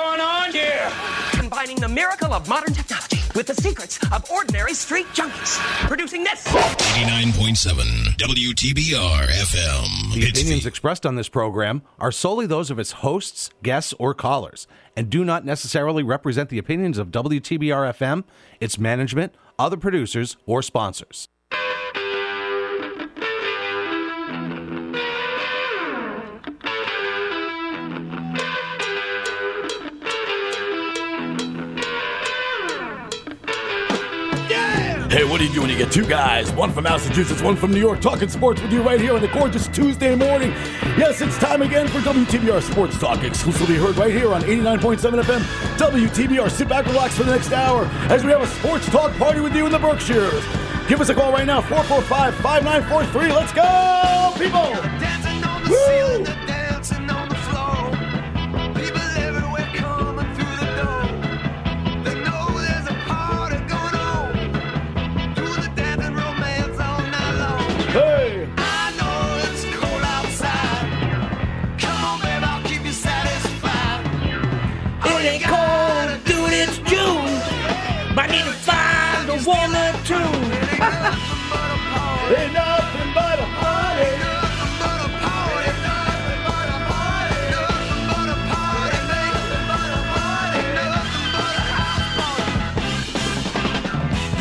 going 0.00 0.20
on 0.20 0.52
here? 0.52 0.90
Combining 1.32 1.76
the 1.76 1.88
miracle 1.88 2.32
of 2.32 2.48
modern 2.48 2.72
technology 2.72 3.18
with 3.34 3.46
the 3.46 3.54
secrets 3.54 3.98
of 4.12 4.28
ordinary 4.30 4.72
street 4.72 5.06
junkies. 5.12 5.58
Producing 5.88 6.24
this. 6.24 6.42
89.7 6.46 8.16
WTBR 8.16 9.26
FM. 9.26 10.14
The 10.14 10.28
opinions 10.28 10.64
expressed 10.64 11.04
on 11.04 11.16
this 11.16 11.28
program 11.28 11.82
are 11.98 12.12
solely 12.12 12.46
those 12.46 12.70
of 12.70 12.78
its 12.78 12.92
hosts, 12.92 13.50
guests, 13.62 13.92
or 13.98 14.14
callers, 14.14 14.66
and 14.96 15.10
do 15.10 15.22
not 15.22 15.44
necessarily 15.44 16.02
represent 16.02 16.48
the 16.48 16.58
opinions 16.58 16.96
of 16.96 17.08
WTBR 17.08 17.92
FM, 17.92 18.24
its 18.58 18.78
management, 18.78 19.34
other 19.58 19.76
producers, 19.76 20.38
or 20.46 20.62
sponsors. 20.62 21.28
Hey, 35.10 35.24
what 35.24 35.38
do 35.38 35.44
you 35.44 35.52
do 35.52 35.62
when 35.62 35.70
you 35.70 35.76
get 35.76 35.90
two 35.90 36.06
guys, 36.06 36.52
one 36.52 36.72
from 36.72 36.84
Massachusetts, 36.84 37.42
one 37.42 37.56
from 37.56 37.72
New 37.72 37.80
York, 37.80 38.00
talking 38.00 38.28
sports 38.28 38.62
with 38.62 38.72
you 38.72 38.80
right 38.80 39.00
here 39.00 39.16
on 39.16 39.24
a 39.24 39.32
gorgeous 39.32 39.66
Tuesday 39.66 40.14
morning? 40.14 40.52
Yes, 40.96 41.20
it's 41.20 41.36
time 41.36 41.62
again 41.62 41.88
for 41.88 41.98
WTBR 41.98 42.62
Sports 42.62 42.96
Talk, 42.96 43.24
exclusively 43.24 43.74
heard 43.74 43.96
right 43.96 44.12
here 44.12 44.32
on 44.32 44.42
89.7 44.42 45.20
FM 45.20 45.40
WTBR. 45.78 46.48
Sit 46.48 46.68
back, 46.68 46.86
relax 46.86 47.16
for 47.16 47.24
the 47.24 47.32
next 47.32 47.50
hour 47.50 47.86
as 48.08 48.22
we 48.22 48.30
have 48.30 48.42
a 48.42 48.46
sports 48.46 48.88
talk 48.88 49.12
party 49.16 49.40
with 49.40 49.52
you 49.52 49.66
in 49.66 49.72
the 49.72 49.80
Berkshires. 49.80 50.44
Give 50.86 51.00
us 51.00 51.08
a 51.08 51.14
call 51.14 51.32
right 51.32 51.44
now, 51.44 51.60
445 51.60 52.34
5943. 52.36 53.32
Let's 53.32 53.52
go, 53.52 54.32
people! 54.38 54.90
Woo! 55.68 56.69
Hey! 67.92 68.46
I 68.56 68.94
know 68.98 69.50
it's 69.50 69.64
cold 69.74 70.02
outside. 70.04 70.86
Come 71.80 72.04
on, 72.04 72.20
babe, 72.20 72.44
I'll 72.44 72.62
keep 72.62 72.84
you 72.84 72.92
satisfied. 72.92 74.06
All 75.04 75.18
it 75.18 75.24
ain't 75.26 75.42
cold, 75.42 76.24
dude, 76.24 76.52
it's 76.52 76.78
June. 76.88 77.34
I 78.16 78.28
need 78.30 78.44
to 78.44 78.52
find 78.62 79.28
a 79.28 79.38
one 79.42 79.74
or 79.74 79.92
two. 80.04 80.30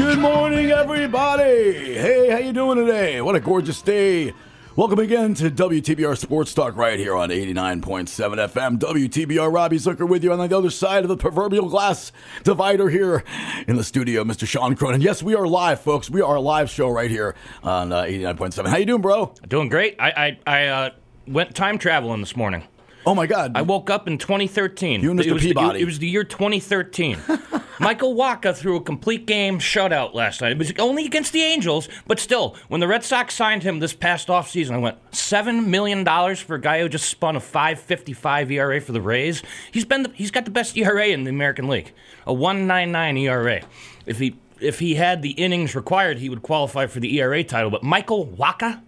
Good 0.09 0.21
morning, 0.21 0.71
everybody. 0.71 1.93
Hey, 1.93 2.31
how 2.31 2.39
you 2.39 2.51
doing 2.51 2.83
today? 2.83 3.21
What 3.21 3.35
a 3.35 3.39
gorgeous 3.39 3.79
day. 3.79 4.33
Welcome 4.75 4.97
again 4.97 5.35
to 5.35 5.51
WTBR 5.51 6.17
Sports 6.17 6.51
Talk 6.55 6.75
right 6.75 6.97
here 6.97 7.15
on 7.15 7.29
89.7 7.29 8.09
FM. 8.49 8.79
WTBR 8.79 9.53
Robbie 9.53 9.77
Zucker 9.77 10.09
with 10.09 10.23
you 10.23 10.33
on 10.33 10.49
the 10.49 10.57
other 10.57 10.71
side 10.71 11.03
of 11.03 11.09
the 11.09 11.15
proverbial 11.15 11.69
glass 11.69 12.11
divider 12.43 12.89
here 12.89 13.23
in 13.67 13.75
the 13.75 13.83
studio, 13.83 14.23
Mr. 14.23 14.47
Sean 14.47 14.75
Cronin. 14.75 14.99
Yes, 14.99 15.21
we 15.21 15.35
are 15.35 15.45
live, 15.45 15.79
folks. 15.79 16.09
We 16.09 16.21
are 16.21 16.37
a 16.37 16.41
live 16.41 16.71
show 16.71 16.89
right 16.89 17.11
here 17.11 17.35
on 17.61 17.93
uh, 17.93 18.01
89.7. 18.05 18.67
How 18.67 18.77
you 18.77 18.85
doing, 18.87 19.03
bro? 19.03 19.35
Doing 19.47 19.69
great. 19.69 19.95
I 19.99 20.09
I, 20.09 20.39
I 20.47 20.65
uh, 20.69 20.89
went 21.27 21.53
time 21.53 21.77
traveling 21.77 22.21
this 22.21 22.35
morning. 22.35 22.63
Oh 23.05 23.13
my 23.13 23.27
God. 23.27 23.51
I 23.55 23.61
woke 23.61 23.91
up 23.91 24.07
in 24.07 24.17
2013. 24.17 25.01
You 25.01 25.11
and 25.11 25.19
Mr. 25.19 25.27
It 25.27 25.33
was, 25.33 25.43
the- 25.43 25.49
Peabody. 25.49 25.81
it 25.81 25.85
was 25.85 25.99
the 25.99 26.07
year 26.07 26.23
2013. 26.23 27.19
Michael 27.79 28.13
Wacha 28.13 28.55
threw 28.55 28.75
a 28.75 28.81
complete 28.81 29.25
game 29.25 29.57
shutout 29.57 30.13
last 30.13 30.41
night. 30.41 30.51
It 30.51 30.57
was 30.57 30.73
only 30.77 31.05
against 31.05 31.31
the 31.31 31.41
Angels, 31.43 31.87
but 32.07 32.19
still, 32.19 32.57
when 32.67 32.81
the 32.81 32.87
Red 32.87 33.03
Sox 33.05 33.33
signed 33.33 33.63
him 33.63 33.79
this 33.79 33.93
past 33.93 34.27
offseason, 34.27 34.71
I 34.71 34.77
went 34.77 34.97
seven 35.15 35.71
million 35.71 36.03
dollars 36.03 36.41
for 36.41 36.55
a 36.55 36.61
guy 36.61 36.81
who 36.81 36.89
just 36.89 37.09
spun 37.09 37.37
a 37.37 37.39
5.55 37.39 38.51
ERA 38.51 38.81
for 38.81 38.91
the 38.91 39.01
Rays. 39.01 39.41
He's 39.71 39.85
been 39.85 40.03
the, 40.03 40.11
he's 40.13 40.31
got 40.31 40.43
the 40.43 40.51
best 40.51 40.77
ERA 40.77 41.07
in 41.07 41.23
the 41.23 41.29
American 41.29 41.69
League, 41.69 41.93
a 42.27 42.33
1.99 42.33 43.19
ERA. 43.21 43.61
If 44.05 44.19
he 44.19 44.35
if 44.59 44.79
he 44.79 44.95
had 44.95 45.21
the 45.21 45.31
innings 45.31 45.73
required, 45.73 46.19
he 46.19 46.27
would 46.27 46.41
qualify 46.41 46.85
for 46.85 46.99
the 46.99 47.17
ERA 47.19 47.45
title. 47.45 47.69
But 47.69 47.81
Michael 47.81 48.27
Wacha, 48.27 48.81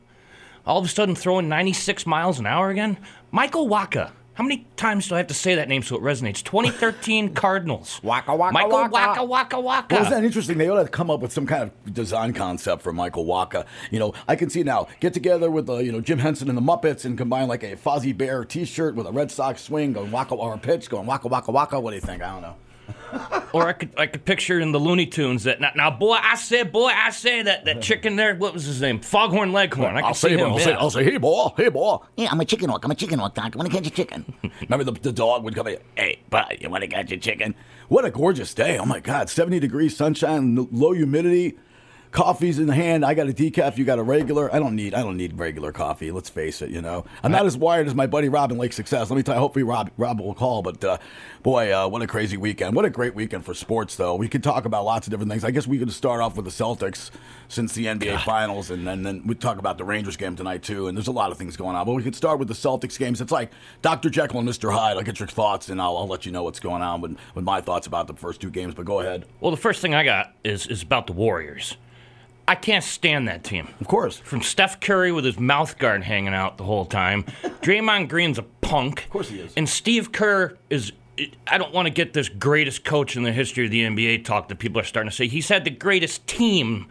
all 0.66 0.79
of 0.79 0.85
a 0.85 0.89
sudden 0.89 1.16
throwing 1.16 1.47
96 1.47 2.05
miles 2.05 2.39
an 2.39 2.45
hour 2.45 2.69
again? 2.69 2.97
Michael 3.31 3.69
Wacha. 3.69 4.11
How 4.41 4.47
many 4.47 4.66
times 4.75 5.07
do 5.07 5.13
I 5.13 5.19
have 5.19 5.28
to 5.28 5.35
say 5.35 5.53
that 5.53 5.69
name 5.69 5.84
so 5.84 5.96
it 5.96 6.02
resonates? 6.02 6.44
2013 6.44 7.31
Cardinals. 7.35 8.02
Waka, 8.02 8.35
waka, 8.35 8.52
Michael 8.52 8.72
waka. 8.72 8.91
Waka 8.91 9.24
Waka 9.24 9.59
Waka. 9.59 9.94
Well, 9.94 10.02
isn't 10.02 10.13
that 10.13 10.24
interesting? 10.24 10.57
They 10.57 10.68
ought 10.68 10.81
to 10.81 10.90
come 10.90 11.12
up 11.12 11.19
with 11.19 11.31
some 11.31 11.46
kind 11.46 11.62
of 11.62 11.94
design 11.94 12.34
concept 12.34 12.81
for 12.81 12.91
Michael 12.91 13.24
Wacha. 13.24 13.68
You 13.91 14.00
know, 14.00 14.16
I 14.28 14.35
can 14.35 14.50
see 14.50 14.63
now 14.63 14.88
get 15.00 15.13
together 15.13 15.52
with 15.52 15.69
uh, 15.69 15.78
you 15.78 15.91
know 15.91 16.02
Jim 16.02 16.18
Henson 16.18 16.50
and 16.50 16.57
the 16.57 16.62
Muppets 16.63 17.06
and 17.06 17.19
combine 17.19 17.50
like 17.50 17.62
a 17.62 17.75
Fozzie 17.75 18.18
Bear 18.18 18.44
T-shirt 18.44 18.96
with 18.96 19.06
a 19.06 19.12
Red 19.12 19.29
Sox 19.29 19.62
swing 19.62 19.94
going 19.94 20.12
waka 20.12 20.34
or 20.34 20.56
a 20.56 20.58
pitch 20.58 20.90
going 20.90 21.06
waka 21.06 21.28
waka 21.28 21.52
waka. 21.52 21.79
What 21.79 21.91
do 21.91 21.97
you 21.97 22.02
think? 22.02 22.23
I 22.23 22.31
don't 22.31 22.41
know. 22.41 22.56
Or 23.53 23.68
I 23.68 23.74
could 23.74 23.90
I 23.97 24.07
could 24.07 24.24
picture 24.24 24.62
in 24.62 24.72
the 24.72 24.79
Looney 24.79 25.06
Tunes 25.06 25.44
that 25.44 25.59
now, 25.59 25.72
now 25.75 25.91
boy 25.91 26.13
I 26.13 26.35
say 26.35 26.63
boy 26.63 26.88
I 26.88 27.09
say 27.09 27.41
that 27.41 27.66
that 27.66 27.81
chicken 27.81 28.16
there 28.16 28.34
what 28.35 28.53
was 28.53 28.63
his 28.63 28.79
name 28.79 29.02
Foghorn 29.02 29.52
Leghorn 29.52 29.97
I 29.97 30.00
I'll 30.00 30.13
say, 30.13 30.38
him 30.38 30.52
I'll, 30.52 30.59
say. 30.59 30.72
I'll 30.72 30.90
say, 30.90 31.03
hey 31.03 31.18
boy, 31.18 31.50
hey 31.57 31.68
boy. 31.68 31.97
Yeah, 32.16 32.29
I'm 32.31 32.40
a 32.40 32.46
chicken 32.46 32.69
hawk. 32.69 32.85
I'm 32.85 32.91
a 32.91 32.96
chicken 32.96 33.19
hawk, 33.19 33.35
Doc. 33.35 33.53
I 33.53 33.57
want 33.57 33.69
to 33.69 33.75
catch 33.75 33.88
a 33.88 33.91
chicken. 33.91 34.34
Remember 34.62 34.85
the, 34.85 34.94
the 34.94 35.12
dog 35.12 35.44
would 35.44 35.53
come 35.53 35.68
in, 35.68 35.79
hey, 35.96 36.22
bud, 36.29 36.57
you 36.62 36.69
want 36.69 36.84
to 36.84 36.88
catch 36.88 37.12
a 37.12 37.18
chicken? 37.18 37.56
What 37.90 38.06
a 38.06 38.12
gorgeous 38.12 38.53
day. 38.53 38.78
Oh 38.78 38.85
my 38.85 39.02
God, 39.02 39.29
70 39.29 39.59
degrees, 39.59 39.97
sunshine, 39.97 40.56
low 40.72 40.94
humidity. 40.94 41.58
Coffee's 42.11 42.59
in 42.59 42.67
the 42.67 42.75
hand. 42.75 43.05
I 43.05 43.13
got 43.13 43.29
a 43.29 43.33
decaf. 43.33 43.77
You 43.77 43.85
got 43.85 43.97
a 43.97 44.03
regular. 44.03 44.53
I 44.53 44.59
don't 44.59 44.75
need. 44.75 44.94
I 44.94 45.01
don't 45.01 45.16
need 45.16 45.39
regular 45.39 45.72
coffee. 45.72 46.11
Let's 46.11 46.29
face 46.29 46.61
it. 46.61 46.69
You 46.69 46.81
know, 46.81 47.05
I'm 47.23 47.31
not 47.31 47.45
as 47.45 47.55
wired 47.55 47.88
as 47.88 47.95
my 47.95 48.05
buddy 48.05 48.27
Robin 48.27 48.57
Lake 48.57 48.73
Success. 48.73 49.09
Let 49.09 49.16
me 49.16 49.23
tell 49.23 49.35
you. 49.35 49.39
Hopefully, 49.39 49.63
Rob 49.63 49.91
Rob 49.97 50.19
will 50.19 50.33
call. 50.33 50.61
But 50.61 50.83
uh, 50.83 50.97
boy, 51.41 51.72
uh, 51.72 51.88
what 51.88 52.01
a 52.01 52.07
crazy 52.07 52.35
weekend. 52.35 52.75
What 52.75 52.83
a 52.83 52.89
great 52.89 53.16
weekend 53.16 53.45
for 53.45 53.53
sports, 53.53 53.95
though. 53.95 54.16
We 54.16 54.27
could 54.27 54.44
talk 54.44 54.66
about 54.66 54.83
lots 54.83 55.07
of 55.07 55.11
different 55.11 55.31
things. 55.31 55.45
I 55.45 55.51
guess 55.51 55.67
we 55.67 55.79
could 55.79 55.91
start 55.94 56.19
off 56.22 56.35
with 56.35 56.44
the 56.44 56.51
Celtics 56.51 57.11
since 57.47 57.73
the 57.73 57.85
NBA 57.85 58.23
Finals, 58.23 58.72
and 58.72 58.85
then, 58.85 59.03
then 59.03 59.25
we 59.25 59.35
talk 59.35 59.57
about 59.57 59.78
the 59.78 59.85
Rangers 59.85 60.17
game 60.17 60.35
tonight 60.35 60.63
too. 60.63 60.88
And 60.88 60.97
there's 60.97 61.07
a 61.07 61.13
lot 61.13 61.31
of 61.31 61.38
things 61.38 61.55
going 61.55 61.78
on. 61.78 61.85
But 61.85 61.93
we 61.93 62.03
could 62.03 62.16
start 62.16 62.39
with 62.39 62.49
the 62.49 62.53
Celtics 62.53 62.99
games. 62.99 63.22
It's 63.22 63.31
like 63.31 63.51
Dr. 63.81 64.09
Jekyll 64.09 64.39
and 64.39 64.49
Mr. 64.49 64.73
Hyde. 64.73 64.97
I'll 64.97 65.03
get 65.03 65.19
your 65.19 65.28
thoughts, 65.28 65.69
and 65.69 65.81
I'll, 65.81 65.95
I'll 65.95 66.07
let 66.07 66.25
you 66.25 66.33
know 66.33 66.43
what's 66.43 66.59
going 66.59 66.81
on 66.81 66.99
with, 66.99 67.17
with 67.35 67.45
my 67.45 67.61
thoughts 67.61 67.88
about 67.88 68.07
the 68.07 68.16
first 68.16 68.41
two 68.41 68.49
games. 68.49 68.73
But 68.73 68.85
go 68.85 68.99
ahead. 68.99 69.25
Well, 69.39 69.51
the 69.51 69.57
first 69.57 69.81
thing 69.81 69.95
I 69.95 70.03
got 70.03 70.33
is 70.43 70.67
is 70.67 70.81
about 70.83 71.07
the 71.07 71.13
Warriors. 71.13 71.78
I 72.51 72.56
can't 72.56 72.84
stand 72.84 73.29
that 73.29 73.45
team. 73.45 73.69
Of 73.79 73.88
course. 73.88 74.17
From 74.17 74.41
Steph 74.41 74.81
Curry 74.81 75.13
with 75.13 75.23
his 75.23 75.39
mouth 75.39 75.78
guard 75.78 76.03
hanging 76.03 76.34
out 76.34 76.57
the 76.57 76.66
whole 76.66 76.84
time. 76.84 77.23
Draymond 77.62 78.09
Green's 78.09 78.38
a 78.38 78.44
punk. 78.44 79.06
Of 79.06 79.09
course 79.09 79.29
he 79.29 79.39
is. 79.39 79.53
And 79.56 79.69
Steve 79.69 80.12
Kerr 80.12 80.57
is. 80.69 80.91
I 81.47 81.57
don't 81.57 81.73
want 81.73 81.85
to 81.85 81.94
get 81.94 82.11
this 82.11 82.28
greatest 82.28 82.84
coach 82.84 83.16
in 83.16 83.23
the 83.23 83.31
history 83.31 83.63
of 83.66 83.72
the 83.72 83.84
NBA 83.84 84.25
talk 84.25 84.50
that 84.50 84.59
people 84.59 84.81
are 84.81 84.84
starting 84.84 85.09
to 85.09 85.16
say. 85.16 85.29
He's 85.29 85.47
had 85.47 85.63
the 85.63 85.72
greatest 85.72 86.28
team 86.28 86.88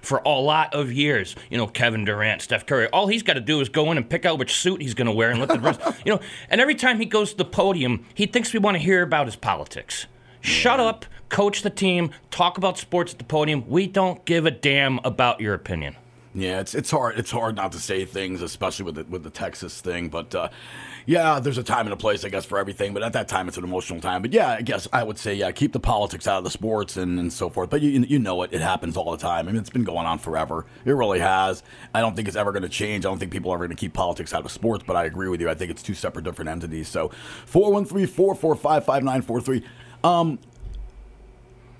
for 0.00 0.22
a 0.24 0.28
lot 0.28 0.74
of 0.74 0.92
years. 0.92 1.34
You 1.50 1.58
know, 1.58 1.66
Kevin 1.66 2.04
Durant, 2.04 2.42
Steph 2.42 2.64
Curry. 2.66 2.86
All 2.90 3.08
he's 3.08 3.24
got 3.24 3.34
to 3.34 3.40
do 3.40 3.60
is 3.60 3.68
go 3.68 3.90
in 3.90 3.96
and 3.96 4.08
pick 4.08 4.24
out 4.24 4.38
which 4.38 4.54
suit 4.54 4.80
he's 4.80 4.94
going 4.94 5.06
to 5.06 5.12
wear 5.12 5.30
and 5.30 5.40
let 5.40 5.48
the 5.48 5.58
rest. 5.58 5.80
You 6.06 6.14
know, 6.14 6.20
and 6.48 6.60
every 6.60 6.76
time 6.76 7.00
he 7.00 7.04
goes 7.04 7.32
to 7.32 7.36
the 7.38 7.44
podium, 7.44 8.06
he 8.14 8.26
thinks 8.26 8.52
we 8.52 8.60
want 8.60 8.76
to 8.76 8.82
hear 8.82 9.02
about 9.02 9.26
his 9.26 9.34
politics. 9.34 10.06
Shut 10.40 10.80
up, 10.80 11.04
coach 11.28 11.62
the 11.62 11.70
team, 11.70 12.10
talk 12.30 12.58
about 12.58 12.78
sports 12.78 13.12
at 13.12 13.18
the 13.18 13.24
podium. 13.24 13.68
We 13.68 13.86
don't 13.86 14.24
give 14.24 14.46
a 14.46 14.50
damn 14.50 14.98
about 15.04 15.40
your 15.40 15.54
opinion. 15.54 15.96
Yeah, 16.32 16.60
it's 16.60 16.76
it's 16.76 16.92
hard. 16.92 17.18
It's 17.18 17.32
hard 17.32 17.56
not 17.56 17.72
to 17.72 17.80
say 17.80 18.04
things, 18.04 18.40
especially 18.40 18.84
with 18.84 18.94
the, 18.94 19.04
with 19.04 19.24
the 19.24 19.30
Texas 19.30 19.80
thing. 19.80 20.08
But 20.10 20.32
uh, 20.32 20.48
yeah, 21.04 21.40
there's 21.40 21.58
a 21.58 21.64
time 21.64 21.86
and 21.86 21.92
a 21.92 21.96
place, 21.96 22.24
I 22.24 22.28
guess, 22.28 22.44
for 22.44 22.56
everything. 22.56 22.94
But 22.94 23.02
at 23.02 23.14
that 23.14 23.26
time, 23.26 23.48
it's 23.48 23.56
an 23.56 23.64
emotional 23.64 24.00
time. 24.00 24.22
But 24.22 24.32
yeah, 24.32 24.50
I 24.50 24.62
guess 24.62 24.86
I 24.92 25.02
would 25.02 25.18
say 25.18 25.34
yeah, 25.34 25.50
keep 25.50 25.72
the 25.72 25.80
politics 25.80 26.28
out 26.28 26.38
of 26.38 26.44
the 26.44 26.50
sports 26.50 26.96
and, 26.96 27.18
and 27.18 27.32
so 27.32 27.48
forth. 27.50 27.68
But 27.68 27.82
you 27.82 27.90
you 28.02 28.20
know 28.20 28.42
it, 28.42 28.52
it 28.52 28.60
happens 28.60 28.96
all 28.96 29.10
the 29.10 29.16
time. 29.16 29.48
I 29.48 29.52
mean, 29.52 29.60
it's 29.60 29.70
been 29.70 29.82
going 29.82 30.06
on 30.06 30.20
forever. 30.20 30.66
It 30.84 30.92
really 30.92 31.18
has. 31.18 31.64
I 31.92 32.00
don't 32.00 32.14
think 32.14 32.28
it's 32.28 32.36
ever 32.36 32.52
going 32.52 32.62
to 32.62 32.68
change. 32.68 33.04
I 33.04 33.08
don't 33.08 33.18
think 33.18 33.32
people 33.32 33.50
are 33.50 33.56
ever 33.56 33.66
going 33.66 33.76
to 33.76 33.80
keep 33.80 33.92
politics 33.92 34.32
out 34.32 34.44
of 34.44 34.52
sports. 34.52 34.84
But 34.86 34.94
I 34.94 35.06
agree 35.06 35.28
with 35.28 35.40
you. 35.40 35.50
I 35.50 35.54
think 35.54 35.72
it's 35.72 35.82
two 35.82 35.94
separate, 35.94 36.24
different 36.24 36.48
entities. 36.48 36.86
So 36.86 37.08
four 37.44 37.72
one 37.72 37.84
three 37.84 38.06
four 38.06 38.36
four 38.36 38.54
five 38.54 38.84
five 38.84 39.02
nine 39.02 39.22
four 39.22 39.40
three. 39.40 39.64
Um, 40.02 40.38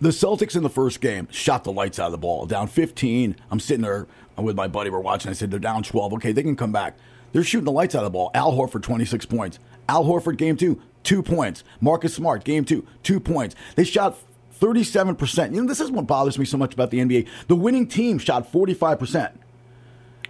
the 0.00 0.10
Celtics 0.10 0.56
in 0.56 0.62
the 0.62 0.70
first 0.70 1.00
game 1.00 1.28
shot 1.30 1.64
the 1.64 1.72
lights 1.72 1.98
out 1.98 2.06
of 2.06 2.12
the 2.12 2.18
ball. 2.18 2.46
Down 2.46 2.68
15. 2.68 3.36
I'm 3.50 3.60
sitting 3.60 3.82
there 3.82 4.06
with 4.36 4.56
my 4.56 4.68
buddy. 4.68 4.90
We're 4.90 5.00
watching. 5.00 5.30
I 5.30 5.34
said, 5.34 5.50
they're 5.50 5.60
down 5.60 5.82
12. 5.82 6.14
Okay, 6.14 6.32
they 6.32 6.42
can 6.42 6.56
come 6.56 6.72
back. 6.72 6.96
They're 7.32 7.44
shooting 7.44 7.64
the 7.64 7.72
lights 7.72 7.94
out 7.94 7.98
of 7.98 8.04
the 8.04 8.10
ball. 8.10 8.30
Al 8.34 8.52
Horford, 8.52 8.82
26 8.82 9.26
points. 9.26 9.58
Al 9.88 10.04
Horford, 10.04 10.36
game 10.36 10.56
two, 10.56 10.80
two 11.02 11.22
points. 11.22 11.64
Marcus 11.80 12.14
Smart, 12.14 12.44
game 12.44 12.64
two, 12.64 12.86
two 13.02 13.20
points. 13.20 13.54
They 13.76 13.84
shot 13.84 14.16
37%. 14.60 15.54
You 15.54 15.62
know, 15.62 15.68
this 15.68 15.80
is 15.80 15.90
what 15.90 16.06
bothers 16.06 16.38
me 16.38 16.44
so 16.44 16.56
much 16.56 16.74
about 16.74 16.90
the 16.90 16.98
NBA. 16.98 17.28
The 17.46 17.56
winning 17.56 17.86
team 17.86 18.18
shot 18.18 18.50
45%. 18.50 19.32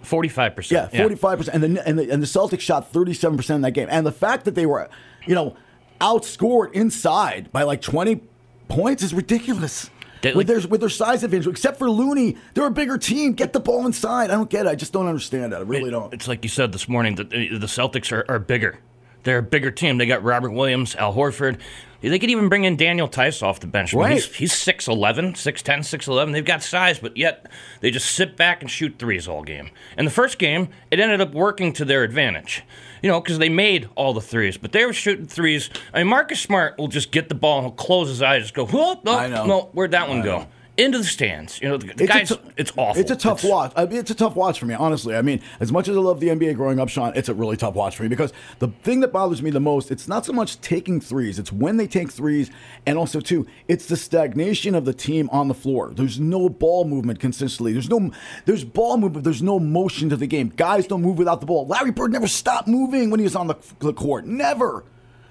Forty-five 0.03 0.57
percent. 0.57 0.95
Yeah, 0.95 1.03
forty 1.03 1.15
five 1.15 1.37
percent, 1.37 1.63
and 1.63 1.77
the 1.77 1.87
and 1.87 1.99
the 1.99 2.11
and 2.11 2.23
the 2.23 2.27
Celtics 2.27 2.61
shot 2.61 2.91
thirty 2.91 3.13
seven 3.13 3.37
percent 3.37 3.57
in 3.57 3.61
that 3.63 3.73
game. 3.73 3.87
And 3.91 4.07
the 4.07 4.13
fact 4.13 4.47
that 4.47 4.55
they 4.55 4.65
were, 4.65 4.89
you 5.27 5.35
know, 5.35 5.57
outscored 6.01 6.73
inside 6.73 7.53
by 7.53 7.63
like 7.63 7.81
20 7.81 8.21
points 8.69 9.03
is 9.03 9.15
ridiculous. 9.15 9.91
They- 10.23 10.35
with, 10.35 10.49
their, 10.49 10.61
with 10.69 10.81
their 10.81 10.91
size 10.91 11.23
advantage, 11.25 11.47
except 11.47 11.79
for 11.79 11.91
Looney, 11.91 12.37
they're 12.55 12.67
a 12.67 12.71
bigger 12.71 12.99
team. 12.99 13.33
Get 13.33 13.53
the 13.55 13.61
ball 13.61 13.87
inside. 13.87 14.31
I 14.31 14.35
don't 14.35 14.51
get 14.51 14.67
it. 14.67 14.69
I 14.69 14.75
just 14.75 14.93
don't 14.93 15.07
understand 15.07 15.53
that. 15.53 15.61
I 15.61 15.65
really 15.65 15.91
don't. 15.91 16.13
It's 16.13 16.29
like 16.29 16.45
you 16.45 16.51
said 16.51 16.73
this 16.73 16.89
morning 16.89 17.15
that 17.15 17.31
the 17.31 17.57
the 17.57 17.67
Celtics 17.67 18.13
are, 18.13 18.25
are 18.29 18.39
bigger. 18.39 18.79
They're 19.23 19.39
a 19.39 19.43
bigger 19.43 19.71
team. 19.71 19.99
They 19.99 20.07
got 20.07 20.23
Robert 20.23 20.51
Williams, 20.51 20.95
Al 20.97 21.15
Horford. 21.15 21.59
They 22.01 22.19
could 22.19 22.31
even 22.31 22.49
bring 22.49 22.65
in 22.65 22.77
Daniel 22.77 23.07
Theis 23.07 23.43
off 23.43 23.61
the 23.61 23.67
bench. 23.67 23.93
I 23.95 23.97
mean, 23.99 24.05
Right. 24.07 24.13
he's, 24.15 24.35
he's 24.35 24.53
6'11, 24.53 25.33
6'10, 25.37 25.81
6'11. 25.81 26.33
They've 26.33 26.43
got 26.45 26.63
size, 26.63 26.99
but 26.99 27.15
yet 27.19 27.47
they 27.81 27.91
just 27.91 28.11
sit 28.15 28.39
back 28.39 28.63
and 28.63 28.71
shoot 28.71 28.95
threes 28.99 29.29
all 29.29 29.43
game. 29.43 29.69
And 29.99 30.07
the 30.07 30.11
first 30.11 30.39
game, 30.39 30.69
it 30.91 30.99
ended 31.01 31.21
up 31.21 31.33
working 31.35 31.75
to 31.75 31.85
their 31.85 32.03
advantage. 32.03 32.63
You 33.03 33.11
know, 33.11 33.21
because 33.21 33.39
they 33.39 33.49
made 33.49 33.89
all 33.95 34.13
the 34.13 34.21
threes, 34.21 34.57
but 34.57 34.73
they 34.73 34.85
were 34.85 34.93
shooting 34.93 35.27
threes. 35.27 35.71
I 35.95 35.99
mean, 35.99 36.09
Marcus 36.09 36.41
Smart 36.41 36.79
will 36.79 36.89
just 36.89 37.11
get 37.11 37.29
the 37.29 37.35
ball 37.35 37.59
and 37.59 37.67
he'll 37.69 37.75
close 37.77 38.09
his 38.09 38.21
eyes, 38.23 38.43
just 38.43 38.55
go, 38.55 38.67
whoop, 38.67 39.05
no, 39.05 39.17
I 39.17 39.29
know. 39.29 39.47
no, 39.47 39.61
where'd 39.73 39.93
that 39.93 40.09
one 40.09 40.21
I 40.21 40.25
go? 40.25 40.47
Into 40.77 40.99
the 40.99 41.05
stands. 41.05 41.61
You 41.61 41.69
know, 41.69 41.77
the, 41.77 41.89
the 41.89 42.05
It's 42.05 42.13
guys, 42.13 42.29
tou- 42.29 42.39
it's 42.57 42.73
awful. 42.77 43.01
It's 43.01 43.11
a 43.11 43.17
tough 43.17 43.45
watch. 43.45 43.73
I 43.77 43.85
mean, 43.85 43.99
it's 43.99 44.11
a 44.11 44.15
tough 44.15 44.35
watch 44.35 44.59
for 44.59 44.67
me, 44.67 44.75
honestly. 44.75 45.15
I 45.15 45.23
mean, 45.23 45.43
as 45.59 45.71
much 45.71 45.89
as 45.89 45.97
I 45.97 46.01
love 46.01 46.21
the 46.21 46.29
NBA 46.29 46.57
growing 46.57 46.81
up, 46.81 46.89
Sean, 46.89 47.13
it's 47.15 47.29
a 47.29 47.35
really 47.35 47.57
tough 47.57 47.75
watch 47.75 47.97
for 47.97 48.03
me 48.05 48.09
because 48.09 48.33
the 48.61 48.69
thing 48.69 49.01
that 49.01 49.13
bothers 49.13 49.43
me 49.43 49.51
the 49.51 49.61
most, 49.61 49.91
it's 49.91 50.09
not 50.09 50.25
so 50.25 50.33
much 50.33 50.61
taking 50.61 51.01
threes, 51.01 51.39
it's 51.39 51.53
when 51.53 51.77
they 51.77 51.87
take 51.87 52.11
threes, 52.11 52.51
and 52.87 52.97
also 52.97 53.21
too, 53.21 53.47
it's 53.69 53.87
the 53.87 53.97
stagnation 53.97 54.75
of 54.75 54.85
the 54.85 54.95
team 54.95 55.29
on 55.33 55.49
the 55.49 55.55
floor. 55.55 55.91
There's 55.93 56.19
no 56.19 56.49
ball 56.49 56.85
movement 56.85 57.21
consistently. 57.21 57.73
There's 57.73 57.91
no, 57.91 58.11
there's 58.47 58.65
ball 58.65 58.97
movement. 58.97 59.25
There's 59.25 59.43
no 59.43 59.59
motion 59.59 60.09
to 60.11 60.17
the 60.17 60.27
game. 60.27 60.51
Guys 60.57 60.87
don't 60.87 61.03
move 61.03 61.19
without 61.19 61.41
the 61.41 61.47
ball. 61.47 61.67
Larry 61.67 61.91
Bird 61.91 62.13
never 62.13 62.29
stopped 62.29 62.69
moving 62.69 63.11
when 63.11 63.21
he 63.21 63.25
was 63.25 63.37
on 63.37 63.49
the, 63.49 63.57
the 63.81 63.93
court. 63.93 64.25
Never. 64.27 64.85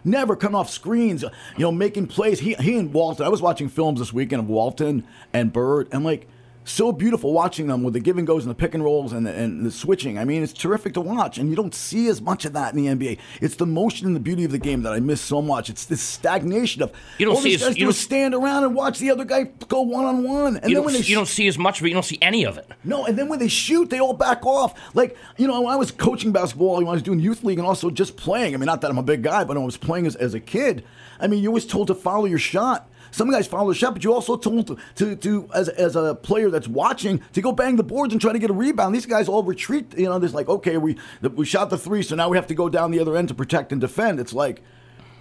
Never 0.03 0.35
coming 0.35 0.55
off 0.55 0.69
screens, 0.69 1.23
you 1.23 1.29
know, 1.59 1.71
making 1.71 2.07
plays. 2.07 2.39
He, 2.39 2.53
he 2.55 2.77
and 2.77 2.93
Walton. 2.93 3.25
I 3.25 3.29
was 3.29 3.41
watching 3.41 3.69
films 3.69 3.99
this 3.99 4.13
weekend 4.13 4.41
of 4.41 4.49
Walton 4.49 5.05
and 5.33 5.51
Bird, 5.51 5.87
and 5.91 6.03
like 6.03 6.27
so 6.69 6.91
beautiful 6.91 7.33
watching 7.33 7.67
them 7.67 7.83
with 7.83 7.93
the 7.93 7.99
give 7.99 8.17
and 8.17 8.27
goes 8.27 8.45
and 8.45 8.51
the 8.51 8.55
pick 8.55 8.73
and 8.73 8.83
rolls 8.83 9.11
and 9.13 9.25
the, 9.25 9.33
and 9.33 9.65
the 9.65 9.71
switching. 9.71 10.17
I 10.17 10.25
mean, 10.25 10.43
it's 10.43 10.53
terrific 10.53 10.93
to 10.93 11.01
watch, 11.01 11.37
and 11.37 11.49
you 11.49 11.55
don't 11.55 11.73
see 11.73 12.07
as 12.07 12.21
much 12.21 12.45
of 12.45 12.53
that 12.53 12.73
in 12.75 12.83
the 12.83 12.87
NBA. 12.95 13.17
It's 13.41 13.55
the 13.55 13.65
motion 13.65 14.07
and 14.07 14.15
the 14.15 14.19
beauty 14.19 14.43
of 14.45 14.51
the 14.51 14.57
game 14.59 14.83
that 14.83 14.93
I 14.93 14.99
miss 14.99 15.19
so 15.21 15.41
much. 15.41 15.69
It's 15.69 15.85
this 15.85 16.01
stagnation 16.01 16.81
of 16.83 16.91
You 17.17 17.25
don't 17.25 17.35
all 17.35 17.41
see 17.41 17.49
these 17.51 17.61
as- 17.61 17.67
guys 17.69 17.77
you 17.77 17.81
do 17.81 17.85
don't- 17.87 17.93
stand 17.93 18.33
around 18.35 18.63
and 18.63 18.75
watch 18.75 18.99
the 18.99 19.11
other 19.11 19.25
guy 19.25 19.43
go 19.67 19.81
one 19.81 20.05
on 20.05 20.23
one, 20.23 20.55
and 20.55 20.55
you, 20.55 20.61
then 20.61 20.73
don't, 20.75 20.85
when 20.85 20.93
they 20.93 21.01
you 21.01 21.15
don't 21.15 21.27
see 21.27 21.47
as 21.47 21.57
much, 21.57 21.79
but 21.81 21.87
you 21.87 21.93
don't 21.93 22.05
see 22.05 22.19
any 22.21 22.45
of 22.45 22.57
it. 22.57 22.67
no, 22.83 23.05
and 23.05 23.17
then 23.17 23.27
when 23.29 23.39
they 23.39 23.47
shoot, 23.47 23.89
they 23.89 23.99
all 23.99 24.13
back 24.13 24.45
off. 24.45 24.73
Like, 24.93 25.17
you 25.37 25.47
know, 25.47 25.61
when 25.61 25.73
I 25.73 25.75
was 25.75 25.91
coaching 25.91 26.31
basketball, 26.31 26.75
when 26.77 26.87
I 26.87 26.91
was 26.91 27.01
doing 27.01 27.19
youth 27.19 27.43
league 27.43 27.57
and 27.59 27.67
also 27.67 27.89
just 27.89 28.15
playing. 28.17 28.53
I 28.53 28.57
mean, 28.57 28.65
not 28.67 28.81
that 28.81 28.91
I'm 28.91 28.97
a 28.97 29.03
big 29.03 29.23
guy, 29.23 29.39
but 29.43 29.49
when 29.55 29.63
I 29.63 29.65
was 29.65 29.77
playing 29.77 30.05
as, 30.07 30.15
as 30.15 30.33
a 30.33 30.39
kid, 30.39 30.83
I 31.19 31.27
mean, 31.27 31.41
you're 31.43 31.49
always 31.51 31.65
told 31.65 31.87
to 31.87 31.95
follow 31.95 32.25
your 32.25 32.39
shot. 32.39 32.88
Some 33.11 33.31
guys 33.31 33.47
follow 33.47 33.69
the 33.69 33.75
shot, 33.75 33.93
but 33.93 34.03
you 34.03 34.13
also 34.13 34.37
told 34.37 34.67
to, 34.67 34.77
to, 34.95 35.15
to 35.15 35.49
as, 35.53 35.69
as 35.69 35.95
a 35.95 36.15
player 36.15 36.49
that's 36.49 36.67
watching, 36.67 37.21
to 37.33 37.41
go 37.41 37.51
bang 37.51 37.75
the 37.75 37.83
boards 37.83 38.13
and 38.13 38.21
try 38.21 38.33
to 38.33 38.39
get 38.39 38.49
a 38.49 38.53
rebound. 38.53 38.93
These 38.93 39.05
guys 39.05 39.27
all 39.27 39.43
retreat. 39.43 39.97
You 39.97 40.05
know, 40.05 40.19
there's 40.19 40.33
like, 40.33 40.49
okay, 40.49 40.77
we 40.77 40.97
we 41.21 41.45
shot 41.45 41.69
the 41.69 41.77
three, 41.77 42.03
so 42.03 42.15
now 42.15 42.29
we 42.29 42.37
have 42.37 42.47
to 42.47 42.55
go 42.55 42.69
down 42.69 42.91
the 42.91 42.99
other 42.99 43.15
end 43.15 43.27
to 43.29 43.33
protect 43.33 43.71
and 43.71 43.81
defend. 43.81 44.19
It's 44.19 44.33
like, 44.33 44.61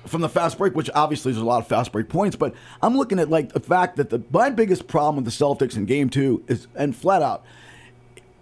from 0.06 0.20
the 0.20 0.28
fast 0.28 0.58
break, 0.58 0.74
which 0.74 0.90
obviously 0.94 1.32
there's 1.32 1.42
a 1.42 1.46
lot 1.46 1.60
of 1.60 1.68
fast 1.68 1.92
break 1.92 2.08
points, 2.08 2.36
but 2.36 2.54
I'm 2.82 2.96
looking 2.96 3.18
at 3.18 3.28
like 3.28 3.52
the 3.52 3.60
fact 3.60 3.96
that 3.96 4.10
the 4.10 4.22
my 4.30 4.50
biggest 4.50 4.86
problem 4.88 5.16
with 5.16 5.24
the 5.24 5.44
Celtics 5.44 5.76
in 5.76 5.84
game 5.84 6.08
two 6.08 6.44
is 6.48 6.66
and 6.74 6.96
flat 6.96 7.22
out 7.22 7.44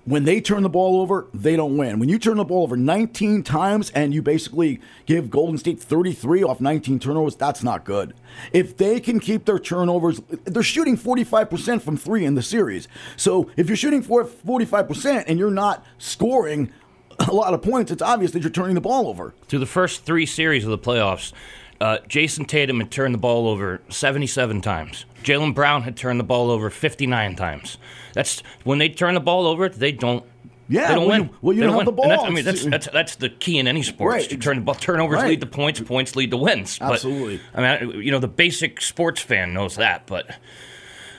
when 0.06 0.24
they 0.24 0.40
turn 0.40 0.62
the 0.62 0.68
ball 0.68 1.00
over, 1.00 1.26
they 1.34 1.56
don't 1.56 1.76
win. 1.76 1.98
When 1.98 2.08
you 2.08 2.18
turn 2.18 2.36
the 2.36 2.44
ball 2.44 2.62
over 2.62 2.76
19 2.76 3.42
times 3.42 3.90
and 3.90 4.14
you 4.14 4.22
basically 4.22 4.80
give 5.04 5.30
Golden 5.30 5.58
State 5.58 5.80
33 5.80 6.44
off 6.44 6.60
19 6.60 7.00
turnovers, 7.00 7.34
that's 7.34 7.64
not 7.64 7.84
good. 7.84 8.14
If 8.52 8.76
they 8.76 9.00
can 9.00 9.18
keep 9.18 9.46
their 9.46 9.58
turnovers, 9.58 10.20
they're 10.44 10.62
shooting 10.62 10.96
45% 10.96 11.82
from 11.82 11.96
three 11.96 12.24
in 12.24 12.36
the 12.36 12.42
series. 12.42 12.86
So 13.16 13.50
if 13.56 13.68
you're 13.68 13.76
shooting 13.76 14.00
for 14.00 14.24
45% 14.24 15.24
and 15.26 15.40
you're 15.40 15.50
not 15.50 15.84
scoring 15.98 16.70
a 17.18 17.32
lot 17.32 17.52
of 17.52 17.62
points, 17.62 17.90
it's 17.90 18.02
obvious 18.02 18.30
that 18.30 18.42
you're 18.42 18.50
turning 18.50 18.76
the 18.76 18.80
ball 18.80 19.08
over. 19.08 19.34
Through 19.48 19.58
the 19.58 19.66
first 19.66 20.04
three 20.04 20.26
series 20.26 20.62
of 20.62 20.70
the 20.70 20.78
playoffs, 20.78 21.32
uh, 21.80 21.98
Jayson 22.08 22.46
Tatum 22.46 22.80
had 22.80 22.90
turned 22.90 23.14
the 23.14 23.18
ball 23.18 23.48
over 23.48 23.80
77 23.88 24.60
times. 24.60 25.04
Jaylen 25.22 25.54
Brown 25.54 25.82
had 25.82 25.96
turned 25.96 26.18
the 26.20 26.24
ball 26.24 26.50
over 26.50 26.70
59 26.70 27.36
times. 27.36 27.78
That's 28.14 28.40
when 28.64 28.78
they 28.78 28.88
turn 28.88 29.14
the 29.14 29.20
ball 29.20 29.46
over, 29.46 29.68
they 29.68 29.92
don't. 29.92 30.24
Yeah, 30.68 30.88
they 30.88 30.94
don't 30.94 31.06
well, 31.06 31.18
win. 31.20 31.22
you- 31.28 31.36
well, 31.42 31.52
you 31.54 31.60
They 31.60 31.66
don't 31.66 31.72
have 31.74 31.78
win. 31.78 31.84
the 31.86 31.92
ball. 31.92 32.24
I 32.26 32.30
mean, 32.30 32.44
that's, 32.44 32.64
that's 32.64 32.88
that's 32.92 33.14
the 33.16 33.28
key 33.28 33.58
in 33.58 33.68
any 33.68 33.82
sport. 33.84 34.14
Right. 34.14 34.28
To 34.30 34.36
turn 34.36 34.56
the 34.56 34.62
ball, 34.62 34.74
turnovers 34.74 35.20
Right. 35.20 35.28
lead 35.30 35.40
to 35.42 35.46
points, 35.46 35.78
points 35.80 36.16
lead 36.16 36.32
to 36.32 36.36
wins. 36.36 36.78
But, 36.80 36.94
Absolutely. 36.94 37.40
I 37.54 37.78
mean, 37.84 38.02
you 38.02 38.10
know, 38.10 38.18
the 38.18 38.26
basic 38.28 38.80
sports 38.80 39.20
fan 39.20 39.52
knows 39.54 39.76
that, 39.76 40.06
but 40.06 40.28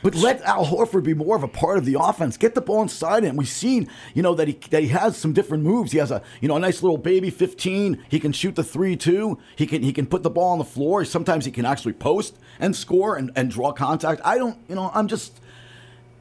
But 0.04 0.16
let 0.16 0.42
Al 0.42 0.66
Horford 0.66 1.04
be 1.04 1.14
more 1.14 1.36
of 1.36 1.44
a 1.44 1.48
part 1.48 1.78
of 1.78 1.86
the 1.86 1.98
offense. 2.00 2.38
Get 2.38 2.56
the 2.56 2.62
ball 2.62 2.82
inside 2.82 3.24
him. 3.24 3.36
We've 3.36 3.48
seen, 3.48 3.90
you 4.14 4.24
know, 4.24 4.36
that 4.36 4.48
he 4.48 4.54
that 4.70 4.84
he 4.84 4.90
has 4.90 5.18
some 5.18 5.34
different 5.34 5.64
moves. 5.64 5.92
He 5.92 5.98
has 5.98 6.12
a, 6.12 6.22
you 6.42 6.48
know, 6.48 6.56
a 6.56 6.60
nice 6.60 6.84
little 6.84 6.98
baby 6.98 7.30
15. 7.30 8.04
He 8.10 8.20
can 8.20 8.32
shoot 8.32 8.56
the 8.56 8.64
three 8.64 8.96
too. 8.96 9.40
He 9.56 9.66
can 9.66 9.84
he 9.84 9.94
can 9.94 10.06
put 10.06 10.24
the 10.24 10.30
ball 10.30 10.52
on 10.52 10.60
the 10.60 10.66
floor. 10.66 11.04
Sometimes 11.06 11.46
he 11.46 11.52
can 11.52 11.66
actually 11.66 11.94
post 11.94 12.38
and 12.60 12.76
score 12.76 13.16
and, 13.16 13.32
and 13.36 13.50
draw 13.50 13.72
contact. 13.72 14.22
I 14.24 14.38
don't, 14.38 14.58
you 14.68 14.76
know, 14.76 14.92
I'm 14.94 15.08
just 15.08 15.40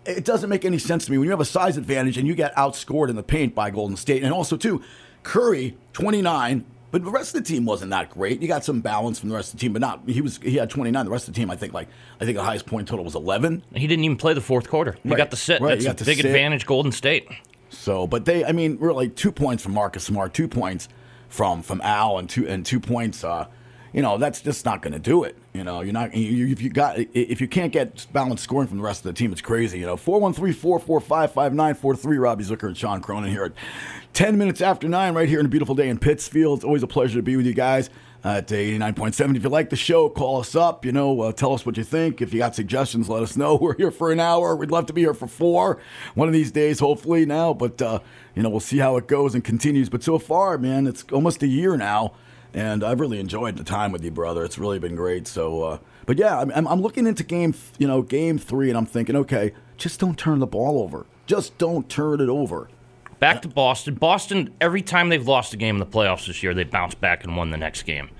it 0.06 0.24
doesn't 0.24 0.48
make 0.48 0.64
any 0.64 0.78
sense 0.78 1.06
to 1.06 1.10
me 1.10 1.18
when 1.18 1.26
you 1.26 1.32
have 1.32 1.40
a 1.40 1.44
size 1.44 1.76
advantage 1.76 2.16
and 2.16 2.26
you 2.26 2.34
get 2.34 2.54
outscored 2.54 3.10
in 3.10 3.16
the 3.16 3.22
paint 3.22 3.54
by 3.54 3.70
Golden 3.70 3.96
State. 3.96 4.22
And 4.22 4.32
also, 4.32 4.56
too, 4.56 4.82
Curry, 5.22 5.76
29, 5.92 6.64
but 6.90 7.04
the 7.04 7.10
rest 7.10 7.34
of 7.34 7.44
the 7.44 7.48
team 7.48 7.64
wasn't 7.64 7.90
that 7.90 8.10
great. 8.10 8.40
You 8.40 8.48
got 8.48 8.64
some 8.64 8.80
balance 8.80 9.18
from 9.18 9.28
the 9.28 9.34
rest 9.34 9.52
of 9.54 9.58
the 9.60 9.64
team, 9.64 9.72
but 9.72 9.80
not. 9.80 10.00
He 10.06 10.20
was 10.20 10.38
he 10.38 10.56
had 10.56 10.70
29. 10.70 11.04
The 11.04 11.10
rest 11.10 11.28
of 11.28 11.34
the 11.34 11.40
team, 11.40 11.50
I 11.50 11.56
think, 11.56 11.72
like 11.72 11.88
I 12.20 12.24
think 12.24 12.36
the 12.36 12.42
highest 12.44 12.66
point 12.66 12.88
total 12.88 13.04
was 13.04 13.14
11. 13.14 13.62
he 13.74 13.86
didn't 13.86 14.04
even 14.04 14.16
play 14.16 14.34
the 14.34 14.40
fourth 14.40 14.68
quarter. 14.68 14.96
He 15.02 15.08
Right. 15.10 15.16
got 15.18 15.30
the 15.30 15.36
sit. 15.36 15.60
Right, 15.60 15.78
That's 15.80 16.02
a 16.02 16.04
big 16.04 16.16
sit. 16.18 16.26
advantage, 16.26 16.66
Golden 16.66 16.92
State. 16.92 17.28
So, 17.68 18.06
but 18.06 18.24
they, 18.24 18.44
I 18.44 18.52
mean, 18.52 18.78
really 18.80 19.08
two 19.08 19.32
points 19.32 19.62
from 19.62 19.74
Marcus 19.74 20.04
Smart, 20.04 20.32
two 20.34 20.48
points 20.48 20.88
from 21.28 21.62
from 21.62 21.80
Al, 21.82 22.18
and 22.18 22.28
two 22.30 22.46
and 22.48 22.64
two 22.64 22.80
points. 22.80 23.24
Uh, 23.24 23.46
you 23.92 24.02
know, 24.02 24.18
that's 24.18 24.40
just 24.42 24.64
not 24.66 24.82
going 24.82 24.92
to 24.92 24.98
do 24.98 25.24
it. 25.24 25.36
You 25.54 25.64
know, 25.64 25.80
you're 25.80 25.92
not. 25.92 26.14
You, 26.14 26.48
if 26.48 26.60
you 26.60 26.68
got, 26.70 26.98
if 26.98 27.40
you 27.40 27.48
can't 27.48 27.72
get 27.72 28.06
balanced 28.12 28.44
scoring 28.44 28.68
from 28.68 28.76
the 28.78 28.84
rest 28.84 29.00
of 29.00 29.14
the 29.14 29.18
team, 29.18 29.32
it's 29.32 29.40
crazy. 29.40 29.78
You 29.78 29.86
know, 29.86 29.96
four 29.96 30.20
one 30.20 30.32
three 30.34 30.52
four 30.52 30.78
four 30.78 31.00
five 31.00 31.32
five 31.32 31.54
nine 31.54 31.74
four 31.74 31.96
three. 31.96 32.18
Robbie 32.18 32.44
Zucker 32.44 32.68
and 32.68 32.76
Sean 32.76 33.00
Cronin 33.00 33.30
here 33.30 33.44
at 33.44 33.52
ten 34.16 34.38
minutes 34.38 34.62
after 34.62 34.88
nine, 34.88 35.12
right 35.12 35.28
here 35.28 35.40
in 35.40 35.46
a 35.46 35.48
beautiful 35.48 35.74
day 35.74 35.90
in 35.90 35.98
Pittsfield. 35.98 36.60
It's 36.60 36.64
always 36.64 36.82
a 36.82 36.86
pleasure 36.86 37.18
to 37.18 37.22
be 37.22 37.36
with 37.36 37.46
you 37.46 37.52
guys. 37.52 37.90
Uh, 38.24 38.38
at 38.38 38.48
89.7. 38.48 39.36
If 39.36 39.44
you 39.44 39.50
like 39.50 39.70
the 39.70 39.76
show, 39.76 40.08
call 40.08 40.40
us 40.40 40.56
up. 40.56 40.84
You 40.84 40.90
know, 40.90 41.20
uh, 41.20 41.32
tell 41.32 41.52
us 41.52 41.64
what 41.64 41.76
you 41.76 41.84
think. 41.84 42.20
If 42.20 42.32
you 42.32 42.40
got 42.40 42.56
suggestions, 42.56 43.08
let 43.08 43.22
us 43.22 43.36
know. 43.36 43.54
We're 43.60 43.76
here 43.76 43.92
for 43.92 44.10
an 44.10 44.18
hour. 44.18 44.56
We'd 44.56 44.72
love 44.72 44.86
to 44.86 44.92
be 44.92 45.02
here 45.02 45.14
for 45.14 45.28
four. 45.28 45.78
One 46.14 46.26
of 46.26 46.34
these 46.34 46.50
days, 46.50 46.80
hopefully 46.80 47.24
now. 47.24 47.52
But, 47.52 47.80
uh, 47.80 48.00
you 48.34 48.42
know, 48.42 48.48
we'll 48.48 48.58
see 48.58 48.78
how 48.78 48.96
it 48.96 49.06
goes 49.06 49.36
and 49.36 49.44
continues. 49.44 49.88
But 49.88 50.02
so 50.02 50.18
far, 50.18 50.58
man, 50.58 50.88
it's 50.88 51.04
almost 51.12 51.42
a 51.44 51.46
year 51.46 51.76
now. 51.76 52.14
And 52.52 52.82
I've 52.82 52.98
really 52.98 53.20
enjoyed 53.20 53.58
the 53.58 53.64
time 53.64 53.92
with 53.92 54.02
you, 54.02 54.10
brother. 54.10 54.44
It's 54.44 54.58
really 54.58 54.80
been 54.80 54.96
great. 54.96 55.28
So, 55.28 55.62
uh, 55.62 55.78
but 56.06 56.18
yeah, 56.18 56.40
I'm 56.40 56.66
I'm 56.66 56.80
looking 56.80 57.06
into 57.06 57.22
game, 57.22 57.54
you 57.78 57.86
know, 57.86 58.02
game 58.02 58.38
three, 58.38 58.70
and 58.70 58.78
I'm 58.78 58.86
thinking, 58.86 59.14
okay, 59.14 59.52
just 59.76 60.00
don't 60.00 60.18
turn 60.18 60.40
the 60.40 60.46
ball 60.46 60.82
over. 60.82 61.06
Just 61.26 61.58
don't 61.58 61.88
turn 61.88 62.20
it 62.20 62.28
over. 62.28 62.70
Back 63.18 63.42
to 63.42 63.48
Boston. 63.48 63.94
Boston, 63.94 64.54
every 64.60 64.82
time 64.82 65.08
they've 65.08 65.26
lost 65.26 65.54
a 65.54 65.56
game 65.56 65.76
in 65.76 65.80
the 65.80 65.86
playoffs 65.86 66.26
this 66.26 66.42
year, 66.42 66.54
they 66.54 66.64
bounce 66.64 66.94
back 66.94 67.24
and 67.24 67.36
won 67.36 67.50
the 67.50 67.56
next 67.56 67.82
game. 67.84 68.10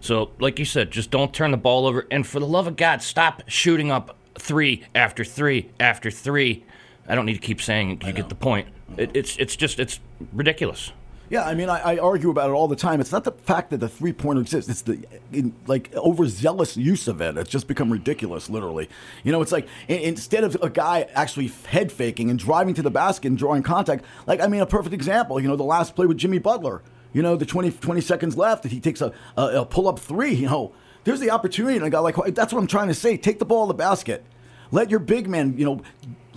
So, 0.00 0.30
like 0.38 0.58
you 0.58 0.64
said, 0.64 0.90
just 0.90 1.10
don't 1.10 1.34
turn 1.34 1.50
the 1.50 1.56
ball 1.56 1.86
over. 1.86 2.06
And 2.10 2.26
for 2.26 2.40
the 2.40 2.46
love 2.46 2.66
of 2.66 2.76
God, 2.76 3.02
stop 3.02 3.42
shooting 3.46 3.90
up 3.90 4.16
three 4.38 4.84
after 4.94 5.24
three 5.24 5.70
after 5.80 6.10
three. 6.10 6.64
I 7.08 7.14
don't 7.14 7.26
need 7.26 7.34
to 7.34 7.40
keep 7.40 7.60
saying 7.60 7.90
it. 7.90 8.04
You 8.04 8.12
get 8.12 8.28
the 8.28 8.34
point. 8.34 8.68
It, 8.96 9.10
it's 9.14 9.36
it's 9.36 9.56
just 9.56 9.78
it's 9.78 10.00
ridiculous. 10.32 10.92
Yeah, 11.30 11.44
I 11.44 11.54
mean, 11.54 11.68
I, 11.68 11.80
I 11.94 11.98
argue 11.98 12.30
about 12.30 12.48
it 12.48 12.54
all 12.54 12.68
the 12.68 12.76
time. 12.76 13.00
It's 13.02 13.12
not 13.12 13.24
the 13.24 13.32
fact 13.32 13.70
that 13.70 13.78
the 13.78 13.88
three 13.88 14.12
pointer 14.14 14.40
exists; 14.40 14.70
it's 14.70 14.82
the 14.82 15.04
in, 15.30 15.54
like 15.66 15.94
overzealous 15.94 16.76
use 16.76 17.06
of 17.06 17.20
it. 17.20 17.36
It's 17.36 17.50
just 17.50 17.66
become 17.68 17.92
ridiculous, 17.92 18.48
literally. 18.48 18.88
You 19.24 19.32
know, 19.32 19.42
it's 19.42 19.52
like 19.52 19.68
i- 19.90 19.92
instead 19.92 20.42
of 20.44 20.56
a 20.62 20.70
guy 20.70 21.06
actually 21.14 21.48
head 21.66 21.92
faking 21.92 22.30
and 22.30 22.38
driving 22.38 22.74
to 22.74 22.82
the 22.82 22.90
basket 22.90 23.28
and 23.28 23.36
drawing 23.36 23.62
contact, 23.62 24.04
like 24.26 24.40
I 24.40 24.46
mean, 24.46 24.62
a 24.62 24.66
perfect 24.66 24.94
example. 24.94 25.38
You 25.38 25.48
know, 25.48 25.56
the 25.56 25.64
last 25.64 25.94
play 25.94 26.06
with 26.06 26.16
Jimmy 26.16 26.38
Butler. 26.38 26.82
You 27.12 27.22
know, 27.22 27.36
the 27.36 27.46
20, 27.46 27.70
20 27.72 28.00
seconds 28.02 28.36
left, 28.36 28.64
and 28.64 28.72
he 28.72 28.80
takes 28.80 29.00
a, 29.00 29.12
a, 29.36 29.60
a 29.62 29.64
pull 29.66 29.88
up 29.88 29.98
three. 29.98 30.34
You 30.34 30.46
know, 30.46 30.72
there's 31.04 31.20
the 31.20 31.30
opportunity, 31.30 31.76
and 31.76 31.84
a 31.84 31.90
guy 31.90 31.98
like 31.98 32.16
that's 32.34 32.52
what 32.52 32.58
I'm 32.60 32.66
trying 32.66 32.88
to 32.88 32.94
say. 32.94 33.16
Take 33.18 33.38
the 33.38 33.44
ball 33.44 33.66
to 33.66 33.68
the 33.72 33.76
basket. 33.76 34.24
Let 34.70 34.90
your 34.90 35.00
big 35.00 35.28
man, 35.28 35.56
you 35.58 35.64
know, 35.64 35.80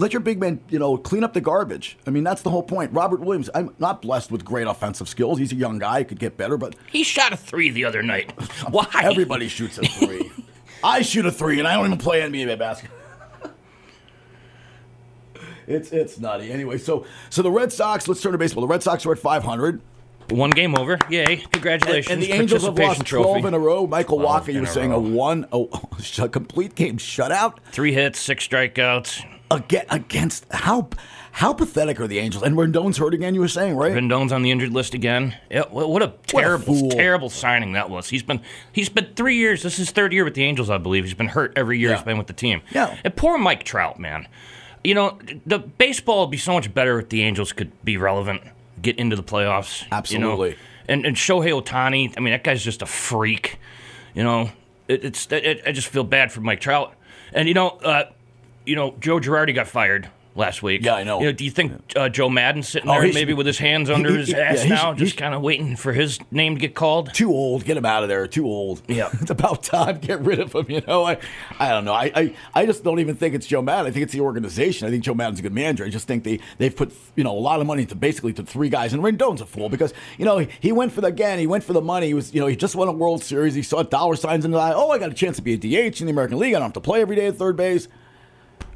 let 0.02 0.14
your 0.14 0.20
big 0.20 0.40
man, 0.40 0.60
you 0.70 0.80
know, 0.80 0.98
clean 0.98 1.24
up 1.24 1.34
the 1.34 1.42
garbage. 1.42 1.96
I 2.08 2.10
mean, 2.10 2.24
that's 2.24 2.42
the 2.42 2.50
whole 2.50 2.64
point. 2.64 2.92
Robert 2.92 3.20
Williams, 3.20 3.52
I'm 3.54 3.74
not 3.78 4.02
blessed 4.02 4.32
with 4.32 4.44
great 4.44 4.66
offensive 4.66 5.08
skills. 5.08 5.38
He's 5.38 5.52
a 5.52 5.56
young 5.56 5.78
guy, 5.78 6.00
he 6.00 6.06
could 6.06 6.20
get 6.20 6.38
better, 6.38 6.58
but 6.58 6.76
He 6.92 7.04
shot 7.04 7.32
a 7.32 7.38
three 7.38 7.70
the 7.70 7.86
other 7.86 8.02
night. 8.02 8.32
Why? 8.70 8.88
everybody 9.04 9.48
shoots 9.48 9.78
a 9.78 9.84
three. 9.84 10.32
I 10.84 11.04
shoot 11.04 11.28
a 11.28 11.32
three, 11.32 11.60
and 11.60 11.68
I 11.68 11.76
don't 11.76 11.86
even 11.86 11.98
play 12.00 12.22
NBA 12.22 12.58
basketball. 12.58 12.98
it's 15.68 15.92
it's 15.92 16.20
nutty. 16.20 16.52
Anyway, 16.52 16.80
so 16.80 17.06
so 17.30 17.44
the 17.44 17.52
Red 17.52 17.72
Sox. 17.72 18.08
Let's 18.08 18.22
turn 18.22 18.32
to 18.32 18.40
baseball. 18.40 18.62
The 18.62 18.68
Red 18.68 18.82
Sox 18.82 19.06
are 19.06 19.12
at 19.12 19.20
500. 19.20 19.82
One 20.30 20.50
game 20.50 20.76
over. 20.78 20.98
Yay. 21.10 21.38
Congratulations. 21.52 22.12
And 22.12 22.24
the 22.24 22.32
Angels 22.32 22.64
have 22.64 22.78
lost 22.78 23.06
12 23.06 23.46
in 23.46 23.54
a 23.54 23.60
row. 23.60 23.86
Michael 23.86 24.18
Walker, 24.18 24.52
you 24.52 24.62
were 24.62 24.66
saying 24.66 24.92
row. 24.92 24.98
a 24.98 25.00
one, 25.00 25.46
a, 25.52 25.66
a 26.20 26.30
complete 26.30 26.74
game 26.74 26.98
shutout 26.98 27.58
Three 27.72 27.94
hits, 27.94 28.20
six 28.20 28.48
strikeouts. 28.48 29.26
Against, 29.56 29.88
against 29.92 30.46
how 30.52 30.90
how 31.34 31.54
pathetic 31.54 32.00
are 32.00 32.08
the 32.08 32.20
Angels? 32.20 32.44
And 32.44 32.56
Rendon's 32.56 32.98
hurt 32.98 33.14
again. 33.14 33.34
You 33.36 33.42
were 33.42 33.48
saying 33.48 33.76
right? 33.76 33.92
Rendon's 33.94 34.32
on 34.32 34.42
the 34.42 34.52
injured 34.52 34.72
list 34.72 34.94
again. 34.94 35.36
Yeah, 35.50 35.64
what 35.70 36.02
a 36.02 36.14
terrible, 36.28 36.76
fool. 36.76 36.90
terrible 36.90 37.30
signing 37.30 37.74
that 37.74 37.90
was. 37.90 38.10
He's 38.10 38.24
been 38.24 38.42
he's 38.72 38.90
been 38.90 39.14
three 39.16 39.36
years. 39.38 39.64
This 39.64 39.74
is 39.74 39.80
his 39.80 39.92
third 39.92 40.14
year 40.14 40.24
with 40.24 40.34
the 40.36 40.44
Angels, 40.44 40.70
I 40.70 40.78
believe. 40.78 41.04
He's 41.06 41.14
been 41.14 41.28
hurt 41.30 41.54
every 41.56 41.80
year 41.80 41.90
Yeah. 41.92 41.96
he's 41.98 42.06
been 42.06 42.18
with 42.18 42.28
the 42.28 42.34
team. 42.34 42.62
Yeah. 42.72 42.98
And 43.04 43.16
poor 43.16 43.38
Mike 43.38 43.64
Trout, 43.64 44.00
man. 44.00 44.28
You 44.84 44.96
know, 44.96 45.20
the 45.46 45.60
baseball 45.60 46.22
would 46.22 46.32
be 46.32 46.38
so 46.38 46.54
much 46.54 46.74
better 46.74 47.00
if 47.00 47.10
the 47.10 47.22
Angels 47.24 47.54
could 47.54 47.72
be 47.84 47.98
relevant, 47.98 48.42
get 48.82 48.98
into 48.98 49.16
the 49.16 49.24
playoffs. 49.24 49.84
you 49.84 49.88
know? 49.90 49.98
Absolutely. 49.98 50.56
And 50.88 51.06
and 51.06 51.16
Shohei 51.16 51.52
Ohtani, 51.62 52.14
I 52.18 52.20
mean, 52.20 52.32
that 52.32 52.44
guy's 52.44 52.64
just 52.64 52.82
a 52.82 52.86
freak. 52.88 53.60
You 54.16 54.24
know, 54.24 54.50
it, 54.88 55.06
it's 55.06 55.28
it, 55.32 55.62
I 55.66 55.72
just 55.72 55.88
feel 55.88 56.04
bad 56.04 56.32
for 56.32 56.42
Mike 56.42 56.60
Trout. 56.60 56.94
And 57.32 57.48
you 57.48 57.54
know, 57.54 57.70
uh, 57.70 58.06
you 58.66 58.76
know, 58.76 58.96
Joe 59.00 59.20
Girardi 59.20 59.54
got 59.56 59.68
fired 59.68 60.10
last 60.34 60.64
week. 60.64 60.82
Yeah, 60.86 60.94
I 60.96 61.04
know. 61.04 61.20
You 61.20 61.26
know 61.26 61.32
do 61.34 61.44
you 61.44 61.52
think 61.52 61.74
uh, 61.94 62.08
Joe 62.08 62.30
Maddon's 62.30 62.70
sitting 62.70 62.90
Oh, 62.90 63.02
there 63.02 63.12
maybe 63.12 63.34
with 63.34 63.46
his 63.46 63.58
hands 63.58 63.90
under 63.90 64.12
he- 64.12 64.18
his 64.20 64.28
he- 64.30 64.36
ass 64.36 64.64
yeah, 64.64 64.76
now, 64.76 64.94
just 64.94 65.18
kind 65.18 65.34
of 65.36 65.42
waiting 65.42 65.76
for 65.76 65.92
his 65.92 66.20
name 66.32 66.56
to 66.56 66.62
get 66.62 66.74
called? 66.74 67.14
Too 67.14 67.30
old. 67.32 67.66
Get 67.66 67.76
him 67.76 67.86
out 67.86 68.04
of 68.04 68.08
there. 68.08 68.26
Too 68.28 68.46
old. 68.46 68.82
Yeah. 68.88 69.10
it's 69.20 69.30
about 69.30 69.62
time. 69.64 69.98
Get 70.00 70.22
rid 70.22 70.40
of 70.40 70.54
him. 70.56 70.68
You 70.70 70.82
know, 70.88 71.04
I, 71.06 71.18
I 71.60 71.68
don't 71.72 71.84
know. 71.84 71.92
I, 71.92 72.12
I, 72.16 72.36
I 72.54 72.66
just 72.66 72.82
don't 72.82 73.00
even 73.00 73.16
think 73.16 73.36
it's 73.36 73.46
Joe 73.46 73.62
Maddon. 73.62 73.88
I 73.88 73.92
think 73.92 74.04
it's 74.04 74.14
the 74.14 74.22
organization. 74.22 74.88
I 74.88 74.92
think 74.92 75.04
Joe 75.04 75.14
Maddon's 75.14 75.40
a 75.40 75.44
good 75.44 75.52
manager. 75.54 75.84
I 75.84 75.90
just 75.90 76.08
think 76.08 76.24
they 76.24 76.40
they've 76.60 76.74
put 76.76 76.94
you 77.18 77.26
know 77.26 77.38
a 77.38 77.42
lot 77.42 77.60
of 77.60 77.68
money 77.68 77.82
into 77.82 77.96
basically 77.96 78.32
to 78.34 78.44
three 78.44 78.70
guys. 78.70 78.94
And 78.94 79.04
Rendon's 79.04 79.42
a 79.42 79.46
fool 79.46 79.68
because 79.68 79.94
you 80.18 80.24
know 80.24 80.38
he, 80.38 80.48
he 80.62 80.72
went 80.72 80.94
for 80.94 81.02
the 81.02 81.08
again. 81.08 81.40
He 81.40 81.48
went 81.48 81.66
for 81.66 81.74
the 81.74 81.82
money. 81.82 82.08
He 82.08 82.14
was 82.14 82.34
you 82.34 82.40
know 82.40 82.48
he 82.48 82.56
just 82.56 82.74
won 82.74 82.88
a 82.88 82.94
World 82.94 83.22
Series. 83.22 83.54
He 83.54 83.64
saw 83.64 83.84
dollar 83.84 84.16
signs 84.16 84.46
in 84.46 84.52
the 84.52 84.58
eye. 84.60 84.72
Oh, 84.74 84.92
I 84.92 84.98
got 84.98 85.12
a 85.12 85.14
chance 85.14 85.36
to 85.36 85.42
be 85.42 85.56
a 85.56 85.58
DH 85.58 86.00
in 86.00 86.06
the 86.08 86.12
American 86.14 86.40
League. 86.40 86.54
I 86.54 86.60
don't 86.60 86.68
have 86.68 86.74
to 86.74 86.80
play 86.80 87.02
every 87.02 87.18
day 87.18 87.28
at 87.28 87.36
third 87.36 87.58
base. 87.58 87.90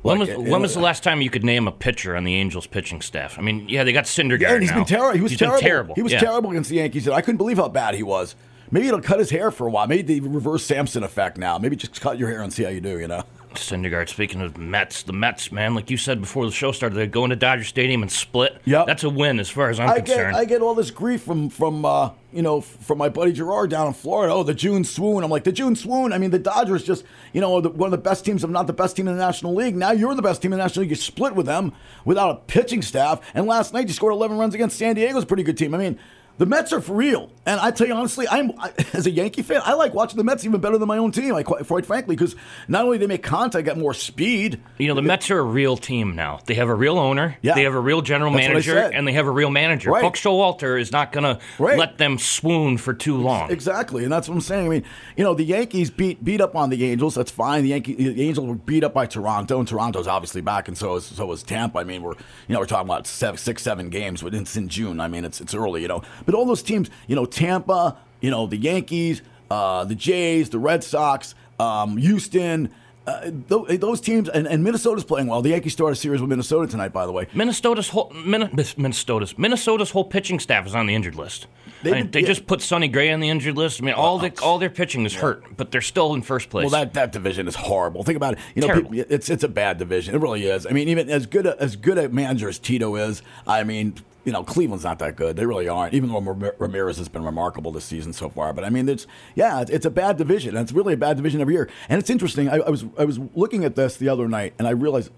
When 0.05 0.19
was 0.19 0.29
when 0.29 0.61
was 0.61 0.73
the 0.73 0.79
last 0.79 1.03
time 1.03 1.21
you 1.21 1.29
could 1.29 1.43
name 1.43 1.67
a 1.67 1.71
pitcher 1.71 2.15
on 2.15 2.23
the 2.23 2.35
Angels 2.35 2.67
pitching 2.67 3.01
staff? 3.01 3.37
I 3.39 3.41
mean, 3.41 3.67
yeah, 3.67 3.83
they 3.83 3.91
got 3.91 4.05
Syndergaard 4.05 4.41
Yeah, 4.41 4.53
and 4.53 4.61
he's 4.61 4.71
now. 4.71 4.77
been 4.77 4.85
terrible. 4.85 5.13
He 5.15 5.21
was 5.21 5.31
He's 5.31 5.39
terrible. 5.39 5.59
Terrible. 5.61 5.95
He 5.95 6.01
was 6.03 6.11
yeah. 6.13 6.19
terrible 6.19 6.51
against 6.51 6.69
the 6.69 6.75
Yankees. 6.77 7.07
I 7.09 7.21
couldn't 7.21 7.37
believe 7.37 7.57
how 7.57 7.67
bad 7.69 7.95
he 7.95 8.03
was. 8.03 8.35
Maybe 8.71 8.87
it'll 8.87 9.01
cut 9.01 9.19
his 9.19 9.29
hair 9.29 9.51
for 9.51 9.67
a 9.67 9.71
while. 9.71 9.87
Maybe 9.87 10.19
the 10.19 10.27
reverse 10.27 10.63
Samson 10.63 11.03
effect 11.03 11.37
now. 11.37 11.57
Maybe 11.57 11.75
just 11.75 11.99
cut 12.01 12.17
your 12.17 12.29
hair 12.29 12.41
and 12.41 12.51
see 12.53 12.63
how 12.63 12.69
you 12.69 12.81
do. 12.81 12.99
You 12.99 13.07
know. 13.07 13.23
Syndergaard. 13.61 14.09
Speaking 14.09 14.41
of 14.41 14.57
Mets, 14.57 15.03
the 15.03 15.13
Mets, 15.13 15.51
man, 15.51 15.75
like 15.75 15.89
you 15.89 15.97
said 15.97 16.21
before 16.21 16.45
the 16.45 16.51
show 16.51 16.71
started, 16.71 16.95
they 16.95 17.07
go 17.07 17.23
into 17.23 17.35
Dodger 17.35 17.63
Stadium 17.63 18.01
and 18.01 18.11
split. 18.11 18.61
Yep. 18.65 18.87
that's 18.87 19.03
a 19.03 19.09
win 19.09 19.39
as 19.39 19.49
far 19.49 19.69
as 19.69 19.79
I'm 19.79 19.89
I 19.89 19.95
get 19.95 20.05
concerned. 20.05 20.35
I 20.35 20.45
get 20.45 20.61
all 20.61 20.75
this 20.75 20.91
grief 20.91 21.23
from 21.23 21.49
from 21.49 21.85
uh, 21.85 22.11
you 22.31 22.41
know 22.41 22.61
from 22.61 22.97
my 22.97 23.09
buddy 23.09 23.33
Gerard 23.33 23.69
down 23.69 23.87
in 23.87 23.93
Florida. 23.93 24.33
Oh, 24.33 24.43
the 24.43 24.53
June 24.53 24.83
swoon. 24.83 25.23
I'm 25.23 25.29
like 25.29 25.43
the 25.43 25.51
June 25.51 25.75
swoon. 25.75 26.13
I 26.13 26.17
mean, 26.17 26.31
the 26.31 26.39
Dodgers 26.39 26.83
just 26.83 27.03
you 27.33 27.41
know 27.41 27.61
the, 27.61 27.69
one 27.69 27.87
of 27.87 27.91
the 27.91 27.97
best 27.97 28.25
teams, 28.25 28.43
if 28.43 28.49
not 28.49 28.67
the 28.67 28.73
best 28.73 28.95
team 28.95 29.07
in 29.07 29.15
the 29.17 29.23
National 29.23 29.53
League. 29.53 29.75
Now 29.75 29.91
you're 29.91 30.15
the 30.15 30.21
best 30.21 30.41
team 30.41 30.53
in 30.53 30.59
the 30.59 30.63
National 30.63 30.81
League. 30.81 30.91
You 30.91 30.95
split 30.95 31.35
with 31.35 31.45
them 31.45 31.73
without 32.05 32.31
a 32.31 32.35
pitching 32.35 32.81
staff, 32.81 33.21
and 33.33 33.47
last 33.47 33.73
night 33.73 33.87
you 33.87 33.93
scored 33.93 34.13
11 34.13 34.37
runs 34.37 34.53
against 34.55 34.77
San 34.77 34.95
Diego's 34.95 35.25
pretty 35.25 35.43
good 35.43 35.57
team. 35.57 35.73
I 35.73 35.77
mean. 35.77 35.99
The 36.37 36.45
Mets 36.45 36.73
are 36.73 36.81
for 36.81 36.93
real, 36.93 37.31
and 37.45 37.59
I 37.59 37.71
tell 37.71 37.87
you 37.87 37.93
honestly, 37.93 38.27
I'm 38.27 38.51
I, 38.59 38.71
as 38.93 39.05
a 39.05 39.11
Yankee 39.11 39.41
fan, 39.41 39.61
I 39.63 39.73
like 39.73 39.93
watching 39.93 40.17
the 40.17 40.23
Mets 40.23 40.45
even 40.45 40.59
better 40.61 40.77
than 40.77 40.87
my 40.87 40.97
own 40.97 41.11
team. 41.11 41.35
I 41.35 41.43
quite, 41.43 41.65
quite 41.67 41.85
frankly, 41.85 42.15
because 42.15 42.35
not 42.67 42.85
only 42.85 42.97
they 42.97 43.07
make 43.07 43.23
contact, 43.23 43.65
got 43.65 43.77
more 43.77 43.93
speed. 43.93 44.61
you 44.77 44.87
know, 44.87 44.95
the 44.95 45.01
Mets 45.01 45.29
are 45.31 45.39
a 45.39 45.43
real 45.43 45.77
team 45.77 46.15
now. 46.15 46.39
They 46.45 46.55
have 46.55 46.69
a 46.69 46.75
real 46.75 46.97
owner. 46.97 47.37
Yeah. 47.41 47.55
They 47.55 47.63
have 47.63 47.75
a 47.75 47.79
real 47.79 48.01
general 48.01 48.31
That's 48.31 48.47
manager, 48.47 48.77
and 48.77 49.07
they 49.07 49.13
have 49.13 49.27
a 49.27 49.31
real 49.31 49.49
manager. 49.49 49.91
Right. 49.91 50.01
Buck 50.01 50.15
Showalter 50.15 50.79
is 50.79 50.91
not 50.91 51.11
going 51.11 51.23
to 51.23 51.39
let 51.59 51.97
them 51.97 52.17
swoon 52.17 52.77
for 52.77 52.93
too 52.93 53.17
long. 53.17 53.51
Exactly, 53.51 54.03
and 54.03 54.11
that's 54.11 54.27
what 54.27 54.35
I'm 54.35 54.41
saying. 54.41 54.65
I 54.65 54.69
mean, 54.69 54.83
you 55.17 55.23
know, 55.23 55.33
the 55.33 55.43
Yankees 55.43 55.91
beat 55.91 56.23
beat 56.23 56.41
up 56.41 56.55
on 56.55 56.69
the 56.69 56.83
Angels. 56.85 57.15
That's 57.15 57.31
fine. 57.31 57.63
The 57.63 57.69
Yankee, 57.69 57.93
the 57.95 58.23
Angels 58.23 58.47
were 58.47 58.55
beat 58.55 58.83
up 58.83 58.93
by 58.93 59.05
Toronto, 59.05 59.59
and 59.59 59.67
Toronto's 59.67 60.07
obviously 60.07 60.41
back, 60.41 60.67
and 60.67 60.77
so 60.77 60.95
is 60.95 61.05
so 61.05 61.31
is 61.31 61.43
Tampa. 61.43 61.79
I 61.79 61.83
mean, 61.83 62.01
we're 62.01 62.13
you 62.13 62.53
know 62.53 62.59
we're 62.59 62.65
talking 62.65 62.87
about 62.87 63.07
seven, 63.07 63.37
six, 63.37 63.61
seven 63.61 63.89
games, 63.89 64.21
but 64.23 64.33
it's 64.33 64.55
in 64.55 64.67
June. 64.67 64.99
I 64.99 65.07
mean, 65.07 65.25
it's 65.25 65.41
it's 65.41 65.53
early, 65.53 65.81
you 65.81 65.87
know. 65.87 66.01
But 66.25 66.35
all 66.35 66.45
those 66.45 66.63
teams, 66.63 66.89
you 67.07 67.15
know, 67.15 67.25
Tampa, 67.35 67.97
you 68.21 68.31
know, 68.31 68.47
the 68.47 68.57
Yankees, 68.57 69.21
uh, 69.51 69.83
the 69.83 69.95
Jays, 69.95 70.49
the 70.49 70.59
Red 70.59 70.83
Sox, 70.83 71.35
um, 71.59 71.97
Houston. 71.97 72.71
Uh, 73.05 73.29
th- 73.47 73.79
those 73.79 74.01
teams 74.01 74.27
and, 74.29 74.47
and 74.47 74.63
Minnesota's 74.63 75.03
playing 75.03 75.27
well. 75.27 75.43
The 75.43 75.49
Yankees 75.49 75.73
start 75.73 75.93
a 75.93 75.95
series 75.95 76.21
with 76.21 76.29
Minnesota 76.29 76.65
tonight, 76.65 76.91
by 76.91 77.05
the 77.05 77.11
way. 77.11 77.27
Minnesota's 77.35 77.89
whole 77.89 78.11
Min- 78.25 78.49
Minnesota's 78.77 79.37
Minnesota's 79.37 79.91
whole 79.91 80.05
pitching 80.05 80.39
staff 80.39 80.65
is 80.65 80.73
on 80.73 80.87
the 80.87 80.95
injured 80.95 81.13
list. 81.13 81.45
They 81.83 81.91
I 81.91 82.01
mean, 82.01 82.09
they 82.09 82.21
yeah. 82.21 82.27
just 82.27 82.47
put 82.47 82.61
Sonny 82.61 82.87
Gray 82.87 83.11
on 83.11 83.19
the 83.19 83.29
injured 83.29 83.57
list. 83.57 83.79
I 83.79 83.85
mean, 83.85 83.93
all 83.93 84.17
the 84.17 84.33
all 84.41 84.57
their 84.57 84.71
pitching 84.71 85.05
is 85.05 85.13
hurt, 85.13 85.43
but 85.55 85.69
they're 85.69 85.81
still 85.81 86.15
in 86.15 86.23
first 86.23 86.49
place. 86.49 86.63
Well, 86.63 86.71
that, 86.71 86.95
that 86.95 87.11
division 87.11 87.47
is 87.47 87.53
horrible. 87.53 88.01
Think 88.01 88.15
about 88.15 88.33
it. 88.33 88.39
You 88.55 88.67
know, 88.67 88.73
people, 88.73 88.91
it's 88.95 89.29
it's 89.29 89.43
a 89.43 89.49
bad 89.49 89.77
division. 89.77 90.15
It 90.15 90.21
really 90.21 90.45
is. 90.45 90.65
I 90.65 90.71
mean, 90.71 90.87
even 90.87 91.07
as 91.07 91.27
good 91.27 91.45
a, 91.45 91.61
as 91.61 91.75
good 91.75 91.99
a 91.99 92.09
manager 92.09 92.49
as 92.49 92.57
Tito 92.57 92.95
is, 92.95 93.21
I 93.45 93.63
mean, 93.63 93.93
you 94.25 94.31
know, 94.31 94.43
Cleveland's 94.43 94.83
not 94.83 94.99
that 94.99 95.15
good. 95.15 95.35
They 95.35 95.45
really 95.45 95.69
aren't. 95.69 95.93
Even 95.93 96.09
though 96.09 96.19
Ramirez 96.57 96.97
has 96.97 97.07
been 97.07 97.23
remarkable 97.23 97.71
this 97.71 97.85
season 97.85 98.11
so 98.11 98.27
far, 98.27 98.53
but 98.53 98.63
I 98.63 98.69
mean, 98.69 98.89
it's 98.89 99.05
yeah, 99.35 99.63
it's, 99.67 99.85
a 99.85 99.91
bad 99.91 100.17
division. 100.17 100.57
And 100.57 100.63
it's 100.63 100.71
really 100.71 100.95
a 100.95 100.97
bad 100.97 101.15
division 101.17 101.41
every 101.41 101.53
year. 101.53 101.69
And 101.87 101.99
it's 101.99 102.09
interesting. 102.09 102.49
I, 102.49 102.57
I 102.57 102.69
was 102.69 102.85
I 102.97 103.05
was 103.05 103.19
looking 103.35 103.63
at 103.63 103.75
this 103.75 103.95
the 103.95 104.09
other 104.09 104.27
night, 104.27 104.53
and 104.57 104.67
I 104.67 104.71
realized. 104.71 105.11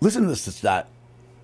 Listen 0.00 0.22
to 0.22 0.28
this 0.28 0.42
stat: 0.42 0.88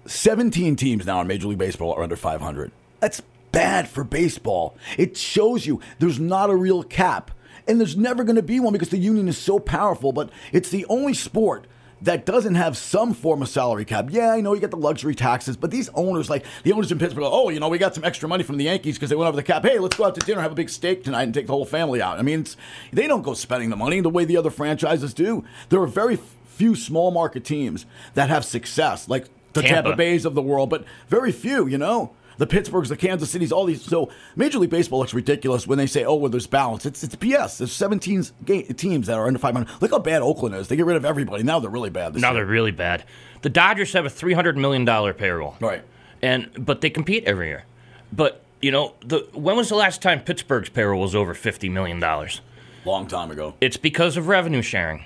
seventeen 0.07 0.75
teams 0.75 1.05
now 1.05 1.21
in 1.21 1.27
Major 1.27 1.49
League 1.49 1.59
Baseball 1.59 1.93
are 1.93 2.03
under 2.03 2.17
five 2.17 2.41
hundred. 2.41 2.73
That's 3.01 3.21
bad 3.53 3.87
for 3.87 4.03
baseball. 4.03 4.77
It 4.97 5.17
shows 5.17 5.67
you 5.67 5.81
there's 5.99 6.19
not 6.19 6.51
a 6.51 6.57
real 6.57 6.83
cap. 6.83 7.31
And 7.69 7.81
there's 7.81 7.97
never 7.97 8.23
going 8.23 8.37
to 8.37 8.43
be 8.43 8.61
one 8.61 8.73
because 8.73 8.91
the 8.91 8.97
union 8.97 9.27
is 9.27 9.37
so 9.37 9.59
powerful, 9.59 10.13
but 10.13 10.31
it's 10.53 10.69
the 10.69 10.87
only 10.87 11.15
sport 11.15 11.67
that 12.03 12.27
doesn't 12.27 12.57
have 12.57 12.77
some 12.77 13.15
form 13.15 13.43
of 13.43 13.49
salary 13.49 13.85
cap. 13.85 14.09
Yeah, 14.11 14.33
I 14.33 14.41
know 14.41 14.53
you 14.53 14.61
get 14.61 14.71
the 14.71 14.77
luxury 14.77 15.15
taxes, 15.15 15.57
but 15.57 15.71
these 15.71 15.89
owners, 15.95 16.29
like 16.29 16.45
the 16.63 16.73
owners 16.73 16.93
in 16.93 16.99
Pittsburgh, 16.99 17.23
go, 17.23 17.31
oh, 17.33 17.49
you 17.49 17.59
know, 17.59 17.69
we 17.69 17.79
got 17.79 17.95
some 17.95 18.05
extra 18.05 18.29
money 18.29 18.45
from 18.45 18.59
the 18.59 18.65
Yankees 18.65 18.97
because 18.97 19.09
they 19.09 19.17
went 19.17 19.29
over 19.29 19.37
the 19.37 19.43
cap. 19.43 19.63
Hey, 19.63 19.79
let's 19.79 19.97
go 19.97 20.05
out 20.05 20.15
to 20.15 20.21
dinner, 20.21 20.41
have 20.41 20.53
a 20.53 20.57
big 20.57 20.69
steak 20.69 21.05
tonight, 21.05 21.23
and 21.23 21.35
take 21.35 21.47
the 21.47 21.53
whole 21.53 21.65
family 21.65 22.03
out. 22.03 22.19
I 22.19 22.23
mean, 22.23 22.41
it's, 22.41 22.57
they 22.93 23.07
don't 23.07 23.23
go 23.23 23.35
spending 23.35 23.71
the 23.71 23.77
money 23.77 24.01
the 24.01 24.11
way 24.11 24.25
the 24.25 24.37
other 24.37 24.51
franchises 24.51 25.15
do. 25.15 25.45
There 25.71 25.81
are 25.81 25.87
very 25.87 26.19
few 26.47 26.75
small 26.75 27.11
market 27.11 27.45
teams 27.45 27.87
that 28.15 28.29
have 28.29 28.45
success, 28.45 29.09
like 29.09 29.29
the 29.55 29.63
Tampa, 29.63 29.91
Tampa. 29.91 29.97
Bays 29.97 30.25
of 30.25 30.35
the 30.35 30.43
world, 30.43 30.69
but 30.69 30.85
very 31.09 31.33
few, 31.33 31.67
you 31.67 31.79
know. 31.79 32.13
The 32.39 32.47
Pittsburghs, 32.47 32.89
the 32.89 32.97
Kansas 32.97 33.31
Cities, 33.31 33.51
all 33.53 33.65
these. 33.65 33.83
So 33.83 34.11
Major 34.35 34.59
League 34.59 34.71
Baseball 34.71 34.99
looks 34.99 35.15
ridiculous 35.15 35.67
when 35.67 35.79
they 35.79 35.87
say, 35.87 36.05
"Oh, 36.05 36.15
well, 36.17 36.31
there's 36.31 36.47
balance." 36.47 36.85
It's 36.85 37.03
it's 37.03 37.17
BS. 37.17 37.59
There's 37.59 37.73
17 37.73 38.25
ga- 38.45 38.63
teams 38.75 39.07
that 39.07 39.17
are 39.17 39.27
under 39.27 39.39
500. 39.39 39.69
Look 39.81 39.91
how 39.91 39.99
bad 39.99 40.23
Oakland 40.23 40.55
is. 40.55 40.69
They 40.69 40.77
get 40.77 40.85
rid 40.87 40.97
of 40.97 41.05
everybody. 41.05 41.43
Now 41.43 41.59
they're 41.61 41.71
really 41.71 41.91
bad. 41.91 42.13
This 42.15 42.23
now 42.23 42.29
year. 42.33 42.41
they're 42.41 42.47
really 42.53 42.73
bad. 42.73 43.05
The 43.43 43.49
Dodgers 43.51 43.93
have 43.93 44.05
a 44.07 44.11
three 44.11 44.35
hundred 44.35 44.57
million 44.57 44.85
dollar 44.85 45.13
payroll, 45.15 45.57
Right. 45.61 45.83
And 46.23 46.51
but 46.59 46.81
they 46.81 46.91
compete 46.91 47.25
every 47.25 47.49
year. 47.49 47.65
But 48.13 48.43
you 48.61 48.71
know, 48.73 48.95
the 49.05 49.29
when 49.33 49.57
was 49.57 49.69
the 49.69 49.75
last 49.77 50.03
time 50.03 50.21
Pittsburgh's 50.21 50.69
payroll 50.69 51.01
was 51.01 51.15
over 51.15 51.33
fifty 51.35 51.69
million 51.69 52.01
dollars? 52.01 52.41
long 52.85 53.07
time 53.07 53.31
ago. 53.31 53.55
It's 53.61 53.77
because 53.77 54.17
of 54.17 54.29
revenue 54.29 54.63
sharing. 54.63 55.05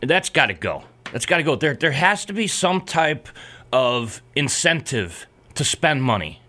That's 0.00 0.28
got 0.30 0.46
to 0.46 0.54
go. 0.54 0.84
That's 1.12 1.26
got 1.26 1.36
to 1.38 1.42
go. 1.42 1.56
There, 1.56 1.74
there 1.74 1.92
has 1.92 2.24
to 2.24 2.32
be 2.32 2.46
some 2.46 2.80
type 2.80 3.28
of 3.72 4.22
incentive 4.34 5.26
to 5.54 5.64
spend 5.64 6.02
money. 6.02 6.40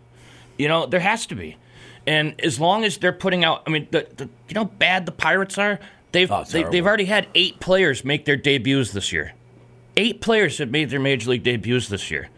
You 0.57 0.67
know, 0.67 0.85
there 0.85 0.99
has 0.99 1.25
to 1.27 1.35
be. 1.35 1.57
And 2.05 2.39
as 2.41 2.59
long 2.59 2.83
as 2.83 2.97
they're 2.97 3.13
putting 3.13 3.43
out, 3.43 3.63
I 3.65 3.69
mean, 3.69 3.87
the, 3.91 4.07
the 4.15 4.29
you 4.47 4.55
know, 4.55 4.65
how 4.65 4.69
bad 4.69 5.05
the 5.05 5.11
Pirates 5.11 5.57
are. 5.57 5.79
They've 6.11 6.31
Oh, 6.31 6.43
they, 6.43 6.63
they've 6.63 6.85
already 6.85 7.05
had 7.05 7.27
eight 7.33 7.59
players 7.59 8.05
make 8.05 8.25
their 8.25 8.35
debuts 8.35 8.91
this 8.91 9.11
year. 9.11 9.33
Eight 9.97 10.21
players 10.21 10.57
have 10.57 10.69
made 10.69 10.89
their 10.89 10.99
major 10.99 11.29
league 11.29 11.43
debuts 11.43 11.87
this 11.87 12.11
year. 12.11 12.29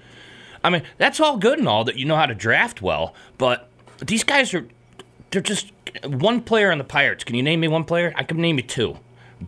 I 0.64 0.70
mean, 0.70 0.84
that's 0.98 1.20
all 1.20 1.38
good 1.38 1.60
and 1.60 1.68
all 1.68 1.84
that 1.84 1.98
you 1.98 2.06
know 2.06 2.16
how 2.16 2.26
to 2.26 2.36
draft 2.36 2.82
well, 2.82 3.14
but 3.38 3.70
these 4.00 4.24
guys 4.24 4.54
are 4.54 4.68
they're 5.32 5.42
just 5.42 5.72
one 6.04 6.42
player 6.42 6.72
on 6.72 6.78
the 6.78 6.84
Pirates. 6.84 7.24
Can 7.24 7.36
you 7.36 7.44
name 7.44 7.60
me 7.60 7.68
one 7.68 7.84
player? 7.84 8.14
I 8.16 8.24
can 8.24 8.38
name 8.38 8.58
you 8.58 8.64
two. 8.64 8.98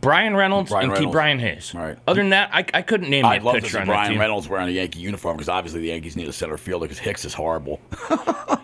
Bryan 0.02 0.36
Reynolds 0.36 0.70
Brian 0.70 0.86
and 0.86 0.94
Reynolds. 0.94 1.14
Brian 1.14 1.40
Hayes. 1.40 1.74
Right. 1.76 1.98
Other 2.08 2.22
than 2.22 2.30
that, 2.32 2.50
I, 2.54 2.66
I 2.74 2.82
couldn't 2.82 3.10
name 3.10 3.24
me 3.24 3.30
I'd 3.30 3.44
love 3.44 3.56
to 3.56 3.62
pitcher 3.62 3.74
see 3.74 3.80
on 3.80 3.88
that 3.88 3.94
Brian 3.94 4.12
team. 4.12 4.20
Reynolds 4.20 4.48
wearing 4.48 4.68
a 4.68 4.72
Yankee 4.72 5.00
uniform 5.00 5.38
because 5.38 5.50
obviously 5.50 5.82
the 5.82 5.88
Yankees 5.88 6.16
need 6.16 6.28
a 6.28 6.34
center 6.34 6.58
fielder 6.58 6.86
because 6.86 7.00
Hicks 7.00 7.26
is 7.26 7.34
horrible. 7.34 7.80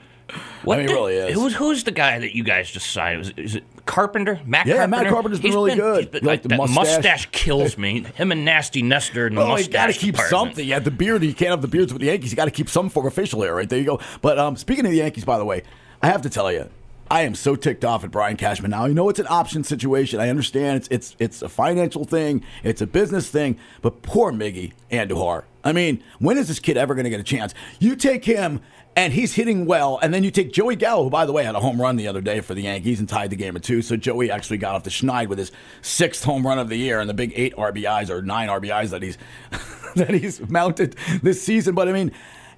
What 0.64 0.76
I 0.76 0.78
mean, 0.78 0.88
the- 0.88 0.94
it 0.94 0.96
really 0.96 1.16
is. 1.16 1.34
Who's, 1.36 1.54
who's 1.56 1.84
the 1.84 1.92
guy 1.92 2.20
that 2.20 2.34
you 2.34 2.44
guys 2.46 2.72
just 2.72 2.90
signed? 2.90 3.20
Was 3.20 3.30
is 3.36 3.56
it 3.56 3.66
Carpenter? 3.86 4.40
Matt 4.46 4.66
Yeah, 4.66 4.78
Carpenter? 4.78 5.04
Matt 5.04 5.12
Carpenter's 5.12 5.40
been 5.42 5.52
really 5.52 5.76
good. 5.76 6.10
he's 6.14 6.24
like 6.24 6.42
the 6.42 6.48
that 6.48 6.70
mustache? 6.70 7.28
kills 7.34 7.78
me. 7.78 8.04
Him 8.16 8.32
and 8.32 8.46
Nasty 8.46 8.82
Nestor 8.82 9.28
and 9.28 9.36
the 9.38 9.42
Oh, 9.42 9.46
you 9.48 9.50
mustache 9.52 9.74
got 9.74 9.88
to 9.88 9.94
keep 9.94 10.16
department. 10.16 10.30
something. 10.30 10.66
You 10.66 10.74
have 10.76 10.86
the 10.86 10.92
beard. 10.92 11.22
You 11.22 11.34
can't 11.34 11.52
have 11.52 11.62
the 11.62 11.68
beards 11.68 11.92
with 11.92 12.00
the 12.00 12.08
Yankees. 12.08 12.32
You 12.32 12.38
got 12.38 12.46
to 12.46 12.52
keep 12.52 12.70
some 12.70 12.90
form 12.90 13.06
of 13.06 13.14
facial 13.14 13.42
hair. 13.42 13.54
Right 13.54 13.70
there 13.70 13.78
you 13.78 13.84
go. 13.86 14.00
But 14.22 14.40
um, 14.40 14.56
speaking 14.56 14.86
of 14.86 14.92
the 14.92 14.98
Yankees, 14.98 15.26
by 15.26 15.38
the 15.38 15.44
way, 15.44 15.64
I 16.02 16.08
have 16.08 16.22
to 16.22 16.30
tell 16.30 16.50
you, 16.50 16.70
I 17.10 17.22
am 17.22 17.36
so 17.36 17.56
ticked 17.56 17.86
off 17.86 18.04
at 18.04 18.12
Brian 18.12 18.38
Cashman 18.38 18.72
now. 18.72 18.86
You 18.86 18.94
know 18.94 19.10
it's 19.10 19.20
an 19.20 19.28
option 19.30 19.64
situation. 19.64 20.20
I 20.20 20.30
understand 20.30 20.78
it's 20.78 20.88
it's 20.90 21.16
it's 21.20 21.42
a 21.42 21.50
financial 21.50 22.06
thing, 22.06 22.44
it's 22.64 22.82
a 22.82 22.88
business 22.88 23.30
thing, 23.30 23.58
but 23.82 24.02
poor 24.02 24.32
Miggy 24.32 24.74
Andujar. 24.92 25.44
I 25.64 25.74
mean, 25.74 26.04
when 26.20 26.38
is 26.38 26.48
this 26.48 26.60
kid 26.60 26.78
ever 26.78 26.94
going 26.96 27.06
to 27.06 27.10
get 27.10 27.20
a 27.20 27.24
chance? 27.24 27.54
You 27.80 27.96
take 27.96 28.26
him 28.26 28.62
and 28.96 29.14
he's 29.14 29.34
hitting 29.34 29.66
well, 29.66 30.00
and 30.02 30.14
then 30.14 30.24
you 30.24 30.32
take 30.32 30.52
Joey 30.52 30.76
Gallo, 30.76 31.04
who 31.04 31.10
by 31.10 31.26
the 31.26 31.32
way 31.32 31.44
had 31.44 31.56
a 31.56 31.60
home 31.60 31.82
run 31.82 31.96
the 31.96 32.08
other 32.08 32.22
day 32.22 32.42
for 32.42 32.54
the 32.54 32.62
Yankees 32.64 33.00
and 33.00 33.10
tied 33.10 33.30
the 33.30 33.36
game 33.36 33.56
at 33.56 33.64
two. 33.64 33.82
So 33.82 33.96
Joey 33.96 34.30
actually 34.30 34.58
got 34.58 34.76
off 34.76 34.84
the 34.84 34.90
schneid 34.90 35.28
with 35.28 35.40
his 35.40 35.52
sixth 35.82 36.24
home 36.24 36.46
run 36.46 36.60
of 36.60 36.70
the 36.70 36.78
year 36.78 37.00
and 37.00 37.10
the 37.10 37.14
big 37.14 37.34
eight 37.36 37.56
RBIs 37.56 38.10
or 38.10 38.22
nine 38.22 38.50
RBIs 38.50 38.90
that 38.90 39.02
he's 39.02 39.18
that 39.96 40.12
he's 40.12 40.48
mounted 40.50 40.96
this 41.22 41.42
season. 41.42 41.76
But 41.76 41.88
I 41.88 41.92
mean 41.92 42.12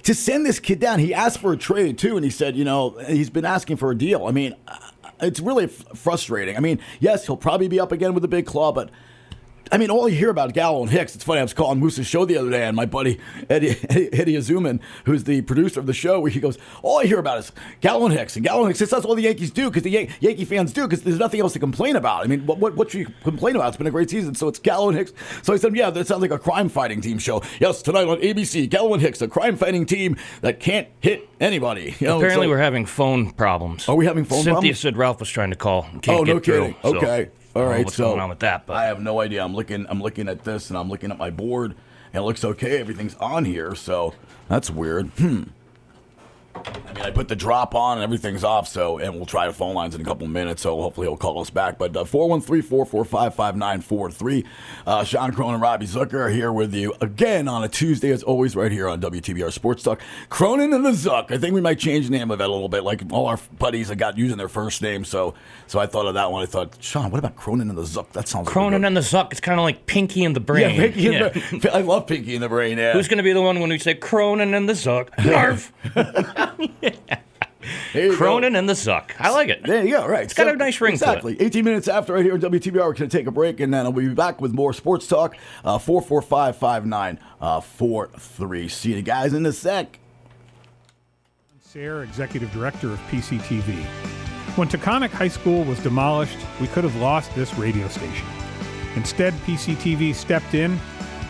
to 0.05 0.13
send 0.13 0.45
this 0.45 0.59
kid 0.59 0.79
down, 0.79 0.99
he 0.99 1.13
asked 1.13 1.39
for 1.39 1.51
a 1.51 1.57
trade 1.57 1.97
too, 1.97 2.15
and 2.15 2.23
he 2.23 2.29
said, 2.29 2.55
you 2.55 2.63
know, 2.63 2.91
he's 3.07 3.29
been 3.29 3.43
asking 3.43 3.77
for 3.77 3.91
a 3.91 3.97
deal. 3.97 4.27
I 4.27 4.31
mean, 4.31 4.55
it's 5.19 5.39
really 5.39 5.65
f- 5.65 5.83
frustrating. 5.95 6.55
I 6.55 6.59
mean, 6.59 6.79
yes, 6.99 7.25
he'll 7.25 7.37
probably 7.37 7.67
be 7.67 7.79
up 7.79 7.91
again 7.91 8.13
with 8.13 8.21
the 8.21 8.27
big 8.27 8.45
claw, 8.45 8.71
but 8.71 8.91
I 9.71 9.77
mean, 9.77 9.89
all 9.89 10.07
you 10.07 10.15
hear 10.15 10.29
about 10.29 10.53
Gallo 10.53 10.81
and 10.81 10.89
Hicks. 10.91 11.15
It's 11.15 11.23
funny. 11.23 11.39
I 11.39 11.43
was 11.43 11.53
calling 11.53 11.79
Moose's 11.79 12.05
show 12.07 12.23
the 12.25 12.37
other 12.37 12.49
day, 12.51 12.63
and 12.65 12.75
my 12.75 12.85
buddy 12.85 13.19
Eddie, 13.49 13.69
Eddie, 13.89 14.13
Eddie 14.13 14.33
Azuman, 14.33 14.79
who's 15.05 15.23
the 15.23 15.41
producer 15.41 15.79
of 15.79 15.85
the 15.85 15.93
show, 15.93 16.19
where 16.19 16.31
he 16.31 16.39
goes, 16.39 16.57
"All 16.83 16.99
I 16.99 17.05
hear 17.05 17.19
about 17.19 17.39
is 17.39 17.51
Gallo 17.81 18.05
and 18.05 18.13
Hicks, 18.13 18.35
and 18.35 18.45
Gallo 18.45 18.61
and 18.61 18.69
Hicks. 18.69 18.81
It's, 18.81 18.91
that's 18.91 19.05
all 19.05 19.15
the 19.15 19.23
Yankees 19.23 19.51
do 19.51 19.69
because 19.69 19.83
the 19.83 19.89
Yan- 19.91 20.07
Yankee 20.19 20.45
fans 20.45 20.71
do 20.71 20.83
because 20.87 21.03
there's 21.03 21.17
nothing 21.19 21.39
else 21.41 21.53
to 21.53 21.59
complain 21.59 21.95
about. 21.95 22.23
I 22.23 22.27
mean, 22.27 22.45
what, 22.45 22.59
what 22.59 22.75
what 22.75 22.91
should 22.91 22.99
you 23.01 23.07
complain 23.23 23.55
about? 23.55 23.69
It's 23.69 23.77
been 23.77 23.87
a 23.87 23.91
great 23.91 24.09
season, 24.09 24.35
so 24.35 24.47
it's 24.47 24.59
Gallo 24.59 24.89
and 24.89 24.97
Hicks. 24.97 25.13
So 25.41 25.53
I 25.53 25.57
said, 25.57 25.75
yeah, 25.75 25.89
that 25.89 26.07
sounds 26.07 26.21
like 26.21 26.31
a 26.31 26.39
crime 26.39 26.69
fighting 26.69 27.01
team 27.01 27.17
show. 27.17 27.41
Yes, 27.59 27.81
tonight 27.81 28.07
on 28.07 28.17
ABC, 28.21 28.69
Gallo 28.69 28.93
and 28.93 29.01
Hicks, 29.01 29.21
a 29.21 29.27
crime 29.27 29.55
fighting 29.55 29.85
team 29.85 30.15
that 30.41 30.59
can't 30.59 30.87
hit 30.99 31.27
anybody. 31.39 31.95
You 31.99 32.07
know, 32.07 32.17
Apparently, 32.17 32.47
we're 32.47 32.57
having 32.59 32.85
phone 32.85 33.31
problems. 33.31 33.89
Are 33.89 33.95
we 33.95 34.05
having 34.05 34.25
phone 34.25 34.39
Cynthia 34.43 34.53
problems? 34.53 34.79
said 34.79 34.97
Ralph 34.97 35.19
was 35.19 35.29
trying 35.29 35.49
to 35.49 35.55
call. 35.55 35.87
Oh, 36.07 36.23
no 36.23 36.39
through, 36.39 36.41
kidding. 36.41 36.75
so 36.83 36.97
Okay. 36.97 37.29
All 37.55 37.61
I 37.61 37.65
don't 37.65 37.69
know 37.71 37.75
right. 37.77 37.85
What's 37.85 37.97
so 37.97 38.09
going 38.09 38.19
on 38.19 38.29
with 38.29 38.39
that? 38.39 38.65
But 38.65 38.75
I 38.75 38.85
have 38.85 39.01
no 39.01 39.21
idea. 39.21 39.43
I'm 39.43 39.55
looking. 39.55 39.85
I'm 39.89 40.01
looking 40.01 40.27
at 40.27 40.43
this, 40.43 40.69
and 40.69 40.77
I'm 40.77 40.89
looking 40.89 41.11
at 41.11 41.17
my 41.17 41.29
board, 41.29 41.75
and 42.13 42.21
it 42.21 42.25
looks 42.25 42.43
okay. 42.43 42.79
Everything's 42.79 43.15
on 43.15 43.45
here, 43.45 43.75
so 43.75 44.13
that's 44.49 44.69
weird. 44.69 45.07
Hmm. 45.17 45.43
I 46.55 46.93
mean, 46.93 47.03
I 47.03 47.11
put 47.11 47.27
the 47.27 47.35
drop 47.35 47.75
on 47.75 47.97
and 47.97 48.03
everything's 48.03 48.43
off, 48.45 48.67
so, 48.69 48.97
and 48.99 49.13
we'll 49.15 49.25
try 49.25 49.47
the 49.47 49.53
phone 49.53 49.75
lines 49.75 49.95
in 49.95 50.01
a 50.01 50.03
couple 50.05 50.25
minutes, 50.27 50.61
so 50.61 50.81
hopefully 50.81 51.07
he'll 51.07 51.17
call 51.17 51.41
us 51.41 51.49
back. 51.49 51.77
But 51.77 51.95
uh, 51.95 52.05
413 52.05 52.61
445 52.61 53.35
5943. 53.35 54.45
Uh, 54.87 55.03
Sean 55.03 55.33
Cronin 55.33 55.55
and 55.55 55.61
Robbie 55.61 55.85
Zucker 55.87 56.13
are 56.13 56.29
here 56.29 56.53
with 56.53 56.73
you 56.73 56.93
again 57.01 57.47
on 57.49 57.63
a 57.65 57.67
Tuesday, 57.67 58.11
as 58.11 58.23
always, 58.23 58.55
right 58.55 58.71
here 58.71 58.87
on 58.87 59.01
WTBR 59.01 59.51
Sports 59.51 59.83
Talk. 59.83 59.99
Cronin 60.29 60.71
and 60.71 60.85
the 60.85 60.91
Zuck. 60.91 61.31
I 61.31 61.37
think 61.37 61.53
we 61.53 61.59
might 61.61 61.79
change 61.79 62.05
the 62.05 62.11
name 62.11 62.31
of 62.31 62.39
it 62.39 62.43
a 62.49 62.51
little 62.51 62.69
bit. 62.69 62.83
Like 62.83 63.01
all 63.11 63.27
our 63.27 63.39
buddies 63.59 63.89
have 63.89 63.97
got 63.97 64.17
using 64.17 64.37
their 64.37 64.47
first 64.47 64.81
name, 64.81 65.03
so 65.03 65.33
so 65.67 65.79
I 65.79 65.87
thought 65.87 66.05
of 66.05 66.13
that 66.13 66.31
one. 66.31 66.43
I 66.43 66.45
thought, 66.45 66.77
Sean, 66.79 67.11
what 67.11 67.19
about 67.19 67.35
Cronin 67.35 67.67
and 67.69 67.77
the 67.77 67.83
Zuck? 67.83 68.11
That 68.13 68.29
sounds 68.29 68.47
Cronin 68.47 68.83
like 68.83 68.87
and 68.87 68.95
the 68.97 69.01
Zuck. 69.01 69.31
It's 69.31 69.41
kind 69.41 69.59
of 69.59 69.63
like 69.65 69.85
Pinky 69.85 70.23
and 70.23 70.33
the 70.35 70.39
Brain. 70.39 70.69
yeah, 70.75 70.81
Pinky 70.81 71.01
Yeah. 71.01 71.29
the, 71.59 71.71
I 71.73 71.81
love 71.81 72.07
Pinky 72.07 72.35
and 72.35 72.43
the 72.43 72.49
Brain. 72.49 72.77
Yeah. 72.77 72.93
Who's 72.93 73.09
going 73.09 73.17
to 73.17 73.23
be 73.23 73.33
the 73.33 73.41
one 73.41 73.59
when 73.59 73.69
we 73.69 73.79
say 73.79 73.95
Cronin 73.95 74.53
and 74.53 74.69
the 74.69 74.73
Zuck? 74.73 75.09
Narf. 75.25 75.73
There 77.93 78.05
you 78.05 78.11
go. 78.11 78.17
Cronin 78.17 78.55
and 78.55 78.69
the 78.69 78.73
Zuck. 78.73 79.11
I 79.19 79.31
like 79.31 79.49
it. 79.49 79.63
There 79.63 79.83
you 79.83 79.97
go. 79.97 80.07
Right. 80.07 80.23
It's 80.23 80.33
got 80.33 80.47
a 80.47 80.55
nice 80.55 80.79
ring 80.81 80.97
to 80.97 81.03
it. 81.03 81.07
Exactly. 81.07 81.41
18 81.41 81.65
minutes 81.65 81.87
after 81.87 82.13
right 82.13 82.23
here 82.23 82.33
on 82.33 82.41
WTBR, 82.41 82.73
we're 82.73 82.93
going 82.93 82.95
to 82.95 83.07
take 83.07 83.27
a 83.27 83.31
break, 83.31 83.59
and 83.59 83.73
then 83.73 83.91
we'll 83.93 84.07
be 84.07 84.13
back 84.13 84.41
with 84.41 84.53
more 84.53 84.73
sports 84.73 85.07
talk. 85.07 85.35
Uh, 85.63 85.79
445 85.79 86.57
5943. 86.57 88.67
See 88.67 88.93
you 88.93 89.01
guys 89.01 89.33
in 89.33 89.45
a 89.45 89.53
sec. 89.53 89.99
Sayre, 91.61 92.03
Executive 92.03 92.51
Director 92.51 92.91
of 92.91 92.99
PCTV. 93.09 93.83
When 94.55 94.69
Taconic 94.69 95.09
High 95.09 95.27
School 95.27 95.63
was 95.65 95.79
demolished, 95.79 96.37
we 96.61 96.67
could 96.67 96.83
have 96.83 96.95
lost 96.97 97.33
this 97.35 97.53
radio 97.55 97.87
station. 97.87 98.27
Instead, 98.95 99.33
PCTV 99.45 100.15
stepped 100.15 100.53
in, 100.53 100.79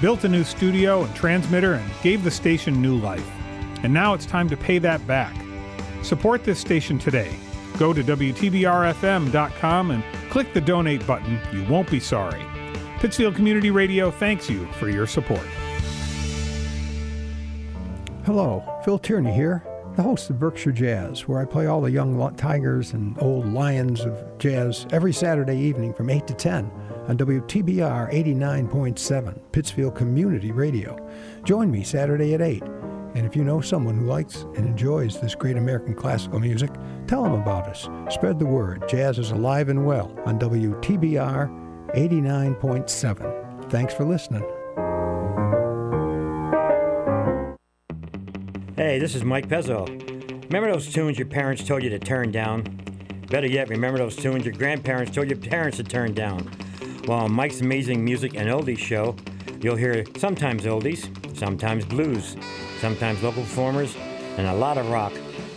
built 0.01 0.23
a 0.23 0.29
new 0.29 0.43
studio 0.43 1.03
and 1.03 1.15
transmitter, 1.15 1.73
and 1.73 1.91
gave 2.03 2.23
the 2.23 2.29
station 2.29 2.79
new 2.81 2.97
life. 2.97 3.27
And 3.85 3.93
now 3.93 4.15
it's 4.15 4.25
time 4.25 4.49
to 4.49 4.57
pay 4.57 4.79
that 4.79 5.05
back. 5.05 5.35
Support 6.01 6.43
this 6.43 6.57
station 6.57 6.97
today. 6.97 7.31
Go 7.77 7.93
to 7.93 8.03
WTBRFM.com 8.03 9.91
and 9.91 10.03
click 10.31 10.51
the 10.55 10.61
donate 10.61 11.05
button. 11.05 11.39
You 11.53 11.63
won't 11.65 11.91
be 11.91 11.99
sorry. 11.99 12.43
Pittsfield 12.97 13.35
Community 13.35 13.69
Radio 13.69 14.09
thanks 14.09 14.49
you 14.49 14.65
for 14.79 14.89
your 14.89 15.05
support. 15.05 15.45
Hello, 18.25 18.63
Phil 18.83 18.97
Tierney 18.97 19.31
here, 19.31 19.63
the 19.95 20.01
host 20.01 20.31
of 20.31 20.39
Berkshire 20.39 20.71
Jazz, 20.71 21.27
where 21.27 21.39
I 21.39 21.45
play 21.45 21.67
all 21.67 21.81
the 21.81 21.91
young 21.91 22.35
tigers 22.37 22.93
and 22.93 23.15
old 23.21 23.53
lions 23.53 24.01
of 24.01 24.39
jazz 24.39 24.87
every 24.89 25.13
Saturday 25.13 25.59
evening 25.59 25.93
from 25.93 26.09
8 26.09 26.25
to 26.25 26.33
10 26.33 26.71
on 27.07 27.17
WTBR 27.19 28.11
89.7, 28.11 29.39
Pittsfield 29.51 29.93
Community 29.93 30.51
Radio. 30.51 30.97
Join 31.43 31.69
me 31.69 31.83
Saturday 31.83 32.33
at 32.33 32.41
8. 32.41 32.63
And 33.15 33.25
if 33.25 33.33
you 33.33 33.45
know 33.45 33.61
someone 33.61 33.97
who 33.97 34.05
likes 34.05 34.41
and 34.55 34.65
enjoys 34.67 35.21
this 35.21 35.35
great 35.35 35.55
American 35.55 35.95
classical 35.95 36.39
music, 36.39 36.69
tell 37.07 37.23
them 37.23 37.31
about 37.31 37.65
us. 37.65 37.87
Spread 38.13 38.39
the 38.39 38.45
word. 38.45 38.87
Jazz 38.89 39.17
is 39.17 39.31
alive 39.31 39.69
and 39.69 39.85
well 39.85 40.13
on 40.25 40.37
WTBR 40.37 41.93
89.7. 41.95 43.71
Thanks 43.71 43.93
for 43.93 44.03
listening. 44.03 44.43
Hey, 48.75 48.99
this 48.99 49.15
is 49.15 49.23
Mike 49.23 49.47
Pezzo. 49.47 49.87
Remember 50.47 50.69
those 50.73 50.91
tunes 50.91 51.17
your 51.17 51.27
parents 51.27 51.63
told 51.63 51.83
you 51.83 51.89
to 51.91 51.99
turn 51.99 52.31
down? 52.31 52.63
Better 53.29 53.47
yet, 53.47 53.69
remember 53.69 53.97
those 53.97 54.17
tunes 54.17 54.43
your 54.43 54.53
grandparents 54.53 55.15
told 55.15 55.29
your 55.29 55.39
parents 55.39 55.77
to 55.77 55.83
turn 55.85 56.13
down? 56.13 56.51
Well, 57.07 57.19
on 57.19 57.31
Mike's 57.31 57.61
Amazing 57.61 58.03
Music 58.03 58.35
and 58.35 58.49
Oldies 58.49 58.77
show, 58.77 59.15
you'll 59.61 59.77
hear 59.77 60.03
sometimes 60.17 60.63
oldies, 60.63 61.07
sometimes 61.37 61.85
blues, 61.85 62.35
sometimes 62.79 63.23
local 63.23 63.43
performers, 63.43 63.95
and 64.37 64.47
a 64.47 64.53
lot 64.53 64.77
of 64.77 64.89
rock. 64.89 65.13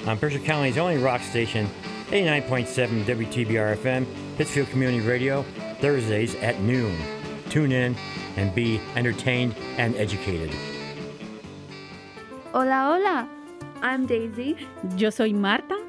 On 0.07 0.17
Berkshire 0.19 0.39
County's 0.39 0.79
only 0.79 0.99
rock 0.99 1.21
station, 1.21 1.69
89.7 2.07 3.05
WTBR 3.05 3.77
FM, 3.77 4.07
Pittsfield 4.37 4.69
Community 4.69 5.07
Radio, 5.07 5.43
Thursdays 5.81 6.35
at 6.37 6.61
noon. 6.61 6.97
Tune 7.51 7.73
in 7.73 7.97
and 8.37 8.55
be 8.55 8.81
entertained 8.97 9.55
and 9.77 9.95
educated. 9.97 10.51
Hola, 12.53 12.99
hola. 12.99 13.29
I'm 13.83 14.07
Daisy. 14.07 14.57
Yo 14.97 15.11
soy 15.11 15.33
Marta. 15.33 15.85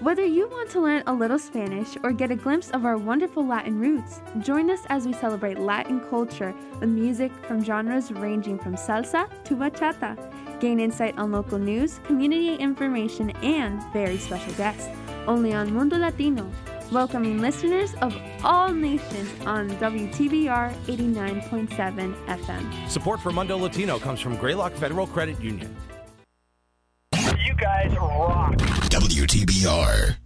Whether 0.00 0.24
you 0.24 0.48
want 0.48 0.68
to 0.70 0.80
learn 0.80 1.04
a 1.06 1.12
little 1.12 1.38
Spanish 1.38 1.96
or 2.02 2.10
get 2.12 2.32
a 2.32 2.34
glimpse 2.34 2.70
of 2.70 2.84
our 2.84 2.96
wonderful 2.96 3.46
Latin 3.46 3.78
roots, 3.78 4.20
join 4.40 4.68
us 4.68 4.80
as 4.88 5.06
we 5.06 5.12
celebrate 5.12 5.60
Latin 5.60 6.00
culture 6.00 6.52
with 6.80 6.88
music 6.88 7.30
from 7.46 7.62
genres 7.62 8.10
ranging 8.10 8.58
from 8.58 8.74
salsa 8.74 9.28
to 9.44 9.54
bachata. 9.54 10.18
Gain 10.62 10.78
insight 10.78 11.18
on 11.18 11.32
local 11.32 11.58
news, 11.58 11.98
community 12.04 12.54
information, 12.54 13.30
and 13.42 13.82
very 13.92 14.16
special 14.16 14.52
guests. 14.52 14.88
Only 15.26 15.52
on 15.52 15.74
Mundo 15.74 15.98
Latino, 15.98 16.48
welcoming 16.92 17.40
listeners 17.40 17.94
of 17.94 18.16
all 18.44 18.72
nations 18.72 19.28
on 19.44 19.70
WTBR 19.70 20.72
89.7 20.86 22.14
FM. 22.26 22.88
Support 22.88 23.18
for 23.18 23.32
Mundo 23.32 23.56
Latino 23.58 23.98
comes 23.98 24.20
from 24.20 24.36
Greylock 24.36 24.72
Federal 24.74 25.08
Credit 25.08 25.40
Union. 25.40 25.74
You 27.12 27.54
guys 27.56 27.92
rock. 27.96 28.54
WTBR. 28.54 30.21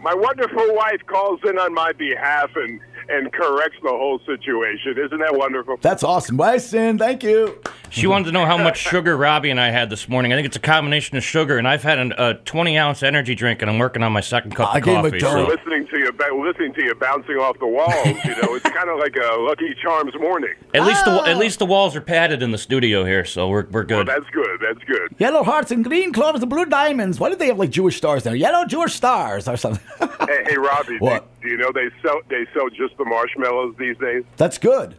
my 0.00 0.14
wonderful 0.14 0.74
wife 0.74 1.00
calls 1.06 1.40
in 1.48 1.58
on 1.58 1.74
my 1.74 1.92
behalf 1.92 2.50
and, 2.56 2.80
and 3.08 3.32
corrects 3.32 3.78
the 3.82 3.90
whole 3.90 4.20
situation. 4.26 4.96
Isn't 4.98 5.18
that 5.18 5.36
wonderful? 5.36 5.78
That's 5.80 6.02
awesome. 6.02 6.36
Bye, 6.36 6.58
Sin. 6.58 6.98
Thank 6.98 7.22
you. 7.22 7.60
She 7.90 8.06
wanted 8.06 8.26
to 8.26 8.32
know 8.32 8.44
how 8.44 8.58
much 8.58 8.78
sugar 8.78 9.16
Robbie 9.16 9.50
and 9.50 9.60
I 9.60 9.70
had 9.70 9.90
this 9.90 10.08
morning. 10.08 10.32
I 10.32 10.36
think 10.36 10.46
it's 10.46 10.56
a 10.56 10.60
combination 10.60 11.16
of 11.16 11.24
sugar, 11.24 11.58
and 11.58 11.66
I've 11.66 11.82
had 11.82 11.98
an, 11.98 12.12
a 12.18 12.34
20 12.34 12.76
ounce 12.78 13.02
energy 13.02 13.34
drink, 13.34 13.62
and 13.62 13.70
I'm 13.70 13.78
working 13.78 14.02
on 14.02 14.12
my 14.12 14.20
second 14.20 14.54
cup 14.54 14.74
I 14.74 14.78
of 14.78 14.84
gave 14.84 14.98
him 14.98 15.04
a 15.06 15.10
coffee. 15.10 15.24
donut. 15.24 15.46
so- 15.46 15.54
listening 15.54 15.86
to 15.88 15.98
you, 15.98 16.44
listening 16.44 16.74
to 16.74 16.84
you 16.84 16.94
bouncing 16.94 17.36
off 17.36 17.58
the 17.58 17.66
walls. 17.66 18.06
You 18.24 18.30
know, 18.42 18.54
it's 18.54 18.68
kind 18.68 18.88
of 18.88 18.98
like 18.98 19.16
a 19.16 19.36
Lucky 19.40 19.74
Charms 19.82 20.14
morning. 20.20 20.54
At 20.74 20.84
least 20.84 21.04
the 21.04 21.12
at 21.12 21.36
oh. 21.36 21.38
least 21.38 21.58
the 21.58 21.66
walls 21.66 21.96
are 21.96 22.00
padded 22.00 22.42
in 22.42 22.50
the 22.50 22.58
studio 22.58 23.04
here, 23.04 23.24
so 23.24 23.48
we're 23.48 23.66
we're 23.70 23.84
good. 23.84 24.06
That's 24.06 24.28
good. 24.30 24.60
That's 24.60 24.84
good. 24.84 25.14
Yellow 25.18 25.42
hearts 25.42 25.70
and 25.70 25.84
green 25.84 26.12
clovers 26.12 26.42
and 26.42 26.50
blue 26.50 26.66
diamonds. 26.66 27.18
Why 27.20 27.28
did 27.30 27.38
they 27.38 27.46
have 27.46 27.58
like 27.58 27.70
Jewish 27.70 27.96
stars 27.96 28.24
there? 28.24 28.34
Yellow 28.34 28.64
Jewish 28.66 28.94
stars 28.94 29.48
or 29.48 29.56
something. 29.56 29.82
hey, 30.26 30.44
hey, 30.48 30.56
Robbie. 30.56 30.98
What? 31.06 31.28
Do, 31.40 31.48
do 31.48 31.54
you 31.54 31.58
know 31.58 31.70
they 31.72 31.88
sell 32.02 32.20
they 32.28 32.46
sell 32.52 32.68
just 32.70 32.96
the 32.98 33.04
marshmallows 33.04 33.76
these 33.78 33.96
days? 33.98 34.24
That's 34.36 34.58
good. 34.58 34.98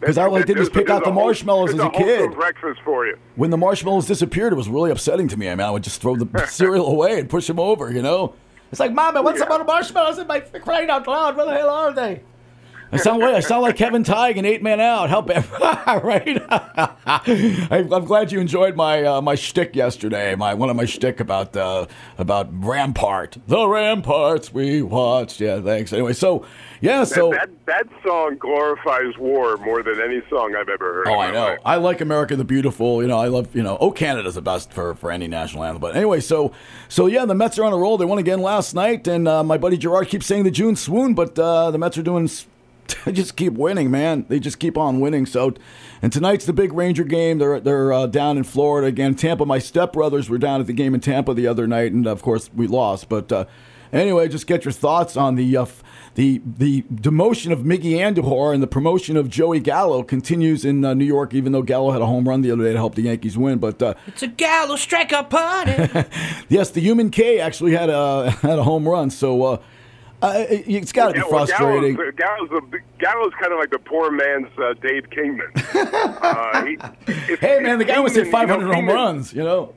Because 0.00 0.16
all 0.18 0.34
I 0.34 0.42
did 0.42 0.58
was 0.58 0.68
There's- 0.68 0.84
pick 0.84 0.90
out 0.90 1.04
the 1.04 1.12
marshmallows 1.12 1.74
as 1.74 1.80
a 1.80 1.90
kid. 1.90 2.32
breakfast 2.32 2.80
for 2.84 3.06
you. 3.06 3.16
When 3.36 3.50
the 3.50 3.56
marshmallows 3.58 4.06
disappeared, 4.06 4.52
it 4.52 4.56
was 4.56 4.68
really 4.68 4.90
upsetting 4.90 5.28
to 5.28 5.36
me. 5.36 5.48
I 5.48 5.54
mean, 5.54 5.66
I 5.66 5.70
would 5.70 5.82
just 5.84 6.00
throw 6.00 6.16
the 6.16 6.46
cereal 6.48 6.86
away 6.86 7.20
and 7.20 7.28
push 7.28 7.46
them 7.46 7.60
over, 7.60 7.92
you 7.92 8.00
know? 8.02 8.34
It's 8.72 8.80
like, 8.80 8.92
Mama, 8.92 9.20
what's 9.22 9.40
about 9.40 9.58
the 9.58 9.64
marshmallows 9.64 10.18
in 10.18 10.26
my 10.26 10.40
crying 10.40 10.88
out 10.90 11.06
loud? 11.06 11.36
Where 11.36 11.46
the 11.46 11.52
hell 11.54 11.70
are 11.70 11.92
they? 11.92 12.22
I 12.92 12.96
sound, 12.96 13.22
I 13.22 13.40
sound 13.40 13.62
like 13.62 13.76
Kevin 13.76 14.02
Tighe 14.02 14.36
in 14.36 14.44
Eight 14.44 14.62
Men 14.62 14.80
Out. 14.80 15.26
Bad, 15.26 15.46
right? 16.04 16.42
I, 16.50 17.88
I'm 17.92 18.04
glad 18.04 18.32
you 18.32 18.40
enjoyed 18.40 18.74
my 18.74 19.04
uh, 19.04 19.20
my 19.20 19.34
shtick 19.36 19.76
yesterday. 19.76 20.34
My 20.34 20.54
one 20.54 20.70
of 20.70 20.76
my 20.76 20.86
shtick 20.86 21.20
about 21.20 21.56
uh, 21.56 21.86
about 22.18 22.48
Rampart, 22.52 23.38
the 23.46 23.68
Ramparts 23.68 24.52
we 24.52 24.82
watched. 24.82 25.40
Yeah, 25.40 25.60
thanks. 25.60 25.92
Anyway, 25.92 26.14
so 26.14 26.44
yeah, 26.80 27.04
so 27.04 27.30
that, 27.30 27.50
that 27.66 27.86
that 27.88 28.02
song 28.02 28.36
glorifies 28.38 29.16
war 29.18 29.56
more 29.58 29.82
than 29.82 30.00
any 30.00 30.22
song 30.28 30.56
I've 30.56 30.68
ever 30.68 30.94
heard. 30.94 31.08
Oh, 31.08 31.18
I 31.18 31.30
know. 31.30 31.44
life. 31.44 31.58
I 31.64 31.76
like 31.76 32.00
America 32.00 32.34
the 32.36 32.44
Beautiful. 32.44 33.02
You 33.02 33.08
know, 33.08 33.18
I 33.18 33.28
love, 33.28 33.54
you 33.54 33.62
know, 33.62 33.76
Oh 33.80 33.90
Canada's 33.90 34.34
the 34.34 34.42
best 34.42 34.72
for, 34.72 34.94
for 34.94 35.10
any 35.12 35.28
national 35.28 35.64
anthem. 35.64 35.80
But 35.80 35.94
anyway, 35.94 36.20
so 36.20 36.52
so 36.88 37.06
yeah, 37.06 37.24
the 37.24 37.34
Mets 37.34 37.58
are 37.58 37.64
on 37.64 37.72
a 37.72 37.76
roll. 37.76 37.98
They 37.98 38.04
won 38.04 38.18
again 38.18 38.40
last 38.40 38.74
night, 38.74 39.06
and 39.06 39.28
uh, 39.28 39.44
my 39.44 39.58
buddy 39.58 39.76
Gerard 39.76 40.08
keeps 40.08 40.26
saying 40.26 40.44
the 40.44 40.50
June 40.50 40.74
swoon, 40.74 41.14
but 41.14 41.38
uh, 41.38 41.70
the 41.70 41.78
Mets 41.78 41.96
are 41.98 42.02
doing. 42.02 42.28
They 43.04 43.12
just 43.12 43.36
keep 43.36 43.54
winning, 43.54 43.90
man. 43.90 44.26
They 44.28 44.38
just 44.38 44.58
keep 44.58 44.76
on 44.76 45.00
winning. 45.00 45.26
So, 45.26 45.54
and 46.02 46.12
tonight's 46.12 46.44
the 46.44 46.52
big 46.52 46.72
Ranger 46.72 47.04
game. 47.04 47.38
They're 47.38 47.60
they're 47.60 47.92
uh, 47.92 48.06
down 48.06 48.36
in 48.36 48.44
Florida 48.44 48.88
again. 48.88 49.14
Tampa. 49.14 49.46
My 49.46 49.58
stepbrothers 49.58 50.28
were 50.28 50.38
down 50.38 50.60
at 50.60 50.66
the 50.66 50.72
game 50.72 50.94
in 50.94 51.00
Tampa 51.00 51.34
the 51.34 51.46
other 51.46 51.66
night, 51.66 51.92
and 51.92 52.06
of 52.06 52.22
course 52.22 52.50
we 52.54 52.66
lost. 52.66 53.08
But 53.08 53.32
uh, 53.32 53.46
anyway, 53.92 54.28
just 54.28 54.46
get 54.46 54.64
your 54.64 54.72
thoughts 54.72 55.16
on 55.16 55.34
the 55.34 55.56
uh, 55.56 55.66
the 56.14 56.40
the 56.44 56.82
demotion 56.82 57.52
of 57.52 57.60
Miggy 57.60 57.92
Andujar 57.92 58.52
and 58.52 58.62
the 58.62 58.66
promotion 58.66 59.16
of 59.16 59.28
Joey 59.28 59.60
Gallo 59.60 60.02
continues 60.02 60.64
in 60.64 60.84
uh, 60.84 60.94
New 60.94 61.04
York. 61.04 61.34
Even 61.34 61.52
though 61.52 61.62
Gallo 61.62 61.92
had 61.92 62.02
a 62.02 62.06
home 62.06 62.28
run 62.28 62.42
the 62.42 62.50
other 62.50 62.64
day 62.64 62.72
to 62.72 62.78
help 62.78 62.94
the 62.94 63.02
Yankees 63.02 63.36
win, 63.38 63.58
but 63.58 63.82
uh, 63.82 63.94
It's 64.06 64.22
a 64.22 64.28
Gallo 64.28 64.76
strikeout 64.76 65.30
party. 65.30 65.72
yes, 66.48 66.70
the 66.70 66.80
Human 66.80 67.10
K 67.10 67.40
actually 67.40 67.72
had 67.72 67.90
a 67.90 68.30
had 68.42 68.58
a 68.58 68.64
home 68.64 68.88
run. 68.88 69.10
So. 69.10 69.42
Uh, 69.42 69.62
uh, 70.22 70.44
it- 70.48 70.64
it's 70.68 70.92
got 70.92 71.08
to 71.08 71.12
be 71.14 71.18
Yeah, 71.20 71.24
well, 71.30 71.46
frustrating. 71.46 71.94
Gallo's, 71.96 72.14
Gallo's, 72.16 72.48
the, 72.70 72.78
Gallo's 72.98 73.32
kind 73.40 73.52
of 73.52 73.58
like 73.58 73.70
the 73.70 73.78
poor 73.78 74.10
man's 74.10 74.48
uh, 74.58 74.74
Dave 74.82 75.08
Kingman. 75.10 75.50
uh, 75.74 76.64
he, 76.64 76.78
if- 77.32 77.40
hey 77.40 77.60
man, 77.60 77.78
the 77.78 77.84
guy 77.84 77.94
almost 77.96 78.14
hit 78.16 78.24
Kingman, 78.24 78.40
you 78.42 78.46
know, 78.48 78.54
500 78.54 78.66
home 78.66 78.74
Kingman- 78.86 78.94
runs. 78.94 79.32
You 79.32 79.42
know. 79.44 79.74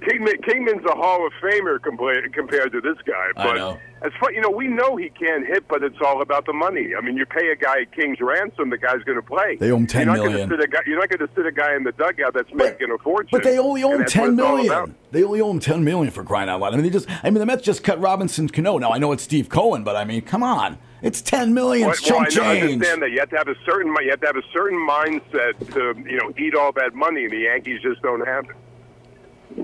Kingman, 0.00 0.42
Kingman's 0.42 0.84
a 0.86 0.94
Hall 0.94 1.26
of 1.26 1.32
Famer 1.42 1.80
compared 1.82 2.32
compared 2.32 2.72
to 2.72 2.80
this 2.80 2.96
guy. 3.06 3.28
I 3.36 3.44
But 3.44 3.54
know. 3.56 3.78
as 4.02 4.12
far 4.18 4.32
you 4.32 4.40
know, 4.40 4.50
we 4.50 4.68
know 4.68 4.96
he 4.96 5.10
can't 5.10 5.46
hit, 5.46 5.68
but 5.68 5.82
it's 5.82 5.96
all 6.04 6.22
about 6.22 6.46
the 6.46 6.52
money. 6.52 6.94
I 6.96 7.00
mean, 7.00 7.16
you 7.16 7.26
pay 7.26 7.50
a 7.50 7.56
guy 7.56 7.84
King's 7.94 8.20
ransom, 8.20 8.70
the 8.70 8.78
guy's 8.78 9.02
going 9.04 9.16
to 9.16 9.22
play. 9.22 9.56
They 9.56 9.70
owe 9.70 9.76
him 9.76 9.86
10 9.86 10.06
you're 10.06 10.16
not 10.16 10.22
million. 10.24 10.48
Gonna 10.48 10.60
sit 10.62 10.68
a 10.68 10.72
guy, 10.72 10.80
you're 10.86 10.98
not 10.98 11.08
going 11.08 11.28
to 11.28 11.34
sit 11.34 11.46
a 11.46 11.52
guy 11.52 11.74
in 11.76 11.84
the 11.84 11.92
dugout 11.92 12.34
that's 12.34 12.52
making 12.52 12.90
a 12.90 12.98
fortune. 12.98 13.28
But 13.30 13.42
they 13.44 13.58
only 13.58 13.82
owe 13.84 13.90
and 13.92 13.94
him 13.94 14.00
that's 14.00 14.16
what 14.16 14.24
ten 14.26 14.36
million. 14.36 14.94
They 15.10 15.22
only 15.24 15.40
owe 15.40 15.50
him 15.50 15.60
ten 15.60 15.84
million 15.84 16.10
for 16.10 16.24
crying 16.24 16.48
out 16.48 16.60
loud. 16.60 16.72
I 16.72 16.76
mean, 16.76 16.84
they 16.84 16.90
just. 16.90 17.08
I 17.24 17.30
mean, 17.30 17.38
the 17.40 17.46
Mets 17.46 17.62
just 17.62 17.84
cut 17.84 18.00
Robinson 18.00 18.48
Cano. 18.48 18.78
Now 18.78 18.90
I 18.92 18.98
know 18.98 19.12
it's 19.12 19.22
Steve 19.22 19.48
Cohen, 19.48 19.84
but 19.84 19.94
I 19.96 20.04
mean, 20.04 20.22
come 20.22 20.42
on, 20.42 20.78
it's 21.02 21.20
ten 21.20 21.52
million. 21.54 21.88
Well, 21.88 21.96
well, 22.10 22.20
I 22.20 22.24
change. 22.28 22.62
understand 22.72 23.02
that 23.02 23.10
you 23.10 23.20
have 23.20 23.30
to 23.30 23.36
have 23.36 23.48
a 23.48 23.56
certain 23.64 23.94
you 24.02 24.10
have 24.10 24.20
to 24.20 24.26
have 24.26 24.36
a 24.36 24.42
certain 24.52 24.78
mindset 24.88 25.58
to 25.74 25.94
you 26.10 26.16
know 26.18 26.32
eat 26.38 26.54
all 26.54 26.72
that 26.72 26.94
money, 26.94 27.24
and 27.24 27.32
the 27.32 27.38
Yankees 27.40 27.80
just 27.82 28.00
don't 28.02 28.26
have 28.26 28.44
it. 28.46 28.56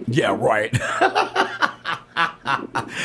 Yeah, 0.06 0.36
right. 0.38 0.72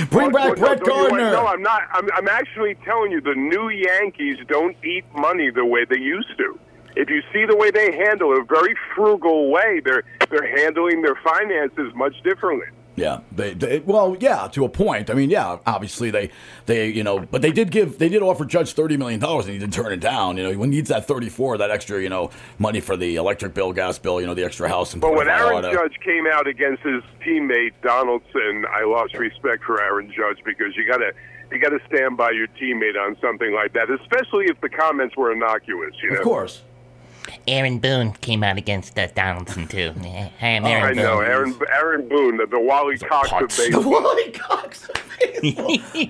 Bring 0.10 0.32
back 0.32 0.34
Well, 0.34 0.56
Brett 0.56 0.80
no, 0.80 0.86
don't 0.86 1.10
Gardner. 1.10 1.32
No, 1.32 1.48
I'm 1.48 1.62
not. 1.62 1.84
I'm, 1.91 2.10
I'm 2.15 2.28
actually 2.28 2.76
telling 2.86 3.12
you, 3.12 3.22
the 3.22 3.36
new 3.36 3.69
Yankees 3.69 4.38
don't 4.48 4.76
eat 4.84 5.06
money 5.13 5.50
the 5.50 5.65
way 5.65 5.86
they 5.86 6.00
used 6.00 6.36
to. 6.38 6.60
If 6.96 7.10
you 7.10 7.22
see 7.34 7.46
the 7.46 7.56
way 7.56 7.72
they 7.72 7.91
handle 7.91 8.34
it, 8.34 8.39
a 8.39 8.43
very 8.43 8.76
frugal 8.96 9.50
way, 9.52 9.82
they're 9.84 10.04
they're 10.30 10.48
handling 10.58 11.02
their 11.02 11.15
finances 11.24 11.93
much 11.96 12.13
differently. 12.24 12.67
Yeah, 12.95 13.21
they, 13.32 13.53
they 13.53 13.79
well, 13.79 14.15
yeah, 14.19 14.47
to 14.49 14.65
a 14.65 14.69
point. 14.69 15.10
I 15.10 15.13
mean, 15.13 15.32
yeah, 15.32 15.58
obviously 15.65 16.12
they 16.12 16.29
they 16.67 16.89
you 16.89 17.03
know, 17.03 17.19
but 17.19 17.41
they 17.41 17.51
did 17.51 17.71
give 17.71 17.97
they 17.97 18.10
did 18.10 18.21
offer 18.21 18.45
Judge 18.45 18.73
thirty 18.73 18.97
million 18.97 19.19
dollars 19.19 19.45
and 19.45 19.53
he 19.53 19.60
did 19.60 19.73
turn 19.73 19.91
it 19.91 19.99
down. 19.99 20.38
You 20.38 20.43
know, 20.43 20.51
he 20.51 20.67
needs 20.67 20.89
that 20.89 21.08
thirty 21.08 21.29
four, 21.29 21.58
that 21.58 21.71
extra 21.71 22.01
you 22.01 22.10
know 22.10 22.29
money 22.60 22.82
for 22.82 22.95
the 22.95 23.15
electric 23.15 23.56
bill, 23.56 23.73
gas 23.73 23.97
bill, 23.97 24.21
you 24.21 24.27
know, 24.27 24.36
the 24.36 24.43
extra 24.43 24.69
house 24.69 24.93
and. 24.93 25.01
But 25.01 25.15
when 25.15 25.27
Aaron. 25.27 25.63
Judge 25.63 25.97
came 26.03 26.27
out 26.27 26.47
against 26.47 26.84
his 26.84 27.01
teammate 27.25 27.73
Donaldson, 27.82 28.65
I 28.69 28.84
lost 28.84 29.15
respect 29.17 29.63
for 29.63 29.82
Aaron 29.82 30.12
Judge 30.15 30.43
because 30.45 30.75
you 30.75 30.86
got 30.88 30.97
to 30.97 31.13
you 31.51 31.60
got 31.60 31.69
to 31.69 31.79
stand 31.88 32.17
by 32.17 32.32
your 32.32 32.47
teammate 32.47 32.97
on 32.99 33.17
something 33.21 33.53
like 33.53 33.73
that, 33.73 33.89
especially 33.89 34.45
if 34.45 34.60
the 34.62 34.69
comments 34.69 35.17
were 35.17 35.32
innocuous. 35.32 35.93
You 36.01 36.12
know, 36.12 36.17
of 36.17 36.23
course. 36.23 36.62
Aaron 37.47 37.79
Boone 37.79 38.13
came 38.13 38.43
out 38.43 38.58
against 38.58 38.97
uh, 38.97 39.08
Donaldson 39.08 39.67
too. 39.67 39.93
Yeah, 40.03 40.29
I 40.41 40.47
am 40.49 40.65
I 40.65 40.71
Aaron 40.71 40.97
know 40.97 41.17
Boone. 41.17 41.25
Aaron 41.25 41.60
Aaron 41.71 42.08
Boone, 42.10 42.38
the, 42.38 42.45
the 42.47 42.60
Wally 42.60 42.97
Cox 42.97 43.32
of 43.32 43.47
baseball. 43.49 43.89
Wally 43.89 44.32
Cox. 44.32 44.89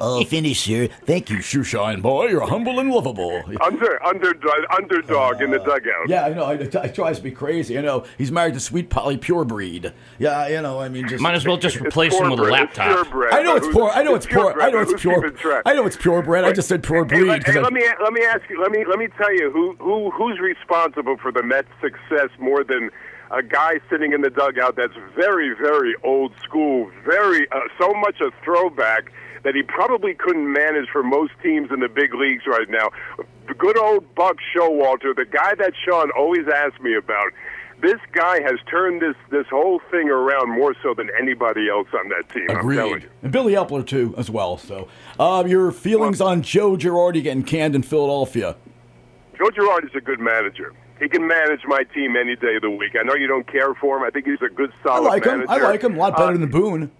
oh, 0.02 0.24
finish, 0.26 0.62
sir. 0.62 0.88
Thank 1.06 1.30
you. 1.30 1.42
Shoe 1.42 1.64
shine 1.64 2.02
boy, 2.02 2.28
you're 2.28 2.42
humble 2.48 2.80
and 2.80 2.90
lovable. 2.92 3.42
Under 3.62 4.04
underdog 4.06 4.64
underdog 4.76 5.42
in 5.42 5.52
the 5.52 5.60
dugout. 5.60 6.08
Yeah, 6.08 6.26
I 6.26 6.30
know. 6.34 6.50
It, 6.50 6.74
it 6.74 6.94
drives 6.96 7.22
me 7.24 7.32
crazy. 7.32 7.74
You 7.76 7.82
know, 7.82 8.06
he's 8.18 8.32
married 8.32 8.54
to 8.56 8.60
Sweet 8.60 8.90
Polly 8.90 9.18
Purebred. 9.18 9.94
Yeah, 10.20 10.48
you 10.48 10.62
know, 10.62 10.80
I 10.80 10.90
mean, 10.90 11.08
just 11.08 11.22
Might 11.22 11.36
as 11.36 11.46
well 11.46 11.58
just 11.58 11.78
replace 11.80 12.14
him 12.14 12.30
with 12.30 12.40
a 12.40 12.44
purebred. 12.44 12.70
It's 12.70 12.78
laptop. 12.78 13.08
purebred. 13.08 13.34
I 13.34 13.44
know 13.44 13.56
it's 13.56 13.68
poor. 13.68 13.90
I 13.92 14.04
know 14.04 14.16
it's 14.16 14.26
poor. 14.26 14.62
I 14.62 14.70
know 14.72 14.80
it's 14.80 14.92
who's 14.92 15.02
pure. 15.02 15.62
I 15.66 15.74
know 15.74 15.86
it's 15.86 15.98
purebred. 15.98 16.44
I 16.46 16.52
just 16.54 16.68
said 16.68 16.84
pure 16.84 17.04
Hey, 17.06 17.20
breed. 17.20 17.28
let, 17.28 17.44
'cause 17.46 17.54
hey, 17.56 17.62
let 17.62 17.74
me 17.74 17.84
let 18.02 18.14
me 18.14 18.22
ask 18.24 18.42
you. 18.50 18.62
Let 18.62 18.72
me 18.72 18.86
let 18.86 19.00
me 19.00 19.08
tell 19.18 19.34
you 19.34 19.52
who 19.52 19.76
who 19.80 20.12
who's 20.12 20.40
responsible 20.40 21.18
for 21.24 21.32
the 21.32 21.42
Mets' 21.42 21.70
success 21.82 22.30
more 22.38 22.64
than 22.64 22.92
a 23.32 23.42
guy 23.42 23.80
sitting 23.90 24.14
in 24.14 24.22
the 24.22 24.30
dugout 24.30 24.76
that's 24.76 24.94
very 25.16 25.56
very 25.56 25.96
old 26.04 26.34
school, 26.44 26.92
very 27.04 27.50
uh, 27.52 27.62
so 27.80 27.94
much 27.94 28.22
a 28.22 28.30
throwback 28.44 29.12
that 29.44 29.56
he 29.56 29.64
probably 29.64 30.14
couldn't 30.14 30.52
manage 30.52 30.88
for 30.90 31.02
most 31.04 31.32
teams 31.42 31.70
in 31.72 31.80
the 31.80 31.90
big 31.90 32.14
leagues 32.14 32.44
right 32.46 32.70
now. 32.70 32.90
The 33.48 33.54
good 33.54 33.78
old 33.78 34.14
Buck 34.16 34.38
Showalter, 34.56 35.16
the 35.16 35.26
guy 35.26 35.56
that 35.56 35.74
Sean 35.84 36.12
always 36.12 36.48
asked 36.48 36.82
me 36.82 36.96
about. 36.96 37.32
This 37.82 38.00
guy 38.14 38.42
has 38.42 38.60
turned 38.70 39.02
this 39.02 39.16
this 39.30 39.46
whole 39.50 39.82
thing 39.92 40.10
around 40.10 40.52
more 40.52 40.74
so 40.82 40.94
than 40.94 41.10
anybody 41.20 41.70
else 41.70 41.88
on 41.94 42.08
that 42.10 42.30
team. 42.30 42.46
I'm 42.50 42.62
telling 42.62 42.80
Agreed. 42.80 43.04
you. 43.04 43.10
And 43.24 43.32
Billy 43.32 43.54
Eppler 43.54 43.86
too, 43.86 44.14
as 44.18 44.30
well. 44.30 44.58
So, 44.58 44.88
uh, 45.20 45.44
your 45.46 45.72
feelings 45.72 46.22
on 46.22 46.44
Joe 46.44 46.78
Girardi 46.78 47.24
getting 47.24 47.44
canned 47.44 47.76
in 47.76 47.84
Philadelphia? 47.84 48.56
Joe 49.38 49.50
Girardi 49.50 49.86
is 49.86 49.96
a 49.96 50.02
good 50.02 50.20
manager. 50.22 50.74
He 51.00 51.10
can 51.10 51.28
manage 51.28 51.62
my 51.66 51.84
team 51.84 52.16
any 52.16 52.36
day 52.36 52.56
of 52.56 52.62
the 52.62 52.70
week. 52.70 52.94
I 53.00 53.04
know 53.04 53.16
you 53.16 53.28
don't 53.28 53.48
care 53.52 53.74
for 53.76 53.98
him. 53.98 54.04
I 54.04 54.10
think 54.10 54.26
he's 54.26 54.42
a 54.42 54.54
good, 54.54 54.72
solid 54.86 55.08
I 55.08 55.10
like 55.14 55.26
him. 55.26 55.46
I 55.50 55.58
like 55.58 55.82
him 55.84 55.96
a 55.96 56.00
lot 56.00 56.16
better 56.16 56.34
Uh, 56.36 56.38
than 56.38 56.50
Boone. 56.50 56.92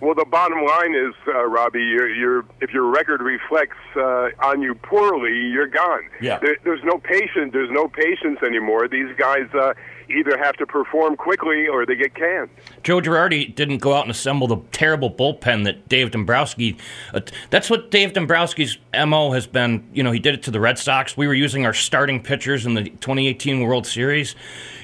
well, 0.00 0.14
the 0.14 0.24
bottom 0.24 0.64
line 0.64 0.94
is, 0.94 1.12
uh, 1.28 1.44
Robbie, 1.44 1.80
you're, 1.82 2.08
you're, 2.14 2.44
if 2.60 2.70
your 2.72 2.84
record 2.84 3.20
reflects 3.20 3.76
uh, 3.96 4.28
on 4.42 4.62
you 4.62 4.74
poorly, 4.74 5.36
you're 5.52 5.66
gone. 5.66 6.02
Yeah. 6.22 6.38
There, 6.38 6.56
there's 6.64 6.82
no 6.84 6.98
patience. 6.98 7.52
There's 7.52 7.70
no 7.70 7.88
patience 7.88 8.38
anymore. 8.46 8.88
These 8.88 9.14
guys 9.18 9.48
uh, 9.54 9.74
either 10.10 10.36
have 10.38 10.56
to 10.56 10.66
perform 10.66 11.16
quickly 11.16 11.66
or 11.68 11.86
they 11.86 11.94
get 11.94 12.14
canned. 12.14 12.50
Joe 12.82 13.00
Girardi 13.00 13.54
didn't 13.54 13.78
go 13.78 13.94
out 13.94 14.02
and 14.02 14.10
assemble 14.10 14.46
the 14.46 14.58
terrible 14.72 15.10
bullpen 15.10 15.64
that 15.64 15.88
Dave 15.88 16.10
Dombrowski. 16.10 16.76
Uh, 17.14 17.20
that's 17.50 17.70
what 17.70 17.90
Dave 17.90 18.12
Dombrowski's 18.12 18.78
mo 18.94 19.32
has 19.32 19.46
been. 19.46 19.88
You 19.92 20.02
know, 20.02 20.12
he 20.12 20.18
did 20.18 20.34
it 20.34 20.42
to 20.44 20.50
the 20.50 20.60
Red 20.60 20.78
Sox. 20.78 21.16
We 21.16 21.26
were 21.26 21.34
using 21.34 21.64
our 21.66 21.74
starting 21.74 22.22
pitchers 22.22 22.66
in 22.66 22.74
the 22.74 22.84
2018 22.84 23.60
World 23.62 23.86
Series. 23.86 24.34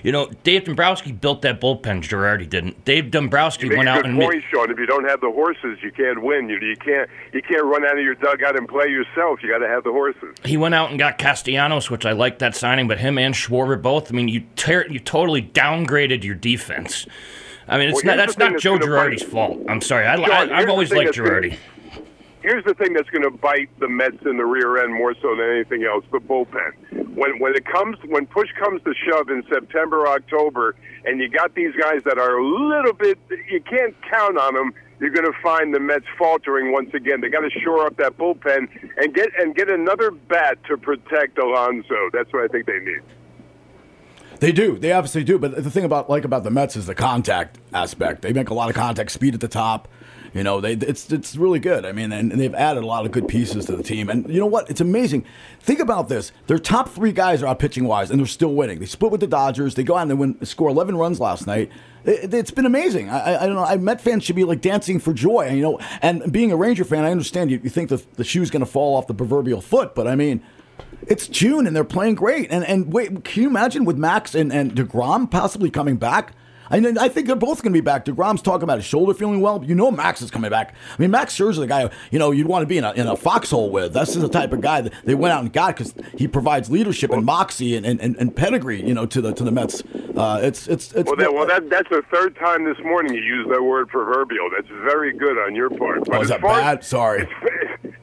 You 0.02 0.12
know, 0.12 0.30
Dave 0.44 0.64
Dombrowski 0.64 1.10
built 1.10 1.42
that 1.42 1.60
bullpen. 1.60 2.02
Girardi 2.02 2.48
didn't. 2.48 2.84
Dave 2.84 3.10
Dombrowski 3.10 3.68
went 3.74 3.88
out 3.88 3.96
good 3.96 4.06
and 4.06 4.14
ma- 4.14 4.26
point, 4.26 4.44
Sean. 4.50 4.70
If 4.70 4.78
you 4.78 4.86
don't 4.86 5.08
have 5.08 5.20
the 5.20 5.32
horses, 5.32 5.78
you 5.82 5.90
can't 5.90 6.22
win. 6.22 6.48
You, 6.48 6.58
you 6.60 6.76
can't 6.76 7.10
you 7.32 7.42
can't 7.42 7.64
run 7.64 7.84
out 7.84 7.98
of 7.98 8.04
your 8.04 8.14
dugout 8.14 8.56
and 8.56 8.68
play 8.68 8.88
yourself. 8.88 9.42
You 9.42 9.50
got 9.50 9.58
to 9.58 9.68
have 9.68 9.82
the 9.82 9.90
horses. 9.90 10.36
he 10.44 10.56
went 10.56 10.74
out 10.76 10.90
and 10.90 10.98
got 10.98 11.18
Castellanos, 11.18 11.90
which 11.90 12.06
I 12.06 12.12
like 12.12 12.38
that 12.38 12.54
signing. 12.54 12.86
But 12.86 12.98
him 12.98 13.18
and 13.18 13.34
Schwarber 13.34 13.80
both. 13.80 14.12
I 14.12 14.14
mean, 14.14 14.28
you 14.28 14.44
tear, 14.54 14.86
you 14.88 15.00
totally 15.16 15.42
downgraded 15.42 16.22
your 16.24 16.34
defense. 16.34 17.06
I 17.68 17.78
mean, 17.78 17.88
it's 17.88 18.04
Well, 18.04 18.16
not 18.16 18.16
that's 18.26 18.38
not 18.38 18.52
that's 18.52 18.62
Joe 18.62 18.78
Girardi's 18.78 19.22
bite- 19.22 19.32
fault. 19.32 19.58
I'm 19.68 19.80
sorry. 19.80 20.06
I, 20.06 20.16
Sean, 20.16 20.52
I, 20.52 20.58
I've 20.58 20.68
always 20.68 20.92
liked 20.92 21.06
that's 21.06 21.18
gonna- 21.18 21.30
Girardi. 21.30 21.58
Here's 22.42 22.62
the 22.64 22.74
thing 22.74 22.92
that's 22.92 23.10
going 23.10 23.24
to 23.24 23.30
bite 23.30 23.68
the 23.80 23.88
Mets 23.88 24.18
in 24.24 24.36
the 24.36 24.44
rear 24.44 24.84
end 24.84 24.94
more 24.94 25.14
so 25.20 25.34
than 25.34 25.50
anything 25.50 25.82
else: 25.82 26.04
the 26.12 26.18
bullpen. 26.18 26.70
when 27.16 27.40
when 27.40 27.56
it 27.56 27.64
comes 27.64 27.96
when 28.06 28.24
push 28.26 28.48
comes 28.62 28.80
to 28.84 28.94
shove 28.94 29.30
in 29.30 29.42
September 29.52 30.06
October, 30.06 30.76
and 31.06 31.18
you 31.18 31.28
got 31.28 31.54
these 31.56 31.74
guys 31.74 32.02
that 32.04 32.18
are 32.18 32.36
a 32.38 32.46
little 32.46 32.92
bit 32.92 33.18
you 33.50 33.60
can't 33.62 33.96
count 34.08 34.38
on 34.38 34.54
them. 34.54 34.72
You're 35.00 35.10
going 35.10 35.30
to 35.30 35.38
find 35.42 35.74
the 35.74 35.80
Mets 35.80 36.06
faltering 36.16 36.72
once 36.72 36.94
again. 36.94 37.20
They 37.20 37.28
got 37.28 37.40
to 37.40 37.50
shore 37.50 37.84
up 37.84 37.96
that 37.96 38.16
bullpen 38.16 38.68
and 38.96 39.12
get 39.12 39.28
and 39.40 39.54
get 39.54 39.68
another 39.68 40.10
bat 40.12 40.58
to 40.68 40.76
protect 40.76 41.38
Alonso. 41.38 42.10
That's 42.12 42.32
what 42.32 42.44
I 42.44 42.48
think 42.48 42.66
they 42.66 42.78
need. 42.78 43.00
They 44.40 44.52
do. 44.52 44.78
They 44.78 44.92
obviously 44.92 45.24
do. 45.24 45.38
But 45.38 45.62
the 45.62 45.70
thing 45.70 45.84
about 45.84 46.10
like 46.10 46.24
about 46.24 46.44
the 46.44 46.50
Mets 46.50 46.76
is 46.76 46.86
the 46.86 46.94
contact 46.94 47.58
aspect. 47.72 48.22
They 48.22 48.32
make 48.32 48.50
a 48.50 48.54
lot 48.54 48.68
of 48.68 48.76
contact, 48.76 49.10
speed 49.10 49.34
at 49.34 49.40
the 49.40 49.48
top. 49.48 49.88
You 50.36 50.42
know, 50.42 50.60
they 50.60 50.72
it's 50.72 51.10
it's 51.10 51.34
really 51.36 51.58
good. 51.58 51.86
I 51.86 51.92
mean, 51.92 52.12
and, 52.12 52.30
and 52.30 52.38
they've 52.38 52.54
added 52.54 52.82
a 52.82 52.86
lot 52.86 53.06
of 53.06 53.12
good 53.12 53.26
pieces 53.26 53.64
to 53.66 53.76
the 53.76 53.82
team. 53.82 54.10
And 54.10 54.28
you 54.28 54.38
know 54.38 54.46
what? 54.46 54.68
It's 54.68 54.82
amazing. 54.82 55.24
Think 55.60 55.80
about 55.80 56.10
this. 56.10 56.30
Their 56.46 56.58
top 56.58 56.90
three 56.90 57.12
guys 57.12 57.42
are 57.42 57.46
out 57.46 57.58
pitching 57.58 57.84
wise, 57.84 58.10
and 58.10 58.20
they're 58.20 58.26
still 58.26 58.52
winning. 58.52 58.78
They 58.78 58.86
split 58.86 59.12
with 59.12 59.22
the 59.22 59.26
Dodgers. 59.26 59.76
They 59.76 59.82
go 59.82 59.96
out 59.96 60.02
and 60.02 60.10
they 60.10 60.14
win, 60.14 60.44
score 60.44 60.68
11 60.68 60.96
runs 60.96 61.20
last 61.20 61.46
night. 61.46 61.70
It, 62.04 62.32
has 62.32 62.50
been 62.50 62.66
amazing. 62.66 63.08
I, 63.08 63.42
I, 63.42 63.46
don't 63.46 63.54
know. 63.54 63.64
I 63.64 63.76
Met 63.78 64.00
fans 64.00 64.24
should 64.24 64.36
be 64.36 64.44
like 64.44 64.60
dancing 64.60 65.00
for 65.00 65.14
joy. 65.14 65.48
You 65.48 65.62
know, 65.62 65.78
and 66.02 66.30
being 66.30 66.52
a 66.52 66.56
Ranger 66.56 66.84
fan, 66.84 67.04
I 67.04 67.10
understand 67.10 67.50
you, 67.50 67.58
you 67.64 67.70
think 67.70 67.88
the 67.88 68.04
the 68.16 68.24
shoe's 68.24 68.50
going 68.50 68.60
to 68.60 68.70
fall 68.70 68.94
off 68.94 69.06
the 69.06 69.14
proverbial 69.14 69.62
foot, 69.62 69.94
but 69.94 70.06
I 70.06 70.16
mean. 70.16 70.42
It's 71.06 71.28
June 71.28 71.66
and 71.66 71.74
they're 71.74 71.84
playing 71.84 72.14
great. 72.16 72.50
And 72.50 72.64
and 72.64 72.92
wait, 72.92 73.24
can 73.24 73.42
you 73.42 73.48
imagine 73.48 73.84
with 73.84 73.96
Max 73.96 74.34
and, 74.34 74.52
and 74.52 74.72
DeGrom 74.72 75.30
possibly 75.30 75.70
coming 75.70 75.96
back? 75.96 76.34
I, 76.70 76.78
I 76.78 77.08
think 77.08 77.26
they're 77.26 77.36
both 77.36 77.62
going 77.62 77.72
to 77.72 77.76
be 77.76 77.80
back. 77.80 78.04
DeGrom's 78.04 78.42
talking 78.42 78.64
about 78.64 78.78
his 78.78 78.86
shoulder 78.86 79.14
feeling 79.14 79.40
well, 79.40 79.58
but 79.58 79.68
you 79.68 79.74
know 79.74 79.90
Max 79.90 80.22
is 80.22 80.30
coming 80.30 80.50
back. 80.50 80.74
I 80.96 81.00
mean, 81.00 81.10
Max 81.10 81.36
Scherzer, 81.36 81.56
the 81.56 81.66
guy 81.66 81.90
you 82.10 82.18
know 82.18 82.30
you'd 82.30 82.46
want 82.46 82.62
to 82.62 82.66
be 82.66 82.78
in 82.78 82.84
a, 82.84 82.92
in 82.92 83.06
a 83.06 83.16
foxhole 83.16 83.70
with. 83.70 83.92
That's 83.92 84.14
the 84.14 84.28
type 84.28 84.52
of 84.52 84.60
guy 84.60 84.80
that 84.80 84.92
they 85.04 85.14
went 85.14 85.32
out 85.32 85.42
and 85.42 85.52
got 85.52 85.76
because 85.76 85.94
he 86.16 86.28
provides 86.28 86.70
leadership 86.70 87.10
and 87.10 87.24
moxie 87.24 87.76
and, 87.76 87.86
and, 87.86 88.00
and, 88.00 88.36
pedigree, 88.36 88.82
you 88.82 88.94
know, 88.94 89.06
to 89.06 89.20
the 89.20 89.32
to 89.32 89.44
the 89.44 89.52
Mets. 89.52 89.82
Uh, 90.16 90.40
it's 90.42 90.66
it's 90.68 90.92
it's. 90.92 91.06
Well, 91.06 91.16
that, 91.16 91.32
well, 91.32 91.46
that 91.46 91.70
that's 91.70 91.88
the 91.88 92.02
third 92.10 92.36
time 92.36 92.64
this 92.64 92.78
morning 92.84 93.14
you 93.14 93.20
used 93.20 93.50
that 93.50 93.62
word 93.62 93.88
proverbial. 93.88 94.50
That's 94.54 94.68
very 94.68 95.12
good 95.12 95.38
on 95.38 95.54
your 95.54 95.70
part. 95.70 96.04
But 96.06 96.16
oh, 96.16 96.22
is 96.22 96.28
that 96.28 96.42
bad? 96.42 96.84
Sorry. 96.84 97.28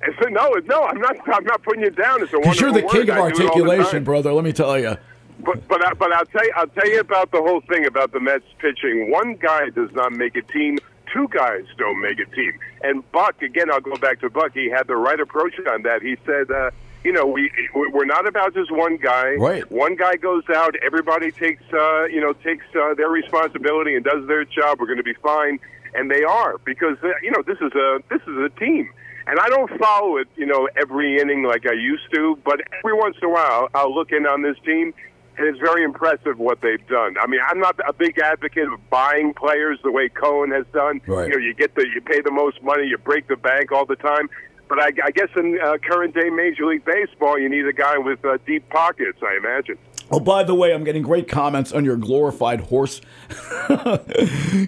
It's, 0.06 0.30
no, 0.30 0.52
no, 0.66 0.84
I'm 0.84 1.00
not. 1.00 1.18
I'm 1.28 1.46
not 1.46 1.64
putting 1.64 1.84
you 1.84 1.90
down. 1.90 2.22
It's 2.22 2.34
a 2.34 2.38
Because 2.38 2.60
you're 2.60 2.72
the 2.72 2.84
king 2.84 3.10
of 3.10 3.18
articulation, 3.18 4.04
brother. 4.04 4.34
Let 4.34 4.44
me 4.44 4.54
tell 4.54 4.78
you. 4.78 4.98
But 5.40 5.68
but 5.68 5.86
I, 5.86 5.94
but 5.94 6.12
I'll 6.14 6.26
tell 6.26 6.46
you 6.46 6.54
I'll 6.56 6.68
tell 6.68 6.90
you 6.90 7.00
about 7.00 7.32
the 7.32 7.42
whole 7.42 7.62
thing 7.62 7.86
about 7.86 8.12
the 8.12 8.20
Mets 8.20 8.46
pitching. 8.60 9.12
One 9.12 9.36
guy 9.36 9.70
does 9.70 9.92
not 9.94 10.12
make 10.14 10.36
a 10.36 10.42
team. 10.42 10.80
Two 11.14 11.28
guys 11.28 11.66
don't 11.78 12.02
make 12.02 12.20
a 12.20 12.26
team. 12.26 12.54
And 12.82 13.10
Buck 13.12 13.42
again, 13.42 13.72
I'll 13.72 13.82
go 13.82 13.96
back 13.98 14.22
to 14.22 14.30
Buck. 14.30 14.54
He 14.54 14.70
had 14.70 14.88
the 14.88 14.96
right 14.96 15.20
approach 15.20 15.54
on 15.68 15.84
that. 15.84 16.02
He 16.02 16.18
said. 16.26 16.52
Uh, 16.52 16.72
you 17.04 17.12
know, 17.12 17.26
we 17.26 17.52
we're 17.74 18.06
not 18.06 18.28
about 18.28 18.54
just 18.54 18.72
one 18.72 18.98
guy. 18.98 19.34
Right. 19.34 19.70
One 19.70 19.96
guy 19.96 20.16
goes 20.16 20.44
out, 20.56 20.76
everybody 20.82 21.32
takes 21.32 21.62
uh, 21.74 22.06
you 22.06 22.22
know 22.22 22.32
takes 22.32 22.66
uh, 22.76 22.94
their 22.94 23.10
responsibility 23.10 23.96
and 23.96 24.06
does 24.06 24.26
their 24.28 24.46
job. 24.46 24.80
We're 24.80 24.86
going 24.88 24.98
to 24.98 25.04
be 25.04 25.16
fine, 25.16 25.60
and 25.94 26.10
they 26.10 26.24
are 26.24 26.58
because 26.60 26.98
uh, 27.04 27.10
you 27.22 27.32
know 27.32 27.44
this 27.46 27.58
is 27.60 27.74
a 27.74 28.00
this 28.10 28.22
is 28.22 28.38
a 28.38 28.50
team. 28.58 28.90
And 29.26 29.40
I 29.40 29.48
don't 29.48 29.70
follow 29.80 30.18
it, 30.18 30.28
you 30.36 30.46
know, 30.46 30.68
every 30.76 31.18
inning 31.18 31.44
like 31.44 31.66
I 31.66 31.72
used 31.72 32.14
to, 32.14 32.38
but 32.44 32.60
every 32.78 32.94
once 32.94 33.16
in 33.22 33.30
a 33.30 33.32
while 33.32 33.70
I'll 33.74 33.94
look 33.94 34.12
in 34.12 34.26
on 34.26 34.42
this 34.42 34.58
team 34.66 34.94
and 35.38 35.48
it's 35.48 35.60
very 35.60 35.84
impressive 35.84 36.38
what 36.38 36.62
they've 36.62 36.86
done. 36.88 37.16
I 37.22 37.28
mean, 37.28 37.40
I'm 37.48 37.60
not 37.60 37.76
a 37.88 37.94
big 37.94 38.20
advocate 38.20 38.68
of 38.72 38.90
buying 38.90 39.34
players 39.34 39.80
the 39.84 39.92
way 39.92 40.10
Cohen 40.10 40.52
has 40.52 40.66
done. 40.74 41.02
Right. 41.08 41.28
You 41.28 41.34
know, 41.34 41.40
you 41.40 41.54
get 41.54 41.76
the 41.76 41.88
you 41.88 42.02
pay 42.02 42.22
the 42.22 42.32
most 42.32 42.62
money, 42.62 42.88
you 42.88 42.98
break 42.98 43.28
the 43.28 43.36
bank 43.36 43.72
all 43.72 43.86
the 43.86 43.96
time. 43.96 44.30
But 44.68 44.80
I, 44.80 44.92
I 45.04 45.12
guess 45.12 45.30
in 45.36 45.60
uh, 45.64 45.78
current 45.78 46.14
day 46.14 46.30
Major 46.30 46.66
League 46.66 46.86
Baseball, 46.86 47.38
you 47.38 47.50
need 47.50 47.66
a 47.68 47.74
guy 47.74 47.98
with 47.98 48.24
uh, 48.26 48.38
deep 48.46 48.68
pockets. 48.70 49.20
I 49.22 49.38
imagine. 49.38 49.78
Oh, 50.12 50.20
by 50.20 50.44
the 50.44 50.54
way, 50.54 50.74
I'm 50.74 50.84
getting 50.84 51.02
great 51.02 51.28
comments 51.28 51.72
on 51.72 51.86
your 51.86 51.96
glorified 51.96 52.62
horse 52.62 53.02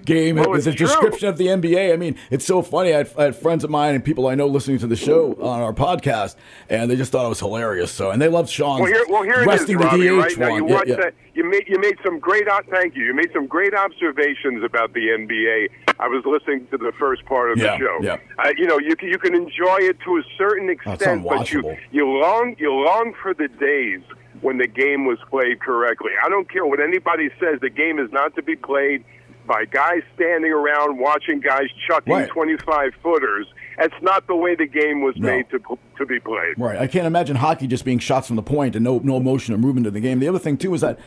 game. 0.05 0.38
Well, 0.38 0.55
it's 0.55 0.65
a 0.65 0.73
true. 0.73 0.88
description 0.88 1.27
of 1.27 1.38
the 1.38 1.47
NBA. 1.47 1.93
I 1.93 1.97
mean, 1.97 2.17
it's 2.31 2.45
so 2.45 2.62
funny. 2.62 2.93
I 2.93 2.97
had, 2.97 3.12
I 3.17 3.23
had, 3.25 3.36
friends 3.36 3.63
of 3.63 3.69
mine 3.69 3.95
and 3.95 4.03
people 4.03 4.27
I 4.27 4.36
know 4.36 4.47
listening 4.47 4.79
to 4.79 4.88
the 4.88 4.95
show 4.95 5.34
on 5.34 5.62
our 5.62 5.73
podcast, 5.73 6.36
and 6.69 6.89
they 6.89 6.95
just 6.95 7.12
thought 7.12 7.25
it 7.25 7.29
was 7.29 7.39
hilarious. 7.39 7.91
So, 7.91 8.12
and 8.12 8.21
they 8.21 8.29
loved 8.29 8.49
Sean's 8.49 8.81
well, 8.81 8.91
here, 8.91 9.05
well, 9.10 9.23
here 9.23 9.36
it 9.36 9.41
is, 9.41 9.47
resting 9.47 9.77
Robbie, 9.77 10.08
the 10.08 10.15
DH 10.15 10.19
right? 10.19 10.38
Now, 10.38 10.49
one. 10.51 10.67
you, 10.67 10.69
Yeah, 10.69 10.81
yeah. 10.88 10.95
That, 10.95 11.13
you 11.36 11.49
made 11.49 11.65
you 11.67 11.79
made 11.79 11.97
some 12.03 12.17
great. 12.19 12.45
Thank 12.69 12.95
you. 12.95 13.03
You 13.03 13.13
made 13.13 13.31
some 13.34 13.45
great 13.45 13.73
observations 13.73 14.63
about 14.63 14.93
the 14.93 15.08
NBA. 15.08 15.69
I 15.99 16.08
was 16.08 16.23
listening 16.25 16.67
to 16.71 16.77
the 16.77 16.91
first 16.99 17.25
part 17.25 17.51
of 17.51 17.58
Yeah, 17.58 17.77
the 17.77 17.86
show. 17.86 17.99
yeah. 18.01 18.17
Uh, 18.38 18.49
you 18.58 18.67
know, 18.67 18.77
you 18.79 18.95
can, 18.95 19.10
you 19.10 19.17
can 19.17 19.34
enjoy 19.34 19.77
it 19.79 19.97
to 20.05 20.17
a 20.17 20.23
certain 20.38 20.69
extent, 20.69 21.23
but 21.27 21.51
you 21.51 21.75
you 21.91 22.05
long 22.08 22.55
you 22.60 22.71
long 22.71 23.13
for 23.21 23.34
the 23.34 23.47
days 23.47 24.01
when 24.41 24.58
the 24.58 24.67
game 24.67 25.05
was 25.05 25.17
played 25.29 25.62
correctly. 25.62 26.12
I 26.23 26.29
don't 26.29 26.49
care 26.49 26.65
what 26.65 26.79
anybody 26.81 27.29
says. 27.39 27.60
The 27.62 27.69
game 27.69 27.99
is 27.99 28.12
not 28.12 28.36
to 28.36 28.43
be 28.43 28.55
played 28.55 29.03
by 29.47 29.63
guys 29.65 30.01
standing 30.15 30.51
around 30.51 30.97
watching 30.99 31.39
guys 31.39 31.67
chucking 31.88 32.12
Right. 32.13 32.29
25 32.29 32.93
footers. 33.01 33.47
That's 33.77 33.93
not 34.01 34.27
the 34.27 34.36
way 34.36 34.55
the 34.55 34.65
game 34.65 35.01
was 35.01 35.15
No. 35.17 35.27
made 35.27 35.49
to 35.51 35.60
to 35.97 36.05
be 36.05 36.19
played. 36.19 36.58
Right. 36.58 36.77
I 36.77 36.88
can't 36.88 37.08
imagine 37.08 37.36
hockey 37.38 37.67
just 37.67 37.86
being 37.86 37.99
shots 37.99 38.27
from 38.27 38.36
the 38.36 38.43
point 38.43 38.75
and 38.75 38.84
no 38.84 38.99
no 39.03 39.19
motion 39.19 39.53
or 39.53 39.58
movement 39.58 39.88
in 39.88 39.93
the 39.93 39.99
game. 39.99 40.19
The 40.19 40.27
other 40.27 40.39
thing 40.39 40.58
too 40.58 40.73
is 40.73 40.81
that, 40.81 40.99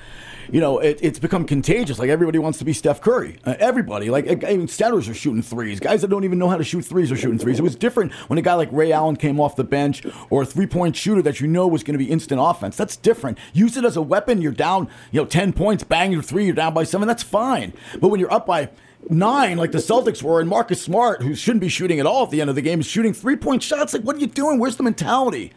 you 0.51 0.61
know, 0.61 0.79
it, 0.79 0.99
it's 1.03 1.19
become 1.19 1.45
contagious. 1.45 1.99
Like 1.99 2.11
everybody 2.11 2.39
wants 2.39 2.59
to 2.59 2.65
be 2.65 2.73
Steph 2.73 3.01
Curry. 3.01 3.39
Uh, 3.45 3.55
everybody, 3.59 4.11
like 4.11 4.45
I 4.45 4.57
mean, 4.57 4.69
are 4.69 5.01
shooting 5.01 5.43
threes. 5.43 5.81
Guys 5.81 6.01
that 6.03 6.09
don't 6.09 6.25
even 6.25 6.39
know 6.39 6.49
how 6.49 6.57
to 6.57 6.65
shoot 6.65 6.83
threes 6.83 7.13
are 7.13 7.17
shooting 7.17 7.39
threes. 7.39 7.59
It 7.59 7.63
was 7.63 7.77
different 7.77 8.13
when 8.29 8.39
a 8.39 8.43
guy 8.43 8.55
like 8.55 8.69
Ray 8.73 8.93
Allen 8.93 9.17
came 9.17 9.41
off 9.41 9.57
the 9.57 9.65
bench 9.65 10.05
or 10.31 10.43
a 10.43 10.47
three 10.47 10.67
point 10.67 10.97
shooter 10.97 11.23
that 11.23 11.41
you 11.41 11.47
know 11.47 11.67
was 11.67 11.83
going 11.83 11.99
to 11.99 12.05
be 12.05 12.11
instant 12.11 12.41
offense. 12.43 12.77
That's 12.77 12.97
different. 12.97 13.39
Use 13.53 13.77
it 13.77 13.85
as 13.85 13.97
a 13.97 14.03
weapon. 14.03 14.41
You're 14.41 14.53
down, 14.53 14.89
you 15.13 15.21
know, 15.21 15.27
ten 15.27 15.53
points, 15.53 15.85
bang 15.85 16.13
your 16.13 16.23
three. 16.23 16.47
You're 16.47 16.55
down 16.55 16.75
by 16.75 16.85
seven. 16.85 17.09
That's 17.09 17.23
fine. 17.23 17.73
But 18.01 18.09
when 18.09 18.21
you're 18.21 18.33
up 18.33 18.47
by 18.47 18.71
nine, 19.11 19.57
like 19.57 19.73
the 19.73 19.79
Celtics 19.79 20.23
were, 20.23 20.41
and 20.41 20.49
Marcus 20.49 20.83
Smart, 20.83 21.23
who 21.23 21.35
shouldn't 21.35 21.61
be 21.61 21.69
shooting 21.69 22.01
at 22.01 22.07
all 22.07 22.25
at 22.25 22.31
the 22.31 22.41
end 22.41 22.51
of 22.51 22.57
the 22.57 22.63
game, 22.63 22.81
is 22.81 22.87
shooting 22.87 23.13
three 23.13 23.37
point 23.37 23.63
shots. 23.63 23.93
Like, 23.93 24.03
what 24.03 24.17
are 24.17 24.21
you 24.21 24.27
doing? 24.27 24.59
Where's 24.59 24.77
the 24.77 24.83
mentality? 24.83 25.53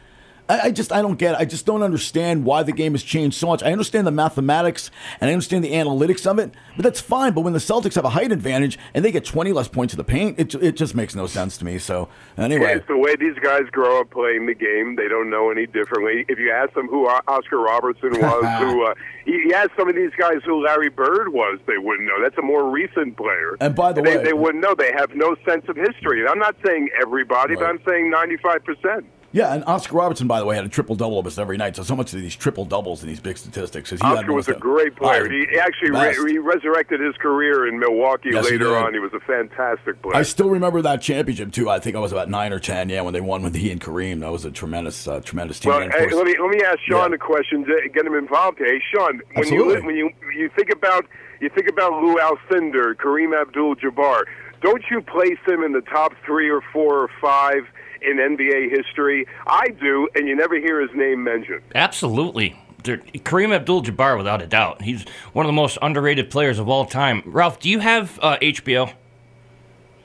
I, 0.52 0.66
I 0.66 0.72
just 0.72 0.92
I 0.92 1.02
don't 1.02 1.18
get. 1.18 1.34
It. 1.36 1.40
I 1.40 1.46
just 1.46 1.66
don't 1.66 1.82
understand 1.82 2.44
why 2.44 2.64
the 2.64 2.74
game 2.74 2.92
has 2.92 3.04
changed 3.04 3.38
so 3.38 3.48
much. 3.48 3.64
I 3.64 3.72
understand 3.72 4.06
the 4.06 4.12
mathematics 4.12 4.92
and 5.22 5.30
I 5.30 5.34
understand 5.34 5.64
the 5.64 5.72
analytics 5.72 6.28
of 6.30 6.40
it, 6.40 6.52
but 6.76 6.84
that's 6.84 7.00
fine. 7.00 7.32
But 7.32 7.42
when 7.42 7.54
the 7.54 7.60
Celtics 7.60 7.96
have 7.96 8.04
a 8.04 8.10
height 8.10 8.34
advantage 8.34 8.78
and 8.94 9.06
they 9.06 9.12
get 9.12 9.24
20 9.24 9.54
less 9.54 9.70
points 9.70 9.94
to 9.94 9.98
the 9.98 10.04
paint, 10.04 10.38
it, 10.38 10.54
it 10.56 10.76
just 10.76 10.94
makes 10.94 11.16
no 11.16 11.26
sense 11.26 11.58
to 11.60 11.66
me. 11.66 11.78
So 11.78 12.10
anyway, 12.38 12.76
It's 12.76 12.88
the 12.88 12.98
way 12.98 13.16
these 13.16 13.40
guys 13.42 13.64
grow 13.72 14.02
up 14.02 14.12
playing 14.12 14.46
the 14.46 14.54
game. 14.54 14.98
They 14.98 15.08
don't 15.08 15.30
know 15.30 15.52
any 15.52 15.68
differently. 15.68 16.26
If 16.28 16.38
you 16.38 16.52
ask 16.52 16.74
them 16.74 16.88
who 16.88 17.08
Oscar 17.08 17.60
Robertson 17.60 18.12
was, 18.12 18.44
who 18.60 18.86
uh, 18.86 18.94
you 19.26 19.54
ask 19.54 19.70
some 19.78 19.88
of 19.88 19.96
these 19.96 20.12
guys 20.18 20.42
who 20.46 20.66
Larry 20.66 20.90
Bird 20.90 21.32
was, 21.32 21.60
they 21.66 21.78
wouldn't 21.78 22.08
know. 22.08 22.22
That's 22.22 22.38
a 22.38 22.42
more 22.42 22.70
recent 22.70 23.16
player. 23.16 23.56
And 23.62 23.74
by 23.74 23.94
the 23.94 24.02
they, 24.02 24.18
way- 24.18 24.24
they 24.24 24.34
wouldn't 24.34 24.62
know. 24.62 24.76
They 24.76 24.92
have 24.92 25.16
no 25.16 25.38
sense 25.48 25.64
of 25.70 25.78
history. 25.78 26.20
And 26.20 26.28
I'm 26.28 26.40
not 26.40 26.58
saying 26.66 26.90
everybody, 27.02 27.56
but 27.56 27.66
I'm 27.68 27.80
saying 27.88 28.10
95 28.10 28.66
percent. 28.66 29.06
Yeah. 29.32 29.54
And 29.54 29.64
Oscar 29.66 29.96
Robertson, 29.98 30.28
by 30.28 30.40
the 30.40 30.46
way, 30.46 30.56
had 30.56 30.66
a 30.66 30.70
triple 30.70 30.96
double 30.96 31.16
almost 31.18 31.40
every 31.40 31.58
night. 31.58 31.76
So 31.76 31.84
so 31.84 31.96
much 31.96 32.14
of 32.14 32.20
these 32.22 32.36
triple 32.36 32.66
doubles 32.66 33.02
and 33.02 33.10
these 33.10 33.20
big 33.20 33.38
statistics. 33.38 33.90
he 33.90 33.98
Oscar 34.02 34.34
was 34.34 34.48
a 34.48 34.54
great 34.54 34.96
player. 34.96 35.26
Oh, 35.26 35.30
He 35.30 35.60
actually 35.60 35.92
re- 35.92 36.32
he 36.32 36.38
resurrected 36.38 37.00
his 37.00 37.16
career 37.18 37.68
in 37.68 37.80
Milwaukee 37.80 38.30
Yes, 38.32 38.46
later 38.46 38.66
did. 38.66 38.68
on. 38.74 38.94
He 38.94 39.00
was 39.00 39.14
a 39.14 39.20
fantastic 39.22 40.02
player. 40.02 40.16
I 40.16 40.24
still 40.24 40.50
remember 40.50 40.82
that 40.82 41.02
championship 41.02 41.52
too. 41.52 41.70
I 41.70 41.80
think 41.80 41.96
I 41.96 42.00
was 42.00 42.12
about 42.12 42.30
nine 42.30 42.54
or 42.54 42.60
ten. 42.60 42.90
Yeah, 42.90 43.02
when 43.02 43.14
they 43.14 43.22
won 43.22 43.42
with 43.44 43.56
he 43.56 43.72
and 43.72 43.80
Kareem, 43.82 44.20
that 44.22 44.32
was 44.32 44.46
a 44.46 44.52
tremendous, 44.52 45.08
uh, 45.08 45.20
tremendous 45.22 45.60
team. 45.60 45.72
Well, 45.72 45.82
hey, 45.90 46.14
let 46.14 46.26
me 46.26 46.36
let 46.40 46.50
me 46.50 46.62
ask 46.64 46.80
Sean 46.88 47.10
Yeah. 47.12 47.16
a 47.16 47.18
question 47.18 47.66
to 47.66 47.90
get 47.94 48.06
him 48.06 48.16
involved. 48.16 48.60
Hey, 48.60 48.82
Sean, 48.94 49.22
when 49.34 49.40
Absolutely. 49.46 49.76
you 49.76 49.86
when 49.86 49.96
you 49.96 50.10
you 50.38 50.50
think 50.56 50.70
about 50.72 51.06
you 51.40 51.50
think 51.50 51.68
about 51.68 51.94
Lou 51.94 52.18
Alcindor, 52.18 52.94
Kareem 52.96 53.40
Abdul-Jabbar, 53.40 54.24
don't 54.62 54.84
you 54.92 55.02
place 55.02 55.40
him 55.48 55.64
in 55.64 55.72
the 55.74 55.82
top 55.82 56.14
three 56.26 56.50
or 56.52 56.62
four 56.72 57.00
or 57.00 57.10
five 57.20 57.64
in 58.02 58.18
NBA 58.18 58.70
history? 58.70 59.26
I 59.48 59.70
do, 59.70 60.08
and 60.16 60.28
you 60.28 60.36
never 60.36 60.56
hear 60.56 60.82
his 60.82 60.96
name 60.96 61.24
mentioned. 61.24 61.62
Absolutely. 61.76 62.56
Kareem 62.84 63.54
Abdul-Jabbar, 63.54 64.18
without 64.18 64.42
a 64.42 64.48
doubt, 64.48 64.82
he's 64.82 65.06
one 65.34 65.46
of 65.46 65.48
the 65.48 65.54
most 65.54 65.78
underrated 65.82 66.32
players 66.32 66.58
of 66.58 66.68
all 66.68 66.86
time. 66.86 67.22
Ralph, 67.26 67.60
do 67.60 67.70
you 67.70 67.80
have 67.80 68.20
uh, 68.22 68.38
HBO? 68.42 68.92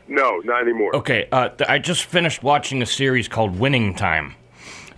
No, 0.09 0.39
not 0.45 0.63
anymore. 0.63 0.95
Okay, 0.97 1.27
uh, 1.33 1.49
th- 1.49 1.69
I 1.69 1.79
just 1.79 2.05
finished 2.05 2.43
watching 2.43 2.83
a 2.83 2.87
series 2.87 3.29
called 3.29 3.59
Winning 3.59 3.95
Time. 3.95 4.35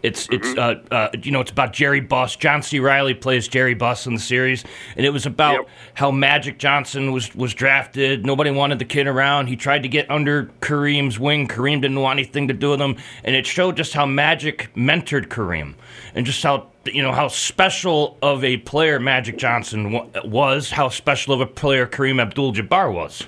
It's 0.02 0.28
it's 0.30 0.56
uh, 0.56 0.80
uh, 0.90 1.08
you 1.22 1.30
know 1.32 1.40
it's 1.40 1.50
about 1.50 1.72
Jerry 1.72 2.00
Buss. 2.00 2.36
John 2.36 2.62
C. 2.62 2.78
Reilly 2.78 3.14
plays 3.14 3.48
Jerry 3.48 3.74
Buss 3.74 4.06
in 4.06 4.14
the 4.14 4.20
series, 4.20 4.64
and 4.96 5.04
it 5.04 5.10
was 5.10 5.26
about 5.26 5.54
Yep. 5.54 5.68
how 5.94 6.10
Magic 6.10 6.58
Johnson 6.58 7.12
was 7.12 7.34
was 7.34 7.52
drafted. 7.54 8.24
Nobody 8.24 8.50
wanted 8.50 8.78
the 8.78 8.84
kid 8.84 9.06
around. 9.06 9.48
He 9.48 9.56
tried 9.56 9.82
to 9.82 9.88
get 9.88 10.10
under 10.10 10.44
Kareem's 10.60 11.18
wing. 11.18 11.48
Kareem 11.48 11.80
didn't 11.80 12.00
want 12.00 12.18
anything 12.18 12.48
to 12.48 12.54
do 12.54 12.70
with 12.70 12.80
him, 12.80 12.96
and 13.24 13.34
it 13.34 13.46
showed 13.46 13.76
just 13.76 13.92
how 13.94 14.06
Magic 14.06 14.70
mentored 14.76 15.26
Kareem, 15.26 15.74
and 16.14 16.24
just 16.24 16.42
how 16.42 16.68
you 16.84 17.02
know 17.02 17.12
how 17.12 17.28
special 17.28 18.16
of 18.22 18.44
a 18.44 18.58
player 18.58 19.00
Magic 19.00 19.36
Johnson 19.36 19.90
wa- 19.92 20.06
was, 20.24 20.70
how 20.70 20.88
special 20.88 21.34
of 21.34 21.40
a 21.40 21.46
player 21.46 21.86
Kareem 21.86 22.20
Abdul-Jabbar 22.22 22.92
was. 22.94 23.26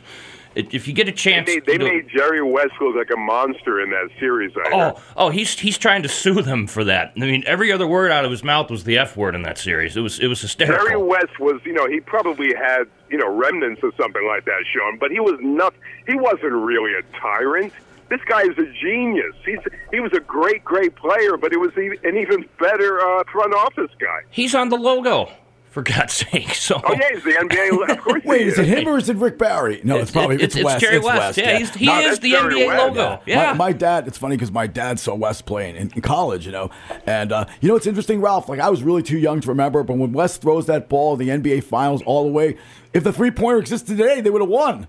If 0.56 0.88
you 0.88 0.94
get 0.94 1.06
a 1.06 1.12
chance, 1.12 1.46
They, 1.46 1.60
they 1.60 1.72
you 1.74 1.78
know- 1.78 1.84
made 1.86 2.08
Jerry 2.08 2.42
West 2.42 2.72
look 2.80 2.96
like 2.96 3.10
a 3.14 3.16
monster 3.16 3.80
in 3.80 3.90
that 3.90 4.08
series. 4.18 4.52
I 4.56 4.68
heard. 4.68 4.94
Oh, 4.96 5.02
oh, 5.16 5.30
he's 5.30 5.56
he's 5.58 5.78
trying 5.78 6.02
to 6.02 6.08
sue 6.08 6.42
them 6.42 6.66
for 6.66 6.82
that. 6.84 7.12
I 7.16 7.20
mean, 7.20 7.44
every 7.46 7.70
other 7.70 7.86
word 7.86 8.10
out 8.10 8.24
of 8.24 8.30
his 8.32 8.42
mouth 8.42 8.68
was 8.70 8.82
the 8.84 8.98
F 8.98 9.16
word 9.16 9.34
in 9.36 9.42
that 9.42 9.58
series. 9.58 9.96
It 9.96 10.00
was 10.00 10.18
it 10.18 10.26
was 10.26 10.40
hysterical. 10.40 10.84
Jerry 10.86 10.96
West 11.00 11.38
was, 11.38 11.60
you 11.64 11.72
know, 11.72 11.86
he 11.86 12.00
probably 12.00 12.52
had, 12.54 12.84
you 13.10 13.18
know, 13.18 13.28
remnants 13.28 13.82
of 13.84 13.94
something 13.96 14.26
like 14.26 14.44
that, 14.46 14.64
Sean, 14.74 14.98
but 14.98 15.12
he 15.12 15.20
was 15.20 15.38
not. 15.40 15.72
He 16.08 16.14
wasn't 16.16 16.52
really 16.52 16.94
a 16.94 17.02
tyrant. 17.20 17.72
This 18.08 18.20
guy 18.28 18.42
is 18.42 18.58
a 18.58 18.66
genius. 18.82 19.36
He's 19.44 19.60
he 19.92 20.00
was 20.00 20.12
a 20.14 20.18
great, 20.20 20.64
great 20.64 20.96
player, 20.96 21.36
but 21.36 21.52
it 21.52 21.60
was 21.60 21.70
an 21.76 22.16
even 22.16 22.44
better 22.58 23.00
uh, 23.00 23.22
front 23.30 23.54
office 23.54 23.92
guy. 24.00 24.22
He's 24.30 24.52
on 24.56 24.68
the 24.68 24.76
logo, 24.76 25.30
for 25.70 25.82
God's 25.82 26.12
sake. 26.12 26.54
So 26.54 26.80
Oh 26.84 26.92
yeah, 26.92 27.08
he's 27.14 27.22
the 27.24 27.30
NBA. 27.32 27.90
Of 27.90 27.98
course, 28.00 28.22
Wait, 28.26 28.46
is 28.48 28.58
it 28.58 28.66
him 28.66 28.88
or 28.88 28.98
is 28.98 29.08
it 29.08 29.16
Rick 29.16 29.38
Barry? 29.38 29.80
No, 29.84 29.94
it's, 29.96 30.10
It's- 30.10 30.10
probably 30.10 30.34
it's- 30.36 30.46
it's, 30.48 30.56
it's 30.56 30.64
West. 30.64 30.80
Jerry 30.80 30.96
it's 30.96 31.06
West. 31.06 31.38
Yeah, 31.38 31.56
he's- 31.58 31.74
he 31.74 31.86
No, 31.86 31.98
is 32.00 32.18
the 32.18 32.30
Jerry 32.32 32.54
NBA 32.54 32.66
West. 32.66 32.82
logo. 32.96 33.22
Yeah. 33.26 33.52
My, 33.52 33.68
my 33.68 33.72
dad. 33.72 34.06
It's 34.08 34.18
funny 34.18 34.36
because 34.36 34.50
my 34.52 34.66
dad 34.66 34.98
saw 35.00 35.14
West 35.14 35.46
playing 35.46 35.76
in, 35.76 35.90
in 35.94 36.02
college, 36.02 36.44
you 36.46 36.52
know, 36.52 36.70
and 37.06 37.32
uh, 37.32 37.46
you 37.60 37.68
know 37.68 37.76
it's 37.76 37.86
interesting, 37.86 38.20
Ralph. 38.20 38.48
Like 38.48 38.60
I 38.60 38.68
was 38.68 38.82
really 38.82 39.02
too 39.02 39.18
young 39.18 39.40
to 39.40 39.48
remember, 39.48 39.82
but 39.82 39.96
when 39.96 40.12
West 40.12 40.42
throws 40.42 40.66
that 40.66 40.88
ball 40.88 41.18
in 41.18 41.18
the 41.20 41.28
NBA 41.28 41.64
Finals 41.64 42.02
all 42.02 42.24
the 42.24 42.32
way, 42.32 42.56
if 42.92 43.04
the 43.04 43.12
three 43.12 43.30
pointer 43.30 43.58
existed 43.60 43.96
today, 43.96 44.20
they 44.20 44.30
would 44.30 44.42
have 44.42 44.50
won. 44.50 44.86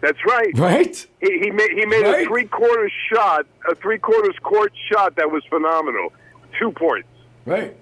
That's 0.00 0.18
right. 0.26 0.50
Right? 0.58 1.06
He, 1.20 1.38
he 1.40 1.50
made 1.50 1.70
he 1.72 1.84
made 1.86 2.02
Right? 2.04 2.24
a 2.24 2.26
three 2.26 2.46
quarters 2.46 2.92
shot, 3.12 3.46
a 3.70 3.74
three 3.74 3.98
quarters 3.98 4.34
court 4.42 4.72
shot 4.90 5.14
that 5.16 5.30
was 5.30 5.44
phenomenal. 5.50 6.12
Two 6.58 6.72
points. 6.72 7.06
Right. 7.46 7.76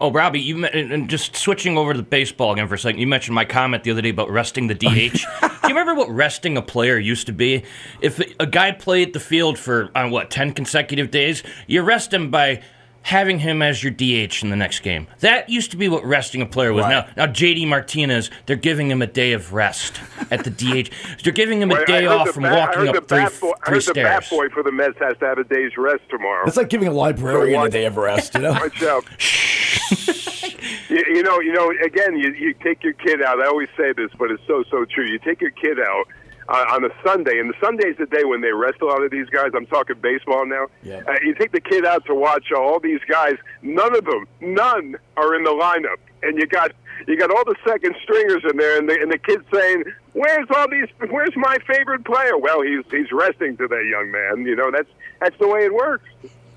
Oh, 0.00 0.10
Robbie, 0.10 0.40
you 0.40 0.64
and 0.64 1.08
just 1.08 1.36
switching 1.36 1.78
over 1.78 1.92
to 1.92 1.96
the 1.96 2.02
baseball 2.02 2.52
again 2.52 2.68
for 2.68 2.74
a 2.74 2.78
second. 2.78 3.00
You 3.00 3.06
mentioned 3.06 3.34
my 3.34 3.44
comment 3.44 3.84
the 3.84 3.90
other 3.90 4.02
day 4.02 4.10
about 4.10 4.30
resting 4.30 4.66
the 4.66 4.74
DH. 4.74 4.84
Do 5.40 5.48
you 5.68 5.68
remember 5.68 5.94
what 5.94 6.10
resting 6.10 6.56
a 6.56 6.62
player 6.62 6.98
used 6.98 7.26
to 7.26 7.32
be? 7.32 7.64
If 8.00 8.20
a 8.38 8.46
guy 8.46 8.72
played 8.72 9.12
the 9.12 9.20
field 9.20 9.58
for 9.58 9.90
on 9.94 10.10
what 10.10 10.30
ten 10.30 10.52
consecutive 10.52 11.10
days, 11.10 11.42
you 11.66 11.82
rest 11.82 12.12
him 12.12 12.30
by 12.30 12.62
having 13.06 13.38
him 13.38 13.62
as 13.62 13.84
your 13.84 13.92
DH 13.92 14.42
in 14.42 14.50
the 14.50 14.56
next 14.56 14.80
game. 14.80 15.06
That 15.20 15.48
used 15.48 15.70
to 15.70 15.76
be 15.76 15.88
what 15.88 16.04
resting 16.04 16.42
a 16.42 16.46
player 16.46 16.72
was. 16.72 16.82
Right. 16.86 17.06
Now, 17.16 17.26
now 17.26 17.32
JD 17.32 17.68
Martinez, 17.68 18.32
they're 18.46 18.56
giving 18.56 18.90
him 18.90 19.00
a 19.00 19.06
day 19.06 19.32
of 19.32 19.52
rest 19.52 20.00
at 20.28 20.42
the 20.42 20.50
DH. 20.50 20.90
They're 21.22 21.32
giving 21.32 21.62
him 21.62 21.70
a 21.70 21.74
Well, 21.74 21.82
I 21.82 21.84
day 21.84 22.06
off 22.06 22.30
from 22.30 22.42
bat- 22.42 22.76
walking 22.76 22.96
up 22.96 23.08
three, 23.08 23.18
bat 23.18 23.32
boy, 23.40 23.52
I 23.62 23.66
three 23.66 23.74
heard 23.74 23.84
the 23.84 23.94
bat 23.94 24.26
boy 24.28 24.48
for 24.48 24.64
the 24.64 24.72
Mets 24.72 24.98
has 24.98 25.16
to 25.18 25.24
have 25.24 25.38
a 25.38 25.44
day's 25.44 25.76
rest 25.76 26.02
tomorrow. 26.10 26.46
It's 26.48 26.56
like 26.56 26.68
giving 26.68 26.88
a 26.88 26.92
librarian 26.92 27.62
a 27.62 27.70
day 27.70 27.84
of 27.84 27.96
rest, 27.96 28.34
you 28.34 28.40
know. 28.40 28.52
Watch 28.60 28.82
out. 28.82 29.04
you, 30.88 31.04
you 31.08 31.22
know, 31.22 31.40
you 31.40 31.52
know. 31.52 31.72
Again, 31.84 32.16
you, 32.16 32.32
you 32.32 32.54
take 32.54 32.82
your 32.82 32.94
kid 32.94 33.22
out. 33.22 33.40
I 33.40 33.46
always 33.46 33.68
say 33.76 33.92
this, 33.92 34.10
but 34.18 34.32
it's 34.32 34.42
so 34.48 34.64
so 34.68 34.84
true. 34.84 35.06
You 35.06 35.20
take 35.20 35.40
your 35.40 35.52
kid 35.52 35.78
out 35.78 36.08
uh, 36.48 36.64
on 36.70 36.84
a 36.84 36.90
Sunday, 37.04 37.38
and 37.38 37.50
the 37.50 37.54
Sunday's 37.62 37.96
the 37.98 38.06
day 38.06 38.24
when 38.24 38.40
they 38.40 38.52
rest 38.52 38.80
a 38.80 38.86
lot 38.86 39.02
of 39.02 39.10
these 39.10 39.28
guys. 39.28 39.50
I'm 39.54 39.66
talking 39.66 39.96
baseball 40.00 40.46
now. 40.46 40.66
Yeah. 40.82 41.02
Uh, 41.06 41.14
you 41.22 41.34
take 41.34 41.52
the 41.52 41.60
kid 41.60 41.84
out 41.84 42.04
to 42.06 42.14
watch 42.14 42.46
uh, 42.52 42.60
all 42.60 42.80
these 42.80 43.00
guys. 43.08 43.34
None 43.62 43.96
of 43.96 44.04
them, 44.04 44.26
none 44.40 44.96
are 45.16 45.34
in 45.34 45.44
the 45.44 45.50
lineup, 45.50 45.98
and 46.22 46.38
you 46.38 46.46
got 46.46 46.72
you 47.06 47.18
got 47.18 47.30
all 47.30 47.44
the 47.44 47.56
second 47.66 47.94
stringers 48.02 48.42
in 48.50 48.56
there, 48.56 48.78
and 48.78 48.88
the 48.88 49.00
and 49.00 49.10
the 49.10 49.18
kid's 49.18 49.44
saying, 49.52 49.84
"Where's 50.12 50.48
all 50.54 50.68
these? 50.70 50.88
Where's 51.10 51.36
my 51.36 51.56
favorite 51.66 52.04
player?" 52.04 52.38
Well, 52.38 52.62
he's 52.62 52.84
he's 52.90 53.10
resting 53.12 53.56
today, 53.56 53.82
young 53.90 54.10
man. 54.10 54.46
You 54.46 54.56
know 54.56 54.70
that's 54.70 54.90
that's 55.20 55.36
the 55.38 55.48
way 55.48 55.64
it 55.64 55.74
works. 55.74 56.08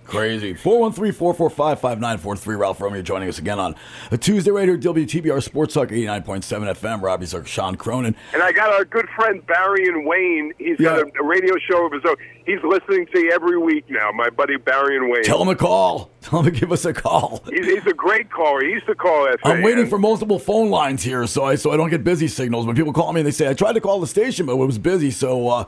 Crazy. 0.09 0.53
413 0.53 1.13
445 1.13 1.79
5943. 1.79 2.55
Ralph 2.55 2.81
Romeo 2.81 3.01
joining 3.01 3.29
us 3.29 3.37
again 3.37 3.59
on 3.59 3.75
a 4.11 4.17
Tuesday 4.17 4.51
right 4.51 4.67
here 4.67 4.77
WTBR 4.77 5.43
Sports 5.43 5.75
Talk 5.75 5.89
89.7 5.89 6.43
FM. 6.75 7.01
Robbie's 7.01 7.33
our 7.33 7.45
Sean 7.45 7.75
Cronin. 7.75 8.15
And 8.33 8.41
I 8.41 8.51
got 8.51 8.71
our 8.71 8.85
good 8.85 9.07
friend 9.15 9.45
Barry 9.45 9.87
and 9.87 10.05
Wayne. 10.05 10.53
He's 10.57 10.77
got 10.77 10.99
a, 10.99 11.11
a 11.19 11.23
radio 11.23 11.53
show 11.69 11.85
of 11.85 11.91
his 11.91 12.01
own. 12.07 12.15
He's 12.45 12.63
listening 12.63 13.05
to 13.13 13.19
you 13.19 13.31
every 13.31 13.59
week 13.59 13.85
now. 13.89 14.11
My 14.11 14.29
buddy 14.31 14.57
Barry 14.57 14.97
and 14.97 15.11
Wayne. 15.11 15.23
Tell 15.23 15.41
him 15.41 15.49
a 15.49 15.55
call. 15.55 16.09
Tell 16.21 16.39
him 16.39 16.51
to 16.51 16.59
give 16.59 16.71
us 16.71 16.85
a 16.85 16.93
call. 16.93 17.43
He's, 17.49 17.65
he's 17.65 17.85
a 17.85 17.93
great 17.93 18.31
caller. 18.31 18.63
He 18.63 18.71
used 18.71 18.87
to 18.87 18.95
call 18.95 19.25
FAN. 19.25 19.37
I'm 19.43 19.61
waiting 19.61 19.87
for 19.87 19.99
multiple 19.99 20.39
phone 20.39 20.69
lines 20.69 21.03
here, 21.03 21.27
so 21.27 21.45
I 21.45 21.55
so 21.55 21.71
I 21.71 21.77
don't 21.77 21.89
get 21.89 22.03
busy 22.03 22.27
signals. 22.27 22.65
When 22.65 22.75
people 22.75 22.93
call 22.93 23.13
me, 23.13 23.21
they 23.21 23.31
say 23.31 23.47
I 23.47 23.53
tried 23.53 23.73
to 23.73 23.81
call 23.81 23.99
the 23.99 24.07
station, 24.07 24.45
but 24.47 24.53
it 24.53 24.55
was 24.55 24.79
busy. 24.79 25.11
So, 25.11 25.47
uh, 25.47 25.65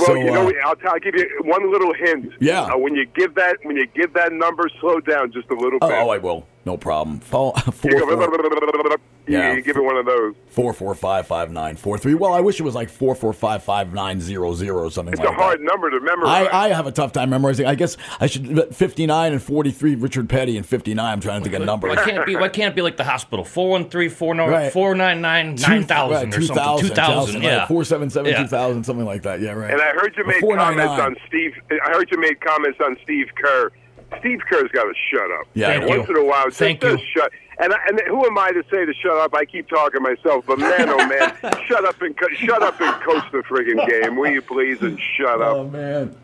Well, 0.00 0.06
so 0.08 0.14
you 0.14 0.30
know, 0.30 0.48
uh, 0.48 0.52
I'll, 0.64 0.76
tell, 0.76 0.92
I'll 0.92 0.98
give 0.98 1.14
you 1.14 1.28
one 1.42 1.70
little 1.70 1.92
hint. 1.94 2.32
Yeah. 2.40 2.62
Uh, 2.62 2.78
when 2.78 2.94
you 2.94 3.06
give 3.06 3.34
that, 3.34 3.58
when 3.62 3.76
you 3.76 3.86
give 3.86 4.12
that 4.14 4.32
number, 4.32 4.68
slow 4.80 5.00
down 5.00 5.32
just 5.32 5.48
a 5.50 5.54
little 5.54 5.78
oh, 5.82 5.88
bit. 5.88 5.98
oh, 5.98 6.10
I 6.10 6.18
will. 6.18 6.46
No 6.64 6.76
problem. 6.76 7.20
Four, 7.30 7.54
four, 7.56 7.90
You 7.90 8.00
go, 8.00 8.06
four, 8.06 8.24
you, 8.24 8.96
Yeah. 9.32 9.52
you 9.54 9.62
give 9.62 9.76
it 9.76 9.82
one 9.84 9.96
of 9.96 10.06
those. 10.06 10.34
four, 10.48 10.72
four, 10.72 10.94
five, 10.94 11.26
five, 11.26 11.50
nine, 11.50 11.76
four, 11.76 11.98
three. 11.98 12.14
Well, 12.14 12.32
I 12.32 12.40
wish 12.40 12.58
it 12.60 12.62
was 12.64 12.74
like 12.74 12.88
four, 12.90 13.14
four, 13.14 13.32
five, 13.32 13.62
five, 13.62 13.92
nine, 13.92 14.20
zero, 14.20 14.54
zero, 14.54 14.84
or 14.84 14.90
something 14.90 15.14
like 15.14 15.24
that. 15.24 15.30
It's 15.30 15.30
like 15.30 15.36
a 15.36 15.38
that. 15.38 15.42
hard 15.42 15.60
number 15.60 15.90
to 15.90 16.00
memorize. 16.00 16.48
I, 16.52 16.66
I 16.66 16.68
have 16.70 16.86
a 16.86 16.92
tough 16.92 17.12
time 17.12 17.30
memorizing. 17.30 17.66
I 17.66 17.74
guess 17.74 17.96
I 18.20 18.26
should 18.26 18.74
59 18.74 19.32
and 19.32 19.42
43. 19.42 19.94
Richard 19.96 20.28
Petty 20.28 20.56
and 20.56 20.66
59. 20.66 21.04
I'm 21.04 21.20
trying 21.20 21.40
to 21.42 21.48
think 21.48 21.60
of 21.60 21.66
numbers. 21.66 21.96
Why 21.96 22.04
can't 22.04 22.18
it 22.18 22.26
be? 22.26 22.36
Why 22.36 22.48
can't 22.48 22.72
it 22.72 22.76
be 22.76 22.82
like 22.82 22.96
the 22.96 23.04
hospital? 23.04 23.44
Four 23.44 23.70
one 23.70 23.88
three 23.88 24.08
four 24.08 24.34
Right. 24.34 24.72
four 24.72 24.94
nine 24.94 25.20
nine 25.20 25.56
Two- 25.56 25.68
nine 25.68 25.84
thousand 25.84 26.30
right, 26.30 26.38
or 26.38 26.42
something. 26.42 26.88
Two 26.88 26.94
thousand. 26.94 27.42
Yeah. 27.42 27.66
Four 27.66 27.84
seven 27.84 28.10
seven 28.10 28.32
Yeah. 28.32 28.42
two 28.42 28.48
thousand, 28.48 28.84
something 28.84 29.06
like 29.06 29.22
that. 29.22 29.40
Yeah, 29.40 29.52
right. 29.52 29.70
And 29.72 29.80
I 29.80 29.90
heard 29.90 30.14
you 30.16 30.24
Or 30.24 30.26
made 30.26 30.40
comments 30.56 31.00
on 31.02 31.16
Steve. 31.28 31.52
I 31.70 31.90
heard 31.92 32.10
you 32.10 32.18
made 32.20 32.40
comments 32.40 32.78
on 32.84 32.96
Steve 33.02 33.26
Kerr. 33.36 33.70
Steve 34.18 34.40
Kerr's 34.50 34.70
got 34.72 34.84
to 34.84 34.94
shut 35.10 35.30
up. 35.38 35.46
Yeah, 35.54 35.68
Thank 35.68 35.82
I 35.84 35.86
know. 35.86 35.98
Once 35.98 36.10
in 36.10 36.16
a 36.16 36.24
while, 36.24 36.44
just, 36.46 36.58
Thank 36.58 36.80
just 36.80 36.98
you. 36.98 37.06
shut. 37.16 37.32
And, 37.60 37.74
I, 37.74 37.78
and 37.88 38.00
who 38.06 38.24
am 38.24 38.38
I 38.38 38.52
to 38.52 38.62
say 38.70 38.86
to 38.86 38.94
shut 38.94 39.16
up? 39.18 39.34
I 39.34 39.44
keep 39.44 39.68
talking 39.68 40.02
myself, 40.02 40.46
but 40.46 40.58
man, 40.58 40.88
oh 40.88 41.06
man, 41.06 41.36
shut 41.66 41.84
up 41.84 42.00
and 42.00 42.16
co- 42.16 42.28
shut 42.30 42.62
up 42.62 42.80
and 42.80 43.02
coach 43.02 43.24
the 43.32 43.38
friggin' 43.38 43.86
game, 43.86 44.16
will 44.16 44.30
you 44.30 44.40
please? 44.40 44.80
And 44.80 44.98
shut 44.98 45.40
oh, 45.40 45.42
up. 45.42 45.56
Oh 45.56 45.68
man, 45.68 46.16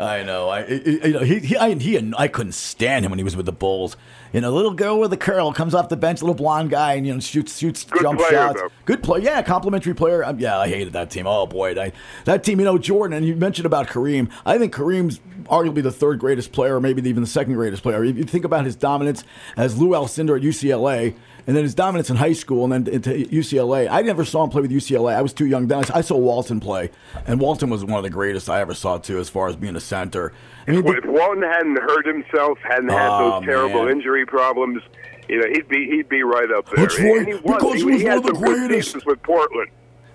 I 0.00 0.22
know. 0.22 0.48
I, 0.48 0.66
you 0.66 1.12
know, 1.12 1.20
he, 1.20 1.38
he, 1.40 1.56
I, 1.56 1.74
he, 1.74 2.12
I 2.16 2.28
couldn't 2.28 2.52
stand 2.52 3.04
him 3.04 3.10
when 3.10 3.18
he 3.18 3.24
was 3.24 3.36
with 3.36 3.46
the 3.46 3.52
Bulls. 3.52 3.96
You 4.32 4.40
know, 4.40 4.50
little 4.52 4.72
girl 4.72 5.00
with 5.00 5.12
a 5.12 5.16
curl 5.16 5.52
comes 5.52 5.74
off 5.74 5.88
the 5.88 5.96
bench, 5.96 6.22
little 6.22 6.34
blonde 6.34 6.70
guy, 6.70 6.94
and 6.94 7.06
you 7.06 7.12
know, 7.12 7.20
shoots, 7.20 7.58
shoots, 7.58 7.84
Good 7.84 8.02
jump 8.02 8.18
player, 8.18 8.30
shots. 8.30 8.60
though. 8.60 8.68
Good 8.84 9.02
play, 9.02 9.20
yeah, 9.20 9.42
complimentary 9.42 9.94
player. 9.94 10.24
Um, 10.24 10.38
yeah, 10.38 10.58
I 10.58 10.68
hated 10.68 10.92
that 10.92 11.10
team. 11.10 11.26
Oh 11.26 11.46
boy, 11.46 11.80
I, 11.80 11.92
that 12.24 12.44
team. 12.44 12.60
You 12.60 12.64
know, 12.64 12.78
Jordan, 12.78 13.16
and 13.16 13.26
you 13.26 13.34
mentioned 13.34 13.66
about 13.66 13.88
Kareem. 13.88 14.30
I 14.46 14.56
think 14.56 14.72
Kareem's 14.72 15.20
arguably 15.46 15.82
the 15.82 15.90
third 15.92 16.20
greatest 16.20 16.52
player, 16.52 16.76
or 16.76 16.80
maybe 16.80 17.06
even 17.08 17.22
the 17.22 17.28
second 17.28 17.54
greatest 17.54 17.82
player. 17.82 18.04
If 18.04 18.16
you 18.16 18.24
think 18.24 18.44
about 18.44 18.64
his 18.64 18.76
dominance 18.76 19.24
as 19.56 19.78
Lou 19.78 19.90
Alcindor 19.90 20.36
at 20.36 20.42
UCLA. 20.42 21.14
And 21.46 21.56
then 21.56 21.62
his 21.64 21.74
dominance 21.74 22.10
in 22.10 22.16
high 22.16 22.32
school, 22.32 22.64
and 22.70 22.86
then 22.86 22.94
into 22.94 23.10
UCLA. 23.10 23.88
I 23.90 24.02
never 24.02 24.24
saw 24.24 24.44
him 24.44 24.50
play 24.50 24.62
with 24.62 24.70
UCLA. 24.70 25.14
I 25.14 25.22
was 25.22 25.32
too 25.32 25.46
young 25.46 25.66
then. 25.66 25.84
I 25.94 26.00
saw 26.00 26.16
Walton 26.16 26.60
play, 26.60 26.90
and 27.26 27.40
Walton 27.40 27.70
was 27.70 27.84
one 27.84 27.98
of 27.98 28.02
the 28.02 28.10
greatest 28.10 28.48
I 28.50 28.60
ever 28.60 28.74
saw 28.74 28.98
too, 28.98 29.18
as 29.18 29.28
far 29.28 29.48
as 29.48 29.56
being 29.56 29.76
a 29.76 29.80
center. 29.80 30.32
Well, 30.68 30.78
if 30.96 31.04
Walton 31.04 31.42
hadn't 31.42 31.78
hurt 31.80 32.06
himself, 32.06 32.58
hadn't 32.62 32.90
had 32.90 33.08
Oh, 33.10 33.30
those 33.40 33.44
terrible 33.46 33.84
man. 33.84 33.92
injury 33.96 34.26
problems, 34.26 34.82
you 35.28 35.40
know, 35.40 35.48
he'd 35.52 35.68
be 35.68 35.86
he'd 35.90 36.08
be 36.08 36.22
right 36.22 36.50
up 36.52 36.66
there. 36.68 36.84
That's 36.86 36.98
right, 37.00 37.26
he 37.26 37.34
was. 37.34 37.40
because 37.42 37.74
he 37.80 37.84
was 37.84 38.02
had 38.02 38.08
one 38.08 38.18
of 38.18 38.24
the 38.24 38.32
greatest. 38.46 39.06
with 39.06 39.22
Portland. 39.22 39.70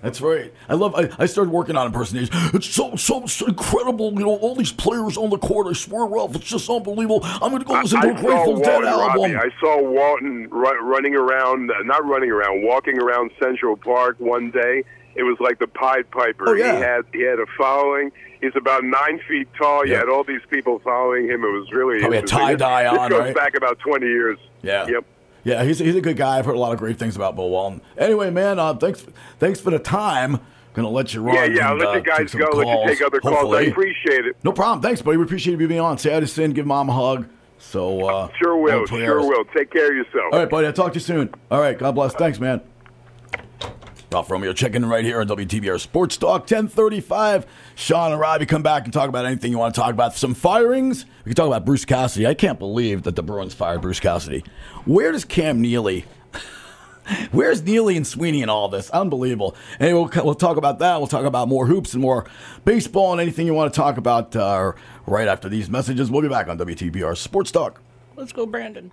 That's 0.06 0.20
right. 0.20 0.52
I 0.68 0.74
love. 0.74 0.94
I, 0.94 1.10
I 1.18 1.26
started 1.26 1.50
working 1.50 1.76
on 1.76 1.86
impersonation. 1.86 2.30
It's 2.54 2.66
so, 2.68 2.94
so 2.96 3.26
so 3.26 3.46
incredible. 3.46 4.12
You 4.12 4.20
know, 4.26 4.36
all 4.36 4.54
these 4.54 4.72
players 4.72 5.16
on 5.16 5.30
the 5.30 5.38
court. 5.38 5.66
I 5.66 5.72
swear, 5.72 6.06
Ralph, 6.06 6.36
it's 6.36 6.44
just 6.46 6.70
unbelievable. 6.70 7.20
I'm 7.24 7.50
going 7.50 7.58
to 7.58 7.64
go 7.64 7.74
listen 7.74 8.00
to 8.00 8.08
a 8.08 8.14
I 8.14 8.20
Grateful 8.20 8.58
Dead 8.60 8.84
album. 8.84 9.32
Robbie, 9.32 9.36
I 9.36 9.50
saw 9.60 9.82
Walton 9.82 10.48
ru- 10.50 10.80
running 10.82 11.16
around, 11.16 11.72
not 11.84 12.04
running 12.04 12.30
around, 12.30 12.62
walking 12.64 12.98
around 13.00 13.32
Central 13.42 13.76
Park 13.76 14.16
one 14.20 14.50
day. 14.52 14.84
It 15.16 15.22
was 15.24 15.36
like 15.40 15.58
the 15.58 15.66
Pied 15.66 16.10
Piper. 16.10 16.50
Oh, 16.50 16.52
yeah. 16.52 16.76
He 16.76 16.82
had 16.82 17.04
he 17.12 17.22
had 17.22 17.40
a 17.40 17.46
following. 17.58 18.12
He's 18.40 18.54
about 18.54 18.84
nine 18.84 19.18
feet 19.26 19.48
tall. 19.58 19.84
You 19.84 19.92
Yeah. 19.94 19.98
had 20.00 20.08
all 20.08 20.22
these 20.24 20.42
people 20.50 20.78
following 20.80 21.24
him. 21.24 21.42
It 21.42 21.48
was 21.50 21.72
really 21.72 21.98
Probably 22.00 22.18
a 22.18 22.22
tie-dye 22.22 22.82
this, 22.84 22.92
on, 22.92 23.10
This 23.10 23.18
goes 23.18 23.26
right? 23.26 23.34
back 23.34 23.56
about 23.56 23.78
twenty 23.80 24.06
years. 24.06 24.38
Yeah. 24.62 24.86
Yep. 24.86 25.04
Yeah, 25.46 25.62
he's, 25.62 25.78
he's 25.78 25.94
a 25.94 26.00
good 26.00 26.16
guy. 26.16 26.38
I've 26.38 26.44
heard 26.44 26.56
a 26.56 26.58
lot 26.58 26.72
of 26.72 26.80
great 26.80 26.98
things 26.98 27.14
about 27.14 27.36
Bill 27.36 27.48
Walton. 27.48 27.80
Anyway, 27.96 28.30
man, 28.30 28.58
uh, 28.58 28.74
thanks 28.74 29.06
thanks 29.38 29.60
for 29.60 29.70
the 29.70 29.78
time. 29.78 30.40
Gonna 30.74 30.88
let 30.88 31.14
you 31.14 31.22
run. 31.22 31.36
Yeah, 31.36 31.44
yeah. 31.44 31.70
And, 31.70 31.78
let 31.78 31.88
uh, 31.88 31.92
you 31.92 32.02
guys 32.02 32.34
go. 32.34 32.46
Let 32.46 32.66
you 32.66 32.84
take 32.88 33.00
other 33.00 33.20
calls. 33.20 33.54
I 33.54 33.62
appreciate 33.62 34.26
it. 34.26 34.36
No 34.42 34.50
problem. 34.50 34.82
Thanks, 34.82 35.02
buddy. 35.02 35.18
We 35.18 35.22
appreciate 35.22 35.60
you 35.60 35.68
being 35.68 35.80
on. 35.80 35.98
Say 35.98 36.12
hi 36.12 36.18
to 36.18 36.26
Sin. 36.26 36.52
Give 36.52 36.66
mom 36.66 36.88
a 36.88 36.92
hug. 36.92 37.28
So 37.58 38.08
uh, 38.08 38.28
Sure 38.42 38.56
will. 38.56 38.86
Sure 38.86 39.20
will. 39.20 39.44
Take 39.56 39.70
care 39.70 39.88
of 39.88 39.96
yourself. 39.96 40.32
All 40.32 40.40
right, 40.40 40.50
buddy. 40.50 40.66
I'll 40.66 40.72
talk 40.72 40.92
to 40.92 40.96
you 40.96 41.00
soon. 41.00 41.32
All 41.48 41.60
right. 41.60 41.78
God 41.78 41.94
bless. 41.94 42.12
Thanks, 42.14 42.40
man. 42.40 42.60
Ralph 44.16 44.30
Romeo 44.30 44.54
checking 44.54 44.76
in 44.76 44.88
right 44.88 45.04
here 45.04 45.20
on 45.20 45.28
WTBR 45.28 45.78
Sports 45.78 46.16
Talk 46.16 46.50
1035. 46.50 47.44
Sean 47.74 48.12
and 48.12 48.18
Robbie 48.18 48.46
come 48.46 48.62
back 48.62 48.84
and 48.84 48.92
talk 48.92 49.10
about 49.10 49.26
anything 49.26 49.50
you 49.50 49.58
want 49.58 49.74
to 49.74 49.78
talk 49.78 49.90
about. 49.90 50.14
Some 50.14 50.32
firings. 50.32 51.04
We 51.26 51.32
can 51.32 51.34
talk 51.34 51.48
about 51.48 51.66
Bruce 51.66 51.84
Cassidy. 51.84 52.26
I 52.26 52.32
can't 52.32 52.58
believe 52.58 53.02
that 53.02 53.14
the 53.14 53.22
Bruins 53.22 53.52
fired 53.52 53.82
Bruce 53.82 54.00
Cassidy. 54.00 54.42
Where 54.86 55.12
does 55.12 55.26
Cam 55.26 55.60
Neely? 55.60 56.06
Where's 57.30 57.62
Neely 57.62 57.94
and 57.98 58.06
Sweeney 58.06 58.40
and 58.40 58.50
all 58.50 58.70
this? 58.70 58.88
Unbelievable. 58.88 59.54
Anyway, 59.78 60.08
we'll, 60.10 60.24
we'll 60.24 60.34
talk 60.34 60.56
about 60.56 60.78
that. 60.78 60.96
We'll 60.96 61.08
talk 61.08 61.26
about 61.26 61.48
more 61.48 61.66
hoops 61.66 61.92
and 61.92 62.00
more 62.00 62.24
baseball 62.64 63.12
and 63.12 63.20
anything 63.20 63.44
you 63.44 63.52
want 63.52 63.70
to 63.74 63.78
talk 63.78 63.98
about 63.98 64.34
uh, 64.34 64.72
right 65.06 65.28
after 65.28 65.50
these 65.50 65.68
messages. 65.68 66.10
We'll 66.10 66.22
be 66.22 66.28
back 66.28 66.48
on 66.48 66.56
WTBR 66.56 67.18
Sports 67.18 67.50
Talk. 67.50 67.82
Let's 68.16 68.32
go, 68.32 68.46
Brandon. 68.46 68.92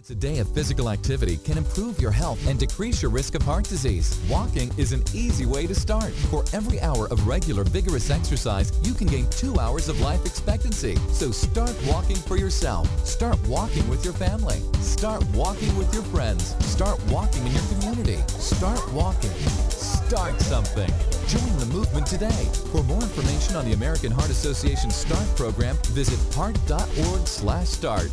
Minutes 0.00 0.10
a 0.10 0.14
day 0.14 0.38
of 0.38 0.48
physical 0.54 0.88
activity 0.88 1.36
can 1.36 1.58
improve 1.58 2.00
your 2.00 2.10
health 2.10 2.46
and 2.48 2.58
decrease 2.58 3.02
your 3.02 3.10
risk 3.10 3.34
of 3.34 3.42
heart 3.42 3.64
disease. 3.64 4.18
Walking 4.30 4.70
is 4.78 4.92
an 4.92 5.02
easy 5.12 5.44
way 5.44 5.66
to 5.66 5.74
start. 5.74 6.12
For 6.30 6.42
every 6.54 6.80
hour 6.80 7.06
of 7.08 7.26
regular 7.26 7.64
vigorous 7.64 8.08
exercise, 8.08 8.72
you 8.82 8.94
can 8.94 9.08
gain 9.08 9.28
two 9.28 9.58
hours 9.58 9.90
of 9.90 10.00
life 10.00 10.24
expectancy. 10.24 10.96
So 11.12 11.30
start 11.30 11.76
walking 11.86 12.16
for 12.16 12.38
yourself. 12.38 12.88
Start 13.06 13.38
walking 13.46 13.86
with 13.90 14.02
your 14.02 14.14
family. 14.14 14.60
Start 14.80 15.22
walking 15.34 15.76
with 15.76 15.92
your 15.92 16.04
friends. 16.04 16.56
Start 16.64 16.98
walking 17.10 17.44
in 17.46 17.52
your 17.52 17.66
community. 17.72 18.16
Start 18.28 18.80
walking. 18.94 19.34
Start 19.68 20.40
something. 20.40 20.90
Join 21.28 21.58
the 21.58 21.66
movement 21.66 22.06
today. 22.06 22.48
For 22.72 22.82
more 22.84 23.02
information 23.02 23.54
on 23.54 23.66
the 23.66 23.74
American 23.74 24.12
Heart 24.12 24.30
Association 24.30 24.90
START 24.90 25.28
program, 25.36 25.76
visit 25.92 26.18
heart.org/start. 26.34 28.10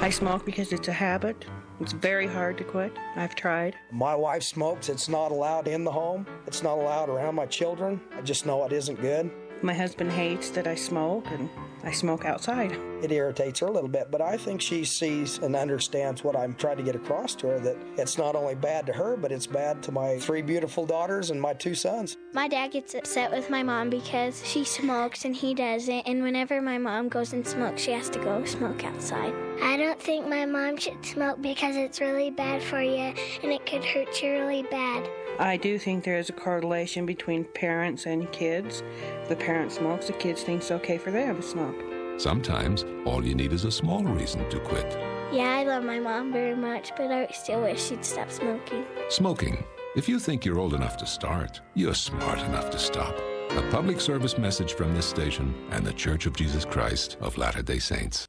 I 0.00 0.10
smoke 0.10 0.44
because 0.44 0.72
it's 0.72 0.88
a 0.88 0.92
habit. 0.92 1.46
It's 1.80 1.92
very 1.92 2.26
hard 2.26 2.58
to 2.58 2.64
quit. 2.64 2.92
I've 3.16 3.34
tried. 3.34 3.74
My 3.90 4.14
wife 4.14 4.42
smokes. 4.42 4.88
It's 4.88 5.08
not 5.08 5.32
allowed 5.32 5.66
in 5.66 5.82
the 5.82 5.90
home. 5.90 6.26
It's 6.46 6.62
not 6.62 6.76
allowed 6.78 7.08
around 7.08 7.34
my 7.34 7.46
children. 7.46 8.00
I 8.16 8.20
just 8.20 8.44
know 8.44 8.64
it 8.64 8.72
isn't 8.72 9.00
good. 9.00 9.30
My 9.62 9.72
husband 9.72 10.12
hates 10.12 10.50
that 10.50 10.66
I 10.66 10.74
smoke, 10.74 11.26
and 11.30 11.48
I 11.84 11.90
smoke 11.90 12.26
outside. 12.26 12.72
It 13.02 13.10
irritates 13.12 13.60
her 13.60 13.66
a 13.66 13.70
little 13.70 13.88
bit, 13.88 14.10
but 14.10 14.20
I 14.20 14.36
think 14.36 14.60
she 14.60 14.84
sees 14.84 15.38
and 15.38 15.56
understands 15.56 16.22
what 16.22 16.36
I'm 16.36 16.54
trying 16.54 16.76
to 16.76 16.82
get 16.82 16.94
across 16.96 17.34
to 17.36 17.46
her 17.48 17.60
that 17.60 17.76
it's 17.96 18.18
not 18.18 18.36
only 18.36 18.56
bad 18.56 18.84
to 18.86 18.92
her, 18.92 19.16
but 19.16 19.32
it's 19.32 19.46
bad 19.46 19.82
to 19.84 19.92
my 19.92 20.18
three 20.18 20.42
beautiful 20.42 20.84
daughters 20.84 21.30
and 21.30 21.40
my 21.40 21.54
two 21.54 21.74
sons. 21.74 22.18
My 22.34 22.46
dad 22.46 22.72
gets 22.72 22.94
upset 22.94 23.30
with 23.30 23.48
my 23.48 23.62
mom 23.62 23.88
because 23.88 24.46
she 24.46 24.64
smokes 24.64 25.24
and 25.24 25.34
he 25.34 25.54
doesn't, 25.54 26.02
and 26.06 26.22
whenever 26.22 26.60
my 26.60 26.76
mom 26.76 27.08
goes 27.08 27.32
and 27.32 27.46
smokes, 27.46 27.80
she 27.80 27.92
has 27.92 28.10
to 28.10 28.18
go 28.18 28.44
smoke 28.44 28.84
outside. 28.84 29.32
I 29.62 29.76
don't 29.76 30.00
think 30.00 30.26
my 30.26 30.46
mom 30.46 30.76
should 30.76 31.04
smoke 31.04 31.40
because 31.40 31.76
it's 31.76 32.00
really 32.00 32.30
bad 32.30 32.62
for 32.62 32.80
you 32.80 33.14
and 33.42 33.52
it 33.52 33.66
could 33.66 33.84
hurt 33.84 34.22
you 34.22 34.32
really 34.32 34.62
bad. 34.64 35.08
I 35.38 35.56
do 35.56 35.78
think 35.78 36.04
there 36.04 36.18
is 36.18 36.28
a 36.28 36.32
correlation 36.32 37.06
between 37.06 37.44
parents 37.44 38.06
and 38.06 38.30
kids. 38.30 38.82
If 39.22 39.28
the 39.28 39.36
parent 39.36 39.72
smokes, 39.72 40.06
the 40.06 40.12
kids 40.12 40.42
think 40.42 40.60
it's 40.60 40.70
okay 40.70 40.98
for 40.98 41.10
them 41.10 41.36
to 41.36 41.42
smoke. 41.42 41.76
Sometimes 42.18 42.84
all 43.04 43.24
you 43.24 43.34
need 43.34 43.52
is 43.52 43.64
a 43.64 43.72
small 43.72 44.04
reason 44.04 44.48
to 44.50 44.60
quit. 44.60 44.96
Yeah, 45.32 45.50
I 45.50 45.64
love 45.64 45.82
my 45.82 45.98
mom 45.98 46.32
very 46.32 46.54
much, 46.54 46.92
but 46.96 47.10
I 47.10 47.26
still 47.32 47.62
wish 47.62 47.82
she'd 47.82 48.04
stop 48.04 48.30
smoking. 48.30 48.84
Smoking. 49.08 49.64
If 49.96 50.08
you 50.08 50.20
think 50.20 50.44
you're 50.44 50.60
old 50.60 50.74
enough 50.74 50.96
to 50.98 51.06
start, 51.06 51.60
you're 51.74 51.94
smart 51.94 52.38
enough 52.40 52.70
to 52.70 52.78
stop. 52.78 53.16
A 53.50 53.68
public 53.70 54.00
service 54.00 54.38
message 54.38 54.74
from 54.74 54.94
this 54.94 55.06
station 55.06 55.54
and 55.70 55.84
the 55.84 55.92
Church 55.92 56.26
of 56.26 56.36
Jesus 56.36 56.64
Christ 56.64 57.16
of 57.20 57.36
Latter 57.36 57.62
day 57.62 57.78
Saints. 57.80 58.28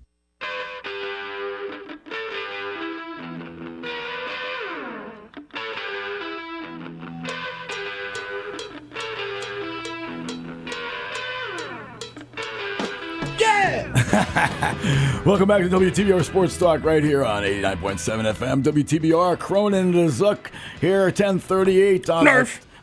Welcome 15.25 15.47
back 15.47 15.61
to 15.61 15.69
WTBR 15.69 16.25
Sports 16.25 16.57
Talk 16.57 16.83
right 16.83 17.01
here 17.01 17.23
on 17.23 17.43
89.7 17.43 18.33
FM. 18.33 18.61
WTBR, 18.61 19.39
Cronin 19.39 19.95
and 19.95 20.09
Zook 20.09 20.51
here, 20.81 21.03
1038 21.03 22.09
on 22.09 22.27
a, 22.27 22.29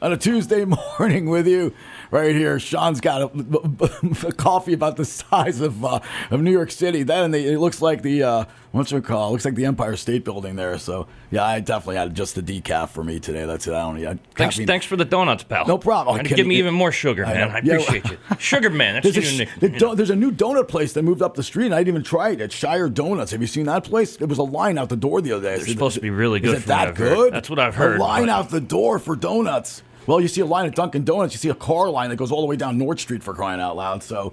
on 0.00 0.12
a 0.14 0.16
Tuesday 0.16 0.64
morning 0.98 1.28
with 1.28 1.46
you. 1.46 1.74
Right 2.10 2.34
here, 2.34 2.58
Sean's 2.58 3.00
got 3.02 3.20
a, 3.20 4.26
a 4.28 4.32
coffee 4.32 4.72
about 4.72 4.96
the 4.96 5.04
size 5.04 5.60
of 5.60 5.84
uh, 5.84 6.00
of 6.30 6.40
New 6.40 6.50
York 6.52 6.70
City. 6.70 7.02
That 7.02 7.24
and 7.24 7.34
the, 7.34 7.46
it 7.52 7.58
looks 7.58 7.82
like 7.82 8.00
the 8.00 8.22
uh, 8.22 8.44
what's 8.72 8.92
it 8.92 9.04
called? 9.04 9.32
Looks 9.32 9.44
like 9.44 9.56
the 9.56 9.66
Empire 9.66 9.94
State 9.94 10.24
Building 10.24 10.56
there. 10.56 10.78
So 10.78 11.06
yeah, 11.30 11.44
I 11.44 11.60
definitely 11.60 11.96
had 11.96 12.14
just 12.14 12.34
the 12.34 12.42
decaf 12.42 12.88
for 12.88 13.04
me 13.04 13.20
today. 13.20 13.44
That's 13.44 13.66
it. 13.66 13.74
I 13.74 13.82
don't. 13.82 13.98
Yeah, 13.98 14.14
Thanks, 14.34 14.56
caffeine- 14.56 14.66
thanks 14.66 14.86
for 14.86 14.96
the 14.96 15.04
donuts, 15.04 15.44
pal. 15.44 15.66
No 15.66 15.76
problem. 15.76 16.18
And 16.18 16.26
give 16.28 16.46
me 16.46 16.56
even 16.56 16.72
more 16.72 16.92
sugar, 16.92 17.26
I 17.26 17.34
man. 17.34 17.50
I 17.50 17.60
Yeah, 17.62 17.74
appreciate 17.74 18.10
you. 18.10 18.18
Sugar 18.38 18.70
man. 18.70 18.94
That's 18.94 19.04
There's 19.12 19.16
a, 19.18 19.20
your 19.20 19.30
sh- 19.30 19.38
nick- 19.38 19.60
the 19.60 19.78
do- 19.78 19.94
there's 19.94 20.10
a 20.10 20.16
new 20.16 20.32
donut 20.32 20.66
place 20.68 20.94
that 20.94 21.02
moved 21.02 21.20
up 21.20 21.34
the 21.34 21.42
street, 21.42 21.66
and 21.66 21.74
I 21.74 21.78
didn't 21.80 21.88
even 21.88 22.04
try 22.04 22.30
it. 22.30 22.40
It's 22.40 22.54
Shire 22.54 22.88
Donuts. 22.88 23.32
Have 23.32 23.42
you 23.42 23.46
seen 23.46 23.66
that 23.66 23.84
place? 23.84 24.16
It 24.16 24.30
was 24.30 24.38
a 24.38 24.42
line 24.44 24.78
out 24.78 24.88
the 24.88 24.96
door 24.96 25.20
the 25.20 25.32
other 25.32 25.42
day. 25.50 25.56
They're 25.58 25.66
supposed 25.66 25.96
to 25.96 26.00
be 26.00 26.08
really 26.10 26.40
good. 26.40 26.56
Is 26.56 26.62
it 26.62 26.66
that 26.68 26.88
heard. 26.88 26.96
good? 26.96 27.32
That's 27.34 27.50
what 27.50 27.58
I've 27.58 27.74
heard, 27.74 27.98
A 28.00 28.02
line 28.02 28.22
but- 28.22 28.28
out 28.30 28.48
the 28.48 28.62
door 28.62 28.98
for 28.98 29.14
donuts. 29.14 29.82
Well, 30.08 30.22
you 30.22 30.26
see 30.26 30.40
a 30.40 30.46
line 30.46 30.64
at 30.64 30.74
Dunkin' 30.74 31.04
Donuts. 31.04 31.34
You 31.34 31.38
see 31.38 31.50
a 31.50 31.54
car 31.54 31.90
line 31.90 32.08
that 32.08 32.16
goes 32.16 32.32
all 32.32 32.40
the 32.40 32.46
way 32.46 32.56
down 32.56 32.78
North 32.78 32.98
Street 32.98 33.22
for 33.22 33.34
crying 33.34 33.60
out 33.60 33.76
loud. 33.76 34.02
So. 34.02 34.32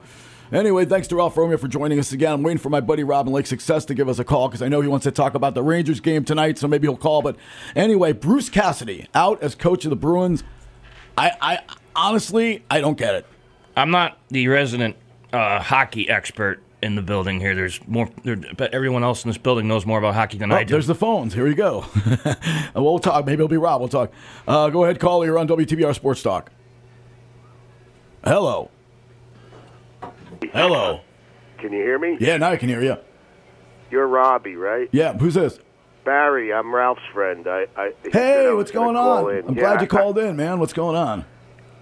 Anyway, 0.52 0.86
thanks 0.86 1.08
to 1.08 1.16
Ralph 1.16 1.36
Romeo 1.36 1.58
for 1.58 1.68
joining 1.68 1.98
us 1.98 2.12
again. 2.12 2.32
I'm 2.32 2.44
waiting 2.44 2.60
for 2.60 2.70
my 2.70 2.80
buddy 2.80 3.04
Robin 3.04 3.34
Lake 3.34 3.48
Success 3.48 3.84
to 3.86 3.96
give 3.96 4.08
us 4.08 4.20
a 4.20 4.24
call 4.24 4.48
because 4.48 4.62
I 4.62 4.68
know 4.70 4.80
he 4.80 4.88
wants 4.88 5.04
to 5.06 5.12
talk 5.12 5.34
about 5.34 5.56
the 5.56 5.64
Rangers 5.64 6.00
game 6.00 6.24
tonight, 6.24 6.60
so 6.60 6.68
maybe 6.68 6.88
he'll 6.88 6.96
call. 6.96 7.24
But 7.24 7.36
anyway, 7.76 8.14
Bruce 8.14 8.48
Cassidy 8.48 9.08
out 9.16 9.42
as 9.42 9.56
coach 9.56 9.86
of 9.86 9.90
the 9.90 9.96
Bruins. 9.96 10.44
I, 11.18 11.32
I 11.42 11.60
honestly, 11.96 12.64
I 12.70 12.80
don't 12.80 12.98
get 12.98 13.16
it. 13.16 13.26
I'm 13.76 13.90
not 13.90 14.20
the 14.30 14.48
resident 14.48 14.96
uh, 15.34 15.60
hockey 15.60 16.08
expert 16.10 16.62
in 16.86 16.96
the 16.96 17.02
building 17.02 17.40
here. 17.40 17.54
There's 17.56 17.80
more, 17.88 18.10
there, 18.24 18.38
but 18.38 18.74
everyone 18.74 19.04
else 19.04 19.26
in 19.26 19.30
this 19.30 19.38
building 19.38 19.68
knows 19.68 19.86
more 19.86 19.98
about 20.00 20.14
hockey 20.14 20.38
than 20.38 20.52
Oh, 20.52 20.56
I 20.56 20.64
do. 20.64 20.72
There's 20.74 20.88
the 20.88 20.96
phones. 20.96 21.34
Here 21.34 21.44
we 21.46 21.54
go. 21.56 21.86
we'll 22.76 23.00
talk. 23.00 23.26
Maybe 23.26 23.34
it'll 23.36 23.48
be 23.48 23.58
Rob. 23.58 23.82
We'll 23.82 23.90
talk. 23.90 24.12
Uh, 24.48 24.70
go 24.70 24.84
ahead, 24.86 25.00
call. 25.00 25.26
You're 25.26 25.38
on 25.38 25.48
WTBR 25.48 25.94
Sports 25.96 26.22
Talk. 26.24 26.52
Hello. 28.24 28.70
Hello. 30.54 31.02
Can 31.58 31.72
you 31.74 31.80
hear 31.80 31.98
me? 32.00 32.18
Yeah, 32.20 32.38
now 32.38 32.52
I 32.52 32.58
can 32.58 32.70
hear 32.70 32.82
you. 32.82 32.98
You're 33.92 34.08
Robbie, 34.08 34.56
right? 34.56 34.90
Yeah, 34.92 35.14
who's 35.18 35.34
this? 35.36 35.60
Barry, 36.04 36.54
I'm 36.54 36.74
Ralph's 36.74 37.02
friend. 37.14 37.48
I, 37.48 37.66
I 37.76 37.92
Hey, 38.12 38.48
I 38.48 38.54
what's 38.54 38.72
gonna 38.72 38.94
going 38.94 38.96
call 38.96 39.28
on? 39.30 39.36
in. 39.36 39.48
I'm 39.48 39.56
Yeah, 39.56 39.62
glad 39.62 39.82
you 39.82 39.86
I- 39.86 39.88
called 39.88 40.18
in, 40.20 40.36
man. 40.36 40.60
What's 40.60 40.74
going 40.74 40.96
on? 40.96 41.26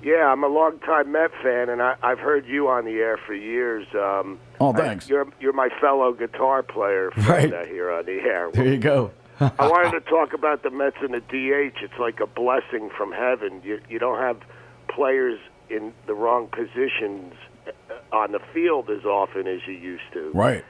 Yeah, 0.03 0.27
I'm 0.31 0.43
a 0.43 0.47
longtime 0.47 1.11
Met 1.11 1.31
fan, 1.41 1.69
and 1.69 1.81
I, 1.81 1.95
I've 2.03 2.19
heard 2.19 2.45
you 2.45 2.67
on 2.67 2.83
the 2.85 2.91
air 2.99 3.17
for 3.25 3.33
years. 3.33 3.87
Um, 3.95 4.37
Oh, 4.59 4.73
I- 4.73 4.77
thanks. 4.77 5.07
you're 5.09 5.27
you're 5.39 5.53
my 5.53 5.69
fellow 5.79 6.11
guitar 6.13 6.61
player 6.63 7.09
Right. 7.17 7.49
here 7.67 7.91
on 7.91 8.05
the 8.05 8.19
air. 8.19 8.49
There 8.51 8.65
you 8.67 8.77
go. 8.77 9.11
I 9.39 9.67
wanted 9.67 9.91
to 10.03 10.09
talk 10.09 10.33
about 10.33 10.61
the 10.63 10.69
Mets 10.69 10.97
and 11.01 11.13
the 11.13 11.19
DH. 11.21 11.81
It's 11.81 11.97
like 11.99 12.19
a 12.19 12.27
blessing 12.27 12.89
from 12.97 13.11
heaven. 13.13 13.61
You 13.63 13.79
you 13.89 13.97
don't 13.99 14.19
have 14.19 14.37
players 14.89 15.39
in 15.69 15.93
the 16.05 16.13
wrong 16.13 16.47
positions 16.47 17.33
uh, 17.67 17.71
on 18.15 18.31
the 18.33 18.39
field 18.53 18.89
as 18.89 19.05
often 19.05 19.47
as 19.47 19.61
you 19.65 19.73
used 19.73 20.03
to. 20.13 20.31
Right. 20.33 20.63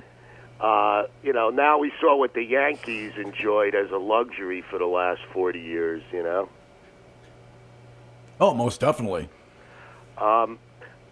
Uh, 0.61 1.07
you 1.23 1.33
know, 1.33 1.49
now 1.49 1.77
we 1.79 1.91
saw 1.99 2.15
what 2.15 2.35
the 2.35 2.43
Yankees 2.43 3.13
enjoyed 3.17 3.75
as 3.75 3.89
a 3.91 3.97
luxury 3.97 4.61
for 4.69 4.79
the 4.79 4.85
last 4.85 5.21
40 5.33 5.59
years, 5.59 6.01
you 6.13 6.23
know. 6.23 6.47
Oh, 8.39 8.53
most 8.53 8.79
definitely. 8.79 9.29
Um, 10.17 10.59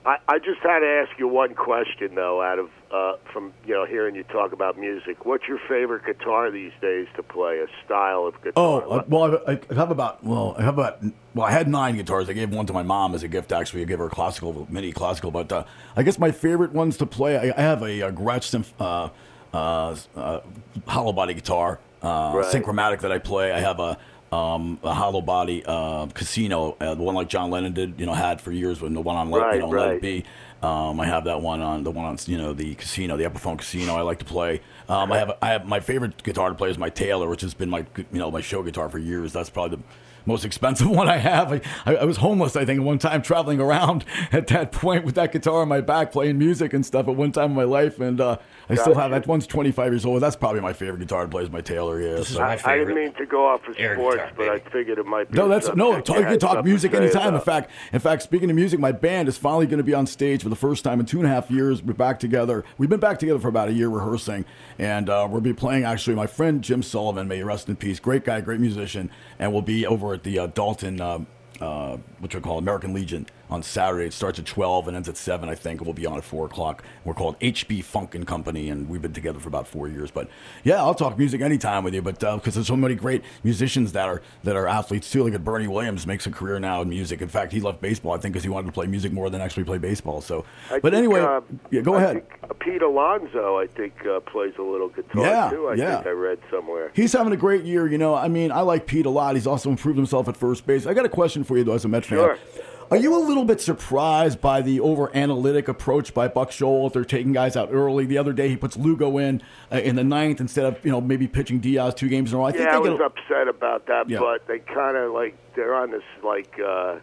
I, 0.05 0.17
I 0.27 0.39
just 0.39 0.61
had 0.61 0.79
to 0.79 0.87
ask 0.87 1.17
you 1.19 1.27
one 1.27 1.53
question, 1.53 2.15
though, 2.15 2.41
out 2.41 2.57
of 2.59 2.69
uh, 2.91 3.13
from 3.31 3.53
you 3.65 3.73
know 3.73 3.85
hearing 3.85 4.15
you 4.15 4.23
talk 4.23 4.51
about 4.51 4.77
music. 4.77 5.25
What's 5.25 5.47
your 5.47 5.59
favorite 5.69 6.05
guitar 6.05 6.49
these 6.49 6.71
days 6.81 7.07
to 7.15 7.23
play? 7.23 7.59
A 7.59 7.67
style 7.85 8.25
of 8.25 8.33
guitar? 8.41 8.53
Oh, 8.55 8.79
uh, 8.79 9.03
well, 9.07 9.39
I, 9.47 9.59
I 9.69 9.73
have 9.75 9.91
about 9.91 10.23
well, 10.23 10.55
I 10.57 10.63
have 10.63 10.73
about 10.77 11.03
well, 11.35 11.45
I 11.45 11.51
had 11.51 11.67
nine 11.67 11.95
guitars. 11.97 12.29
I 12.29 12.33
gave 12.33 12.51
one 12.51 12.65
to 12.65 12.73
my 12.73 12.83
mom 12.83 13.13
as 13.13 13.21
a 13.21 13.27
gift. 13.27 13.51
Actually, 13.51 13.83
I 13.83 13.85
gave 13.85 13.99
her 13.99 14.07
a 14.07 14.09
classical, 14.09 14.67
mini 14.71 14.91
classical. 14.91 15.29
But 15.29 15.51
uh, 15.51 15.65
I 15.95 16.01
guess 16.03 16.17
my 16.17 16.31
favorite 16.31 16.71
ones 16.71 16.97
to 16.97 17.05
play, 17.05 17.37
I, 17.37 17.53
I 17.55 17.61
have 17.61 17.83
a, 17.83 18.01
a 18.01 18.11
Gretsch 18.11 18.53
uh, 18.79 19.09
uh, 19.53 19.95
uh, 20.15 20.39
hollow 20.87 21.13
body 21.13 21.35
guitar, 21.35 21.79
uh, 22.01 22.31
Right. 22.35 22.45
synchromatic 22.45 23.01
that 23.01 23.11
I 23.11 23.19
play. 23.19 23.51
I 23.51 23.59
have 23.59 23.79
a 23.79 23.97
um, 24.31 24.79
a 24.83 24.93
hollow 24.93 25.21
body 25.21 25.63
uh, 25.65 26.05
casino, 26.07 26.77
uh, 26.79 26.95
the 26.95 27.03
one 27.03 27.15
like 27.15 27.27
John 27.27 27.51
Lennon 27.51 27.73
did, 27.73 27.99
you 27.99 28.05
know, 28.05 28.13
had 28.13 28.39
for 28.39 28.51
years 28.51 28.81
when 28.81 28.93
the 28.93 29.01
one 29.01 29.17
on 29.17 29.29
Let, 29.29 29.41
Right, 29.41 29.55
you 29.55 29.61
know, 29.61 29.67
Let. 29.69 29.95
It 29.95 30.01
Be. 30.01 30.25
Um, 30.63 30.99
I 30.99 31.07
have 31.07 31.23
that 31.23 31.41
one 31.41 31.59
on 31.61 31.83
the 31.83 31.89
one 31.89 32.05
on 32.05 32.17
you 32.27 32.37
know 32.37 32.53
the 32.53 32.75
casino, 32.75 33.17
the 33.17 33.23
Epiphone 33.23 33.57
Casino. 33.57 33.95
I 33.95 34.01
like 34.01 34.19
to 34.19 34.25
play. 34.25 34.61
Um, 34.87 35.11
I 35.11 35.17
have 35.17 35.31
I 35.41 35.49
have 35.49 35.65
my 35.65 35.79
favorite 35.79 36.21
guitar 36.21 36.49
to 36.49 36.55
play 36.55 36.69
is 36.69 36.77
my 36.77 36.89
Taylor, 36.89 37.27
which 37.27 37.41
has 37.41 37.55
been 37.55 37.69
my 37.69 37.85
you 37.97 38.19
know 38.19 38.29
my 38.29 38.41
show 38.41 38.61
guitar 38.61 38.87
for 38.87 38.99
years. 38.99 39.33
That's 39.33 39.49
probably 39.49 39.77
the 39.77 39.83
most 40.25 40.45
expensive 40.45 40.87
one 40.89 41.07
I 41.07 41.17
have. 41.17 41.51
I, 41.51 41.61
I, 41.85 41.95
I 41.97 42.03
was 42.05 42.17
homeless, 42.17 42.55
I 42.55 42.63
think, 42.63 42.79
at 42.79 42.85
one 42.85 42.99
time 42.99 43.23
traveling 43.23 43.59
around 43.59 44.05
at 44.31 44.47
that 44.47 44.71
point 44.71 45.03
with 45.03 45.15
that 45.15 45.31
guitar 45.31 45.61
on 45.61 45.67
my 45.67 45.81
back, 45.81 46.11
playing 46.11 46.37
music 46.37 46.73
and 46.73 46.85
stuff 46.85 47.07
at 47.07 47.15
one 47.15 47.31
time 47.31 47.51
in 47.51 47.55
my 47.55 47.63
life, 47.63 47.99
and 47.99 48.21
uh, 48.21 48.37
I 48.71 48.75
still 48.75 48.95
have 48.95 49.11
that 49.11 49.27
one's 49.27 49.47
25 49.47 49.91
years 49.91 50.05
old. 50.05 50.21
That's 50.21 50.35
probably 50.35 50.61
my 50.61 50.73
favorite 50.73 50.99
guitar 50.99 51.23
to 51.23 51.29
play 51.29 51.43
is 51.43 51.51
my 51.51 51.61
Taylor. 51.61 52.01
Yeah, 52.01 52.15
this 52.15 52.29
so- 52.29 52.41
I, 52.41 52.59
I 52.63 52.77
didn't 52.77 52.95
mean 52.95 53.13
to 53.13 53.25
go 53.25 53.47
off 53.47 53.67
of 53.67 53.75
sports, 53.75 54.21
but 54.35 54.49
I 54.49 54.59
figured 54.59 54.97
it 54.97 55.05
might 55.05 55.29
be. 55.31 55.37
No, 55.37 55.47
that's 55.47 55.73
no. 55.75 55.93
subject 55.93 56.07
Talk, 56.07 56.17
you 56.17 56.23
you 56.23 56.29
can 56.29 56.39
talk 56.39 56.65
music 56.65 56.91
to 56.91 56.97
say 56.97 57.03
anytime. 57.03 57.35
In 57.35 57.41
fact, 57.41 57.71
in 57.93 57.99
fact, 57.99 58.23
speaking 58.23 58.49
of 58.49 58.55
music, 58.55 58.79
my 58.79 58.91
band 58.91 59.27
is 59.27 59.37
finally 59.37 59.65
going 59.65 59.77
to 59.77 59.83
be 59.83 59.93
on 59.93 60.07
stage 60.07 60.43
for 60.43 60.49
the 60.49 60.55
first 60.55 60.83
time 60.83 60.99
in 60.99 61.05
two 61.05 61.17
and 61.17 61.27
a 61.27 61.29
half 61.29 61.51
years. 61.51 61.81
We're 61.81 61.93
back 61.93 62.19
together. 62.19 62.63
We've 62.77 62.89
been 62.89 62.99
back 62.99 63.19
together 63.19 63.39
for 63.39 63.47
about 63.49 63.69
a 63.69 63.73
year 63.73 63.89
rehearsing, 63.89 64.45
and 64.79 65.09
uh, 65.09 65.27
we'll 65.29 65.41
be 65.41 65.53
playing. 65.53 65.83
Actually, 65.83 66.15
my 66.15 66.27
friend 66.27 66.61
Jim 66.61 66.83
Sullivan, 66.83 67.27
may 67.27 67.37
he 67.37 67.43
rest 67.43 67.69
in 67.69 67.75
peace, 67.75 67.99
great 67.99 68.25
guy, 68.25 68.41
great 68.41 68.59
musician, 68.59 69.09
and 69.39 69.51
we'll 69.51 69.61
be 69.61 69.85
over 69.85 70.13
at 70.13 70.23
the 70.23 70.39
uh, 70.39 70.47
Dalton. 70.47 71.01
Uh, 71.01 71.25
uh, 71.59 71.97
what 72.17 72.33
you 72.33 72.41
call 72.41 72.57
American 72.57 72.91
Legion 72.91 73.27
on 73.51 73.61
Saturday. 73.61 74.05
It 74.05 74.13
starts 74.13 74.39
at 74.39 74.45
12 74.45 74.87
and 74.87 74.95
ends 74.95 75.09
at 75.09 75.17
7, 75.17 75.49
I 75.49 75.55
think. 75.55 75.81
We'll 75.81 75.93
be 75.93 76.05
on 76.05 76.17
at 76.17 76.23
4 76.23 76.45
o'clock. 76.45 76.83
We're 77.03 77.13
called 77.13 77.37
HB 77.41 77.83
Funk 77.83 78.15
and 78.15 78.25
Company, 78.25 78.69
and 78.69 78.87
we've 78.89 79.01
been 79.01 79.11
together 79.13 79.39
for 79.39 79.49
about 79.49 79.67
four 79.67 79.89
years. 79.89 80.09
But 80.09 80.29
yeah, 80.63 80.77
I'll 80.77 80.95
talk 80.95 81.17
music 81.17 81.41
anytime 81.41 81.83
with 81.83 81.93
you. 81.93 82.01
But 82.01 82.19
because 82.19 82.55
there's 82.55 82.67
so 82.67 82.77
many 82.77 82.95
great 82.95 83.23
musicians 83.43 83.91
that 83.91 84.07
are 84.07 84.21
that 84.43 84.55
are 84.55 84.67
athletes 84.67 85.11
too. 85.11 85.27
Like 85.27 85.43
Bernie 85.43 85.67
Williams 85.67 86.07
makes 86.07 86.25
a 86.25 86.31
career 86.31 86.59
now 86.59 86.81
in 86.81 86.89
music. 86.89 87.21
In 87.21 87.27
fact, 87.27 87.51
he 87.51 87.59
left 87.59 87.81
baseball, 87.81 88.13
I 88.13 88.17
think, 88.17 88.33
because 88.33 88.43
he 88.43 88.49
wanted 88.49 88.67
to 88.67 88.71
play 88.73 88.87
music 88.87 89.11
more 89.11 89.29
than 89.29 89.41
actually 89.41 89.65
play 89.65 89.77
baseball. 89.77 90.21
So, 90.21 90.45
I 90.69 90.79
but 90.79 90.93
think, 90.93 90.95
anyway, 90.95 91.19
uh, 91.19 91.41
yeah, 91.71 91.81
go 91.81 91.95
I 91.95 92.03
ahead. 92.03 92.23
uh, 92.43 92.53
Pete 92.59 92.81
Alonso, 92.81 93.57
I 93.59 93.67
think, 93.67 93.93
uh, 94.05 94.21
plays 94.21 94.53
a 94.57 94.61
little 94.63 94.87
guitar 94.89 95.23
Yeah, 95.25 95.49
too. 95.49 95.67
I 95.67 95.73
yeah. 95.73 95.95
think 95.97 96.07
I 96.07 96.11
read 96.11 96.39
somewhere. 96.49 96.91
He's 96.93 97.11
having 97.11 97.33
a 97.33 97.37
great 97.37 97.65
year, 97.65 97.87
you 97.87 97.97
know. 97.97 98.15
I 98.15 98.29
mean, 98.29 98.51
I 98.51 98.61
like 98.61 98.85
Pete 98.85 99.05
a 99.05 99.09
lot. 99.09 99.35
He's 99.35 99.47
also 99.47 99.69
improved 99.69 99.97
himself 99.97 100.29
at 100.29 100.37
first 100.37 100.65
base. 100.65 100.85
I 100.85 100.93
got 100.93 101.05
a 101.05 101.09
question 101.09 101.43
for 101.43 101.57
you, 101.57 101.65
though, 101.65 101.73
as 101.73 101.83
a 101.83 101.89
Met 101.89 102.05
Sure. 102.05 102.37
fan. 102.37 102.63
Are 102.91 102.97
you 102.97 103.15
a 103.15 103.23
little 103.25 103.45
bit 103.45 103.61
surprised 103.61 104.41
by 104.41 104.61
the 104.61 104.81
over 104.81 105.15
analytic 105.15 105.69
approach 105.69 106.13
by 106.13 106.27
Buck 106.27 106.51
Showalter 106.51 107.07
taking 107.07 107.31
guys 107.31 107.55
out 107.55 107.69
early? 107.71 108.05
The 108.05 108.17
other 108.17 108.33
day, 108.33 108.49
he 108.49 108.57
puts 108.57 108.75
Lugo 108.75 109.17
in 109.17 109.41
uh, 109.71 109.77
in 109.77 109.95
the 109.95 110.03
ninth 110.03 110.41
instead 110.41 110.65
of 110.65 110.83
you 110.83 110.91
know 110.91 110.99
maybe 110.99 111.25
pitching 111.25 111.59
Diaz 111.59 111.93
two 111.93 112.09
games 112.09 112.31
in 112.33 112.35
a 112.35 112.39
row. 112.39 112.45
I 112.47 112.51
think 112.51 112.65
yeah, 112.65 112.75
I 112.75 112.79
was 112.79 112.89
get 112.91 113.01
upset 113.01 113.47
about 113.47 113.87
that, 113.87 114.09
Yeah. 114.09 114.19
but 114.19 114.45
they 114.45 114.59
kind 114.59 114.97
of 114.97 115.13
like 115.13 115.37
they're 115.55 115.73
on 115.73 115.91
this 115.91 116.03
like 116.21 116.59
uh 116.59 116.97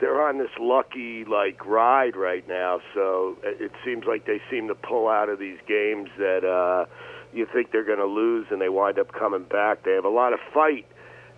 they're 0.00 0.20
on 0.20 0.38
this 0.38 0.50
lucky 0.58 1.24
like 1.24 1.64
ride 1.64 2.16
right 2.16 2.46
now. 2.48 2.80
So 2.92 3.36
it 3.44 3.60
it 3.60 3.72
seems 3.84 4.04
like 4.04 4.26
they 4.26 4.40
seem 4.50 4.66
to 4.66 4.74
pull 4.74 5.06
out 5.06 5.28
of 5.28 5.38
these 5.38 5.58
games 5.68 6.08
that 6.18 6.44
uh 6.44 6.86
you 7.32 7.46
think 7.52 7.70
they're 7.70 7.84
going 7.84 7.98
to 7.98 8.06
lose, 8.06 8.46
and 8.50 8.60
they 8.60 8.68
wind 8.70 8.98
up 8.98 9.12
coming 9.12 9.44
back. 9.44 9.84
They 9.84 9.92
have 9.92 10.06
a 10.06 10.08
lot 10.08 10.32
of 10.32 10.40
fight, 10.52 10.86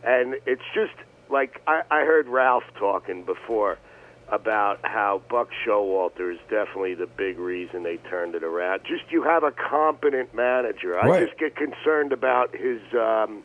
and 0.03 0.37
it's 0.47 0.63
just 0.73 0.95
like 1.31 1.61
I, 1.67 1.83
I 1.91 2.01
heard 2.01 2.29
Ralph 2.29 2.65
talking 2.79 3.25
before 3.25 3.79
about 4.31 4.79
how 4.85 5.23
Buck 5.29 5.49
Showalter 5.67 6.33
is 6.33 6.39
definitely 6.49 6.95
the 6.95 7.07
big 7.07 7.39
reason 7.39 7.83
they 7.83 7.97
turned 7.97 8.35
it 8.35 8.45
around. 8.45 8.81
Just 8.87 9.11
you 9.11 9.23
have 9.23 9.43
a 9.43 9.51
competent 9.51 10.35
manager. 10.35 10.99
I 10.99 11.27
just 11.27 11.39
get 11.39 11.57
concerned 11.57 12.13
about 12.13 12.55
his 12.55 12.81
um, 12.95 13.43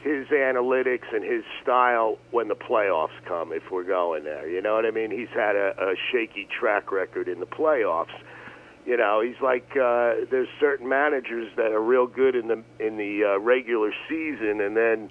his 0.00 0.28
analytics 0.28 1.12
and 1.12 1.24
his 1.24 1.44
style 1.62 2.18
when 2.30 2.48
the 2.48 2.54
playoffs 2.54 3.18
come. 3.26 3.52
If 3.52 3.70
we're 3.70 3.84
going 3.84 4.24
there, 4.24 4.48
you 4.48 4.62
know 4.62 4.74
what 4.74 4.86
I 4.86 4.90
mean. 4.90 5.10
He's 5.10 5.34
had 5.34 5.56
a, 5.56 5.74
a 5.78 5.94
shaky 6.10 6.48
track 6.58 6.90
record 6.90 7.28
in 7.28 7.40
the 7.40 7.46
playoffs. 7.46 8.16
You 8.86 8.96
know, 8.96 9.20
he's 9.20 9.40
like 9.42 9.68
uh, 9.72 10.24
there's 10.30 10.48
certain 10.58 10.88
managers 10.88 11.52
that 11.56 11.72
are 11.72 11.82
real 11.82 12.06
good 12.06 12.34
in 12.34 12.48
the 12.48 12.62
in 12.80 12.96
the 12.96 13.34
uh, 13.34 13.40
regular 13.40 13.92
season, 14.08 14.62
and 14.62 14.74
then 14.74 15.10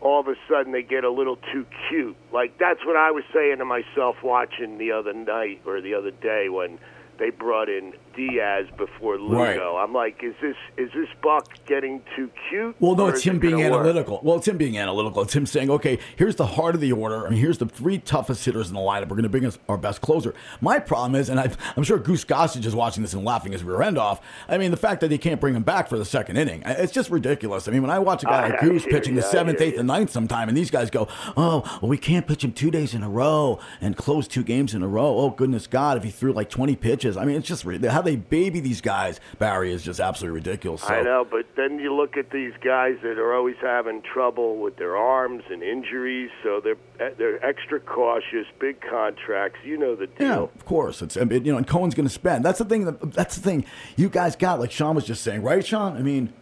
all 0.00 0.20
of 0.20 0.28
a 0.28 0.34
sudden 0.48 0.72
they 0.72 0.82
get 0.82 1.04
a 1.04 1.10
little 1.10 1.36
too 1.52 1.66
cute. 1.88 2.16
Like 2.32 2.58
that's 2.58 2.84
what 2.84 2.96
I 2.96 3.10
was 3.10 3.24
saying 3.34 3.58
to 3.58 3.64
myself 3.64 4.16
watching 4.22 4.78
the 4.78 4.92
other 4.92 5.12
night 5.12 5.62
or 5.66 5.80
the 5.80 5.94
other 5.94 6.10
day 6.10 6.48
when 6.48 6.78
they 7.18 7.30
brought 7.30 7.68
in 7.68 7.92
Diaz 8.18 8.66
before 8.76 9.16
Lugo. 9.16 9.36
Right. 9.36 9.82
I'm 9.82 9.94
like, 9.94 10.22
is 10.24 10.34
this 10.42 10.56
is 10.76 10.90
this 10.92 11.08
Buck 11.22 11.48
getting 11.66 12.02
too 12.16 12.28
cute? 12.48 12.74
Well, 12.80 12.96
no, 12.96 13.06
it's 13.06 13.20
is 13.20 13.26
it 13.26 13.30
him 13.30 13.38
being 13.38 13.52
gonna 13.58 13.70
work? 13.70 13.80
analytical. 13.80 14.20
Well, 14.24 14.38
it's 14.38 14.48
him 14.48 14.56
being 14.56 14.76
analytical. 14.76 15.22
It's 15.22 15.34
him 15.34 15.46
saying, 15.46 15.70
okay, 15.70 16.00
here's 16.16 16.34
the 16.34 16.46
heart 16.46 16.74
of 16.74 16.80
the 16.80 16.90
order. 16.90 17.26
I 17.26 17.30
mean, 17.30 17.38
here's 17.38 17.58
the 17.58 17.66
three 17.66 17.98
toughest 17.98 18.44
hitters 18.44 18.68
in 18.68 18.74
the 18.74 18.80
lineup. 18.80 19.02
We're 19.02 19.16
going 19.16 19.22
to 19.22 19.28
bring 19.28 19.46
us 19.46 19.56
our 19.68 19.78
best 19.78 20.00
closer. 20.00 20.34
My 20.60 20.80
problem 20.80 21.14
is, 21.14 21.28
and 21.28 21.38
I, 21.38 21.48
I'm 21.76 21.84
sure 21.84 21.96
Goose 21.98 22.24
Gossage 22.24 22.66
is 22.66 22.74
watching 22.74 23.04
this 23.04 23.14
and 23.14 23.24
laughing 23.24 23.52
his 23.52 23.62
rear 23.62 23.82
end 23.82 23.98
off. 23.98 24.20
I 24.48 24.58
mean, 24.58 24.72
the 24.72 24.76
fact 24.76 25.00
that 25.02 25.08
they 25.08 25.18
can't 25.18 25.40
bring 25.40 25.54
him 25.54 25.62
back 25.62 25.88
for 25.88 25.96
the 25.96 26.04
second 26.04 26.38
inning, 26.38 26.64
it's 26.66 26.92
just 26.92 27.10
ridiculous. 27.10 27.68
I 27.68 27.70
mean, 27.70 27.82
when 27.82 27.90
I 27.92 28.00
watch 28.00 28.24
a 28.24 28.26
guy 28.26 28.46
I 28.46 28.48
like 28.48 28.60
Goose 28.60 28.84
pitching 28.84 29.14
you, 29.14 29.20
the 29.20 29.28
seventh, 29.28 29.60
eighth, 29.60 29.78
and 29.78 29.86
ninth 29.86 30.10
sometime, 30.10 30.48
and 30.48 30.56
these 30.56 30.72
guys 30.72 30.90
go, 30.90 31.06
oh, 31.36 31.78
well, 31.80 31.88
we 31.88 31.98
can't 31.98 32.26
pitch 32.26 32.42
him 32.42 32.52
two 32.52 32.72
days 32.72 32.94
in 32.94 33.04
a 33.04 33.08
row 33.08 33.60
and 33.80 33.96
close 33.96 34.26
two 34.26 34.42
games 34.42 34.74
in 34.74 34.82
a 34.82 34.88
row. 34.88 35.18
Oh, 35.18 35.30
goodness 35.30 35.68
God, 35.68 35.96
if 35.96 36.02
he 36.02 36.10
threw 36.10 36.32
like 36.32 36.50
20 36.50 36.74
pitches. 36.74 37.16
I 37.16 37.24
mean, 37.24 37.36
it's 37.36 37.46
just 37.46 37.62
how 37.62 38.02
they 38.08 38.16
baby 38.16 38.60
these 38.60 38.80
guys, 38.80 39.20
Barry, 39.38 39.72
is 39.72 39.82
just 39.82 40.00
absolutely 40.00 40.36
ridiculous. 40.36 40.82
So. 40.82 40.88
I 40.88 41.02
know, 41.02 41.26
but 41.30 41.46
then 41.56 41.78
you 41.78 41.94
look 41.94 42.16
at 42.16 42.30
these 42.30 42.54
guys 42.64 42.96
that 43.02 43.18
are 43.18 43.34
always 43.34 43.56
having 43.60 44.02
trouble 44.02 44.56
with 44.58 44.76
their 44.76 44.96
arms 44.96 45.44
and 45.50 45.62
injuries, 45.62 46.30
so 46.42 46.60
they're 46.62 47.12
they're 47.18 47.44
extra 47.44 47.80
cautious. 47.80 48.46
Big 48.58 48.80
contracts, 48.80 49.58
you 49.64 49.76
know 49.76 49.94
the 49.94 50.06
deal. 50.06 50.26
Yeah, 50.26 50.38
of 50.38 50.64
course. 50.64 51.02
It's 51.02 51.16
I 51.16 51.24
mean, 51.24 51.44
you 51.44 51.52
know, 51.52 51.58
and 51.58 51.66
Cohen's 51.66 51.94
going 51.94 52.08
to 52.08 52.14
spend. 52.14 52.44
That's 52.44 52.58
the 52.58 52.64
thing. 52.64 52.86
That, 52.86 53.12
that's 53.12 53.36
the 53.36 53.42
thing 53.42 53.64
you 53.96 54.08
guys 54.08 54.36
got. 54.36 54.58
Like 54.58 54.70
Sean 54.70 54.94
was 54.94 55.04
just 55.04 55.22
saying, 55.22 55.42
right, 55.42 55.64
Sean? 55.64 55.96
I 55.96 56.02
mean, 56.02 56.32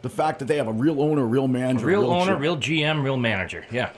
the 0.00 0.10
fact 0.10 0.38
that 0.38 0.46
they 0.46 0.56
have 0.56 0.68
a 0.68 0.72
real 0.72 1.00
owner, 1.02 1.24
real 1.26 1.48
manager, 1.48 1.86
Real 1.86 2.10
owner, 2.10 2.36
G- 2.36 2.40
real 2.40 2.56
GM, 2.56 3.02
real 3.02 3.16
manager. 3.18 3.64
Yeah, 3.70 3.90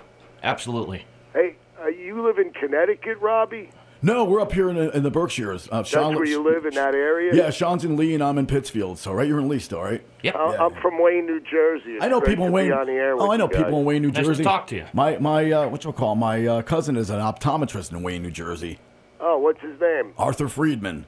absolutely. 0.42 1.04
Hey, 1.32 1.56
uh, 1.80 1.86
you 1.86 2.26
live 2.26 2.38
in 2.38 2.52
Connecticut, 2.52 3.18
Robbie? 3.20 3.70
No, 4.05 4.24
we're 4.24 4.42
up 4.42 4.52
here 4.52 4.68
in 4.68 4.76
the, 4.76 4.94
in 4.94 5.02
the 5.02 5.11
Berkshires. 5.11 5.66
Uh, 5.72 5.80
That's 5.80 5.94
where 5.94 6.26
you 6.26 6.42
live 6.42 6.66
in 6.66 6.74
that 6.74 6.94
area. 6.94 7.34
Yeah, 7.34 7.48
Sean's 7.48 7.86
in 7.86 7.96
Lee, 7.96 8.12
and 8.12 8.22
I'm 8.22 8.36
in 8.36 8.44
Pittsfield. 8.46 8.98
So, 8.98 9.14
right, 9.14 9.26
you're 9.26 9.40
in 9.40 9.48
Lee 9.48 9.59
still, 9.59 9.80
right? 9.80 10.05
Yep. 10.22 10.36
I- 10.36 10.57
I'm 10.57 10.74
from 10.82 11.00
Wayne, 11.02 11.24
New 11.24 11.40
Jersey. 11.40 11.92
It's 11.92 12.05
I 12.05 12.09
know 12.09 12.20
great 12.20 12.32
people 12.32 12.44
in 12.44 12.52
Wayne. 12.52 12.70
on 12.70 12.86
the 12.86 12.92
air 12.92 13.16
with 13.16 13.24
oh, 13.24 13.32
I 13.32 13.38
know 13.38 13.48
people 13.48 13.78
in 13.78 13.86
Wayne, 13.86 14.02
New 14.02 14.09
Nice 14.09 14.18
to 14.18 14.24
Jersey. 14.24 14.44
talk 14.44 14.66
to 14.66 14.76
you. 14.76 14.84
My 14.92 15.16
my 15.16 15.50
uh, 15.50 15.68
what 15.68 15.84
you 15.84 15.92
call 15.92 16.16
my 16.16 16.46
uh, 16.46 16.61
cousin 16.62 16.98
is 16.98 17.09
an 17.09 17.18
optometrist 17.20 17.92
in 17.92 18.02
Wayne, 18.02 18.22
New 18.22 18.30
Jersey. 18.30 18.78
Oh, 19.20 19.38
what's 19.38 19.62
his 19.62 19.80
name? 19.80 20.12
Arthur 20.18 20.48
Friedman. 20.48 21.07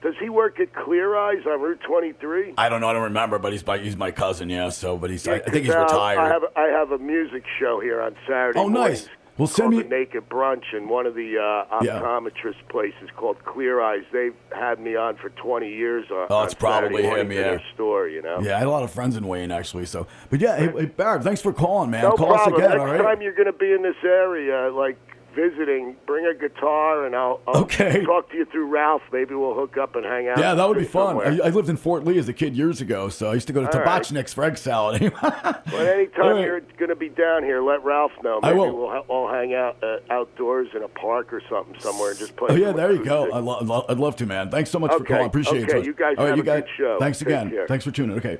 Does 0.00 0.14
he 0.20 0.28
work 0.28 0.60
at 0.60 0.72
Clear 0.74 1.16
Eyes 1.16 1.44
on 1.44 1.60
Route 1.60 1.80
23? 1.84 2.54
I 2.56 2.68
don't 2.68 2.80
know. 2.80 2.88
I 2.88 2.92
don't 2.92 3.02
remember, 3.02 3.40
but 3.40 3.50
he's 3.50 3.66
my 3.66 3.78
he's 3.78 3.96
my 3.96 4.12
cousin. 4.12 4.48
Yeah. 4.48 4.68
So, 4.68 4.96
but 4.96 5.10
he's 5.10 5.26
I, 5.26 5.34
I 5.34 5.38
think 5.40 5.64
he's 5.64 5.74
Now, 5.74 5.82
retired. 5.82 6.20
I 6.20 6.28
have 6.28 6.42
I 6.54 6.66
have 6.68 6.92
a 6.92 6.98
music 6.98 7.42
show 7.58 7.80
here 7.80 8.00
on 8.00 8.14
Saturday. 8.28 8.60
Oh, 8.60 8.68
nice. 8.68 9.08
Well, 9.38 9.46
send 9.46 9.70
me- 9.76 9.82
Naked 9.82 10.28
Brunch, 10.30 10.64
and 10.72 10.88
one 10.88 11.04
of 11.06 11.14
the 11.14 11.36
uh, 11.38 11.80
Yeah. 11.82 12.00
optometrist 12.00 12.56
places 12.68 13.10
called 13.16 13.36
Clear 13.44 13.80
Eyes. 13.82 14.02
They've 14.12 14.34
had 14.50 14.80
me 14.80 14.96
on 14.96 15.16
for 15.16 15.28
20 15.30 15.68
years. 15.68 16.06
On, 16.10 16.26
Oh, 16.30 16.42
it's 16.44 16.54
probably 16.54 17.02
him, 17.02 17.30
yeah. 17.30 17.42
their 17.42 17.62
store. 17.74 18.08
You 18.08 18.22
know. 18.22 18.40
Yeah, 18.40 18.56
I 18.56 18.58
had 18.60 18.66
a 18.66 18.70
lot 18.70 18.82
of 18.82 18.90
friends 18.90 19.16
in 19.16 19.26
Wayne 19.26 19.50
actually. 19.50 19.84
So, 19.86 20.06
but 20.30 20.40
yeah, 20.40 20.56
hey, 20.56 20.68
hey 20.72 20.84
Barb, 20.86 21.22
thanks 21.22 21.40
for 21.42 21.52
calling, 21.52 21.90
man. 21.90 22.02
No 22.04 22.12
Call 22.12 22.28
problem. 22.28 22.54
us 22.54 22.58
again, 22.58 22.70
Next 22.70 22.80
all 22.80 22.86
right? 22.86 23.02
time 23.02 23.22
you're 23.22 23.34
going 23.34 23.46
to 23.46 23.52
be 23.52 23.72
in 23.72 23.82
this 23.82 23.96
area, 24.04 24.70
like 24.72 24.96
visiting, 25.36 25.94
bring 26.06 26.26
a 26.26 26.34
guitar, 26.34 27.04
and 27.06 27.14
I'll, 27.14 27.40
I'll 27.46 27.62
Okay. 27.64 28.02
talk 28.04 28.30
to 28.30 28.36
you 28.36 28.46
through 28.46 28.66
Ralph. 28.68 29.02
Maybe 29.12 29.34
we'll 29.34 29.54
hook 29.54 29.76
up 29.76 29.94
and 29.94 30.04
hang 30.04 30.26
out. 30.28 30.38
Yeah, 30.38 30.54
that 30.54 30.66
would 30.68 30.78
be 30.78 30.84
fun. 30.84 31.18
I, 31.20 31.46
I 31.46 31.48
lived 31.50 31.68
in 31.68 31.76
Fort 31.76 32.04
Lee 32.04 32.18
as 32.18 32.28
a 32.28 32.32
kid 32.32 32.56
years 32.56 32.80
ago, 32.80 33.08
so 33.10 33.30
I 33.30 33.34
used 33.34 33.46
to 33.48 33.52
go 33.52 33.60
to 33.60 33.66
All 33.78 33.84
right. 33.84 34.02
Tabachnik's 34.02 34.32
for 34.32 34.44
egg 34.44 34.56
salad. 34.58 35.12
But 35.22 35.74
anytime 35.88 36.22
All 36.24 36.32
right. 36.32 36.44
you're 36.44 36.60
going 36.78 36.88
to 36.88 36.96
be 36.96 37.08
down 37.10 37.42
here, 37.42 37.60
let 37.60 37.84
Ralph 37.84 38.12
know. 38.22 38.40
I 38.42 38.52
will. 38.52 38.74
we'll 38.76 38.88
ha- 38.90 39.02
all 39.08 39.28
hang 39.28 39.52
out 39.52 39.76
uh, 39.82 39.98
outdoors 40.10 40.68
in 40.74 40.82
a 40.82 40.88
park 40.88 41.32
or 41.32 41.42
something 41.50 41.78
somewhere 41.80 42.10
and 42.10 42.18
just 42.18 42.34
play. 42.36 42.48
oh 42.50 42.54
yeah, 42.54 42.72
there 42.72 42.92
you 42.92 43.04
go. 43.04 43.30
I 43.30 43.38
lo- 43.40 43.58
lo- 43.62 43.84
I'd 43.88 43.98
love 43.98 44.16
to, 44.16 44.26
man. 44.26 44.50
Thanks 44.50 44.70
so 44.70 44.78
much 44.78 44.92
for 44.92 45.04
calling. 45.04 45.26
Appreciate 45.26 45.64
it. 45.64 45.70
okay, 45.74 45.84
you 45.84 45.92
guys 45.92 46.14
all 46.16 46.24
right, 46.24 46.28
have 46.30 46.36
you 46.38 46.42
a 46.42 46.46
guys, 46.46 46.62
good 46.62 46.70
show. 46.78 46.96
Thanks 47.00 47.18
Take 47.18 47.28
again. 47.28 47.50
care. 47.50 47.66
Thanks 47.66 47.84
for 47.84 47.90
tuning. 47.90 48.12
in. 48.12 48.18
Okay. 48.18 48.38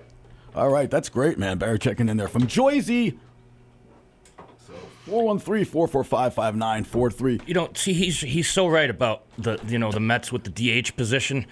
All 0.55 0.71
right, 0.71 0.91
that's 0.91 1.09
great, 1.11 1.37
man. 1.39 1.59
Barry 1.59 1.79
checking 1.79 2.09
in 2.09 2.17
there 2.17 2.29
from 2.29 2.47
Joyzy. 2.47 3.19
413-445-5943. 5.07 7.49
You 7.49 7.55
know, 7.55 7.71
see, 7.75 7.93
he's 7.93 8.21
he's 8.21 8.51
so 8.51 8.67
right 8.67 8.91
about 8.91 9.23
the 9.39 9.61
you 9.67 9.79
know 9.79 9.93
the 9.93 10.01
Mets 10.01 10.33
with 10.33 10.43
the 10.45 10.83
DH 10.83 10.97
position. 10.97 11.47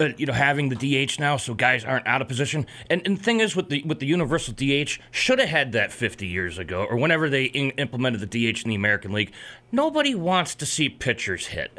Uh, 0.00 0.10
you 0.16 0.26
know, 0.26 0.32
having 0.32 0.68
the 0.68 0.76
DH 0.76 1.18
now, 1.18 1.36
so 1.36 1.54
guys 1.54 1.84
aren't 1.84 2.06
out 2.06 2.22
of 2.22 2.28
position. 2.28 2.66
And 2.88 3.02
and 3.04 3.20
thing 3.20 3.40
is, 3.40 3.56
with 3.56 3.68
the 3.68 3.82
with 3.82 3.98
the 3.98 4.06
universal 4.06 4.54
DH, 4.54 5.00
should 5.10 5.40
have 5.40 5.48
had 5.48 5.72
that 5.72 5.90
50 5.90 6.24
years 6.26 6.56
ago, 6.58 6.84
or 6.84 6.96
whenever 6.96 7.28
they 7.28 7.46
in, 7.46 7.70
implemented 7.72 8.20
the 8.20 8.26
DH 8.26 8.62
in 8.62 8.68
the 8.68 8.76
American 8.76 9.12
League. 9.12 9.32
Nobody 9.72 10.14
wants 10.14 10.54
to 10.56 10.66
see 10.66 10.88
pitchers 10.88 11.48
hit. 11.48 11.76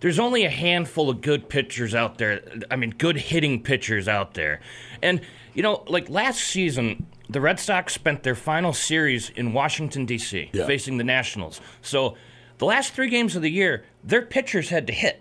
There's 0.00 0.18
only 0.18 0.44
a 0.44 0.50
handful 0.50 1.08
of 1.08 1.20
good 1.20 1.48
pitchers 1.48 1.94
out 1.94 2.18
there. 2.18 2.42
I 2.70 2.76
mean, 2.76 2.90
good 2.90 3.16
hitting 3.16 3.62
pitchers 3.62 4.08
out 4.08 4.34
there. 4.34 4.60
And, 5.02 5.20
you 5.54 5.62
know, 5.62 5.84
like 5.86 6.10
last 6.10 6.40
season, 6.40 7.06
the 7.28 7.40
Red 7.40 7.58
Sox 7.58 7.94
spent 7.94 8.22
their 8.22 8.34
final 8.34 8.72
series 8.72 9.30
in 9.30 9.52
Washington, 9.52 10.04
D.C., 10.06 10.50
Yeah. 10.52 10.66
facing 10.66 10.98
the 10.98 11.04
Nationals. 11.04 11.60
So 11.82 12.16
the 12.58 12.66
last 12.66 12.92
three 12.92 13.08
games 13.08 13.34
of 13.36 13.42
the 13.42 13.50
year, 13.50 13.84
their 14.02 14.22
pitchers 14.22 14.68
had 14.68 14.86
to 14.88 14.92
hit. 14.92 15.20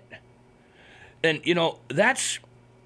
And 1.24 1.40
you 1.46 1.56
know 1.56 1.80
that's 1.88 2.40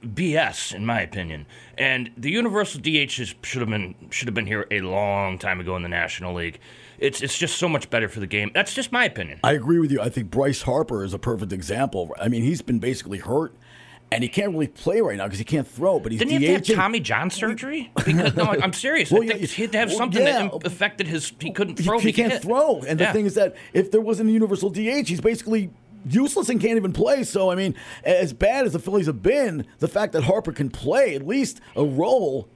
BS 0.05 0.75
in 0.75 0.85
my 0.85 1.01
opinion. 1.01 1.47
And 1.77 2.11
the 2.15 2.29
universal 2.29 2.79
DH 2.79 3.19
is, 3.19 3.33
should 3.41 3.61
have 3.61 3.69
been 3.69 3.95
should 4.11 4.27
have 4.27 4.35
been 4.35 4.45
here 4.45 4.67
a 4.69 4.81
long 4.81 5.39
time 5.39 5.59
ago 5.59 5.75
in 5.75 5.81
the 5.81 5.89
National 5.89 6.35
League. 6.35 6.59
It's 6.99 7.21
it's 7.21 7.37
just 7.37 7.57
so 7.57 7.67
much 7.67 7.89
better 7.89 8.07
for 8.07 8.19
the 8.19 8.27
game. 8.27 8.51
That's 8.53 8.73
just 8.75 8.91
my 8.91 9.05
opinion. 9.05 9.39
I 9.43 9.53
agree 9.53 9.79
with 9.79 9.91
you. 9.91 9.99
I 9.99 10.09
think 10.09 10.29
Bryce 10.29 10.61
Harper 10.61 11.03
is 11.03 11.13
a 11.15 11.19
perfect 11.19 11.51
example. 11.51 12.13
I 12.21 12.27
mean, 12.27 12.43
he's 12.43 12.61
been 12.61 12.77
basically 12.79 13.17
hurt. 13.19 13.55
And 14.11 14.23
he 14.23 14.29
can't 14.29 14.53
really 14.53 14.67
play 14.67 15.01
right 15.01 15.17
now 15.17 15.25
because 15.25 15.39
he 15.39 15.45
can't 15.45 15.67
throw. 15.67 15.99
But 15.99 16.13
he's 16.13 16.19
Didn't 16.19 16.39
he 16.39 16.45
have 16.47 16.61
to 16.63 16.75
have 16.75 16.83
Tommy 16.83 16.99
John 17.01 17.29
surgery? 17.29 17.91
Because 17.95 18.35
no, 18.35 18.45
I'm 18.45 18.71
serious. 18.73 19.11
Well, 19.17 19.23
I 19.23 19.27
think 19.27 19.41
yeah, 19.41 19.47
he 19.47 19.61
had 19.63 19.71
to 19.73 19.77
have 19.79 19.89
well, 19.89 19.97
something 19.97 20.23
yeah. 20.23 20.47
that 20.47 20.65
affected 20.65 21.07
his. 21.07 21.33
He 21.39 21.51
couldn't 21.51 21.75
throw. 21.75 21.99
He, 21.99 22.09
but 22.11 22.15
can't 22.15 22.31
hit. 22.33 22.41
throw. 22.41 22.81
And 22.87 22.99
Yeah. 22.99 23.07
the 23.07 23.13
thing 23.13 23.25
is 23.25 23.35
that 23.35 23.55
if 23.73 23.91
there 23.91 24.01
wasn't 24.01 24.29
a 24.29 24.33
universal 24.33 24.69
DH, 24.69 25.07
he's 25.09 25.19
basically 25.21 25.71
useless 26.09 26.47
and 26.49 26.61
can't 26.61 26.77
even 26.77 26.93
play. 26.93 27.23
So 27.23 27.51
I 27.51 27.55
mean, 27.55 27.75
as 28.05 28.31
bad 28.31 28.65
as 28.65 28.73
the 28.73 28.79
Phillies 28.79 29.07
have 29.07 29.21
been, 29.21 29.65
the 29.79 29.87
fact 29.89 30.13
that 30.13 30.23
Harper 30.23 30.53
can 30.53 30.69
play 30.69 31.15
at 31.15 31.25
least 31.27 31.59
a 31.75 31.83
role. 31.83 32.47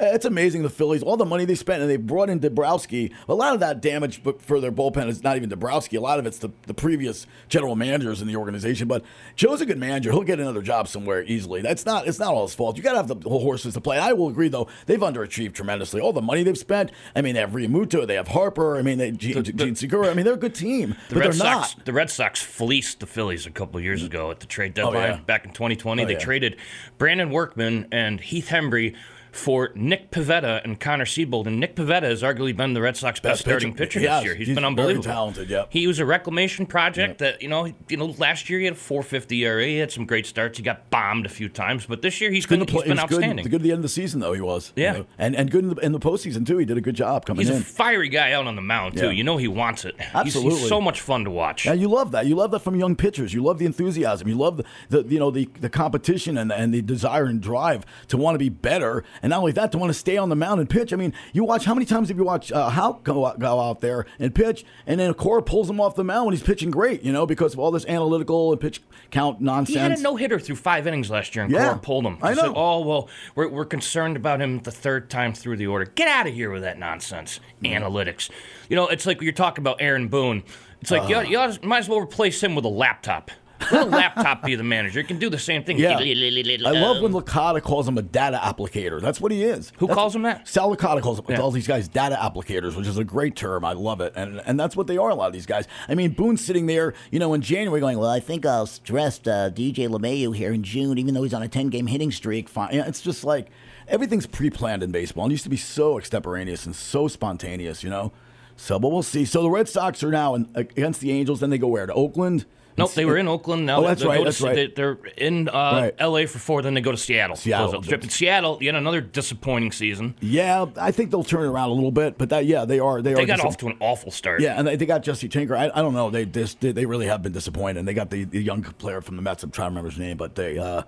It's 0.00 0.24
amazing 0.24 0.62
the 0.62 0.70
Phillies, 0.70 1.02
all 1.02 1.16
the 1.16 1.24
money 1.24 1.44
they 1.44 1.54
spent, 1.54 1.80
and 1.82 1.90
they 1.90 1.96
brought 1.96 2.30
in 2.30 2.38
Dombrowski. 2.38 3.12
A 3.28 3.34
lot 3.34 3.54
of 3.54 3.60
that 3.60 3.80
damage 3.80 4.22
for 4.38 4.60
their 4.60 4.70
bullpen 4.72 5.08
is 5.08 5.22
not 5.24 5.36
even 5.36 5.48
Dombrowski. 5.48 5.96
A 5.96 6.00
lot 6.00 6.18
of 6.18 6.26
it's 6.26 6.38
the, 6.38 6.50
the 6.66 6.74
previous 6.74 7.26
general 7.48 7.74
managers 7.76 8.20
in 8.22 8.28
the 8.28 8.36
organization. 8.36 8.86
But 8.88 9.04
Joe's 9.36 9.60
a 9.60 9.66
good 9.66 9.78
manager. 9.78 10.12
He'll 10.12 10.22
get 10.22 10.38
another 10.40 10.62
job 10.62 10.86
somewhere 10.88 11.24
easily. 11.24 11.62
That's 11.62 11.84
not 11.84 12.06
it's 12.06 12.18
not 12.18 12.32
all 12.34 12.46
his 12.46 12.54
fault. 12.54 12.76
You 12.76 12.82
got 12.82 12.92
to 12.92 12.98
have 12.98 13.08
the 13.08 13.28
whole 13.28 13.40
horses 13.40 13.74
to 13.74 13.80
play. 13.80 13.98
I 13.98 14.12
will 14.12 14.28
agree 14.28 14.48
though, 14.48 14.68
they've 14.86 15.00
underachieved 15.00 15.54
tremendously. 15.54 16.00
All 16.00 16.12
the 16.12 16.22
money 16.22 16.42
they've 16.42 16.56
spent. 16.56 16.92
I 17.16 17.22
mean, 17.22 17.34
they 17.34 17.40
have 17.40 17.50
Realmuto, 17.50 18.06
they 18.06 18.14
have 18.14 18.28
Harper. 18.28 18.76
I 18.76 18.82
mean, 18.82 18.98
they 18.98 19.10
Jean, 19.10 19.42
Jean 19.42 19.74
Segura. 19.74 20.10
I 20.10 20.14
mean, 20.14 20.24
they're 20.24 20.34
a 20.34 20.38
good 20.38 20.54
team, 20.54 20.90
The 21.08 21.14
but 21.14 21.20
Red 21.20 21.24
they're 21.26 21.32
Sox, 21.32 21.76
not. 21.76 21.84
the 21.86 21.92
Red 21.92 22.10
Sox 22.10 22.40
fleeced 22.40 23.00
the 23.00 23.06
Phillies 23.06 23.46
a 23.46 23.50
couple 23.50 23.78
of 23.78 23.84
years 23.84 24.04
ago 24.04 24.30
at 24.30 24.40
the 24.40 24.46
trade 24.46 24.78
Oh, 24.78 24.92
deadline 24.92 25.10
yeah. 25.10 25.20
back 25.26 25.44
in 25.44 25.52
2020. 25.52 26.02
Oh, 26.02 26.06
they 26.06 26.12
yeah. 26.12 26.18
traded 26.18 26.56
Brandon 26.98 27.30
Workman 27.30 27.88
and 27.90 28.20
Heath 28.20 28.48
Hembree 28.48 28.94
for 29.38 29.70
Nick 29.74 30.10
Pivetta 30.10 30.62
and 30.64 30.78
Connor 30.80 31.04
Seabold. 31.04 31.46
And 31.46 31.58
Nick 31.60 31.76
Pivetta 31.76 32.02
has 32.02 32.22
arguably 32.22 32.56
been 32.56 32.74
the 32.74 32.80
Red 32.82 32.96
Sox 32.96 33.20
best, 33.20 33.22
Best 33.22 33.44
pitcher. 33.44 33.60
starting 33.60 33.74
pitcher 33.74 34.00
He 34.00 34.06
this 34.06 34.24
year. 34.24 34.34
He's 34.34 34.46
He's 34.48 34.54
been 34.54 34.64
unbelievable. 34.64 35.04
talented, 35.04 35.48
yeah. 35.48 35.64
He 35.70 35.86
was 35.86 35.98
a 35.98 36.04
reclamation 36.04 36.66
project 36.66 37.18
that 37.18 37.40
you 37.42 37.48
know, 37.48 37.72
you 37.88 37.96
know, 37.96 38.06
last 38.18 38.50
year 38.50 38.58
he 38.58 38.64
had 38.66 38.74
a 38.74 38.76
4.50 38.76 39.38
ERA. 39.44 39.64
He 39.66 39.78
had 39.78 39.90
some 39.92 40.04
great 40.06 40.26
starts. 40.26 40.58
He 40.58 40.64
got 40.64 40.90
bombed 40.90 41.26
a 41.26 41.28
few 41.28 41.48
times, 41.48 41.86
but 41.86 42.02
this 42.02 42.20
year 42.20 42.30
he's 42.30 42.46
Good 42.46 42.58
been, 42.60 42.66
play. 42.66 42.82
he's 42.84 42.88
been 42.94 42.96
was 42.96 43.08
good, 43.08 43.14
outstanding. 43.16 43.44
good 43.44 43.54
at 43.56 43.62
the 43.62 43.70
end 43.70 43.78
of 43.78 43.82
the 43.82 43.88
season, 43.88 44.20
though 44.20 44.32
he 44.32 44.40
was. 44.40 44.72
you 44.76 44.82
Yeah. 44.82 44.92
know. 44.92 45.06
and 45.18 45.34
and 45.36 45.50
good 45.50 45.64
in 45.64 45.70
the, 45.74 45.76
in 45.80 45.92
the 45.92 46.00
postseason 46.00 46.46
too. 46.46 46.58
He 46.58 46.64
did 46.64 46.76
a 46.76 46.80
good 46.80 46.96
job 46.96 47.24
coming 47.26 47.46
He's 47.46 47.54
in. 47.54 47.60
a 47.62 47.64
fiery 47.64 48.08
guy 48.08 48.32
out 48.32 48.46
on 48.46 48.56
the 48.56 48.62
mound 48.62 48.96
too. 48.96 49.06
Yeah. 49.06 49.10
You 49.12 49.24
know 49.24 49.36
he 49.36 49.48
wants 49.48 49.84
it. 49.84 49.94
He's- 49.98 50.10
Absolutely. 50.14 50.58
he's 50.60 50.68
so 50.68 50.80
much 50.80 51.00
fun 51.00 51.24
to 51.24 51.30
watch. 51.30 51.66
Yeah, 51.66 51.72
you 51.74 51.88
love 51.88 52.10
that. 52.12 52.26
You 52.26 52.34
love 52.34 52.50
that 52.50 52.60
from 52.60 52.74
young 52.76 52.96
pitchers. 52.96 53.32
You 53.34 53.42
love 53.42 53.58
the 53.58 53.66
enthusiasm. 53.66 54.26
You 54.28 54.34
love 54.36 54.56
the, 54.56 54.64
the 54.88 55.04
you 55.08 55.18
know 55.18 55.30
the, 55.30 55.48
the 55.60 55.68
competition 55.68 56.36
and 56.38 56.50
and 56.52 56.72
the 56.74 56.82
desire 56.82 57.24
and 57.26 57.40
drive 57.40 57.84
to 58.08 58.16
want 58.16 58.34
to 58.34 58.38
be 58.38 58.48
better. 58.48 59.04
And 59.22 59.27
not 59.30 59.40
only 59.40 59.52
that, 59.52 59.72
to 59.72 59.78
want 59.78 59.90
to 59.90 59.98
stay 59.98 60.16
on 60.16 60.28
the 60.28 60.36
mound 60.36 60.60
and 60.60 60.68
pitch. 60.68 60.92
I 60.92 60.96
mean, 60.96 61.12
you 61.32 61.44
watch 61.44 61.64
how 61.64 61.74
many 61.74 61.86
times 61.86 62.08
have 62.08 62.16
you 62.18 62.24
watched 62.24 62.52
uh, 62.52 62.68
Houck 62.70 63.04
go 63.04 63.26
out, 63.26 63.38
go 63.38 63.60
out 63.60 63.80
there 63.80 64.06
and 64.18 64.34
pitch, 64.34 64.64
and 64.86 64.98
then 65.00 65.12
Cora 65.14 65.42
pulls 65.42 65.68
him 65.68 65.80
off 65.80 65.94
the 65.94 66.04
mound 66.04 66.26
when 66.26 66.34
he's 66.34 66.42
pitching 66.42 66.70
great. 66.70 67.02
You 67.02 67.12
know 67.12 67.26
because 67.26 67.52
of 67.52 67.58
all 67.58 67.70
this 67.70 67.84
analytical 67.86 68.52
and 68.52 68.60
pitch 68.60 68.80
count 69.10 69.40
nonsense. 69.40 69.74
He 69.74 69.80
had 69.80 69.92
a 69.92 70.00
no 70.00 70.16
hitter 70.16 70.38
through 70.38 70.56
five 70.56 70.86
innings 70.86 71.10
last 71.10 71.34
year, 71.34 71.44
and 71.44 71.52
Yeah, 71.52 71.68
Cora 71.68 71.78
pulled 71.78 72.06
him. 72.06 72.18
I 72.22 72.30
He 72.30 72.34
said, 72.36 72.46
know. 72.46 72.54
oh 72.56 72.80
well, 72.80 73.08
we're, 73.34 73.48
we're 73.48 73.64
concerned 73.64 74.16
about 74.16 74.40
him 74.40 74.60
the 74.60 74.70
third 74.70 75.08
time 75.10 75.32
through 75.34 75.56
the 75.56 75.66
order. 75.66 75.84
Get 75.86 76.08
out 76.08 76.26
of 76.26 76.34
here 76.34 76.50
with 76.50 76.62
that 76.62 76.78
nonsense. 76.78 77.40
Analytics. 77.64 78.30
You 78.68 78.76
know, 78.76 78.88
it's 78.88 79.06
like 79.06 79.20
you're 79.22 79.32
talking 79.32 79.62
about 79.62 79.76
Aaron 79.80 80.08
Boone. 80.08 80.42
It's 80.80 80.90
like 80.90 81.08
you, 81.08 81.16
Uh. 81.16 81.20
ought- 81.20 81.28
you 81.28 81.38
ought- 81.38 81.64
might 81.64 81.78
as 81.78 81.88
well 81.88 82.00
replace 82.00 82.42
him 82.42 82.54
with 82.54 82.64
a 82.64 82.68
laptop. 82.68 83.30
Let 83.72 83.86
a 83.86 83.90
laptop 83.90 84.44
be 84.44 84.54
the 84.54 84.62
manager. 84.62 85.00
It 85.00 85.08
can 85.08 85.18
do 85.18 85.28
the 85.28 85.38
same 85.38 85.64
thing. 85.64 85.78
Yeah. 85.78 85.98
I 85.98 86.70
love 86.72 87.02
when 87.02 87.12
Licata 87.12 87.62
calls 87.62 87.86
him 87.88 87.98
a 87.98 88.02
data 88.02 88.38
applicator. 88.42 89.00
That's 89.00 89.20
what 89.20 89.32
he 89.32 89.42
is. 89.42 89.72
Who 89.78 89.86
That's- 89.86 89.94
calls 89.96 90.14
him 90.16 90.22
that? 90.22 90.46
Sal 90.48 90.74
Licata 90.74 91.02
calls, 91.02 91.20
Yeah. 91.28 91.36
calls 91.36 91.54
these 91.54 91.66
guys 91.66 91.88
data 91.88 92.16
applicators, 92.20 92.76
which 92.76 92.86
is 92.86 92.98
a 92.98 93.04
great 93.04 93.36
term. 93.36 93.64
I 93.64 93.72
love 93.72 94.00
it. 94.00 94.12
And 94.16 94.40
and 94.46 94.58
that's 94.58 94.76
what 94.76 94.86
they 94.86 94.96
are, 94.96 95.10
a 95.10 95.14
lot 95.14 95.26
of 95.26 95.32
these 95.32 95.46
guys. 95.46 95.66
I 95.88 95.94
mean, 95.94 96.10
Boone's 96.12 96.44
sitting 96.44 96.66
there, 96.66 96.94
you 97.10 97.18
know, 97.18 97.34
in 97.34 97.42
January 97.42 97.80
going, 97.80 97.98
well, 97.98 98.10
I 98.10 98.20
think 98.20 98.46
I'll 98.46 98.68
rest 98.88 99.26
uh, 99.28 99.50
DJ 99.50 99.88
LeMahieu 99.88 100.34
here 100.34 100.52
in 100.52 100.62
June, 100.62 100.98
even 100.98 101.14
though 101.14 101.22
he's 101.22 101.34
on 101.34 101.42
a 101.42 101.48
10 101.48 101.68
game 101.68 101.86
hitting 101.88 102.10
streak. 102.12 102.48
Fine. 102.48 102.74
You 102.74 102.80
know, 102.80 102.86
It's 102.86 103.00
just 103.00 103.24
like 103.24 103.48
everything's 103.88 104.26
pre 104.26 104.50
planned 104.50 104.82
in 104.82 104.92
baseball. 104.92 105.26
It 105.26 105.32
used 105.32 105.44
to 105.44 105.50
be 105.50 105.56
so 105.56 105.98
extemporaneous 105.98 106.64
and 106.66 106.74
so 106.76 107.08
spontaneous, 107.08 107.82
you 107.82 107.90
know? 107.90 108.12
So, 108.56 108.78
but 108.78 108.90
we'll 108.90 109.02
see. 109.04 109.24
So 109.24 109.42
the 109.42 109.50
Red 109.50 109.68
Sox 109.68 110.02
are 110.02 110.10
now 110.10 110.34
in, 110.34 110.48
against 110.54 111.00
the 111.00 111.12
Angels. 111.12 111.40
Then 111.40 111.50
they 111.50 111.58
go 111.58 111.68
where? 111.68 111.86
To 111.86 111.92
Oakland? 111.94 112.44
Nope, 112.78 112.92
they 112.94 113.04
were 113.04 113.16
in 113.16 113.28
Oakland. 113.28 113.66
Now 113.66 113.78
Oh, 113.80 113.86
that's 113.86 114.04
right. 114.04 114.24
That's 114.24 114.40
right. 114.40 114.54
They, 114.54 114.66
they're 114.68 114.98
in 115.16 115.48
uh, 115.48 115.52
Right. 115.52 115.94
L.A. 115.98 116.26
for 116.26 116.38
four. 116.38 116.62
Then 116.62 116.74
they 116.74 116.80
go 116.80 116.90
to 116.92 116.96
Seattle. 116.96 117.36
Seattle. 117.36 117.82
Close 117.82 117.92
out. 117.92 118.02
In 118.04 118.08
Seattle, 118.08 118.58
yet 118.60 118.74
another 118.74 119.00
disappointing 119.00 119.72
season. 119.72 120.14
Yeah, 120.20 120.66
I 120.76 120.90
think 120.90 121.10
they'll 121.10 121.24
turn 121.24 121.44
around 121.44 121.70
a 121.70 121.72
little 121.74 121.92
bit, 121.92 122.18
but 122.18 122.30
that 122.30 122.46
yeah, 122.46 122.64
they 122.64 122.78
are 122.78 123.02
they, 123.02 123.14
They 123.14 123.22
are 123.22 123.26
got 123.26 123.40
off 123.40 123.56
to 123.58 123.66
an 123.66 123.76
awful 123.80 124.10
start. 124.10 124.40
Yeah, 124.40 124.54
and 124.58 124.66
they, 124.66 124.76
they 124.76 124.86
got 124.86 125.02
Jesse 125.02 125.28
Winker. 125.34 125.56
I, 125.56 125.70
I 125.74 125.82
don't 125.82 125.94
know. 125.94 126.10
They 126.10 126.24
just 126.24 126.60
they 126.60 126.86
really 126.86 127.06
have 127.06 127.22
been 127.22 127.32
disappointed. 127.32 127.78
And 127.80 127.88
they 127.88 127.94
got 127.94 128.10
the, 128.10 128.24
the 128.24 128.40
young 128.42 128.62
player 128.62 129.00
from 129.00 129.16
the 129.16 129.22
Mets. 129.22 129.42
I'm 129.42 129.50
trying 129.50 129.66
to 129.66 129.70
remember 129.70 129.90
his 129.90 129.98
name, 129.98 130.16
but 130.16 130.34
they 130.34 130.58
uh, 130.58 130.82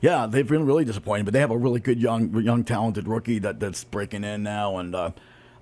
yeah, 0.00 0.26
they've 0.26 0.46
been 0.46 0.66
really 0.66 0.84
disappointing, 0.84 1.24
But 1.24 1.32
they 1.32 1.40
have 1.40 1.52
a 1.52 1.56
really 1.56 1.80
good 1.80 2.00
young 2.00 2.34
young 2.42 2.64
talented 2.64 3.06
rookie 3.06 3.38
that 3.38 3.60
that's 3.60 3.84
breaking 3.84 4.24
in 4.24 4.42
now, 4.42 4.78
and 4.78 4.94
uh, 4.94 5.10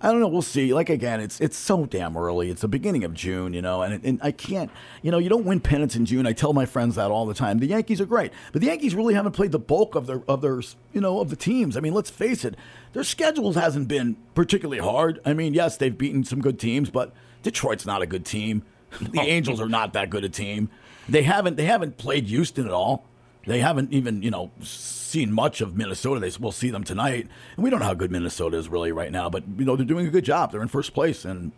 I 0.03 0.11
don't 0.11 0.21
know. 0.21 0.29
We'll 0.29 0.41
see. 0.41 0.73
Like 0.73 0.89
again, 0.89 1.21
it's 1.21 1.41
it's 1.41 1.57
so 1.57 1.85
damn 1.85 2.17
early. 2.17 2.51
It's 2.51 2.63
the 2.63 2.69
beginning 2.69 3.05
of 3.05 3.13
June, 3.13 3.53
you 3.53 3.61
know, 3.61 3.83
and 3.83 4.03
and 4.05 4.21
I 4.23 4.33
can't, 4.33 4.71
you 5.03 5.11
know, 5.11 5.19
you 5.19 5.29
don't 5.29 5.45
win 5.45 5.61
pennants 5.61 5.95
in 5.95 6.07
June. 6.07 6.27
I 6.27 6.33
tell 6.33 6.55
my 6.55 6.65
friends 6.65 6.95
that 6.95 7.11
all 7.11 7.27
the 7.27 7.35
time. 7.35 7.59
The 7.59 7.67
Yankees 7.67 8.01
are 8.01 8.07
great, 8.07 8.33
but 8.53 8.63
the 8.63 8.69
Yankees 8.69 8.95
really 8.95 9.13
haven't 9.13 9.33
played 9.33 9.53
the 9.53 9.59
bulk 9.59 9.95
of 9.95 10.07
their 10.07 10.23
of 10.27 10.41
their 10.41 10.63
you 10.93 11.01
know 11.01 11.21
of 11.21 11.29
the 11.29 11.37
teams. 11.37 11.77
I 11.77 11.81
mean, 11.81 11.93
let's 11.93 12.11
face 12.11 12.45
it, 12.45 12.57
their 12.95 13.05
schedules 13.05 13.57
hasn't 13.57 13.89
been 13.89 14.17
particularly 14.35 14.81
hard. 14.81 15.21
I 15.27 15.35
mean, 15.35 15.53
yes, 15.53 15.77
they've 15.77 15.97
beaten 15.97 16.25
some 16.25 16.41
good 16.41 16.59
teams, 16.59 16.89
but 16.89 17.13
Detroit's 17.43 17.85
not 17.85 18.01
a 18.03 18.07
good 18.07 18.25
team. 18.25 18.63
The 19.01 19.21
oh. 19.21 19.23
Angels 19.23 19.61
are 19.61 19.69
not 19.69 19.93
that 19.93 20.11
good 20.11 20.25
a 20.25 20.29
team. 20.29 20.69
They 21.09 21.23
haven't 21.23 21.57
they 21.57 21.67
haven't 21.67 21.97
played 21.97 22.27
Houston 22.27 22.67
at 22.67 22.73
all. 22.73 23.05
They 23.47 23.61
haven't 23.61 23.93
even 23.93 24.23
you 24.23 24.31
know 24.31 24.51
seen 24.63 25.33
much 25.33 25.61
of 25.61 25.77
Minnesota. 25.77 26.21
They 26.21 26.31
will 26.39 26.53
see 26.53 26.71
them 26.71 26.85
tonight, 26.85 27.29
and 27.57 27.65
we 27.65 27.71
don't 27.71 27.81
know 27.81 27.87
how 27.87 27.95
good 27.95 28.11
Minnesota 28.11 28.57
is 28.57 28.69
really 28.69 28.93
right 28.93 29.11
now. 29.11 29.31
But 29.31 29.45
you 29.57 29.65
know 29.65 29.77
they're 29.77 29.87
doing 29.87 30.07
a 30.07 30.11
good 30.11 30.25
job. 30.25 30.53
They're 30.53 30.63
in 30.63 30.69
first 30.69 30.95
place, 30.95 31.25
and 31.25 31.53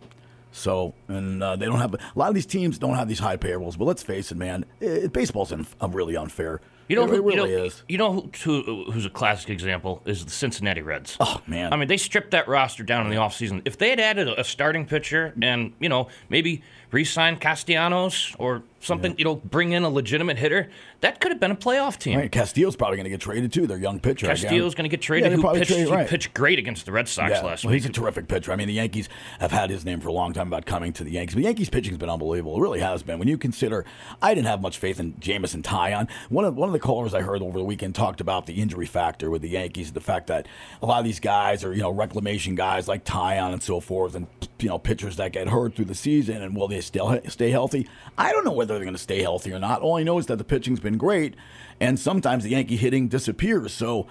so 0.51 0.93
and 1.07 1.43
uh, 1.43 1.55
they 1.55 1.65
don't 1.65 1.79
have 1.79 1.93
a 1.93 1.99
lot 2.15 2.29
of 2.29 2.35
these 2.35 2.45
teams 2.45 2.77
don't 2.77 2.95
have 2.95 3.07
these 3.07 3.19
high 3.19 3.37
payrolls. 3.37 3.75
But 3.75 3.85
let's 3.85 4.03
face 4.03 4.31
it, 4.31 4.37
man, 4.37 4.65
it, 4.79 5.11
baseball's 5.11 5.51
in, 5.51 5.67
uh, 5.81 5.89
really 5.89 6.15
unfair. 6.15 6.61
You 6.87 6.97
know, 6.97 7.05
it, 7.05 7.09
who, 7.09 7.15
it 7.15 7.23
really 7.23 7.51
you 7.51 7.57
know, 7.57 7.63
is. 7.65 7.83
You 7.87 7.97
know 7.97 8.29
who, 8.43 8.61
who, 8.61 8.91
who's 8.91 9.05
a 9.05 9.09
classic 9.09 9.49
example 9.49 10.01
is 10.05 10.25
the 10.25 10.31
Cincinnati 10.31 10.81
Reds. 10.81 11.17
Oh 11.19 11.41
man! 11.47 11.73
I 11.73 11.75
mean, 11.75 11.87
they 11.87 11.97
stripped 11.97 12.31
that 12.31 12.47
roster 12.47 12.83
down 12.83 13.05
in 13.05 13.09
the 13.09 13.17
offseason. 13.17 13.61
If 13.65 13.77
they 13.77 13.89
had 13.89 13.99
added 13.99 14.27
a, 14.27 14.41
a 14.41 14.43
starting 14.43 14.85
pitcher 14.85 15.33
and 15.41 15.73
you 15.79 15.89
know 15.89 16.07
maybe 16.29 16.61
re-sign 16.93 17.37
Castellanos 17.37 18.35
or 18.37 18.63
something, 18.79 19.15
you 19.17 19.23
know, 19.23 19.35
bring 19.35 19.71
in 19.71 19.83
a 19.83 19.89
legitimate 19.89 20.37
hitter, 20.37 20.69
that 21.01 21.19
could 21.19 21.31
have 21.31 21.39
been 21.39 21.51
a 21.51 21.55
playoff 21.55 21.97
team. 21.97 22.19
Right, 22.19 22.31
Castillo's 22.31 22.75
probably 22.75 22.97
going 22.97 23.05
to 23.05 23.09
get 23.09 23.21
traded 23.21 23.51
too. 23.51 23.65
Their 23.65 23.77
young 23.77 23.99
pitcher. 23.99 24.27
Castillo's 24.27 24.75
going 24.75 24.83
to 24.83 24.89
get 24.89 25.01
traded. 25.01 25.31
they'll 25.31 25.41
who 25.41 25.53
pitched, 25.59 25.71
trade- 25.71 25.87
right. 25.89 26.07
pitched 26.07 26.33
great 26.33 26.59
against 26.59 26.85
the 26.85 26.91
Red 26.91 27.07
Sox 27.07 27.31
Yeah, 27.31 27.41
last 27.41 27.63
well, 27.63 27.71
week. 27.71 27.81
he's 27.81 27.89
a 27.89 27.93
terrific 27.93 28.27
pitcher. 28.27 28.51
I 28.51 28.55
mean, 28.57 28.67
the 28.67 28.73
Yankees 28.73 29.09
have 29.39 29.51
had 29.51 29.69
his 29.69 29.85
name 29.85 29.99
for 30.01 30.09
a 30.09 30.13
long 30.13 30.33
time 30.33 30.47
about 30.47 30.65
coming 30.65 30.93
to 30.93 31.03
the 31.03 31.11
Yankees. 31.11 31.35
But 31.35 31.39
the 31.41 31.45
Yankees 31.45 31.69
pitching's 31.69 31.97
been 31.97 32.09
unbelievable. 32.09 32.57
It 32.57 32.61
really 32.61 32.79
has 32.81 33.03
been. 33.03 33.19
When 33.19 33.27
you 33.27 33.37
consider, 33.37 33.85
I 34.21 34.33
didn't 34.33 34.47
have 34.47 34.61
much 34.61 34.77
faith 34.77 34.99
in 34.99 35.19
Jameson 35.19 35.63
Taillon. 35.63 36.09
One 36.29 36.45
of 36.45 36.55
one 36.55 36.69
of 36.69 36.73
the 36.73 36.79
callers 36.79 37.13
I 37.13 37.21
heard 37.21 37.41
over 37.41 37.57
the 37.57 37.65
weekend 37.65 37.95
talked 37.95 38.21
about 38.21 38.45
the 38.45 38.61
injury 38.61 38.85
factor 38.85 39.29
with 39.29 39.41
the 39.41 39.49
Yankees, 39.49 39.93
the 39.93 40.01
fact 40.01 40.27
that 40.27 40.47
a 40.81 40.85
lot 40.85 40.99
of 40.99 41.05
these 41.05 41.19
guys 41.19 41.63
are 41.63 41.73
you 41.73 41.81
know 41.81 41.89
reclamation 41.91 42.55
guys 42.55 42.87
like 42.87 43.05
Taillon 43.05 43.53
and 43.53 43.63
so 43.63 43.79
forth, 43.79 44.13
and 44.15 44.27
you 44.59 44.67
know 44.69 44.77
pitchers 44.77 45.15
that 45.17 45.31
get 45.31 45.47
hurt 45.47 45.75
through 45.75 45.85
the 45.85 45.95
season, 45.95 46.41
and 46.41 46.55
will 46.55 46.67
they 46.67 46.81
still 46.83 47.19
stay 47.27 47.49
healthy? 47.49 47.87
I 48.17 48.31
don't 48.31 48.45
know 48.45 48.51
whether 48.51 48.73
they're 48.75 48.83
going 48.83 48.95
to 48.95 49.01
stay 49.01 49.21
healthy 49.21 49.51
or 49.53 49.59
not. 49.59 49.81
All 49.81 49.97
I 49.97 50.03
know 50.03 50.17
is 50.19 50.27
that 50.27 50.37
the 50.37 50.43
pitching's 50.43 50.79
been 50.79 50.97
great, 50.97 51.35
and 51.79 51.99
sometimes 51.99 52.43
the 52.43 52.51
Yankee 52.51 52.75
hitting 52.77 53.07
disappears. 53.07 53.73
So 53.73 54.07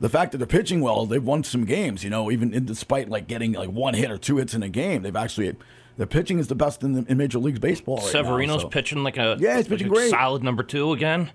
the 0.00 0.08
fact 0.08 0.32
that 0.32 0.38
they're 0.38 0.46
pitching 0.46 0.80
well, 0.80 1.06
they've 1.06 1.22
won 1.24 1.42
some 1.44 1.64
games. 1.64 2.04
You 2.04 2.10
know, 2.10 2.30
even 2.30 2.52
in, 2.52 2.66
despite 2.66 3.08
like 3.08 3.26
getting 3.26 3.52
like 3.52 3.70
one 3.70 3.94
hit 3.94 4.10
or 4.10 4.18
two 4.18 4.36
hits 4.36 4.54
in 4.54 4.62
a 4.62 4.68
game, 4.68 5.02
they've 5.02 5.16
actually 5.16 5.56
their 5.96 6.06
pitching 6.06 6.38
is 6.38 6.48
the 6.48 6.54
best 6.54 6.82
in, 6.82 6.92
the, 6.92 7.10
in 7.10 7.16
Major 7.16 7.38
League 7.38 7.60
Baseball. 7.60 7.96
Right 7.96 8.06
Severino's 8.06 8.58
now, 8.58 8.62
so. 8.64 8.68
pitching 8.68 9.02
like 9.02 9.16
a 9.16 9.36
Yeah, 9.40 9.56
he's 9.56 9.64
like 9.64 9.78
pitching 9.78 9.88
great. 9.88 10.10
solid 10.10 10.42
number 10.42 10.62
two 10.62 10.92
again. 10.92 11.30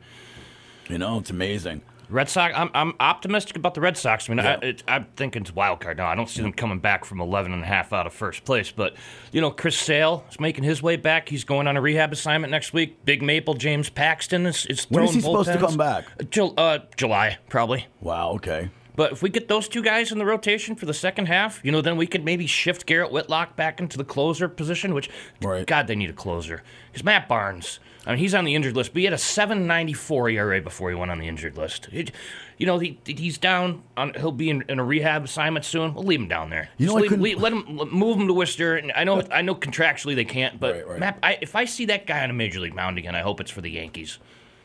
You 0.87 0.97
know, 0.97 1.19
it's 1.19 1.29
amazing. 1.29 1.81
Red 2.11 2.29
Sox. 2.29 2.53
I'm, 2.55 2.69
I'm 2.73 2.93
optimistic 2.99 3.55
about 3.55 3.73
the 3.73 3.81
Red 3.81 3.97
Sox. 3.97 4.29
I 4.29 4.33
mean, 4.33 4.43
Yeah. 4.43 4.59
I, 4.61 4.65
it, 4.65 4.83
I'm 4.87 5.05
thinking 5.15 5.43
it's 5.43 5.55
wild 5.55 5.79
card 5.79 5.97
now. 5.97 6.07
I 6.07 6.15
don't 6.15 6.29
see 6.29 6.41
them 6.41 6.53
coming 6.53 6.79
back 6.79 7.05
from 7.05 7.21
11 7.21 7.53
and 7.53 7.63
a 7.63 7.65
half 7.65 7.93
out 7.93 8.05
of 8.05 8.13
first 8.13 8.43
place. 8.45 8.71
But 8.71 8.95
you 9.31 9.41
know, 9.41 9.51
Chris 9.51 9.77
Sale 9.77 10.25
is 10.29 10.39
making 10.39 10.63
his 10.63 10.81
way 10.83 10.97
back. 10.97 11.29
He's 11.29 11.43
going 11.43 11.67
on 11.67 11.77
a 11.77 11.81
rehab 11.81 12.11
assignment 12.11 12.51
next 12.51 12.73
week. 12.73 13.05
Big 13.05 13.21
Maple 13.21 13.53
James 13.53 13.89
Paxton 13.89 14.45
is, 14.45 14.65
is 14.65 14.85
When 14.89 15.05
is 15.05 15.13
he 15.13 15.21
supposed 15.21 15.51
to 15.51 15.57
come 15.57 15.77
back? 15.77 16.05
Uh, 16.37 16.47
uh, 16.57 16.79
July 16.95 17.37
probably. 17.49 17.87
Wow. 18.01 18.31
Okay. 18.33 18.69
But 18.95 19.13
if 19.13 19.21
we 19.23 19.29
get 19.29 19.47
those 19.47 19.67
two 19.67 19.81
guys 19.81 20.11
in 20.11 20.17
the 20.17 20.25
rotation 20.25 20.75
for 20.75 20.85
the 20.85 20.93
second 20.93 21.27
half, 21.27 21.63
you 21.63 21.71
know, 21.71 21.81
then 21.81 21.97
we 21.97 22.05
could 22.05 22.25
maybe 22.25 22.45
shift 22.45 22.85
Garrett 22.85 23.11
Whitlock 23.11 23.55
back 23.55 23.79
into 23.79 23.97
the 23.97 24.03
closer 24.03 24.49
position. 24.49 24.93
Which, 24.93 25.09
right. 25.41 25.65
God, 25.65 25.87
they 25.87 25.95
need 25.95 26.09
a 26.09 26.13
closer 26.13 26.61
because 26.91 27.03
Matt 27.03 27.27
Barnes. 27.27 27.79
I 28.05 28.11
mean, 28.11 28.19
he's 28.19 28.33
on 28.33 28.45
the 28.45 28.55
injured 28.55 28.75
list, 28.75 28.93
but 28.93 28.99
he 28.99 29.05
had 29.05 29.13
a 29.13 29.17
7.94 29.17 30.33
ERA 30.33 30.61
before 30.61 30.89
he 30.89 30.95
went 30.95 31.11
on 31.11 31.19
the 31.19 31.27
injured 31.27 31.57
list. 31.57 31.87
It- 31.91 32.11
you 32.57 32.67
know, 32.67 32.77
he, 32.77 32.99
he's 33.05 33.39
down. 33.39 33.81
On, 33.97 34.13
he'll 34.13 34.31
be 34.31 34.47
in, 34.51 34.63
in 34.69 34.77
a 34.77 34.83
rehab 34.83 35.23
assignment 35.23 35.65
soon. 35.65 35.95
We'll 35.95 36.03
leave 36.03 36.19
him 36.19 36.27
down 36.27 36.51
there. 36.51 36.69
You 36.77 36.85
know, 36.85 36.99
Just 36.99 37.11
leave, 37.13 37.19
leave- 37.19 37.39
let 37.39 37.53
him 37.53 37.65
move 37.91 38.19
him 38.19 38.27
to 38.27 38.33
Worcester. 38.35 38.75
And 38.75 38.91
I 38.95 39.03
know, 39.03 39.23
I 39.31 39.41
know, 39.41 39.55
contractually 39.55 40.13
they 40.13 40.25
can't, 40.25 40.59
but 40.59 40.99
Matt, 40.99 41.17
I, 41.23 41.39
if 41.41 41.55
I 41.55 41.65
see 41.65 41.85
that 41.85 42.05
guy 42.05 42.21
on 42.23 42.29
a 42.29 42.33
major 42.33 42.59
league 42.59 42.75
mound 42.75 42.99
again, 42.99 43.15
I 43.15 43.21
hope 43.21 43.41
it's 43.41 43.49
for 43.49 43.61
the 43.61 43.71
Yankees. 43.71 44.19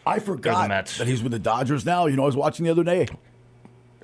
I 0.04 0.18
forgot 0.18 0.68
Mets. 0.68 0.98
that 0.98 1.06
he's 1.06 1.22
with 1.22 1.32
the 1.32 1.38
Dodgers 1.38 1.86
now. 1.86 2.04
You 2.04 2.16
know, 2.16 2.24
I 2.24 2.26
was 2.26 2.36
watching 2.36 2.66
the 2.66 2.70
other 2.70 2.84
day. 2.84 3.08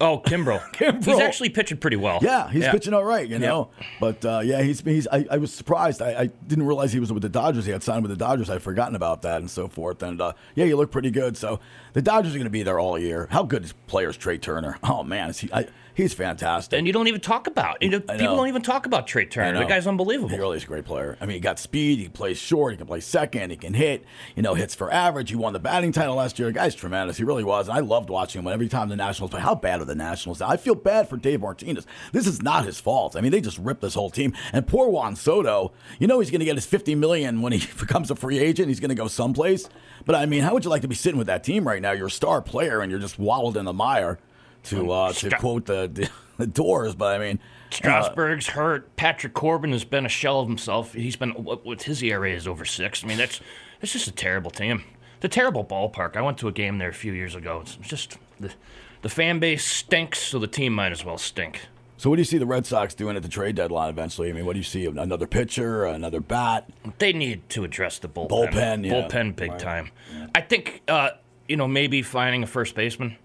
Oh, 0.02 0.18
Kimbrough. 0.18 0.60
Kimbrel. 0.74 1.04
He's 1.04 1.20
actually 1.20 1.48
pitching 1.50 1.78
pretty 1.78 1.96
well. 1.96 2.18
Yeah, 2.20 2.50
he's 2.50 2.64
Yeah. 2.64 2.72
pitching 2.72 2.92
all 2.92 3.04
right, 3.04 3.26
you 3.26 3.38
know. 3.38 3.70
But 4.00 4.24
uh, 4.24 4.40
yeah, 4.44 4.60
he's 4.62 4.80
he's. 4.80 5.06
I, 5.06 5.24
I 5.30 5.36
was 5.38 5.52
surprised. 5.54 6.02
I, 6.02 6.22
I 6.22 6.26
didn't 6.26 6.66
realize 6.66 6.92
he 6.92 6.98
was 7.00 7.12
with 7.12 7.22
the 7.22 7.28
Dodgers. 7.28 7.64
He 7.66 7.70
had 7.72 7.82
signed 7.82 8.02
with 8.02 8.10
the 8.10 8.16
Dodgers. 8.16 8.50
I'd 8.50 8.62
forgotten 8.62 8.96
about 8.96 9.22
that 9.22 9.40
and 9.40 9.50
so 9.50 9.68
forth. 9.68 10.02
And 10.02 10.20
uh, 10.20 10.32
yeah, 10.56 10.64
he 10.66 10.74
looked 10.74 10.92
pretty 10.92 11.10
good. 11.12 11.36
So 11.36 11.60
the 11.92 12.02
Dodgers 12.02 12.34
are 12.34 12.38
going 12.38 12.44
to 12.44 12.50
be 12.50 12.62
there 12.64 12.80
all 12.80 12.98
year. 12.98 13.28
How 13.30 13.44
good 13.44 13.64
is 13.64 13.72
players 13.86 14.16
Trey 14.16 14.38
Turner? 14.38 14.76
Oh 14.82 15.02
man, 15.04 15.30
is 15.30 15.38
he? 15.38 15.52
I, 15.52 15.66
he's 15.94 16.14
fantastic. 16.14 16.78
And 16.78 16.86
you 16.86 16.92
don't 16.92 17.08
even 17.08 17.20
talk 17.20 17.46
about. 17.46 17.82
You 17.82 17.90
know, 17.90 18.02
I 18.08 18.16
people 18.16 18.36
don't 18.36 18.48
even 18.48 18.62
talk 18.62 18.86
about 18.86 19.06
Trey 19.06 19.26
Turner. 19.26 19.58
The 19.58 19.64
guy's 19.66 19.86
unbelievable. 19.86 20.28
He 20.30 20.36
really 20.36 20.56
is 20.56 20.64
a 20.64 20.66
great 20.66 20.84
player. 20.84 21.16
I 21.20 21.26
mean, 21.26 21.34
he 21.34 21.40
got 21.40 21.58
speed. 21.58 21.98
He 21.98 22.08
plays 22.08 22.38
short. 22.38 22.72
He 22.72 22.76
can 22.76 22.86
play 22.86 23.00
second. 23.00 23.50
He 23.50 23.56
can 23.56 23.74
hit. 23.74 24.04
You 24.36 24.42
know, 24.42 24.54
hits 24.54 24.74
for 24.74 24.92
average. 24.92 25.30
He 25.30 25.36
won 25.36 25.52
the 25.52 25.58
batting 25.58 25.92
title 25.92 26.14
last 26.14 26.38
year. 26.38 26.48
The 26.48 26.54
guy's 26.54 26.74
tremendous. 26.74 27.16
He 27.16 27.24
really 27.24 27.44
was. 27.44 27.68
And 27.68 27.76
I 27.76 27.80
loved 27.80 28.10
watching 28.10 28.42
him 28.42 28.48
every 28.48 28.68
time 28.68 28.88
the 28.88 28.96
Nationals 28.96 29.30
play. 29.30 29.40
How 29.40 29.54
bad 29.54 29.80
are 29.80 29.84
the 29.84 29.94
Nationals? 29.94 30.40
I 30.40 30.56
feel 30.56 30.74
bad 30.74 31.08
for 31.08 31.16
Dave 31.16 31.40
Martinez. 31.40 31.86
This 32.12 32.26
is 32.26 32.42
not 32.42 32.64
his 32.64 32.80
fault. 32.80 33.16
I 33.16 33.20
mean, 33.20 33.32
they 33.32 33.40
just 33.40 33.58
ripped 33.58 33.80
this 33.82 33.94
whole 33.94 34.10
team. 34.10 34.34
And 34.52 34.66
poor 34.66 34.88
Juan 34.88 35.16
Soto. 35.16 35.72
You 35.98 36.06
know, 36.06 36.20
he's 36.20 36.30
going 36.30 36.40
to 36.40 36.44
get 36.44 36.56
his 36.56 36.66
fifty 36.66 36.94
million 36.94 37.42
when 37.42 37.52
he 37.52 37.66
becomes 37.78 38.10
a 38.10 38.16
free 38.16 38.38
agent. 38.38 38.68
He's 38.68 38.80
going 38.80 38.90
to 38.90 38.94
go 38.94 39.08
someplace. 39.08 39.68
But 40.04 40.14
I 40.16 40.26
mean, 40.26 40.42
how 40.42 40.54
would 40.54 40.64
you 40.64 40.70
like 40.70 40.82
to 40.82 40.88
be 40.88 40.94
sitting 40.94 41.18
with 41.18 41.26
that 41.28 41.44
team 41.44 41.66
right 41.66 41.80
now? 41.80 41.92
You're 41.92 42.06
a 42.06 42.10
star 42.10 42.42
player, 42.42 42.80
and 42.80 42.90
you're 42.90 43.00
just 43.00 43.18
wallowed 43.18 43.56
in 43.56 43.64
the 43.64 43.72
mire. 43.72 44.18
To 44.64 44.90
uh, 44.92 45.08
to 45.08 45.14
Stra- 45.14 45.38
quote 45.38 45.66
the, 45.66 45.90
the 45.92 46.10
the 46.38 46.46
Doors, 46.46 46.94
but 46.94 47.14
I 47.14 47.18
mean, 47.24 47.40
Strasburg's 47.70 48.48
hurt. 48.48 48.94
Patrick 48.96 49.34
Corbin 49.34 49.72
has 49.72 49.84
been 49.84 50.06
a 50.06 50.08
shell 50.08 50.40
of 50.40 50.48
himself. 50.48 50.92
He's 50.94 51.16
been 51.16 51.30
what- 51.30 51.64
what's 51.66 51.84
his 51.84 52.02
ERA 52.02 52.30
is 52.30 52.46
over 52.46 52.64
six. 52.64 53.02
I 53.04 53.06
mean, 53.08 53.18
that's 53.18 53.40
it's 53.80 53.92
just 53.92 54.06
a 54.08 54.12
terrible 54.12 54.50
team. 54.50 54.84
A 55.24 55.28
terrible 55.28 55.64
ballpark. 55.64 56.16
I 56.16 56.20
went 56.22 56.38
to 56.38 56.48
a 56.48 56.52
game 56.52 56.78
there 56.78 56.88
a 56.88 56.92
few 56.94 57.12
years 57.12 57.34
ago. 57.36 57.60
It's 57.62 57.76
just 57.76 58.18
the 58.40 58.52
the 59.02 59.08
fan 59.08 59.38
base 59.40 59.64
stinks, 59.64 60.18
so 60.20 60.38
the 60.38 60.46
team 60.48 60.72
might 60.72 60.92
as 60.92 61.04
well 61.04 61.18
stink. 61.18 61.60
So 61.96 62.10
what 62.10 62.16
do 62.16 62.20
you 62.20 62.24
see 62.26 62.38
the 62.38 62.46
Red 62.46 62.66
Sox 62.66 62.94
doing 62.94 63.16
at 63.16 63.22
the 63.22 63.28
trade 63.28 63.54
deadline 63.54 63.88
eventually? 63.88 64.28
I 64.28 64.32
mean, 64.32 64.44
what 64.44 64.54
do 64.54 64.58
you 64.58 64.64
see? 64.64 64.86
Another 64.86 65.28
pitcher, 65.28 65.84
another 65.84 66.18
bat? 66.20 66.68
They 66.98 67.12
need 67.12 67.48
to 67.50 67.62
address 67.62 68.00
the 68.00 68.08
bullpen. 68.08 68.28
Bullpen, 68.50 68.84
yeah. 68.84 68.92
bullpen, 68.94 69.36
big 69.36 69.52
Right. 69.52 69.60
time. 69.60 69.90
I 70.34 70.40
think 70.40 70.82
uh, 70.88 71.10
you 71.48 71.56
know 71.56 71.68
maybe 71.68 72.02
finding 72.02 72.42
a 72.42 72.46
first 72.48 72.74
baseman 72.74 73.16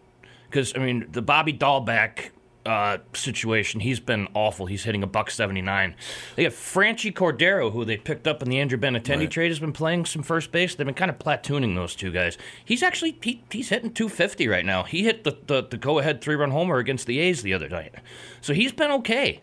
because 0.50 0.76
I 0.76 0.80
mean 0.80 1.08
the 1.12 1.22
Bobby 1.22 1.54
Dalbec 1.54 2.30
uh, 2.66 2.98
situation. 3.14 3.80
He's 3.80 4.02
been 4.02 4.28
awful. 4.34 4.66
He's 4.66 4.84
hitting 4.84 5.02
a 5.02 5.08
buck 5.08 5.32
seventy 5.32 5.62
nine. 5.62 5.96
They 6.36 6.44
got 6.44 6.52
Franchy 6.52 7.14
Cordero, 7.14 7.72
who 7.72 7.86
they 7.86 7.96
picked 7.96 8.28
up 8.28 8.42
in 8.44 8.50
the 8.50 8.60
Andrew 8.60 8.78
Benintendi 8.78 9.20
Right. 9.20 9.32
trade, 9.32 9.52
has 9.52 9.60
been 9.60 9.72
playing 9.72 10.04
some 10.06 10.22
first 10.22 10.52
base. 10.52 10.76
They've 10.76 10.86
been 10.86 10.94
kind 10.94 11.10
of 11.10 11.18
platooning 11.18 11.76
those 11.76 11.96
two 11.96 12.12
guys. 12.12 12.38
He's 12.66 12.84
actually 12.84 13.18
he, 13.22 13.42
he's 13.52 13.70
hitting 13.70 13.94
two 13.94 14.10
fifty 14.10 14.48
right 14.50 14.66
now. 14.66 14.84
He 14.84 15.04
hit 15.04 15.24
the 15.24 15.38
the, 15.48 15.64
the 15.64 15.78
go 15.78 16.00
ahead 16.00 16.20
three 16.22 16.36
run 16.36 16.52
homer 16.52 16.78
against 16.78 17.08
the 17.08 17.20
A's 17.20 17.42
the 17.42 17.54
other 17.54 17.70
night, 17.70 17.96
so 18.42 18.54
he's 18.54 18.74
been 18.74 18.92
okay. 18.92 19.42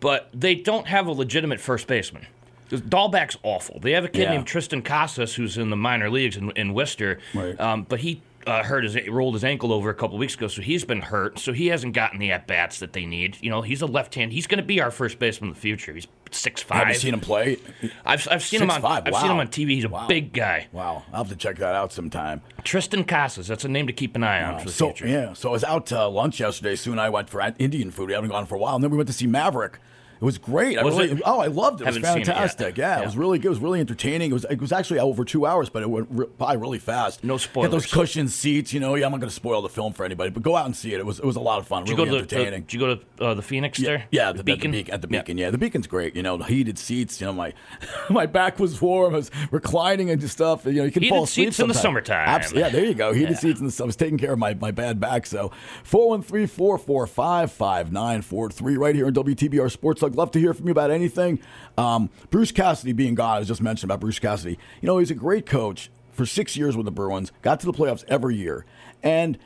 But 0.00 0.30
they 0.32 0.54
don't 0.54 0.86
have 0.88 1.06
a 1.06 1.12
legitimate 1.12 1.60
first 1.60 1.86
baseman. 1.86 2.26
Dalbec's 2.70 3.36
awful. 3.42 3.80
They 3.80 3.92
have 3.92 4.04
a 4.04 4.08
kid 4.08 4.22
Yeah. 4.22 4.30
named 4.30 4.46
Triston 4.46 4.82
Casas 4.82 5.34
who's 5.34 5.58
in 5.58 5.68
the 5.68 5.76
minor 5.76 6.08
leagues 6.08 6.38
in, 6.38 6.50
in 6.52 6.72
Worcester, 6.72 7.20
Right. 7.34 7.60
um, 7.60 7.82
but 7.82 8.00
he 8.00 8.22
uh, 8.46 8.62
hurt 8.62 8.84
his 8.84 8.96
rolled 9.08 9.34
his 9.34 9.44
ankle 9.44 9.72
over 9.72 9.90
a 9.90 9.94
couple 9.94 10.18
weeks 10.18 10.34
ago, 10.34 10.48
so 10.48 10.62
he's 10.62 10.84
been 10.84 11.00
hurt. 11.02 11.38
So 11.38 11.52
he 11.52 11.68
hasn't 11.68 11.94
gotten 11.94 12.18
the 12.18 12.30
at 12.32 12.46
bats 12.46 12.78
that 12.80 12.92
they 12.92 13.06
need. 13.06 13.36
You 13.40 13.50
know, 13.50 13.62
he's 13.62 13.82
a 13.82 13.86
left 13.86 14.14
hand. 14.14 14.32
He's 14.32 14.46
going 14.46 14.58
to 14.58 14.64
be 14.64 14.80
our 14.80 14.90
first 14.90 15.18
baseman 15.18 15.48
in 15.50 15.54
the 15.54 15.60
future. 15.60 15.92
He's 15.94 16.06
six 16.30 16.62
five. 16.62 16.78
Have 16.78 16.88
you 16.88 16.94
seen 16.94 17.14
him 17.14 17.20
play? 17.20 17.58
I've, 18.04 18.26
I've 18.30 18.42
seen 18.42 18.62
him 18.62 18.70
on 18.70 18.80
6'5", 18.80 19.02
I've 19.08 19.16
seen 19.16 19.30
him 19.30 19.38
on 19.38 19.48
TV. 19.48 19.70
He's 19.70 19.84
a 19.84 19.88
Wow. 19.88 20.06
big 20.06 20.32
guy. 20.32 20.68
Wow, 20.72 21.04
I'll 21.12 21.24
have 21.24 21.28
to 21.32 21.36
check 21.36 21.56
that 21.58 21.74
out 21.74 21.92
sometime. 21.92 22.40
Triston 22.62 23.06
Casas. 23.06 23.46
That's 23.46 23.64
a 23.64 23.68
name 23.68 23.86
to 23.86 23.92
keep 23.92 24.16
an 24.16 24.24
eye 24.24 24.42
on 24.42 24.58
for 24.60 24.66
the 24.66 24.72
so 24.72 24.86
future. 24.92 25.06
yeah, 25.06 25.32
so 25.34 25.50
I 25.50 25.52
was 25.52 25.64
out 25.64 25.86
to 25.86 26.06
lunch 26.08 26.40
yesterday. 26.40 26.76
And 26.90 27.00
I 27.00 27.10
went 27.10 27.28
for 27.30 27.40
Indian 27.58 27.90
food. 27.90 28.08
We 28.08 28.14
haven't 28.14 28.30
gone 28.30 28.46
for 28.46 28.54
a 28.54 28.58
while, 28.58 28.74
and 28.74 28.82
then 28.82 28.90
we 28.90 28.96
went 28.96 29.08
to 29.08 29.12
see 29.12 29.26
Maverick. 29.26 29.78
It 30.22 30.24
was 30.24 30.38
great. 30.38 30.78
I 30.78 30.82
really, 30.82 31.10
it? 31.10 31.22
Oh, 31.24 31.40
I 31.40 31.48
loved 31.48 31.80
it. 31.80 31.84
It 31.84 31.86
was 31.88 31.96
seen 31.96 32.04
it 32.04 32.26
fantastic. 32.26 32.78
yeah, 32.78 32.94
Yeah. 32.96 33.02
it 33.02 33.06
was 33.06 33.16
really 33.16 33.40
good. 33.40 33.48
It 33.48 33.50
was 33.50 33.58
really 33.58 33.80
entertaining. 33.80 34.30
It 34.30 34.34
was 34.34 34.46
it 34.48 34.60
was 34.60 34.70
actually 34.70 35.00
over 35.00 35.24
two 35.24 35.46
hours, 35.46 35.68
but 35.68 35.82
it 35.82 35.90
went 35.90 36.06
re- 36.10 36.26
by 36.38 36.52
really 36.54 36.78
fast. 36.78 37.24
No 37.24 37.38
spoilers. 37.38 37.70
spoilers. 37.70 37.72
those 37.72 37.86
cushioned 37.92 38.30
seats. 38.30 38.72
You 38.72 38.78
know, 38.78 38.94
yeah, 38.94 39.06
I'm 39.06 39.10
not 39.10 39.18
going 39.18 39.30
to 39.30 39.34
spoil 39.34 39.62
the 39.62 39.68
film 39.68 39.92
for 39.92 40.04
anybody, 40.04 40.30
but 40.30 40.44
go 40.44 40.54
out 40.54 40.66
and 40.66 40.76
see 40.76 40.94
it. 40.94 41.00
It 41.00 41.06
was 41.06 41.18
it 41.18 41.24
was 41.24 41.34
a 41.34 41.40
lot 41.40 41.58
of 41.58 41.66
fun. 41.66 41.82
Did 41.82 41.90
you 41.90 41.96
really 41.96 42.10
go 42.20 42.22
to 42.24 42.24
the, 42.26 42.36
entertaining. 42.36 42.60
did 42.62 42.72
you 42.72 42.78
go 42.78 42.94
to 42.94 43.00
uh, 43.20 43.34
the 43.34 43.42
Phoenix 43.42 43.80
there? 43.80 44.04
Yeah, 44.12 44.30
the 44.30 44.38
the, 44.38 44.44
Beacon. 44.44 44.70
At 44.70 44.72
the 44.72 44.78
beacon. 44.78 44.94
At 44.94 45.00
the 45.02 45.08
beacon, 45.08 45.38
yeah. 45.38 45.50
The 45.50 45.58
beacon's 45.58 45.86
great. 45.88 46.14
You 46.14 46.22
know, 46.22 46.36
the 46.36 46.44
heated 46.44 46.78
seats. 46.78 47.20
You 47.20 47.26
know, 47.26 47.32
my 47.32 47.52
my 48.08 48.26
back 48.26 48.60
was 48.60 48.80
warm. 48.80 49.14
I 49.14 49.16
was 49.16 49.32
reclining 49.50 50.08
and 50.08 50.22
stuff. 50.30 50.64
You 50.66 50.72
know, 50.74 50.84
you 50.84 50.92
can 50.92 51.02
Heated 51.02 51.16
fall 51.16 51.24
asleep 51.24 51.48
seats 51.48 51.58
in 51.58 51.66
the 51.66 51.74
summertime. 51.74 52.28
Abs- 52.28 52.52
yeah, 52.52 52.68
there 52.68 52.84
you 52.84 52.94
go. 52.94 53.12
Heated 53.12 53.30
Yeah. 53.32 53.38
seats 53.38 53.58
in 53.60 53.66
the. 53.66 53.76
I 53.82 53.86
was 53.86 53.96
taking 53.96 54.18
care 54.18 54.34
of 54.34 54.38
my, 54.38 54.54
my 54.54 54.70
bad 54.70 55.00
back. 55.00 55.26
So 55.26 55.50
413-445-5943 55.90 58.78
right 58.78 58.94
here 58.94 59.06
on 59.06 59.14
WTBR 59.14 59.70
Sports. 59.70 60.02
I'd 60.12 60.16
love 60.16 60.30
to 60.32 60.38
hear 60.38 60.52
from 60.52 60.66
you 60.66 60.72
about 60.72 60.90
anything. 60.90 61.40
Um, 61.78 62.10
Bruce 62.28 62.52
Cassidy 62.52 62.92
being 62.92 63.14
gone. 63.14 63.36
I 63.36 63.38
was 63.38 63.48
just 63.48 63.62
mentioning 63.62 63.88
about 63.88 64.00
Bruce 64.00 64.18
Cassidy. 64.18 64.58
You 64.82 64.86
know, 64.86 64.98
he's 64.98 65.10
a 65.10 65.14
great 65.14 65.46
coach 65.46 65.90
for 66.10 66.26
six 66.26 66.54
years 66.54 66.76
with 66.76 66.84
the 66.84 66.92
Bruins. 66.92 67.32
Got 67.40 67.60
to 67.60 67.66
the 67.66 67.72
playoffs 67.72 68.04
every 68.08 68.36
year, 68.36 68.64
and. 69.02 69.38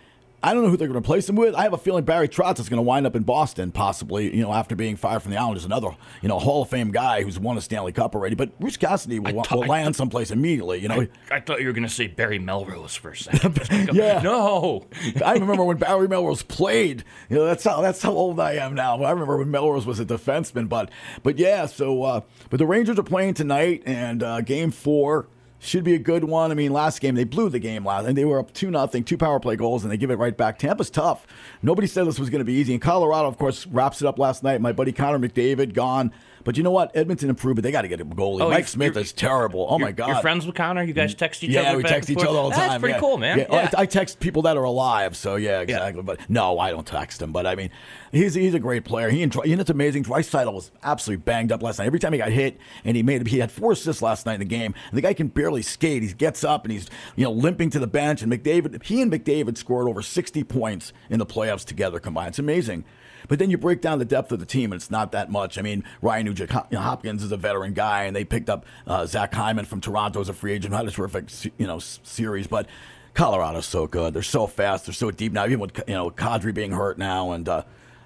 I 0.46 0.54
don't 0.54 0.62
know 0.62 0.70
who 0.70 0.76
they're 0.76 0.86
going 0.86 1.02
to 1.02 1.04
replace 1.04 1.28
him 1.28 1.34
with. 1.34 1.56
I 1.56 1.64
have 1.64 1.72
a 1.72 1.78
feeling 1.78 2.04
Barry 2.04 2.28
Trotz 2.28 2.60
is 2.60 2.68
going 2.68 2.78
to 2.78 2.82
wind 2.82 3.04
up 3.04 3.16
in 3.16 3.24
Boston, 3.24 3.72
possibly. 3.72 4.32
You 4.32 4.42
know, 4.42 4.52
after 4.52 4.76
being 4.76 4.94
fired 4.94 5.22
from 5.22 5.32
the 5.32 5.38
Islanders, 5.38 5.64
another 5.64 5.88
you 6.22 6.28
know 6.28 6.38
Hall 6.38 6.62
of 6.62 6.70
Fame 6.70 6.92
guy 6.92 7.24
who's 7.24 7.36
won 7.36 7.58
a 7.58 7.60
Stanley 7.60 7.90
Cup 7.90 8.14
already. 8.14 8.36
But 8.36 8.56
Bruce 8.60 8.76
Cassidy 8.76 9.18
will, 9.18 9.44
will 9.50 9.66
land 9.66 9.96
someplace 9.96 10.30
immediately. 10.30 10.80
You 10.80 10.86
know, 10.86 11.00
I, 11.32 11.34
I 11.34 11.40
thought 11.40 11.60
you 11.60 11.66
were 11.66 11.72
going 11.72 11.82
to 11.82 11.92
say 11.92 12.06
Barry 12.06 12.38
Melrose 12.38 12.94
for 12.94 13.10
a 13.10 13.16
second. 13.16 13.58
yeah. 13.92 14.22
No. 14.22 14.86
I 15.24 15.32
remember 15.32 15.64
when 15.64 15.78
Barry 15.78 16.06
Melrose 16.06 16.44
played. 16.44 17.02
You 17.28 17.38
know, 17.38 17.44
that's 17.44 17.64
how 17.64 17.80
that's 17.80 18.00
how 18.00 18.12
old 18.12 18.38
I 18.38 18.52
am 18.52 18.74
now. 18.74 19.02
I 19.02 19.10
remember 19.10 19.38
when 19.38 19.50
Melrose 19.50 19.84
was 19.84 19.98
a 19.98 20.04
defenseman. 20.04 20.68
But 20.68 20.92
but 21.24 21.38
yeah, 21.38 21.66
so 21.66 22.04
uh, 22.04 22.20
but 22.50 22.58
the 22.58 22.66
Rangers 22.66 23.00
are 23.00 23.02
playing 23.02 23.34
tonight, 23.34 23.82
and 23.84 24.22
uh, 24.22 24.42
Game 24.42 24.70
Four 24.70 25.26
should 25.58 25.84
be 25.84 25.94
a 25.94 25.98
good 25.98 26.24
one. 26.24 26.50
I 26.50 26.54
mean, 26.54 26.72
last 26.72 27.00
game 27.00 27.14
they 27.14 27.24
blew 27.24 27.48
the 27.48 27.58
game 27.58 27.84
last, 27.84 28.06
and 28.06 28.16
they 28.16 28.24
were 28.24 28.38
up 28.38 28.52
two 28.52 28.70
nothing, 28.70 29.04
two 29.04 29.16
power 29.16 29.40
play 29.40 29.56
goals, 29.56 29.82
and 29.82 29.92
they 29.92 29.96
give 29.96 30.10
it 30.10 30.16
right 30.16 30.36
back. 30.36 30.58
Tampa's 30.58 30.90
tough. 30.90 31.26
Nobody 31.62 31.86
said 31.86 32.06
this 32.06 32.18
was 32.18 32.30
going 32.30 32.40
to 32.40 32.44
be 32.44 32.54
easy. 32.54 32.72
And 32.72 32.82
Colorado, 32.82 33.28
of 33.28 33.38
course, 33.38 33.66
wraps 33.66 34.00
it 34.00 34.06
up 34.06 34.18
last 34.18 34.42
night. 34.42 34.60
My 34.60 34.72
buddy 34.72 34.92
Connor 34.92 35.18
McDavid 35.18 35.74
gone. 35.74 36.12
But 36.46 36.56
you 36.56 36.62
know 36.62 36.70
what? 36.70 36.92
Edmonton 36.94 37.28
improved, 37.28 37.56
but 37.56 37.64
they 37.64 37.72
got 37.72 37.82
to 37.82 37.88
get 37.88 38.00
a 38.00 38.04
goalie. 38.04 38.40
Oh, 38.40 38.48
Mike 38.48 38.68
Smith 38.68 38.96
is 38.96 39.12
terrible. 39.12 39.66
Oh 39.68 39.80
my 39.80 39.90
God! 39.90 40.06
You're 40.06 40.20
friends 40.20 40.46
with 40.46 40.54
Connor? 40.54 40.84
You 40.84 40.92
guys 40.92 41.12
text 41.12 41.42
each 41.42 41.50
yeah, 41.50 41.62
other? 41.62 41.70
Yeah, 41.70 41.76
we 41.78 41.82
text 41.82 42.08
each 42.08 42.18
forth? 42.18 42.28
other 42.28 42.38
all 42.38 42.50
the 42.50 42.54
time. 42.54 42.68
That's 42.68 42.80
pretty 42.80 42.94
yeah. 42.94 43.00
cool, 43.00 43.18
man. 43.18 43.38
Yeah, 43.40 43.46
Yeah. 43.50 43.70
I, 43.76 43.82
I 43.82 43.86
text 43.86 44.20
people 44.20 44.42
that 44.42 44.56
are 44.56 44.62
alive, 44.62 45.16
so 45.16 45.34
yeah, 45.34 45.58
exactly. 45.58 46.04
But 46.04 46.20
no, 46.30 46.60
I 46.60 46.70
don't 46.70 46.86
text 46.86 47.20
him. 47.20 47.32
But 47.32 47.48
I 47.48 47.56
mean, 47.56 47.70
he's 48.12 48.34
he's 48.34 48.54
a 48.54 48.60
great 48.60 48.84
player. 48.84 49.10
He 49.10 49.24
and 49.24 49.34
you 49.44 49.56
know, 49.56 49.60
it's 49.60 49.70
amazing. 49.70 50.04
Draisaitl 50.04 50.52
was 50.52 50.70
absolutely 50.84 51.24
banged 51.24 51.50
up 51.50 51.64
last 51.64 51.80
night. 51.80 51.86
Every 51.86 51.98
time 51.98 52.12
he 52.12 52.18
got 52.20 52.30
hit, 52.30 52.60
and 52.84 52.96
he 52.96 53.02
made 53.02 53.26
he 53.26 53.40
had 53.40 53.50
four 53.50 53.72
assists 53.72 54.00
last 54.00 54.24
night 54.24 54.34
in 54.34 54.40
the 54.40 54.46
game. 54.46 54.72
And 54.90 54.96
the 54.96 55.02
guy 55.02 55.14
can 55.14 55.26
barely 55.26 55.62
skate. 55.62 56.04
He 56.04 56.12
gets 56.12 56.44
up 56.44 56.64
and 56.64 56.72
he's 56.72 56.88
you 57.16 57.24
know 57.24 57.32
limping 57.32 57.70
to 57.70 57.80
the 57.80 57.88
bench. 57.88 58.22
And 58.22 58.32
McDavid, 58.32 58.84
he 58.84 59.02
and 59.02 59.10
McDavid 59.10 59.58
scored 59.58 59.88
over 59.88 60.00
sixty 60.00 60.44
points 60.44 60.92
in 61.10 61.18
the 61.18 61.26
playoffs 61.26 61.64
together 61.64 61.98
combined. 61.98 62.28
It's 62.28 62.38
amazing. 62.38 62.84
But 63.28 63.38
then 63.38 63.50
you 63.50 63.58
break 63.58 63.80
down 63.80 63.98
the 63.98 64.04
depth 64.04 64.32
of 64.32 64.40
the 64.40 64.46
team, 64.46 64.72
and 64.72 64.80
it's 64.80 64.90
not 64.90 65.12
that 65.12 65.30
much. 65.30 65.58
I 65.58 65.62
mean, 65.62 65.84
Ryan 66.02 66.26
Hopkins 66.38 67.22
is 67.22 67.32
a 67.32 67.36
veteran 67.36 67.72
guy, 67.72 68.04
and 68.04 68.14
they 68.14 68.24
picked 68.24 68.50
up 68.50 68.66
uh, 68.86 69.06
Zach 69.06 69.34
Hyman 69.34 69.64
from 69.64 69.80
Toronto 69.80 70.20
as 70.20 70.28
a 70.28 70.32
free 70.32 70.52
agent. 70.52 70.74
Had 70.74 70.86
a 70.86 70.90
terrific, 70.90 71.28
you 71.58 71.66
know, 71.66 71.78
series. 71.78 72.46
But 72.46 72.66
Colorado's 73.14 73.66
so 73.66 73.86
good. 73.86 74.14
They're 74.14 74.22
so 74.22 74.46
fast. 74.46 74.86
They're 74.86 74.92
so 74.92 75.10
deep 75.10 75.32
now. 75.32 75.46
Even 75.46 75.60
with 75.60 75.82
you 75.88 75.94
know 75.94 76.10
Kadri 76.10 76.52
being 76.52 76.72
hurt 76.72 76.98
now, 76.98 77.32
and 77.32 77.48
uh, 77.48 77.62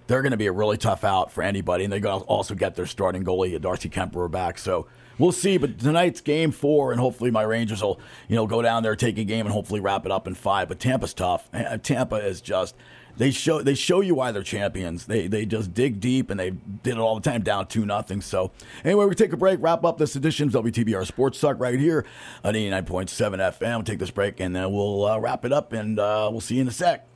they're 0.07 0.23
going 0.23 0.33
to 0.33 0.39
be 0.39 0.47
a 0.47 0.53
really 0.53 0.77
tough 0.77 1.05
out 1.05 1.33
for 1.33 1.43
anybody. 1.43 1.85
And 1.85 1.93
they're 1.93 2.01
going 2.01 2.21
to 2.21 2.27
also 2.27 2.55
get 2.55 2.77
their 2.77 2.87
starting 2.87 3.25
goalie 3.25 3.61
Darcy 3.61 3.89
Kuemper 3.89 4.31
back. 4.31 4.59
So 4.59 4.87
we'll 5.19 5.33
see. 5.33 5.59
But 5.59 5.79
tonight's 5.79 6.21
game 6.21 6.53
four, 6.53 6.93
and 6.93 7.01
hopefully 7.01 7.31
my 7.31 7.43
Rangers 7.43 7.83
will 7.83 8.01
you 8.29 8.37
know 8.37 8.47
go 8.47 8.63
down 8.63 8.83
there, 8.83 8.97
take 8.97 9.19
a 9.19 9.25
game, 9.25 9.47
and 9.47 9.53
hopefully 9.53 9.81
wrap 9.81 10.07
it 10.07 10.13
up 10.13 10.27
in 10.27 10.35
five. 10.35 10.69
But 10.69 10.79
Tampa's 10.79 11.15
tough. 11.15 11.49
Eh, 11.53 11.77
Tampa 11.79 12.17
is 12.17 12.41
just. 12.41 12.75
They 13.17 13.31
show 13.31 13.63
they 13.63 13.75
show 13.75 14.01
you 14.01 14.15
why 14.15 14.33
they're 14.33 14.43
champions. 14.43 15.07
They 15.07 15.27
they 15.27 15.45
just 15.45 15.75
dig 15.75 16.01
deep 16.01 16.31
and 16.31 16.41
they 16.41 16.51
did 16.51 16.95
it 16.95 16.99
all 16.99 17.15
the 17.15 17.29
time 17.29 17.43
down 17.43 17.67
two 17.67 17.85
nothing. 17.85 18.21
So 18.21 18.51
anyway, 18.85 19.07
we 19.07 19.15
take 19.15 19.33
a 19.33 19.37
break, 19.37 19.59
wrap 19.61 19.85
up 19.85 19.99
this 19.99 20.17
edition 20.17 20.49
of 20.49 20.65
WTBR 20.65 21.07
Sports 21.07 21.41
Talk 21.41 21.61
right 21.61 21.79
here 21.79 22.07
on 22.45 22.57
eighty 22.57 22.71
nine 22.71 22.85
point 22.85 23.11
seven 23.11 23.41
FM. 23.41 23.77
We'll 23.77 23.83
take 23.83 23.99
this 23.99 24.11
break 24.11 24.41
and 24.41 24.55
then 24.55 24.73
we'll 24.73 25.05
uh, 25.05 25.19
wrap 25.19 25.45
it 25.45 25.53
up 25.53 25.73
and 25.73 25.99
uh, 25.99 26.29
we'll 26.31 26.41
see 26.41 26.57
you 26.57 26.63
in 26.63 26.69
a 26.69 26.73
sec. 26.73 27.07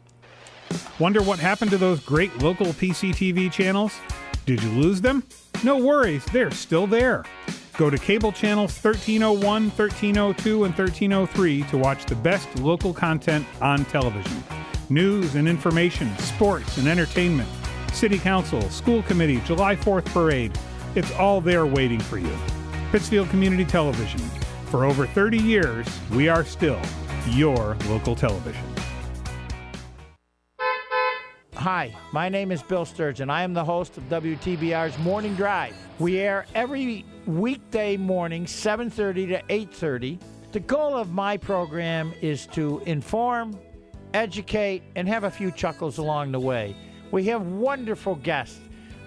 Wonder 0.98 1.22
what 1.22 1.38
happened 1.38 1.70
to 1.70 1.78
those 1.78 2.00
great 2.00 2.36
local 2.38 2.66
PCTV 2.66 3.52
channels? 3.52 3.98
Did 4.46 4.62
you 4.62 4.70
lose 4.70 5.00
them? 5.00 5.24
No 5.62 5.78
worries, 5.78 6.24
they're 6.26 6.50
still 6.50 6.86
there. 6.86 7.24
Go 7.76 7.90
to 7.90 7.98
cable 7.98 8.30
channels 8.30 8.72
1301, 8.72 9.42
1302, 9.70 10.64
and 10.64 10.74
1303 10.76 11.62
to 11.64 11.78
watch 11.78 12.04
the 12.04 12.14
best 12.16 12.54
local 12.60 12.92
content 12.92 13.46
on 13.60 13.84
television. 13.86 14.44
News 14.90 15.34
and 15.34 15.48
information, 15.48 16.14
sports 16.18 16.76
and 16.76 16.86
entertainment, 16.86 17.48
city 17.94 18.18
council, 18.18 18.60
school 18.68 19.02
committee, 19.04 19.40
July 19.46 19.74
4th 19.74 20.04
parade. 20.06 20.58
It's 20.94 21.10
all 21.12 21.40
there 21.40 21.64
waiting 21.64 22.00
for 22.00 22.18
you. 22.18 22.36
Pittsfield 22.92 23.30
Community 23.30 23.64
Television. 23.64 24.20
For 24.66 24.84
over 24.84 25.06
30 25.06 25.38
years, 25.38 25.86
we 26.10 26.28
are 26.28 26.44
still 26.44 26.78
your 27.30 27.78
local 27.88 28.14
television. 28.14 28.62
Hi, 31.54 31.96
my 32.12 32.28
name 32.28 32.52
is 32.52 32.62
Bill 32.62 32.84
Sturgeon. 32.84 33.30
I 33.30 33.42
am 33.42 33.54
the 33.54 33.64
host 33.64 33.96
of 33.96 34.02
WTBR's 34.10 34.98
Morning 34.98 35.34
Drive. 35.34 35.74
We 35.98 36.18
air 36.18 36.44
every 36.54 37.06
weekday 37.24 37.96
morning, 37.96 38.44
7:30 38.44 39.28
to 39.28 39.42
8:30. 39.48 40.18
The 40.52 40.60
goal 40.60 40.94
of 40.94 41.10
my 41.14 41.38
program 41.38 42.12
is 42.20 42.46
to 42.48 42.82
inform, 42.84 43.58
educate, 44.14 44.82
and 44.96 45.06
have 45.06 45.24
a 45.24 45.30
few 45.30 45.50
chuckles 45.50 45.98
along 45.98 46.32
the 46.32 46.40
way. 46.40 46.74
We 47.10 47.24
have 47.24 47.42
wonderful 47.42 48.14
guests, 48.16 48.60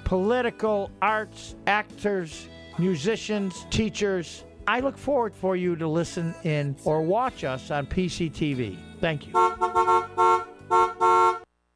political, 0.04 0.92
arts, 1.02 1.56
actors, 1.66 2.48
musicians, 2.78 3.66
teachers. 3.70 4.44
I 4.68 4.82
look 4.82 4.98
forward 4.98 5.34
for 5.34 5.56
you 5.56 5.76
to 5.78 5.88
listen 5.88 6.36
in 6.44 6.76
or 6.84 7.02
watch 7.02 7.44
us 7.44 7.72
on 7.72 7.88
PCTV. 7.88 8.78
Thank 9.00 9.28
you. 9.28 9.34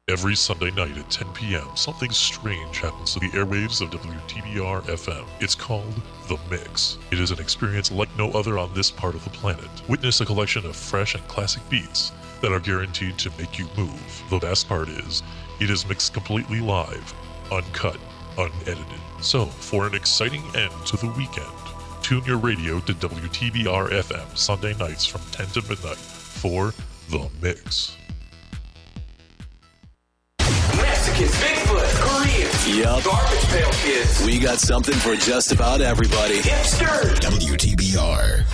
Every 0.08 0.34
Sunday 0.34 0.70
night 0.72 0.98
at 0.98 1.10
10 1.10 1.32
p.m., 1.32 1.68
something 1.74 2.10
strange 2.10 2.78
happens 2.78 3.14
to 3.14 3.20
the 3.20 3.28
airwaves 3.28 3.80
of 3.80 3.90
WTBR 3.90 4.82
FM. 4.82 5.26
It's 5.40 5.54
called 5.54 6.02
The 6.28 6.38
Mix. 6.50 6.98
It 7.10 7.18
is 7.18 7.30
an 7.30 7.38
experience 7.38 7.90
like 7.90 8.14
no 8.18 8.30
other 8.32 8.58
on 8.58 8.74
this 8.74 8.90
part 8.90 9.14
of 9.14 9.24
the 9.24 9.30
planet. 9.30 9.70
Witness 9.88 10.20
a 10.20 10.26
collection 10.26 10.66
of 10.66 10.76
fresh 10.76 11.14
and 11.14 11.26
classic 11.28 11.62
beats 11.70 12.12
that 12.42 12.52
are 12.52 12.60
guaranteed 12.60 13.16
to 13.18 13.30
make 13.38 13.58
you 13.58 13.66
move. 13.76 14.22
The 14.30 14.38
best 14.38 14.68
part 14.68 14.88
is, 14.88 15.22
it 15.60 15.70
is 15.70 15.88
mixed 15.88 16.12
completely 16.12 16.60
live, 16.60 17.14
uncut, 17.50 17.96
unedited. 18.36 18.86
So, 19.20 19.46
for 19.46 19.86
an 19.86 19.94
exciting 19.94 20.42
end 20.56 20.72
to 20.86 20.96
the 20.96 21.06
weekend, 21.16 21.46
tune 22.02 22.24
your 22.24 22.38
radio 22.38 22.80
to 22.80 22.92
WTBR 22.94 23.90
FM 23.92 24.36
Sunday 24.36 24.74
nights 24.74 25.06
from 25.06 25.20
10 25.30 25.46
to 25.48 25.62
midnight 25.68 25.96
for 25.96 26.74
The 27.10 27.28
Mix. 27.40 27.96
Mexicans, 30.76 31.30
Bigfoot, 31.30 32.00
Koreans, 32.00 32.76
Yup. 32.78 33.04
garbage 33.04 33.44
pail 33.44 33.70
kids, 33.72 34.24
We 34.24 34.38
got 34.38 34.58
something 34.58 34.94
for 34.94 35.14
just 35.14 35.52
about 35.52 35.80
everybody. 35.80 36.40
hipsters. 36.40 37.20
WTBR. 37.20 38.44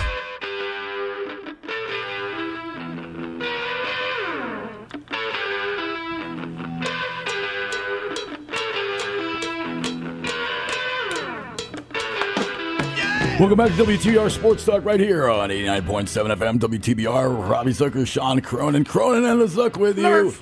Welcome 13.39 13.57
back 13.57 13.69
to 13.77 13.85
WTR 13.85 14.29
Sports 14.29 14.65
Talk 14.65 14.83
right 14.83 14.99
here 14.99 15.29
on 15.29 15.49
89.7 15.49 16.35
FM 16.35 16.59
WTBR. 16.59 17.49
Robbie 17.49 17.71
Zucker, 17.71 18.05
Sean 18.05 18.41
Cronin. 18.41 18.83
Cronin 18.83 19.23
and 19.23 19.39
the 19.39 19.45
Zuck 19.45 19.77
with 19.77 19.97
you 19.97 20.33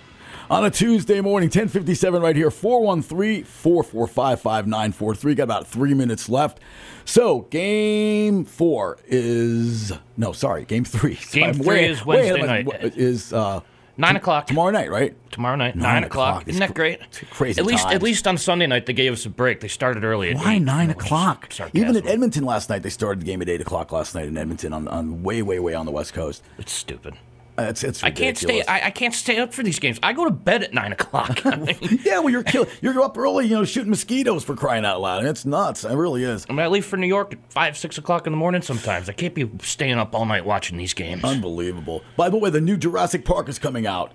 on 0.50 0.66
a 0.66 0.72
Tuesday 0.72 1.22
morning, 1.22 1.46
1057 1.48 2.20
right 2.22 2.36
here, 2.36 2.50
413-445-5943. 2.50 5.36
Got 5.36 5.44
about 5.44 5.68
three 5.68 5.94
minutes 5.94 6.28
left. 6.28 6.60
So 7.06 7.42
game 7.52 8.46
four 8.46 8.98
is, 9.06 9.94
no, 10.18 10.32
sorry, 10.32 10.66
game 10.66 10.84
three. 10.84 11.20
Game 11.32 11.44
I'm 11.50 11.54
three 11.54 11.68
way- 11.68 11.90
is 11.90 12.04
Wednesday 12.04 12.42
night. 12.42 12.68
Is, 12.98 13.32
uh, 13.32 13.60
Nine 14.00 14.16
o'clock 14.16 14.46
tomorrow 14.48 14.70
night, 14.72 14.92
right? 14.92 15.16
Tomorrow 15.32 15.56
night, 15.56 15.76
Nine 15.76 16.04
o'clock. 16.04 16.48
Isn't 16.48 16.60
that 16.60 16.74
great? 16.76 17.00
crazy 17.32 17.60
At 17.60 17.66
least, 17.66 17.84
times. 17.84 17.96
at 17.96 18.04
least 18.04 18.28
on 18.28 18.38
Sunday 18.38 18.68
night 18.68 18.86
they 18.86 18.94
gave 18.94 19.12
us 19.14 19.26
a 19.26 19.30
break. 19.30 19.60
They 19.60 19.68
started 19.68 20.04
early. 20.04 20.30
At 20.32 20.38
Why 20.38 20.54
eight. 20.56 20.60
nine 20.62 20.90
o'clock? 20.92 21.52
sarcasm. 21.52 21.72
Even 21.82 21.96
at 21.96 22.06
Edmonton 22.06 22.44
last 22.46 22.70
night, 22.70 22.84
they 22.84 22.90
started 22.90 23.22
the 23.22 23.26
game 23.26 23.42
at 23.42 23.50
eight 23.50 23.62
o'clock 23.62 23.92
last 23.92 24.14
night 24.16 24.28
in 24.28 24.38
Edmonton 24.38 24.72
on, 24.74 24.88
on 24.88 25.24
way, 25.24 25.42
way, 25.42 25.60
way 25.60 25.74
on 25.74 25.86
the 25.86 25.92
west 25.92 26.14
coast. 26.14 26.44
It's 26.58 26.72
stupid. 26.72 27.16
Uh, 27.58 27.64
it's 27.64 27.84
it's 27.84 28.04
I 28.04 28.12
can't 28.12 28.38
stay. 28.38 28.64
I, 28.64 28.88
I 28.88 28.92
can't 28.92 29.14
stay 29.14 29.40
up 29.40 29.52
for 29.54 29.64
these 29.64 29.80
games. 29.80 30.00
I 30.04 30.14
go 30.14 30.26
to 30.26 30.32
bed 30.32 30.64
at 30.64 30.74
nine 30.74 30.92
o'clock. 30.92 31.44
yeah, 32.06 32.20
well, 32.20 32.30
you're 32.30 32.44
kill- 32.44 32.68
you're 32.82 33.02
up 33.02 33.18
early, 33.18 33.46
you 33.48 33.56
know, 33.56 33.66
shooting 33.66 33.90
mosquitoes 33.90 34.44
for 34.44 34.56
crying 34.56 34.86
out 34.86 35.02
loud. 35.02 35.26
It's 35.26 35.46
nuts. 35.46 35.84
It 35.84 35.94
really 35.96 36.24
is. 36.24 36.46
I 36.50 36.54
mean, 36.54 36.60
I 36.60 36.68
leave 36.68 36.86
for 36.86 36.98
New 36.98 37.08
York 37.08 37.34
at 37.34 37.40
five, 37.52 37.76
six 37.78 37.98
o'clock 37.98 38.28
in 38.28 38.34
the 38.34 38.38
morning. 38.38 38.62
Sometimes 38.62 39.10
I 39.10 39.14
can't 39.14 39.34
be 39.34 39.50
staying 39.64 39.98
up 39.98 40.14
all 40.14 40.26
night 40.26 40.46
watching 40.46 40.78
these 40.78 40.94
games. 40.94 41.24
Unbelievable. 41.24 42.04
By 42.16 42.30
the 42.30 42.38
way, 42.38 42.52
the 42.52 42.62
new 42.62 42.78
Jurassic 42.78 43.26
Park 43.26 43.50
is 43.50 43.58
coming 43.58 43.88
out 43.88 44.12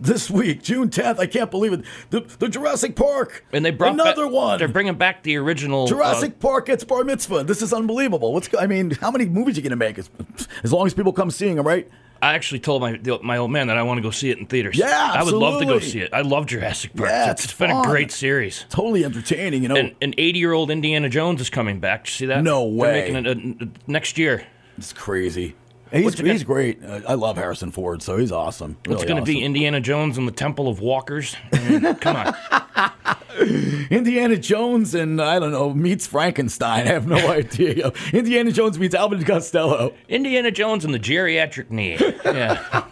this 0.00 0.30
week, 0.30 0.62
June 0.62 0.88
10th. 0.88 1.18
I 1.18 1.26
can't 1.26 1.50
believe 1.50 1.72
it. 1.72 1.84
The, 2.10 2.20
the 2.38 2.48
Jurassic 2.48 2.96
Park. 2.96 3.44
And 3.52 3.64
they 3.64 3.70
brought 3.70 3.94
another 3.94 4.24
back- 4.24 4.32
one. 4.32 4.58
They're 4.58 4.68
bringing 4.68 4.94
back 4.94 5.22
the 5.22 5.36
original 5.36 5.84
uh, 5.84 5.88
Jurassic 5.88 6.38
Park 6.40 6.66
gets 6.66 6.84
bar 6.84 7.04
mitzvah. 7.04 7.44
This 7.44 7.62
is 7.62 7.72
unbelievable. 7.72 8.32
What's 8.32 8.48
I 8.58 8.66
mean, 8.66 8.92
how 8.92 9.10
many 9.10 9.26
movies 9.26 9.56
are 9.56 9.60
you 9.60 9.62
gonna 9.64 9.76
make? 9.76 9.98
As, 9.98 10.08
as 10.62 10.72
long 10.72 10.86
as 10.86 10.94
people 10.94 11.12
come 11.12 11.30
seeing 11.30 11.56
them, 11.56 11.66
right? 11.66 11.88
I 12.20 12.34
actually 12.34 12.60
told 12.60 12.82
my 12.82 12.98
my 13.22 13.36
old 13.38 13.50
man 13.50 13.68
that 13.68 13.76
I 13.76 13.82
want 13.82 13.98
to 13.98 14.02
go 14.02 14.10
see 14.10 14.30
it 14.30 14.38
in 14.38 14.46
theaters. 14.46 14.76
Yeah, 14.76 15.12
I 15.14 15.22
would 15.22 15.34
love 15.34 15.60
to 15.60 15.66
go 15.66 15.78
see 15.78 16.00
it. 16.00 16.12
I 16.12 16.22
love 16.22 16.46
Jurassic 16.46 16.94
Park. 16.96 17.10
Yeah, 17.10 17.30
it's, 17.30 17.44
it's 17.44 17.54
been 17.54 17.70
a 17.70 17.82
great 17.82 18.10
series. 18.10 18.64
Totally 18.68 19.04
entertaining, 19.04 19.62
you 19.62 19.68
know. 19.68 19.76
And 19.76 19.94
an 20.00 20.14
80 20.18 20.38
year 20.38 20.52
old 20.52 20.70
Indiana 20.70 21.08
Jones 21.08 21.40
is 21.40 21.50
coming 21.50 21.80
back. 21.80 22.04
Did 22.04 22.10
you 22.10 22.16
see 22.16 22.26
that? 22.26 22.42
No 22.42 22.64
way. 22.64 23.10
They're 23.12 23.22
making 23.22 23.60
it 23.60 23.62
uh, 23.62 23.80
next 23.86 24.18
year. 24.18 24.46
It's 24.76 24.92
crazy. 24.92 25.54
He's, 25.92 26.18
it 26.20 26.26
he's 26.26 26.42
gonna- 26.42 26.44
great. 26.44 26.84
Uh, 26.84 27.00
I 27.08 27.14
love 27.14 27.36
Harrison 27.36 27.70
Ford, 27.70 28.02
so 28.02 28.16
he's 28.18 28.32
awesome. 28.32 28.76
It's 28.84 29.04
going 29.04 29.16
to 29.16 29.22
be. 29.22 29.42
Indiana 29.42 29.80
Jones 29.80 30.18
and 30.18 30.26
the 30.28 30.32
Temple 30.32 30.68
of 30.68 30.80
Walkers. 30.80 31.34
I 31.52 31.68
mean, 31.68 31.94
come 32.00 32.16
on. 32.16 32.34
Indiana 33.90 34.36
Jones 34.36 34.94
and 34.94 35.20
I 35.22 35.38
don't 35.38 35.52
know 35.52 35.72
meets 35.72 36.06
Frankenstein. 36.06 36.86
I 36.88 36.90
have 36.92 37.06
no 37.06 37.16
idea. 37.30 37.92
Indiana 38.12 38.50
Jones 38.52 38.78
meets 38.78 38.94
Albert 38.94 39.24
Costello. 39.26 39.94
Indiana 40.08 40.50
Jones 40.50 40.84
and 40.84 40.92
the 40.92 40.98
geriatric 40.98 41.70
knee. 41.70 41.96
Yeah. 42.24 42.84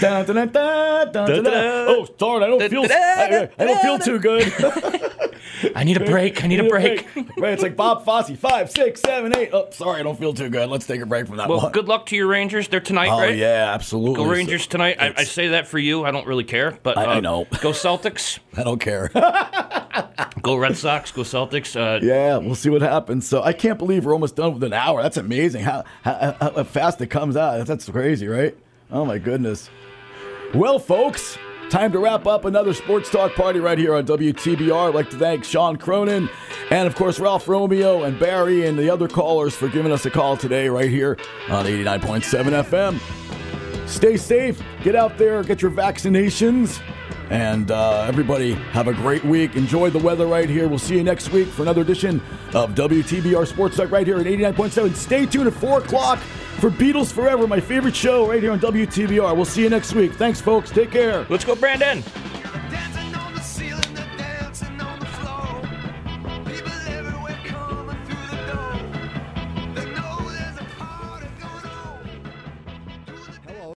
Dun, 0.00 0.26
dun, 0.26 0.34
dun, 0.36 0.48
dun, 0.52 1.12
dun, 1.12 1.26
dun, 1.28 1.44
dun. 1.44 1.54
Oh, 1.54 2.06
darn! 2.18 2.42
I 2.42 2.46
don't 2.46 2.68
feel. 2.70 2.86
I, 2.90 3.48
I 3.58 3.64
don't 3.64 3.80
feel 3.82 3.98
too 3.98 4.18
good. 4.18 4.52
I 5.76 5.84
need 5.84 5.96
a 5.98 6.04
break. 6.04 6.42
I 6.42 6.46
need 6.46 6.60
a 6.60 6.68
break. 6.68 7.06
Right, 7.36 7.52
it's 7.52 7.62
like 7.62 7.76
Bob 7.76 8.04
Fosse. 8.04 8.30
Five, 8.30 8.70
six, 8.70 9.00
seven, 9.00 9.36
eight. 9.36 9.50
Oh, 9.52 9.68
sorry, 9.70 10.00
I 10.00 10.02
don't 10.02 10.18
feel 10.18 10.32
too 10.32 10.48
good. 10.48 10.70
Let's 10.70 10.86
take 10.86 11.00
a 11.02 11.06
break 11.06 11.26
from 11.26 11.36
that 11.36 11.48
Well, 11.48 11.60
one. 11.60 11.72
good 11.72 11.86
luck 11.86 12.06
to 12.06 12.16
your 12.16 12.28
Rangers. 12.28 12.68
They're 12.68 12.80
tonight, 12.80 13.10
Oh 13.10 13.18
right? 13.18 13.36
yeah, 13.36 13.70
absolutely. 13.74 14.24
Go 14.24 14.30
Rangers 14.30 14.66
tonight. 14.66 14.96
I, 14.98 15.12
I 15.18 15.24
say 15.24 15.48
that 15.48 15.66
for 15.68 15.78
you. 15.78 16.04
I 16.04 16.12
don't 16.12 16.26
really 16.26 16.44
care, 16.44 16.78
but 16.82 16.96
I- 16.96 17.04
I 17.04 17.16
uh, 17.16 17.20
know. 17.20 17.46
Go 17.60 17.70
Celtics. 17.72 18.38
I 18.56 18.62
don't 18.62 18.80
care. 18.80 19.08
Go 20.42 20.56
Red 20.56 20.76
Sox. 20.76 21.12
Go 21.12 21.22
Celtics. 21.22 21.76
Uh, 21.78 22.04
Yeah, 22.04 22.38
we'll 22.38 22.54
see 22.54 22.70
what 22.70 22.80
happens. 22.82 23.26
So 23.28 23.42
I 23.42 23.52
can't 23.52 23.78
believe 23.78 24.06
we're 24.06 24.14
almost 24.14 24.36
done 24.36 24.54
with 24.54 24.62
an 24.64 24.72
hour. 24.72 25.02
That's 25.02 25.16
amazing. 25.18 25.64
How 25.64 25.84
how, 26.02 26.36
how 26.40 26.64
fast 26.64 27.00
it 27.02 27.08
comes 27.08 27.36
out. 27.36 27.66
That's 27.66 27.88
crazy, 27.88 28.28
right? 28.28 28.56
Oh 28.90 29.04
my 29.04 29.18
goodness. 29.18 29.68
Well, 30.54 30.80
folks, 30.80 31.38
time 31.70 31.92
to 31.92 32.00
wrap 32.00 32.26
up 32.26 32.44
another 32.44 32.74
sports 32.74 33.08
talk 33.08 33.34
party 33.34 33.60
right 33.60 33.78
here 33.78 33.94
on 33.94 34.04
WTBR. 34.04 34.88
I'd 34.88 34.94
like 34.96 35.08
to 35.10 35.16
thank 35.16 35.44
Sean 35.44 35.76
Cronin 35.76 36.28
and, 36.72 36.88
of 36.88 36.96
course, 36.96 37.20
Ralph 37.20 37.46
Romeo 37.46 38.02
and 38.02 38.18
Barry 38.18 38.66
and 38.66 38.76
the 38.76 38.90
other 38.90 39.06
callers 39.06 39.54
for 39.54 39.68
giving 39.68 39.92
us 39.92 40.06
a 40.06 40.10
call 40.10 40.36
today 40.36 40.68
right 40.68 40.90
here 40.90 41.16
on 41.48 41.66
89.7 41.66 42.64
FM. 42.64 43.88
Stay 43.88 44.16
safe. 44.16 44.60
Get 44.82 44.96
out 44.96 45.16
there. 45.18 45.44
Get 45.44 45.62
your 45.62 45.70
vaccinations. 45.70 46.82
And 47.30 47.70
uh, 47.70 48.02
everybody 48.08 48.54
have 48.54 48.88
a 48.88 48.92
great 48.92 49.24
week. 49.24 49.54
Enjoy 49.54 49.88
the 49.88 50.00
weather 50.00 50.26
right 50.26 50.48
here. 50.48 50.66
We'll 50.66 50.80
see 50.80 50.96
you 50.96 51.04
next 51.04 51.30
week 51.30 51.46
for 51.46 51.62
another 51.62 51.82
edition 51.82 52.20
of 52.54 52.74
WTBR 52.74 53.46
Sports 53.46 53.76
Talk 53.76 53.92
right 53.92 54.04
here 54.04 54.18
at 54.18 54.26
89.7. 54.26 54.96
Stay 54.96 55.26
tuned 55.26 55.46
at 55.46 55.54
4 55.54 55.78
o'clock 55.78 56.18
for 56.60 56.70
Beatles 56.70 57.12
Forever, 57.12 57.46
my 57.46 57.58
favorite 57.58 57.96
show 57.96 58.28
right 58.28 58.42
here 58.42 58.52
on 58.52 58.60
WTBR. 58.60 59.34
We'll 59.34 59.44
see 59.46 59.62
you 59.62 59.70
next 59.70 59.94
week. 59.94 60.12
Thanks, 60.12 60.40
folks. 60.40 60.70
Take 60.70 60.90
care. 60.90 61.26
Let's 61.30 61.44
go, 61.44 61.56
Brandon. 61.56 62.02